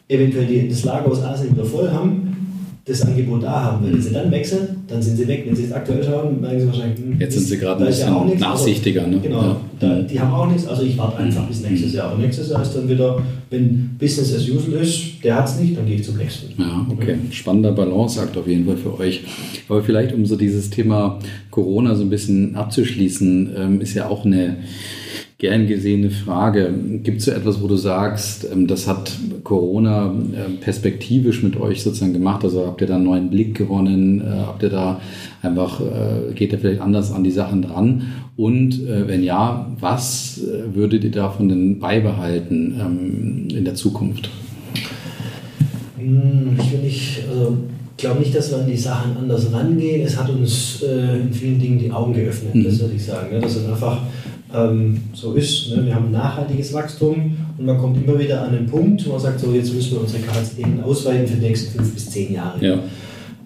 eventuell 0.08 0.46
die, 0.46 0.70
das 0.70 0.84
Lager 0.84 1.12
aus 1.12 1.22
Asien 1.22 1.52
wieder 1.52 1.66
voll 1.66 1.90
haben, 1.92 2.28
das 2.86 3.02
Angebot 3.02 3.44
da 3.44 3.64
haben. 3.64 3.86
Wenn 3.86 4.02
sie 4.02 4.12
dann 4.12 4.32
wechseln, 4.32 4.84
dann 4.88 5.02
sind 5.02 5.18
sie 5.18 5.28
weg. 5.28 5.44
Wenn 5.46 5.56
sie 5.56 5.66
es 5.66 5.74
aktuell 5.74 6.04
schauen, 6.04 6.40
merken 6.40 6.62
sie 6.62 6.68
wahrscheinlich, 6.68 7.00
hm, 7.00 7.20
jetzt 7.20 7.34
sind 7.34 7.48
sie 7.48 7.58
gerade 7.58 7.84
ein 7.84 7.88
bisschen 7.88 8.14
ja 8.14 8.22
also 8.22 8.36
nachsichtiger. 8.36 9.06
Ne? 9.06 9.20
Genau, 9.20 9.42
ja. 9.42 9.62
Da, 9.80 10.02
die 10.02 10.20
haben 10.20 10.34
auch 10.34 10.48
nichts. 10.48 10.68
Also 10.68 10.84
ich 10.84 10.98
warte 10.98 11.18
einfach 11.18 11.46
bis 11.48 11.62
nächstes 11.62 11.94
Jahr. 11.94 12.12
Aber 12.12 12.22
nächstes 12.22 12.50
Jahr 12.50 12.62
ist 12.62 12.74
dann 12.74 12.90
wieder, 12.90 13.22
wenn 13.50 13.96
Business 14.00 14.34
as 14.34 14.50
usual 14.50 14.82
ist, 14.82 15.24
der 15.24 15.36
hat 15.36 15.48
es 15.48 15.60
nicht, 15.60 15.78
dann 15.78 15.86
gehe 15.86 15.96
ich 15.96 16.04
zum 16.04 16.18
nächsten. 16.18 16.60
Ja, 16.60 16.86
okay. 16.90 17.16
Spannender 17.32 17.72
Balanceakt 17.72 18.36
auf 18.38 18.48
jeden 18.48 18.66
Fall 18.66 18.78
für 18.78 19.00
euch. 19.00 19.24
Aber 19.70 19.84
vielleicht, 19.84 20.14
um 20.14 20.26
so 20.26 20.36
dieses 20.36 20.70
Thema 20.70 21.20
Corona 21.52 21.96
so 21.96 22.04
ein 22.04 22.10
bisschen 22.10 22.56
abzuschließen, 22.56 23.52
ähm, 23.56 23.82
ist 23.82 23.94
ja 23.94 24.08
auch 24.10 24.26
eine 24.26 24.58
gern 25.38 25.68
gesehene 25.68 26.10
Frage. 26.10 26.74
Gibt 27.04 27.20
es 27.20 27.26
so 27.26 27.32
etwas, 27.32 27.62
wo 27.62 27.68
du 27.68 27.76
sagst, 27.76 28.48
ähm, 28.52 28.68
das 28.68 28.88
hat 28.88 29.12
Corona 29.44 30.08
ähm, 30.08 30.58
perspektivisch 30.60 31.44
mit 31.44 31.60
euch 31.60 31.84
sozusagen 31.84 32.14
gemacht? 32.14 32.44
Also 32.44 32.66
habt 32.66 32.82
ihr 32.82 32.88
da 32.88 32.96
einen 32.96 33.04
neuen 33.04 33.30
Blick 33.30 33.56
gewonnen? 33.56 34.22
Äh, 34.22 34.46
habt 34.48 34.64
ihr 34.64 34.70
da 34.70 35.00
einfach, 35.44 35.80
äh, 35.80 36.34
geht 36.34 36.54
ihr 36.54 36.60
vielleicht 36.60 36.82
anders 36.82 37.12
an 37.12 37.24
die 37.24 37.32
Sachen 37.32 37.62
dran? 37.62 38.08
Und 38.38 38.88
äh, 38.88 39.08
wenn 39.08 39.24
ja, 39.24 39.70
was 39.80 40.40
würdet 40.74 41.04
ihr 41.04 41.12
davon 41.12 41.50
denn 41.50 41.80
beibehalten 41.80 42.80
ähm, 42.80 43.48
in 43.50 43.66
der 43.66 43.74
Zukunft? 43.74 44.30
Hm, 45.98 46.56
ich 46.60 46.72
will 46.72 46.80
nicht, 46.80 47.24
also 47.28 47.58
glaube 47.98 48.20
nicht, 48.20 48.36
dass 48.36 48.52
wir 48.52 48.60
an 48.60 48.68
die 48.68 48.78
Sachen 48.78 49.18
anders 49.18 49.52
rangehen. 49.52 50.06
Es 50.06 50.18
hat 50.18 50.30
uns 50.30 50.84
äh, 50.84 51.20
in 51.20 51.34
vielen 51.34 51.60
Dingen 51.60 51.80
die 51.80 51.92
Augen 51.92 52.14
geöffnet, 52.14 52.56
mhm. 52.56 52.64
das 52.64 52.80
würde 52.80 52.94
ich 52.94 53.04
sagen. 53.04 53.34
Ne? 53.34 53.42
Dass 53.42 53.56
es 53.56 53.68
einfach 53.68 54.02
ähm, 54.54 55.02
so 55.14 55.34
ist. 55.34 55.72
Ne? 55.72 55.88
Wir 55.88 55.96
haben 55.96 56.06
ein 56.06 56.12
nachhaltiges 56.12 56.74
Wachstum 56.74 57.36
und 57.58 57.66
man 57.66 57.78
kommt 57.78 57.98
immer 57.98 58.18
wieder 58.20 58.44
an 58.44 58.54
den 58.54 58.68
Punkt, 58.68 59.06
wo 59.08 59.14
man 59.14 59.20
sagt, 59.20 59.40
so 59.40 59.52
jetzt 59.52 59.74
müssen 59.74 59.94
wir 59.94 60.02
unsere 60.02 60.22
Kapazitäten 60.22 60.82
ausweiten 60.84 61.28
für 61.28 61.38
die 61.38 61.48
nächsten 61.48 61.76
fünf 61.76 61.94
bis 61.94 62.10
zehn 62.10 62.34
Jahre. 62.34 62.64
Ja. 62.64 62.80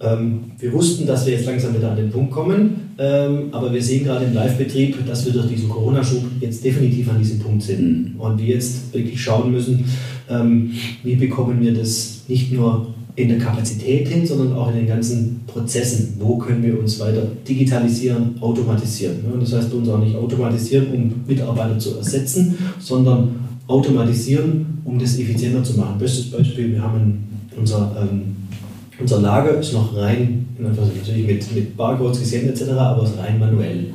Ähm, 0.02 0.52
wir 0.58 0.74
wussten, 0.74 1.06
dass 1.06 1.26
wir 1.26 1.34
jetzt 1.34 1.46
langsam 1.46 1.76
wieder 1.76 1.92
an 1.92 1.98
den 1.98 2.10
Punkt 2.10 2.32
kommen, 2.32 2.92
ähm, 2.98 3.50
aber 3.52 3.72
wir 3.72 3.82
sehen 3.82 4.04
gerade 4.04 4.26
im 4.26 4.34
Live-Betrieb, 4.34 5.06
dass 5.06 5.26
wir 5.26 5.34
durch 5.34 5.48
diesen 5.48 5.70
Corona-Schub 5.70 6.24
jetzt 6.40 6.64
definitiv 6.64 7.10
an 7.10 7.20
diesem 7.20 7.40
Punkt 7.40 7.64
sind 7.64 8.16
mhm. 8.16 8.20
und 8.20 8.40
wir 8.40 8.56
jetzt 8.56 8.94
wirklich 8.94 9.22
schauen 9.22 9.52
müssen, 9.52 9.86
ähm, 10.30 10.72
wie 11.04 11.16
bekommen 11.16 11.62
wir 11.62 11.74
das 11.74 12.24
nicht 12.28 12.52
nur 12.52 12.88
in 13.16 13.30
der 13.30 13.40
Kapazität 13.40 14.08
hin, 14.08 14.26
sondern 14.26 14.54
auch 14.54 14.70
in 14.70 14.78
den 14.78 14.88
ganzen 14.88 15.42
Prozessen. 15.46 16.14
Wo 16.20 16.38
können 16.38 16.64
wir 16.64 16.80
uns 16.80 17.00
weiter 17.00 17.28
digitalisieren, 17.48 18.36
automatisieren? 18.40 19.18
Das 19.40 19.54
heißt 19.54 19.74
uns 19.74 19.90
auch 19.90 20.00
nicht 20.00 20.16
automatisieren, 20.16 20.88
um 20.94 21.14
Mitarbeiter 21.28 21.78
zu 21.78 21.98
ersetzen, 21.98 22.58
sondern 22.80 23.36
automatisieren, 23.68 24.66
um 24.86 24.98
das 24.98 25.20
effizienter 25.20 25.64
zu 25.64 25.78
machen. 25.78 25.98
Bestes 26.00 26.32
Beispiel, 26.32 26.72
wir 26.72 26.82
haben 26.82 27.24
unser, 27.58 27.96
ähm, 28.02 28.36
unser 29.02 29.22
Lager 29.22 29.60
ist 29.60 29.74
noch 29.74 29.96
rein, 29.98 30.48
natürlich 30.58 31.28
mit, 31.28 31.56
mit 31.56 31.78
Barcodes 31.78 32.20
gesehen 32.20 32.50
etc., 32.50 32.70
aber 32.72 33.04
ist 33.04 33.18
rein 33.18 33.40
manuell. 33.40 33.88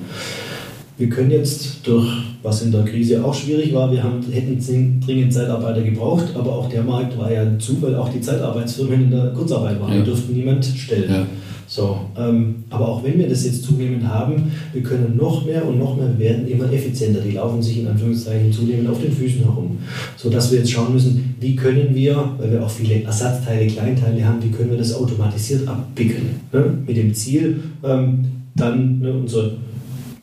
Wir 0.98 1.11
können 1.11 1.30
jetzt 1.30 1.86
durch, 1.86 2.09
was 2.42 2.62
in 2.62 2.72
der 2.72 2.84
Krise 2.84 3.22
auch 3.22 3.34
schwierig 3.34 3.74
war, 3.74 3.92
wir 3.92 4.02
haben, 4.02 4.22
hätten 4.32 5.00
dringend 5.04 5.32
Zeitarbeiter 5.32 5.82
gebraucht, 5.82 6.24
aber 6.34 6.52
auch 6.52 6.70
der 6.70 6.82
Markt 6.82 7.18
war 7.18 7.30
ja 7.30 7.44
zu, 7.59 7.80
weil 7.82 7.94
auch 7.96 8.09
die 8.09 8.20
Zeitarbeitsfirmen 8.20 9.04
in 9.04 9.11
der 9.11 9.26
Kurzarbeit 9.28 9.80
waren. 9.80 9.90
Ja. 9.92 9.98
Wir 9.98 10.04
durften 10.04 10.34
niemand 10.34 10.64
stellen. 10.64 11.11
Ja. 11.11 11.26
So, 11.67 12.01
ähm, 12.17 12.64
aber 12.71 12.89
auch 12.89 13.05
wenn 13.05 13.19
wir 13.19 13.29
das 13.29 13.45
jetzt 13.45 13.64
zunehmend 13.64 14.07
haben, 14.07 14.53
wir 14.73 14.83
können 14.83 15.17
noch 15.17 15.45
mehr 15.45 15.67
und 15.67 15.79
noch 15.79 15.97
mehr, 15.97 16.17
werden 16.19 16.47
immer 16.47 16.73
effizienter. 16.73 17.21
Die 17.21 17.33
laufen 17.33 17.61
sich 17.61 17.81
in 17.81 17.89
Anführungszeichen 17.89 18.53
zunehmend 18.53 18.89
auf 18.89 19.01
den 19.01 19.12
Füßen 19.12 19.43
herum. 19.43 19.79
Sodass 20.17 20.53
wir 20.53 20.61
jetzt 20.61 20.71
schauen 20.71 20.93
müssen, 20.93 21.35
wie 21.41 21.57
können 21.57 21.95
wir, 21.95 22.35
weil 22.39 22.53
wir 22.53 22.64
auch 22.64 22.71
viele 22.71 23.03
Ersatzteile, 23.03 23.67
Kleinteile 23.67 24.25
haben, 24.25 24.43
wie 24.43 24.51
können 24.51 24.71
wir 24.71 24.79
das 24.79 24.95
automatisiert 24.95 25.67
abwickeln. 25.67 26.41
Ne? 26.53 26.79
Mit 26.87 26.97
dem 26.97 27.12
Ziel, 27.14 27.61
ähm, 27.85 28.27
dann 28.55 29.01
ne, 29.01 29.12
unsere 29.12 29.57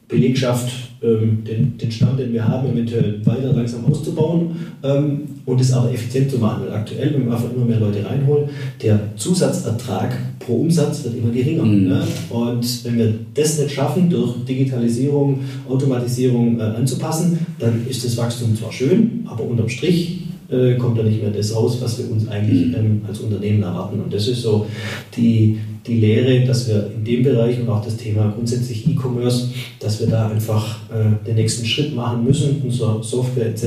Belegschaft 0.07 0.82
den, 1.03 1.77
den 1.77 1.91
Stand, 1.91 2.19
den 2.19 2.31
wir 2.31 2.47
haben, 2.47 2.71
eventuell 2.71 3.19
weiter 3.25 3.51
langsam 3.53 3.85
auszubauen 3.85 4.55
ähm, 4.83 5.21
und 5.45 5.59
es 5.59 5.73
aber 5.73 5.91
effizient 5.91 6.31
zu 6.31 6.37
machen. 6.37 6.63
Weil 6.65 6.73
aktuell, 6.73 7.13
wenn 7.13 7.25
wir 7.25 7.33
einfach 7.33 7.53
immer 7.53 7.65
mehr 7.65 7.79
Leute 7.79 8.05
reinholen, 8.05 8.49
der 8.81 8.99
Zusatzertrag 9.17 10.17
pro 10.39 10.61
Umsatz 10.61 11.03
wird 11.03 11.17
immer 11.17 11.31
geringer. 11.31 11.65
Mhm. 11.65 11.87
Ne? 11.89 12.03
Und 12.29 12.85
wenn 12.85 12.97
wir 12.97 13.13
das 13.33 13.59
nicht 13.59 13.71
schaffen, 13.71 14.09
durch 14.09 14.45
Digitalisierung, 14.47 15.39
Automatisierung 15.67 16.59
äh, 16.59 16.63
anzupassen, 16.63 17.45
dann 17.59 17.85
ist 17.89 18.05
das 18.05 18.15
Wachstum 18.17 18.55
zwar 18.55 18.71
schön, 18.71 19.25
aber 19.25 19.43
unterm 19.43 19.69
Strich 19.69 20.21
äh, 20.49 20.75
kommt 20.75 20.97
da 20.97 21.03
nicht 21.03 21.21
mehr 21.21 21.31
das 21.31 21.55
raus, 21.55 21.77
was 21.81 21.97
wir 21.99 22.09
uns 22.11 22.27
eigentlich 22.27 22.67
mhm. 22.67 22.75
ähm, 22.75 23.01
als 23.07 23.19
Unternehmen 23.19 23.63
erwarten. 23.63 23.99
Und 23.99 24.13
das 24.13 24.27
ist 24.27 24.41
so 24.41 24.67
die, 25.15 25.57
die 25.85 25.99
Lehre, 25.99 26.45
dass 26.45 26.67
wir 26.67 26.91
in 26.95 27.03
dem 27.03 27.23
Bereich 27.23 27.59
und 27.59 27.69
auch 27.69 27.83
das 27.83 27.97
Thema 27.97 28.31
grundsätzlich 28.35 28.87
E-Commerce, 28.87 29.49
dass 29.79 29.99
wir 29.99 30.07
da 30.07 30.29
einfach 30.29 30.77
äh, 30.89 31.25
den 31.25 31.35
nächsten 31.35 31.65
Schritt 31.65 31.93
machen 31.93 32.23
müssen, 32.23 32.61
unsere 32.63 33.03
Software 33.03 33.47
etc. 33.47 33.65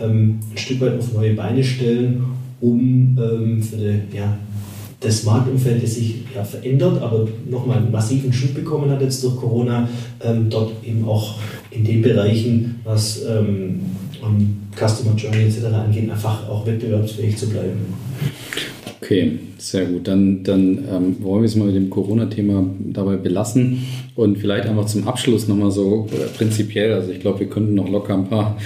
Ähm, 0.00 0.38
ein 0.50 0.58
Stück 0.58 0.80
weit 0.80 0.98
auf 0.98 1.12
neue 1.12 1.34
Beine 1.34 1.64
stellen, 1.64 2.24
um 2.60 3.18
ähm, 3.20 3.62
für 3.62 3.76
die, 3.76 4.16
ja, 4.16 4.38
das 5.00 5.24
Marktumfeld, 5.24 5.82
das 5.82 5.96
sich 5.96 6.22
ja, 6.32 6.44
verändert, 6.44 7.02
aber 7.02 7.26
nochmal 7.50 7.78
einen 7.78 7.90
massiven 7.90 8.32
Schub 8.32 8.54
bekommen 8.54 8.88
hat 8.90 9.02
jetzt 9.02 9.24
durch 9.24 9.36
Corona, 9.36 9.88
ähm, 10.22 10.48
dort 10.48 10.72
eben 10.84 11.04
auch 11.04 11.38
in 11.70 11.84
den 11.84 12.02
Bereichen, 12.02 12.80
was 12.84 13.22
ähm, 13.24 13.80
Customer 14.76 15.16
Journey 15.16 15.44
etc. 15.44 15.64
angeht, 15.64 16.08
einfach 16.08 16.48
auch 16.48 16.64
wettbewerbsfähig 16.66 17.36
zu 17.36 17.48
bleiben. 17.48 17.80
Okay, 19.02 19.32
sehr 19.58 19.86
gut. 19.86 20.06
Dann, 20.06 20.44
dann 20.44 20.86
ähm, 20.88 21.16
wollen 21.24 21.42
wir 21.42 21.46
es 21.46 21.56
mal 21.56 21.66
mit 21.66 21.74
dem 21.74 21.90
Corona-Thema 21.90 22.64
dabei 22.78 23.16
belassen 23.16 23.84
und 24.14 24.38
vielleicht 24.38 24.68
einfach 24.68 24.86
zum 24.86 25.08
Abschluss 25.08 25.48
nochmal 25.48 25.72
so 25.72 26.06
prinzipiell, 26.36 26.92
also 26.92 27.10
ich 27.10 27.18
glaube, 27.18 27.40
wir 27.40 27.48
könnten 27.48 27.74
noch 27.74 27.88
locker 27.88 28.14
ein 28.14 28.28
paar 28.28 28.56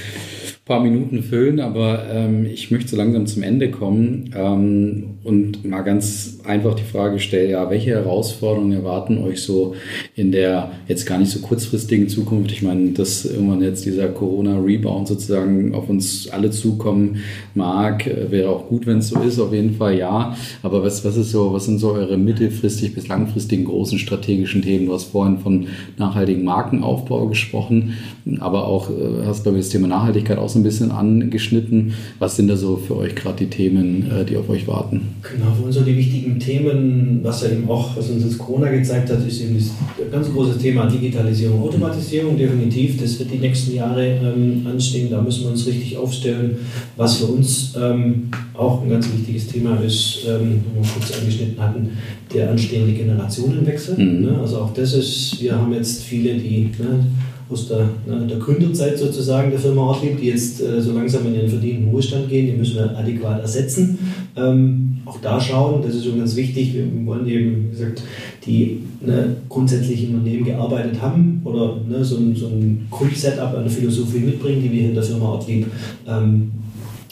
paar 0.67 0.81
Minuten 0.81 1.23
füllen, 1.23 1.61
aber 1.61 2.07
ähm, 2.11 2.45
ich 2.45 2.73
möchte 2.73 2.91
so 2.91 2.97
langsam 2.97 3.29
zum 3.29 3.45
Ende 3.45 3.71
kommen 3.71 4.31
ähm, 4.35 5.19
und 5.23 5.65
mal 5.65 5.83
ganz 5.83 6.41
einfach 6.45 6.75
die 6.75 6.83
Frage 6.83 7.21
stellen, 7.21 7.51
ja, 7.51 7.71
welche 7.71 7.93
Herausforderungen 7.93 8.73
erwarten 8.73 9.19
euch 9.19 9.43
so 9.43 9.77
in 10.17 10.33
der 10.33 10.73
jetzt 10.89 11.07
gar 11.07 11.19
nicht 11.19 11.31
so 11.31 11.39
kurzfristigen 11.39 12.09
Zukunft? 12.09 12.51
Ich 12.51 12.63
meine, 12.63 12.91
dass 12.91 13.25
irgendwann 13.25 13.63
jetzt 13.63 13.87
dieser 13.87 14.09
Corona-Rebound 14.09 15.07
sozusagen 15.07 15.73
auf 15.73 15.89
uns 15.89 16.29
alle 16.31 16.51
zukommen 16.51 17.19
mag, 17.55 18.05
wäre 18.05 18.51
auch 18.51 18.67
gut, 18.67 18.87
wenn 18.87 18.99
es 18.99 19.11
so 19.11 19.21
ist, 19.21 19.39
auf 19.39 19.53
jeden 19.53 19.77
Fall 19.77 19.97
ja. 19.97 20.37
Aber 20.65 20.83
was, 20.83 21.05
was 21.05 21.17
ist 21.17 21.31
so, 21.31 21.53
was 21.53 21.67
sind 21.67 21.79
so 21.79 21.93
eure 21.93 22.17
mittelfristig 22.17 22.93
bis 22.93 23.07
langfristigen 23.07 23.67
großen 23.67 24.01
strategischen 24.01 24.63
Themen? 24.63 24.87
Du 24.87 24.95
hast 24.95 25.05
vorhin 25.05 25.39
von 25.39 25.69
nachhaltigen 25.97 26.43
Markenaufbau 26.43 27.29
gesprochen, 27.29 27.95
aber 28.41 28.67
auch 28.67 28.91
äh, 28.91 29.27
hast, 29.27 29.45
glaube 29.45 29.59
ich, 29.59 29.67
das 29.67 29.71
Thema 29.71 29.87
Nachhaltigkeit 29.87 30.39
auch 30.39 30.56
so 30.57 30.61
ein 30.61 30.63
bisschen 30.63 30.91
angeschnitten. 30.91 31.93
Was 32.19 32.37
sind 32.37 32.49
da 32.49 32.57
so 32.57 32.77
für 32.77 32.97
euch 32.97 33.15
gerade 33.15 33.45
die 33.45 33.51
Themen, 33.51 34.11
äh, 34.11 34.25
die 34.25 34.37
auf 34.37 34.49
euch 34.49 34.67
warten? 34.67 35.03
Genau, 35.23 35.53
für 35.55 35.65
uns 35.65 35.75
so 35.75 35.83
die 35.83 35.97
wichtigen 35.97 36.41
Themen, 36.41 37.21
was 37.23 37.43
ja 37.43 37.51
eben 37.51 37.69
auch, 37.69 37.97
was 37.97 38.09
uns 38.09 38.25
jetzt 38.25 38.39
Corona 38.39 38.71
gezeigt 38.71 39.11
hat, 39.11 39.27
ist 39.27 39.43
eben 39.43 39.55
das 39.57 39.71
ganz 40.11 40.33
große 40.33 40.59
Thema 40.59 40.87
Digitalisierung, 40.87 41.63
Automatisierung 41.63 42.39
definitiv. 42.39 43.01
Das 43.01 43.19
wird 43.19 43.33
die 43.33 43.39
nächsten 43.39 43.75
Jahre 43.75 44.07
ähm, 44.07 44.67
anstehen. 44.67 45.11
Da 45.11 45.21
müssen 45.21 45.45
wir 45.45 45.51
uns 45.51 45.67
richtig 45.67 45.97
aufstellen. 45.99 46.57
Was 46.97 47.17
für 47.17 47.27
uns 47.27 47.75
ähm, 47.79 48.31
auch 48.55 48.83
ein 48.83 48.89
ganz 48.89 49.09
wichtiges 49.13 49.49
Thema 49.49 49.79
ist, 49.81 50.21
ähm, 50.27 50.63
wo 50.75 50.83
wir 50.83 50.91
kurz 50.91 51.19
angeschnitten 51.19 51.63
hatten, 51.63 51.91
der 52.33 52.51
anstehende 52.51 52.93
Generationenwechsel. 52.93 53.99
Mhm. 53.99 54.23
Ne? 54.23 54.39
Also 54.41 54.59
auch 54.59 54.73
das 54.73 54.95
ist, 54.95 55.41
wir 55.43 55.55
haben 55.55 55.73
jetzt 55.75 56.03
viele, 56.03 56.35
die 56.35 56.71
ne, 56.79 57.05
aus 57.49 57.69
der, 57.69 57.89
ne, 58.07 58.27
der 58.29 58.39
Gründerzeit 58.39 58.99
sozusagen 58.99 59.51
der 59.51 59.61
Firma 59.61 59.83
Ortlieb, 59.83 60.21
die 60.21 60.27
jetzt 60.27 60.61
äh, 60.61 60.81
so 60.81 60.93
langsam 60.93 61.27
in 61.27 61.35
den 61.35 61.49
verdienten 61.49 61.91
Ruhestand 61.91 62.29
gehen, 62.29 62.47
die 62.47 62.53
müssen 62.53 62.77
wir 62.77 62.97
adäquat 62.97 63.41
ersetzen. 63.41 63.99
Ähm, 64.37 64.99
auch 65.05 65.19
da 65.21 65.41
schauen, 65.41 65.83
das 65.83 65.95
ist 65.95 66.05
schon 66.05 66.19
ganz 66.19 66.35
wichtig, 66.35 66.75
wir 66.75 66.85
wollen 67.07 67.27
eben, 67.29 67.67
wie 67.67 67.71
gesagt, 67.71 68.03
die 68.45 68.81
ne, 69.01 69.37
grundsätzlich 69.49 70.09
im 70.09 70.17
Unternehmen 70.17 70.45
gearbeitet 70.45 71.01
haben 71.01 71.41
oder 71.45 71.77
ne, 71.89 72.05
so, 72.05 72.17
ein, 72.17 72.35
so 72.35 72.47
ein 72.47 72.87
Grundsetup, 72.91 73.55
eine 73.57 73.71
Philosophie 73.71 74.19
mitbringen, 74.19 74.63
die 74.63 74.73
wir 74.73 74.89
in 74.89 74.95
der 74.95 75.05
Firma 75.05 75.27
Ortlieb 75.27 75.67
ähm, 76.09 76.51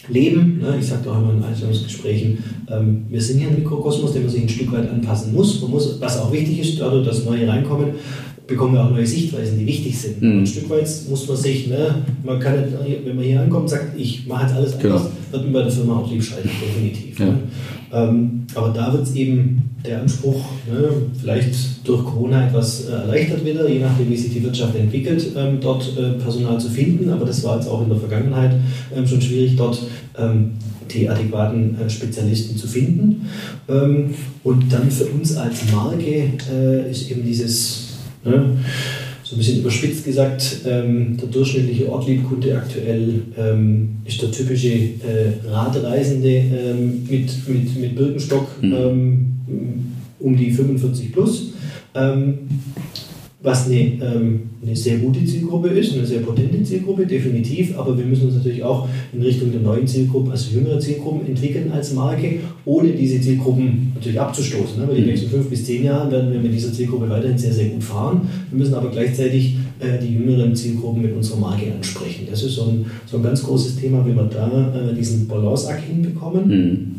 leben. 0.08 0.58
Ne? 0.58 0.76
Ich 0.80 0.86
sagte 0.86 1.10
auch 1.10 1.18
immer 1.18 1.32
in 1.32 1.42
Einstellungsgesprächen, 1.42 2.38
ähm, 2.70 3.04
wir 3.08 3.20
sind 3.20 3.38
hier 3.38 3.48
ein 3.48 3.54
Mikrokosmos, 3.54 4.12
den 4.12 4.22
man 4.22 4.30
sich 4.30 4.42
ein 4.42 4.48
Stück 4.48 4.72
weit 4.72 4.90
anpassen 4.90 5.32
muss. 5.32 5.62
Man 5.62 5.70
muss, 5.70 6.00
was 6.00 6.20
auch 6.20 6.32
wichtig 6.32 6.60
ist, 6.60 6.80
dadurch, 6.80 7.06
dass 7.06 7.24
neue 7.24 7.46
reinkommen, 7.46 7.90
bekommen 8.46 8.74
wir 8.74 8.84
auch 8.84 8.90
neue 8.90 9.06
Sichtweisen, 9.06 9.58
die 9.58 9.66
wichtig 9.66 9.98
sind. 9.98 10.22
Mhm. 10.22 10.40
Ein 10.40 10.46
Stück 10.46 10.68
weit 10.68 10.88
muss 11.08 11.26
man 11.26 11.36
sich, 11.36 11.68
ne, 11.68 12.02
man 12.22 12.38
kann 12.38 12.60
nicht, 12.60 13.04
wenn 13.04 13.16
man 13.16 13.24
hier 13.24 13.40
ankommt 13.40 13.70
sagt, 13.70 13.98
ich 13.98 14.26
mache 14.26 14.44
jetzt 14.44 14.54
alles 14.54 14.78
genau. 14.78 14.96
anders, 14.96 15.10
wird 15.30 15.44
man 15.44 15.52
bei 15.52 15.62
der 15.62 15.70
Firma 15.70 15.96
auch 15.96 16.10
lieb 16.10 16.22
schalten, 16.22 16.50
definitiv. 16.62 17.18
Ja. 17.18 17.26
Ne? 17.26 17.38
Ähm, 17.92 18.46
aber 18.54 18.70
da 18.70 18.92
wird 18.92 19.04
es 19.04 19.14
eben 19.14 19.62
der 19.86 20.00
Anspruch, 20.00 20.44
ne, 20.70 20.88
vielleicht 21.20 21.86
durch 21.86 22.04
Corona 22.04 22.48
etwas 22.48 22.88
äh, 22.88 22.92
erleichtert 22.92 23.44
wieder, 23.44 23.68
je 23.68 23.80
nachdem, 23.80 24.10
wie 24.10 24.16
sich 24.16 24.32
die 24.32 24.42
Wirtschaft 24.42 24.74
entwickelt, 24.74 25.26
ähm, 25.36 25.58
dort 25.60 25.96
äh, 25.96 26.12
Personal 26.22 26.58
zu 26.58 26.68
finden. 26.70 27.10
Aber 27.10 27.24
das 27.24 27.44
war 27.44 27.56
jetzt 27.56 27.68
auch 27.68 27.82
in 27.82 27.88
der 27.88 27.98
Vergangenheit 27.98 28.52
ähm, 28.94 29.06
schon 29.06 29.20
schwierig, 29.20 29.56
dort 29.56 29.82
ähm, 30.18 30.52
die 30.90 31.08
adäquaten 31.08 31.78
äh, 31.78 31.88
Spezialisten 31.88 32.56
zu 32.56 32.66
finden. 32.66 33.28
Ähm, 33.68 34.14
und 34.42 34.72
dann 34.72 34.90
für 34.90 35.06
uns 35.06 35.36
als 35.36 35.70
Marke 35.72 36.30
äh, 36.50 36.90
ist 36.90 37.10
eben 37.10 37.24
dieses 37.24 37.83
Ne? 38.24 38.58
So 39.22 39.36
ein 39.36 39.38
bisschen 39.38 39.60
überspitzt 39.60 40.04
gesagt, 40.04 40.60
ähm, 40.66 41.16
der 41.16 41.28
durchschnittliche 41.28 41.90
Ortliebkunde 41.90 42.56
aktuell 42.56 43.22
ähm, 43.38 43.96
ist 44.04 44.20
der 44.20 44.30
typische 44.30 44.68
äh, 44.68 45.48
Radreisende 45.48 46.28
ähm, 46.28 47.06
mit, 47.08 47.48
mit, 47.48 47.76
mit 47.76 47.96
Birkenstock 47.96 48.62
mhm. 48.62 48.72
Ähm, 48.72 49.34
um 50.20 50.36
die 50.36 50.50
45 50.50 51.12
plus. 51.12 51.52
Was 53.44 53.66
eine, 53.66 53.76
ähm, 53.76 54.40
eine 54.62 54.74
sehr 54.74 54.96
gute 54.96 55.22
Zielgruppe 55.22 55.68
ist, 55.68 55.92
eine 55.92 56.06
sehr 56.06 56.20
potente 56.20 56.62
Zielgruppe, 56.62 57.04
definitiv, 57.04 57.76
aber 57.76 57.96
wir 57.96 58.06
müssen 58.06 58.28
uns 58.28 58.36
natürlich 58.36 58.64
auch 58.64 58.88
in 59.12 59.20
Richtung 59.20 59.52
der 59.52 59.60
neuen 59.60 59.86
Zielgruppen, 59.86 60.30
also 60.30 60.56
jüngere 60.56 60.80
Zielgruppen 60.80 61.28
entwickeln 61.28 61.70
als 61.70 61.92
Marke, 61.92 62.36
ohne 62.64 62.92
diese 62.92 63.20
Zielgruppen 63.20 63.92
natürlich 63.94 64.18
abzustoßen. 64.18 64.80
Ne? 64.80 64.88
Weil 64.88 64.96
die 64.96 65.02
mhm. 65.02 65.08
nächsten 65.08 65.28
fünf 65.28 65.50
bis 65.50 65.62
zehn 65.66 65.84
Jahre 65.84 66.10
werden 66.10 66.32
wir 66.32 66.40
mit 66.40 66.54
dieser 66.54 66.72
Zielgruppe 66.72 67.10
weiterhin 67.10 67.36
sehr, 67.36 67.52
sehr 67.52 67.66
gut 67.66 67.84
fahren. 67.84 68.22
Wir 68.50 68.58
müssen 68.58 68.72
aber 68.72 68.88
gleichzeitig 68.88 69.56
äh, 69.78 69.98
die 70.02 70.14
jüngeren 70.14 70.56
Zielgruppen 70.56 71.02
mit 71.02 71.14
unserer 71.14 71.40
Marke 71.40 71.66
ansprechen. 71.70 72.26
Das 72.30 72.42
ist 72.42 72.54
so 72.54 72.62
ein, 72.62 72.86
so 73.04 73.18
ein 73.18 73.22
ganz 73.22 73.42
großes 73.42 73.76
Thema, 73.76 74.06
wie 74.06 74.16
wir 74.16 74.24
da 74.24 74.74
äh, 74.74 74.94
diesen 74.94 75.28
Balanceakt 75.28 75.84
hinbekommen. 75.84 76.48
Mhm. 76.48 76.93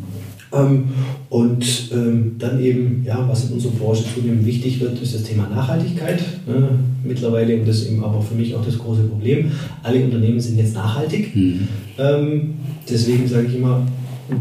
Ähm, 0.53 0.85
und 1.29 1.91
ähm, 1.93 2.35
dann 2.37 2.61
eben, 2.61 3.03
ja, 3.05 3.27
was 3.27 3.45
in 3.45 3.53
unserer 3.53 3.73
Branche 3.73 4.03
zunehmend 4.13 4.45
wichtig 4.45 4.79
wird, 4.79 5.01
ist 5.01 5.15
das 5.15 5.23
Thema 5.23 5.47
Nachhaltigkeit. 5.49 6.23
Ne? 6.47 6.69
Mittlerweile, 7.03 7.55
und 7.57 7.67
das 7.67 7.77
ist 7.77 7.91
eben 7.91 8.03
aber 8.03 8.21
für 8.21 8.35
mich 8.35 8.55
auch 8.55 8.63
das 8.63 8.77
große 8.77 9.03
Problem, 9.03 9.51
alle 9.83 10.03
Unternehmen 10.03 10.39
sind 10.39 10.57
jetzt 10.57 10.75
nachhaltig. 10.75 11.35
Mhm. 11.35 11.67
Ähm, 11.97 12.53
deswegen 12.89 13.27
sage 13.27 13.47
ich 13.47 13.55
immer, 13.55 13.85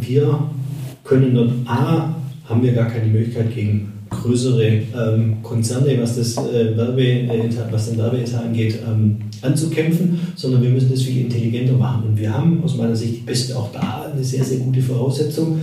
wir 0.01 0.39
können 1.03 1.35
dort 1.35 1.53
A, 1.67 2.15
haben 2.47 2.63
wir 2.63 2.73
gar 2.73 2.89
keine 2.89 3.07
Möglichkeit 3.07 3.55
gegen 3.55 3.94
größere 4.25 4.65
ähm, 4.67 5.43
Konzerne, 5.43 6.01
was, 6.01 6.17
das, 6.17 6.37
äh, 6.39 6.77
Werbe, 6.77 7.03
äh, 7.03 7.51
was 7.71 7.91
den 7.91 7.99
Werbeetat 7.99 8.45
angeht, 8.45 8.79
ähm, 8.87 9.19
anzukämpfen, 9.43 10.19
sondern 10.35 10.63
wir 10.63 10.71
müssen 10.71 10.91
das 10.91 11.03
viel 11.03 11.25
intelligenter 11.25 11.75
machen. 11.75 12.05
Und 12.09 12.19
wir 12.19 12.33
haben 12.33 12.63
aus 12.65 12.77
meiner 12.77 12.97
Sicht 12.97 13.17
die 13.17 13.21
beste, 13.21 13.57
auch 13.57 13.71
da 13.73 14.11
eine 14.13 14.25
sehr, 14.25 14.43
sehr 14.43 14.59
gute 14.59 14.81
Voraussetzung, 14.81 15.61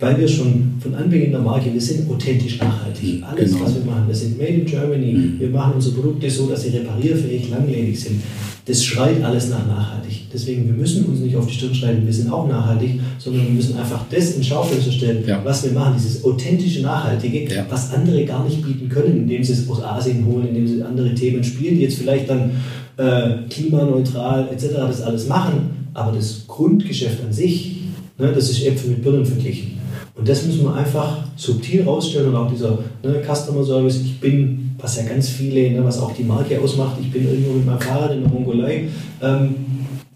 weil 0.00 0.18
wir 0.18 0.28
schon 0.28 0.74
von 0.80 0.94
Anbeginn 0.94 1.26
in 1.26 1.32
der 1.32 1.40
Marke, 1.40 1.72
wir 1.72 1.80
sind 1.80 2.08
authentisch 2.08 2.58
nachhaltig. 2.58 3.22
Alles, 3.24 3.52
genau. 3.52 3.64
was 3.64 3.74
wir 3.74 3.84
machen, 3.84 4.04
wir 4.06 4.14
sind 4.14 4.38
made 4.38 4.50
in 4.50 4.64
Germany, 4.64 5.12
mhm. 5.12 5.40
wir 5.40 5.50
machen 5.50 5.72
unsere 5.74 5.96
Produkte 5.96 6.30
so, 6.30 6.46
dass 6.46 6.62
sie 6.62 6.70
reparierfähig, 6.70 7.50
langlebig 7.50 7.98
sind. 7.98 8.22
Das 8.64 8.84
schreit 8.84 9.22
alles 9.24 9.48
nach 9.48 9.66
nachhaltig. 9.66 10.26
Deswegen, 10.32 10.66
wir 10.66 10.74
müssen 10.74 11.06
uns 11.06 11.20
nicht 11.20 11.34
auf 11.34 11.46
die 11.46 11.54
Stirn 11.54 11.74
schreiben, 11.74 12.04
wir 12.04 12.12
sind 12.12 12.30
auch 12.30 12.46
nachhaltig, 12.46 13.00
sondern 13.18 13.46
wir 13.46 13.52
müssen 13.54 13.78
einfach 13.78 14.04
das 14.10 14.36
in 14.36 14.44
Schaufenster 14.44 14.92
stellen, 14.92 15.24
ja. 15.26 15.40
was 15.42 15.64
wir 15.64 15.72
machen, 15.72 15.94
dieses 15.96 16.22
authentische 16.22 16.82
Nachhaltige, 16.82 17.52
ja. 17.52 17.66
was 17.68 17.92
andere 17.92 18.24
gar 18.24 18.44
nicht 18.44 18.62
bieten 18.62 18.88
können, 18.88 19.16
indem 19.16 19.42
sie 19.42 19.54
es 19.54 19.68
aus 19.68 19.82
Asien 19.82 20.24
holen, 20.26 20.48
indem 20.48 20.68
sie 20.68 20.82
andere 20.82 21.14
Themen 21.14 21.42
spielen, 21.42 21.76
die 21.76 21.82
jetzt 21.82 21.98
vielleicht 21.98 22.28
dann 22.28 22.50
äh, 22.98 23.48
klimaneutral 23.48 24.48
etc. 24.52 24.66
das 24.74 25.00
alles 25.00 25.26
machen, 25.26 25.88
aber 25.94 26.12
das 26.12 26.44
Grundgeschäft 26.46 27.24
an 27.24 27.32
sich, 27.32 27.77
ne, 28.18 28.32
das 28.32 28.50
ist 28.50 28.64
Äpfel 28.66 28.90
mit 28.90 29.02
Birnen 29.02 29.24
verglichen. 29.24 29.78
Und 30.14 30.28
das 30.28 30.44
müssen 30.44 30.64
wir 30.64 30.74
einfach 30.74 31.18
subtil 31.36 31.84
rausstellen 31.84 32.28
und 32.28 32.36
auch 32.36 32.50
dieser 32.50 32.78
ne, 33.02 33.22
Customer 33.24 33.64
Service, 33.64 34.00
ich 34.00 34.18
bin, 34.18 34.72
was 34.78 34.96
ja 34.96 35.04
ganz 35.04 35.28
viele, 35.28 35.70
ne, 35.70 35.84
was 35.84 36.00
auch 36.00 36.12
die 36.12 36.24
Marke 36.24 36.60
ausmacht, 36.60 36.96
ich 37.00 37.10
bin 37.10 37.24
irgendwo 37.24 37.52
mit 37.52 37.66
meinem 37.66 37.80
Fahrrad 37.80 38.12
in 38.12 38.22
der 38.22 38.30
Mongolei, 38.30 38.88
ähm, 39.22 39.54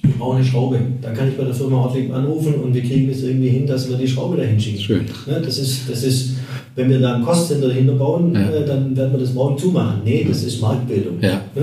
ich 0.05 0.19
brauche 0.19 0.37
eine 0.37 0.45
Schraube. 0.45 0.81
Dann 1.01 1.15
kann 1.15 1.29
ich 1.29 1.37
bei 1.37 1.45
der 1.45 1.55
Firma 1.55 1.85
Ortlieb 1.85 2.13
anrufen 2.13 2.55
und 2.55 2.75
wir 2.75 2.83
kriegen 2.83 3.09
es 3.09 3.23
irgendwie 3.23 3.51
hin, 3.51 3.67
dass 3.67 3.89
wir 3.89 3.97
die 3.97 4.09
Schraube 4.09 4.37
dahin 4.37 4.59
schicken. 4.59 4.81
Schön. 4.81 5.05
Ja, 5.29 5.39
das, 5.39 5.59
ist, 5.59 5.89
das 5.89 6.03
ist, 6.03 6.35
wenn 6.75 6.91
wir 6.91 6.99
da 6.99 7.15
ein 7.15 7.23
Kostcenter 7.23 7.69
dahinter 7.69 7.95
bauen, 7.95 8.35
ja. 8.35 8.51
äh, 8.51 8.67
dann 8.67 8.97
werden 8.97 9.13
wir 9.13 9.21
das 9.21 9.33
morgen 9.33 9.57
zumachen. 9.57 10.01
Nee, 10.05 10.27
das 10.29 10.43
ist 10.43 10.61
Marktbildung. 10.61 11.21
Ja. 11.21 11.43
Ja? 11.55 11.63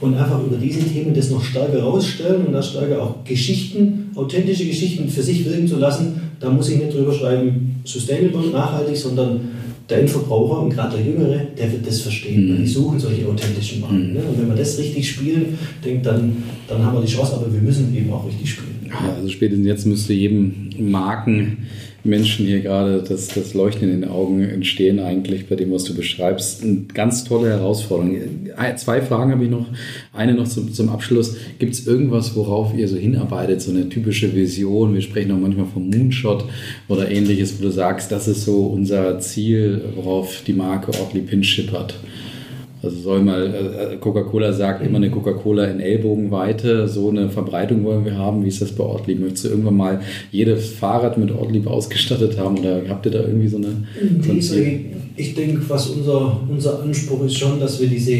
Und 0.00 0.14
einfach 0.14 0.40
über 0.44 0.56
diese 0.56 0.80
Themen 0.80 1.12
das 1.14 1.30
noch 1.30 1.42
stärker 1.42 1.82
rausstellen 1.82 2.46
und 2.46 2.52
das 2.52 2.70
stärker 2.70 3.02
auch 3.02 3.24
Geschichten, 3.24 4.01
authentische 4.14 4.66
Geschichten 4.66 5.08
für 5.08 5.22
sich 5.22 5.44
wirken 5.44 5.66
zu 5.66 5.78
lassen. 5.78 6.20
Da 6.40 6.50
muss 6.50 6.68
ich 6.70 6.78
nicht 6.78 6.94
drüber 6.94 7.12
schreiben, 7.12 7.76
sustainable, 7.84 8.50
nachhaltig, 8.50 8.96
sondern 8.96 9.40
der 9.88 10.00
Endverbraucher 10.00 10.62
und 10.62 10.70
gerade 10.70 10.96
der 10.96 11.06
Jüngere, 11.06 11.46
der 11.58 11.72
wird 11.72 11.86
das 11.86 12.00
verstehen. 12.00 12.52
Mhm. 12.52 12.62
Die 12.62 12.66
suchen 12.66 12.98
solche 12.98 13.26
authentischen 13.26 13.80
Marken. 13.80 14.08
Mhm. 14.08 14.14
Ne? 14.14 14.20
Und 14.20 14.40
wenn 14.40 14.48
wir 14.48 14.56
das 14.56 14.78
richtig 14.78 15.08
spielen, 15.08 15.58
denkt, 15.84 16.06
dann, 16.06 16.42
dann 16.68 16.84
haben 16.84 16.96
wir 16.96 17.02
die 17.02 17.12
Chance, 17.12 17.34
aber 17.34 17.52
wir 17.52 17.60
müssen 17.60 17.94
eben 17.96 18.12
auch 18.12 18.26
richtig 18.26 18.50
spielen. 18.50 18.72
Ja, 18.88 19.14
also 19.16 19.28
spätestens 19.28 19.66
jetzt 19.66 19.86
müsste 19.86 20.12
jedem 20.12 20.70
Marken 20.78 21.58
Menschen 22.04 22.46
hier 22.46 22.60
gerade 22.60 23.02
das, 23.06 23.28
das 23.28 23.54
Leuchten 23.54 23.88
in 23.88 24.00
den 24.00 24.10
Augen 24.10 24.42
entstehen, 24.42 24.98
eigentlich 24.98 25.48
bei 25.48 25.54
dem, 25.54 25.70
was 25.70 25.84
du 25.84 25.94
beschreibst. 25.94 26.62
Eine 26.62 26.84
ganz 26.92 27.24
tolle 27.24 27.50
Herausforderung. 27.50 28.16
Zwei 28.76 29.00
Fragen 29.00 29.30
habe 29.30 29.44
ich 29.44 29.50
noch. 29.50 29.66
Eine 30.12 30.34
noch 30.34 30.48
zum, 30.48 30.72
zum 30.72 30.88
Abschluss. 30.88 31.36
Gibt 31.58 31.74
es 31.74 31.86
irgendwas, 31.86 32.34
worauf 32.34 32.74
ihr 32.74 32.88
so 32.88 32.96
hinarbeitet? 32.96 33.62
So 33.62 33.70
eine 33.70 33.88
typische 33.88 34.34
Vision? 34.34 34.94
Wir 34.94 35.02
sprechen 35.02 35.30
auch 35.32 35.38
manchmal 35.38 35.66
vom 35.66 35.88
Moonshot 35.90 36.44
oder 36.88 37.10
ähnliches, 37.10 37.58
wo 37.58 37.62
du 37.62 37.70
sagst, 37.70 38.10
das 38.10 38.26
ist 38.26 38.44
so 38.44 38.66
unser 38.66 39.20
Ziel, 39.20 39.82
worauf 39.94 40.42
die 40.44 40.54
Marke 40.54 40.98
Ortlieb 40.98 41.30
hinschippert. 41.30 41.94
Also 42.82 42.98
soll 42.98 43.22
mal, 43.22 43.46
äh, 43.46 43.96
Coca-Cola 43.96 44.52
sagt 44.52 44.84
immer 44.84 44.96
eine 44.96 45.10
Coca-Cola 45.10 45.66
in 45.66 45.78
Ellbogenweite, 45.78 46.88
so 46.88 47.10
eine 47.10 47.28
Verbreitung 47.28 47.84
wollen 47.84 48.04
wir 48.04 48.18
haben. 48.18 48.44
Wie 48.44 48.48
ist 48.48 48.60
das 48.60 48.72
bei 48.72 48.82
Ortlieb? 48.82 49.20
Möchtest 49.20 49.44
du 49.44 49.48
irgendwann 49.50 49.76
mal 49.76 50.00
jedes 50.32 50.70
Fahrrad 50.70 51.16
mit 51.16 51.30
Ortlieb 51.30 51.68
ausgestattet 51.68 52.38
haben 52.38 52.58
oder 52.58 52.82
habt 52.88 53.06
ihr 53.06 53.12
da 53.12 53.20
irgendwie 53.20 53.48
so 53.48 53.58
eine... 53.58 53.84
So 54.20 54.56
ich 55.14 55.34
denke, 55.34 55.60
was 55.68 55.88
unser, 55.88 56.40
unser 56.48 56.82
Anspruch 56.82 57.24
ist 57.26 57.36
schon, 57.36 57.60
dass 57.60 57.80
wir 57.80 57.88
diese 57.88 58.12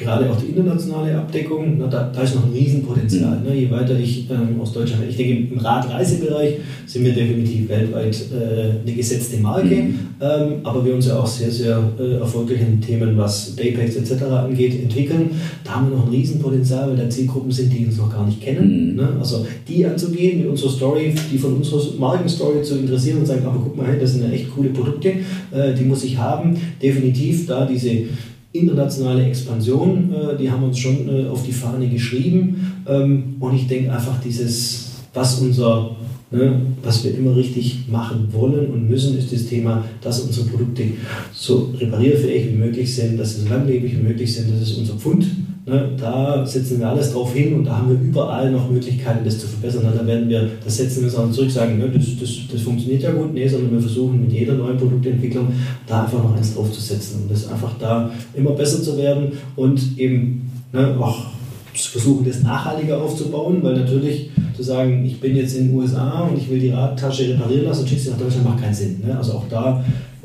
gerade 0.00 0.30
auch 0.30 0.36
die 0.36 0.46
internationale 0.46 1.16
Abdeckung, 1.16 1.76
na, 1.78 1.86
da, 1.86 2.10
da, 2.12 2.22
ist 2.22 2.34
noch 2.34 2.46
ein 2.46 2.52
Riesenpotenzial. 2.52 3.38
Mhm. 3.38 3.46
Ne? 3.46 3.54
Je 3.54 3.70
weiter 3.70 3.98
ich 3.98 4.30
ähm, 4.30 4.60
aus 4.60 4.72
Deutschland, 4.72 5.04
ich 5.08 5.16
denke, 5.16 5.54
im 5.54 5.58
Radreisebereich 5.58 6.56
sind 6.86 7.04
wir 7.04 7.12
definitiv 7.12 7.68
weltweit 7.68 8.16
äh, 8.32 8.80
eine 8.82 8.96
gesetzte 8.96 9.38
Marke, 9.38 9.74
mhm. 9.74 9.98
ähm, 10.20 10.52
aber 10.62 10.84
wir 10.84 10.94
uns 10.94 11.06
ja 11.06 11.18
auch 11.18 11.26
sehr, 11.26 11.50
sehr 11.50 11.82
äh, 11.98 12.14
erfolgreich 12.14 12.60
in 12.60 12.80
Themen, 12.80 13.16
was 13.16 13.54
Daypacks 13.56 13.96
etc. 13.96 14.22
angeht, 14.24 14.80
entwickeln. 14.82 15.30
Da 15.64 15.76
haben 15.76 15.90
wir 15.90 15.96
noch 15.96 16.06
ein 16.06 16.12
Riesenpotenzial, 16.12 16.90
weil 16.90 16.96
da 16.96 17.08
Zielgruppen 17.08 17.52
sind, 17.52 17.72
die 17.72 17.84
uns 17.84 17.98
noch 17.98 18.10
gar 18.10 18.26
nicht 18.26 18.40
kennen. 18.40 18.92
Mhm. 18.92 18.96
Ne? 18.96 19.08
Also 19.20 19.46
die 19.68 19.84
anzugehen, 19.84 20.38
mit 20.38 20.48
unserer 20.48 20.70
Story, 20.70 21.14
die 21.30 21.38
von 21.38 21.54
unserer 21.54 21.80
Markenstory 21.98 22.62
zu 22.62 22.78
interessieren 22.78 23.18
und 23.18 23.26
sagen, 23.26 23.44
aber 23.44 23.60
guck 23.62 23.76
mal, 23.76 23.86
hey, 23.86 24.00
das 24.00 24.14
sind 24.14 24.24
ja 24.24 24.30
echt 24.30 24.50
coole 24.54 24.70
Produkte, 24.70 25.10
äh, 25.50 25.74
die 25.78 25.84
muss 25.84 26.04
ich 26.04 26.16
haben. 26.16 26.56
Definitiv 26.82 27.46
da 27.46 27.66
diese 27.66 28.04
internationale 28.52 29.24
Expansion, 29.26 30.12
äh, 30.12 30.36
die 30.36 30.50
haben 30.50 30.64
uns 30.64 30.78
schon 30.78 31.08
äh, 31.08 31.28
auf 31.28 31.44
die 31.44 31.52
Fahne 31.52 31.88
geschrieben. 31.88 32.82
Ähm, 32.86 33.36
und 33.38 33.54
ich 33.54 33.66
denke 33.66 33.92
einfach 33.92 34.20
dieses, 34.20 34.90
was 35.14 35.40
unser 35.40 35.96
Ne, 36.32 36.60
was 36.84 37.02
wir 37.02 37.12
immer 37.18 37.34
richtig 37.34 37.88
machen 37.88 38.28
wollen 38.30 38.70
und 38.70 38.88
müssen, 38.88 39.18
ist 39.18 39.32
das 39.32 39.46
Thema, 39.46 39.84
dass 40.00 40.20
unsere 40.20 40.46
Produkte 40.46 40.84
so 41.32 41.74
reparierfähig 41.76 42.52
wie 42.52 42.56
möglich 42.56 42.94
sind, 42.94 43.18
dass 43.18 43.34
sie 43.34 43.42
so 43.42 43.48
langlebig 43.48 43.98
wie 43.98 44.02
möglich 44.02 44.32
sind. 44.32 44.48
Das 44.52 44.62
ist 44.62 44.78
unser 44.78 44.94
Pfund. 44.94 45.26
Ne, 45.70 45.88
da 45.96 46.44
setzen 46.44 46.80
wir 46.80 46.88
alles 46.88 47.12
drauf 47.12 47.32
hin 47.32 47.54
und 47.54 47.64
da 47.64 47.76
haben 47.76 47.90
wir 47.90 48.00
überall 48.00 48.50
noch 48.50 48.68
Möglichkeiten, 48.68 49.24
das 49.24 49.38
zu 49.38 49.46
verbessern. 49.46 49.84
Da 49.96 50.04
werden 50.04 50.28
wir, 50.28 50.50
das 50.64 50.78
setzen 50.78 51.04
wir 51.04 51.16
uns 51.16 51.36
zurück, 51.36 51.48
sagen, 51.48 51.78
ne, 51.78 51.88
das, 51.88 52.06
das, 52.18 52.30
das 52.52 52.62
funktioniert 52.62 53.04
ja 53.04 53.12
gut, 53.12 53.32
nee, 53.32 53.46
sondern 53.46 53.70
wir 53.74 53.80
versuchen 53.80 54.22
mit 54.22 54.32
jeder 54.32 54.54
neuen 54.54 54.76
Produktentwicklung 54.76 55.46
da 55.86 56.02
einfach 56.02 56.24
noch 56.24 56.36
eins 56.36 56.56
draufzusetzen 56.56 57.22
und 57.22 57.30
das 57.30 57.48
einfach 57.48 57.78
da 57.78 58.10
immer 58.34 58.50
besser 58.50 58.82
zu 58.82 58.98
werden 58.98 59.30
und 59.54 59.96
eben 59.96 60.50
ne, 60.72 60.96
auch 60.98 61.26
versuchen, 61.72 62.26
das 62.26 62.42
nachhaltiger 62.42 63.00
aufzubauen, 63.00 63.62
weil 63.62 63.74
natürlich 63.74 64.30
zu 64.56 64.64
sagen, 64.64 65.04
ich 65.06 65.20
bin 65.20 65.36
jetzt 65.36 65.56
in 65.56 65.68
den 65.68 65.76
USA 65.76 66.22
und 66.22 66.36
ich 66.36 66.50
will 66.50 66.58
die 66.58 66.70
Radtasche 66.70 67.28
reparieren 67.28 67.66
lassen 67.66 67.82
und 67.82 67.88
schicke 67.88 68.00
sie 68.00 68.10
nach 68.10 68.18
Deutschland, 68.18 68.44
macht 68.44 68.60
keinen 68.60 68.74
Sinn. 68.74 69.00
Ne? 69.06 69.16
Also 69.16 69.34
auch 69.34 69.44
da 69.48 69.84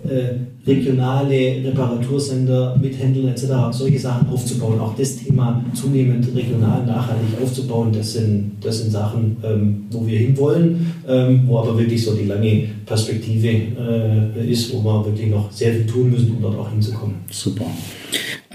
äh, 0.10 0.68
regionale 0.68 1.64
Reparatursender 1.66 2.76
mit 2.82 2.98
Händlern 2.98 3.30
etc., 3.30 3.46
solche 3.72 4.00
Sachen 4.00 4.30
aufzubauen. 4.30 4.80
Auch 4.80 4.96
das 4.96 5.18
Thema 5.18 5.64
zunehmend 5.74 6.28
regional 6.36 6.86
nachhaltig 6.86 7.42
aufzubauen, 7.42 7.92
das 7.94 8.14
sind, 8.14 8.54
das 8.62 8.80
sind 8.80 8.92
Sachen, 8.92 9.38
ähm, 9.44 9.86
wo 9.92 10.06
wir 10.06 10.18
hinwollen, 10.18 10.94
ähm, 11.08 11.44
wo 11.48 11.60
aber 11.60 11.78
wirklich 11.78 12.04
so 12.04 12.14
die 12.16 12.26
lange 12.26 12.70
Perspektive 12.86 13.48
äh, 13.48 14.52
ist, 14.52 14.74
wo 14.74 14.84
wir 14.84 15.06
wirklich 15.06 15.30
noch 15.30 15.52
sehr 15.52 15.74
viel 15.74 15.86
tun 15.86 16.12
müssen, 16.12 16.32
um 16.32 16.42
dort 16.42 16.58
auch 16.58 16.70
hinzukommen. 16.70 17.16
Super 17.30 17.66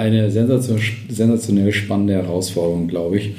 eine 0.00 0.30
sensationell 0.30 1.72
spannende 1.72 2.14
Herausforderung, 2.14 2.88
glaube 2.88 3.18
ich. 3.18 3.32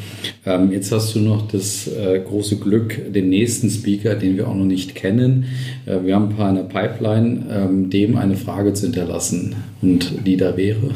Ähm, 0.46 0.72
jetzt 0.72 0.92
hast 0.92 1.16
du 1.16 1.20
noch 1.20 1.48
das 1.48 1.88
äh, 1.88 2.20
große 2.20 2.58
Glück, 2.58 3.12
den 3.12 3.30
nächsten 3.30 3.70
Speaker, 3.70 4.16
den 4.16 4.38
wir 4.38 4.48
auch 4.48 4.56
noch 4.56 4.66
nicht 4.66 4.94
kennen. 4.94 5.46
Äh, 5.88 6.06
wir 6.06 6.16
haben 6.16 6.30
ein 6.30 6.36
paar 6.36 6.50
in 6.50 6.56
der 6.56 6.64
Pipeline, 6.64 7.46
ähm, 7.52 7.90
dem 7.90 8.16
eine 8.16 8.36
Frage 8.36 8.74
zu 8.74 8.86
hinterlassen 8.86 9.56
und 9.82 10.26
die 10.26 10.38
da 10.38 10.56
wäre. 10.56 10.92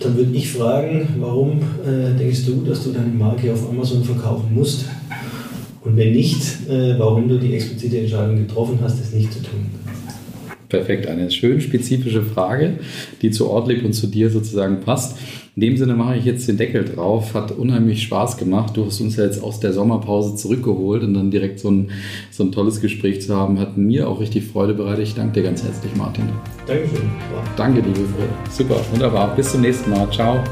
Dann 0.00 0.16
würde 0.16 0.36
ich 0.36 0.50
fragen, 0.50 1.08
warum 1.18 1.60
äh, 1.86 2.18
denkst 2.18 2.44
du, 2.44 2.62
dass 2.62 2.84
du 2.84 2.90
deine 2.90 3.06
Marke 3.06 3.52
auf 3.52 3.68
Amazon 3.68 4.04
verkaufen 4.04 4.54
musst? 4.54 4.84
Und 5.84 5.96
wenn 5.96 6.12
nicht, 6.12 6.42
äh, 6.68 6.98
warum 6.98 7.28
du 7.28 7.38
die 7.38 7.54
explizite 7.54 7.98
Entscheidung 7.98 8.46
getroffen 8.46 8.78
hast, 8.82 9.00
es 9.00 9.12
nicht 9.12 9.32
zu 9.32 9.40
tun? 9.40 9.81
Perfekt, 10.72 11.06
eine 11.06 11.30
schön 11.30 11.60
spezifische 11.60 12.22
Frage, 12.22 12.78
die 13.20 13.30
zu 13.30 13.50
Ortlieb 13.50 13.84
und 13.84 13.92
zu 13.92 14.06
dir 14.06 14.30
sozusagen 14.30 14.80
passt. 14.80 15.18
In 15.54 15.60
dem 15.60 15.76
Sinne 15.76 15.92
mache 15.92 16.16
ich 16.16 16.24
jetzt 16.24 16.48
den 16.48 16.56
Deckel 16.56 16.86
drauf. 16.86 17.34
Hat 17.34 17.50
unheimlich 17.52 18.02
Spaß 18.04 18.38
gemacht. 18.38 18.74
Du 18.74 18.86
hast 18.86 18.98
uns 19.02 19.16
ja 19.16 19.24
jetzt 19.24 19.42
aus 19.42 19.60
der 19.60 19.74
Sommerpause 19.74 20.34
zurückgeholt 20.34 21.02
und 21.02 21.12
dann 21.12 21.30
direkt 21.30 21.60
so 21.60 21.70
ein, 21.70 21.90
so 22.30 22.42
ein 22.42 22.52
tolles 22.52 22.80
Gespräch 22.80 23.20
zu 23.20 23.36
haben, 23.36 23.60
hat 23.60 23.76
mir 23.76 24.08
auch 24.08 24.18
richtig 24.18 24.46
Freude 24.46 24.72
bereitet. 24.72 25.08
Ich 25.08 25.14
danke 25.14 25.34
dir 25.34 25.42
ganz 25.42 25.62
herzlich, 25.62 25.94
Martin. 25.94 26.24
Dankeschön. 26.66 27.10
Danke, 27.54 27.80
liebe 27.82 28.08
Fred. 28.08 28.30
Super, 28.50 28.80
wunderbar. 28.92 29.36
Bis 29.36 29.52
zum 29.52 29.60
nächsten 29.60 29.90
Mal. 29.90 30.10
Ciao. 30.10 30.42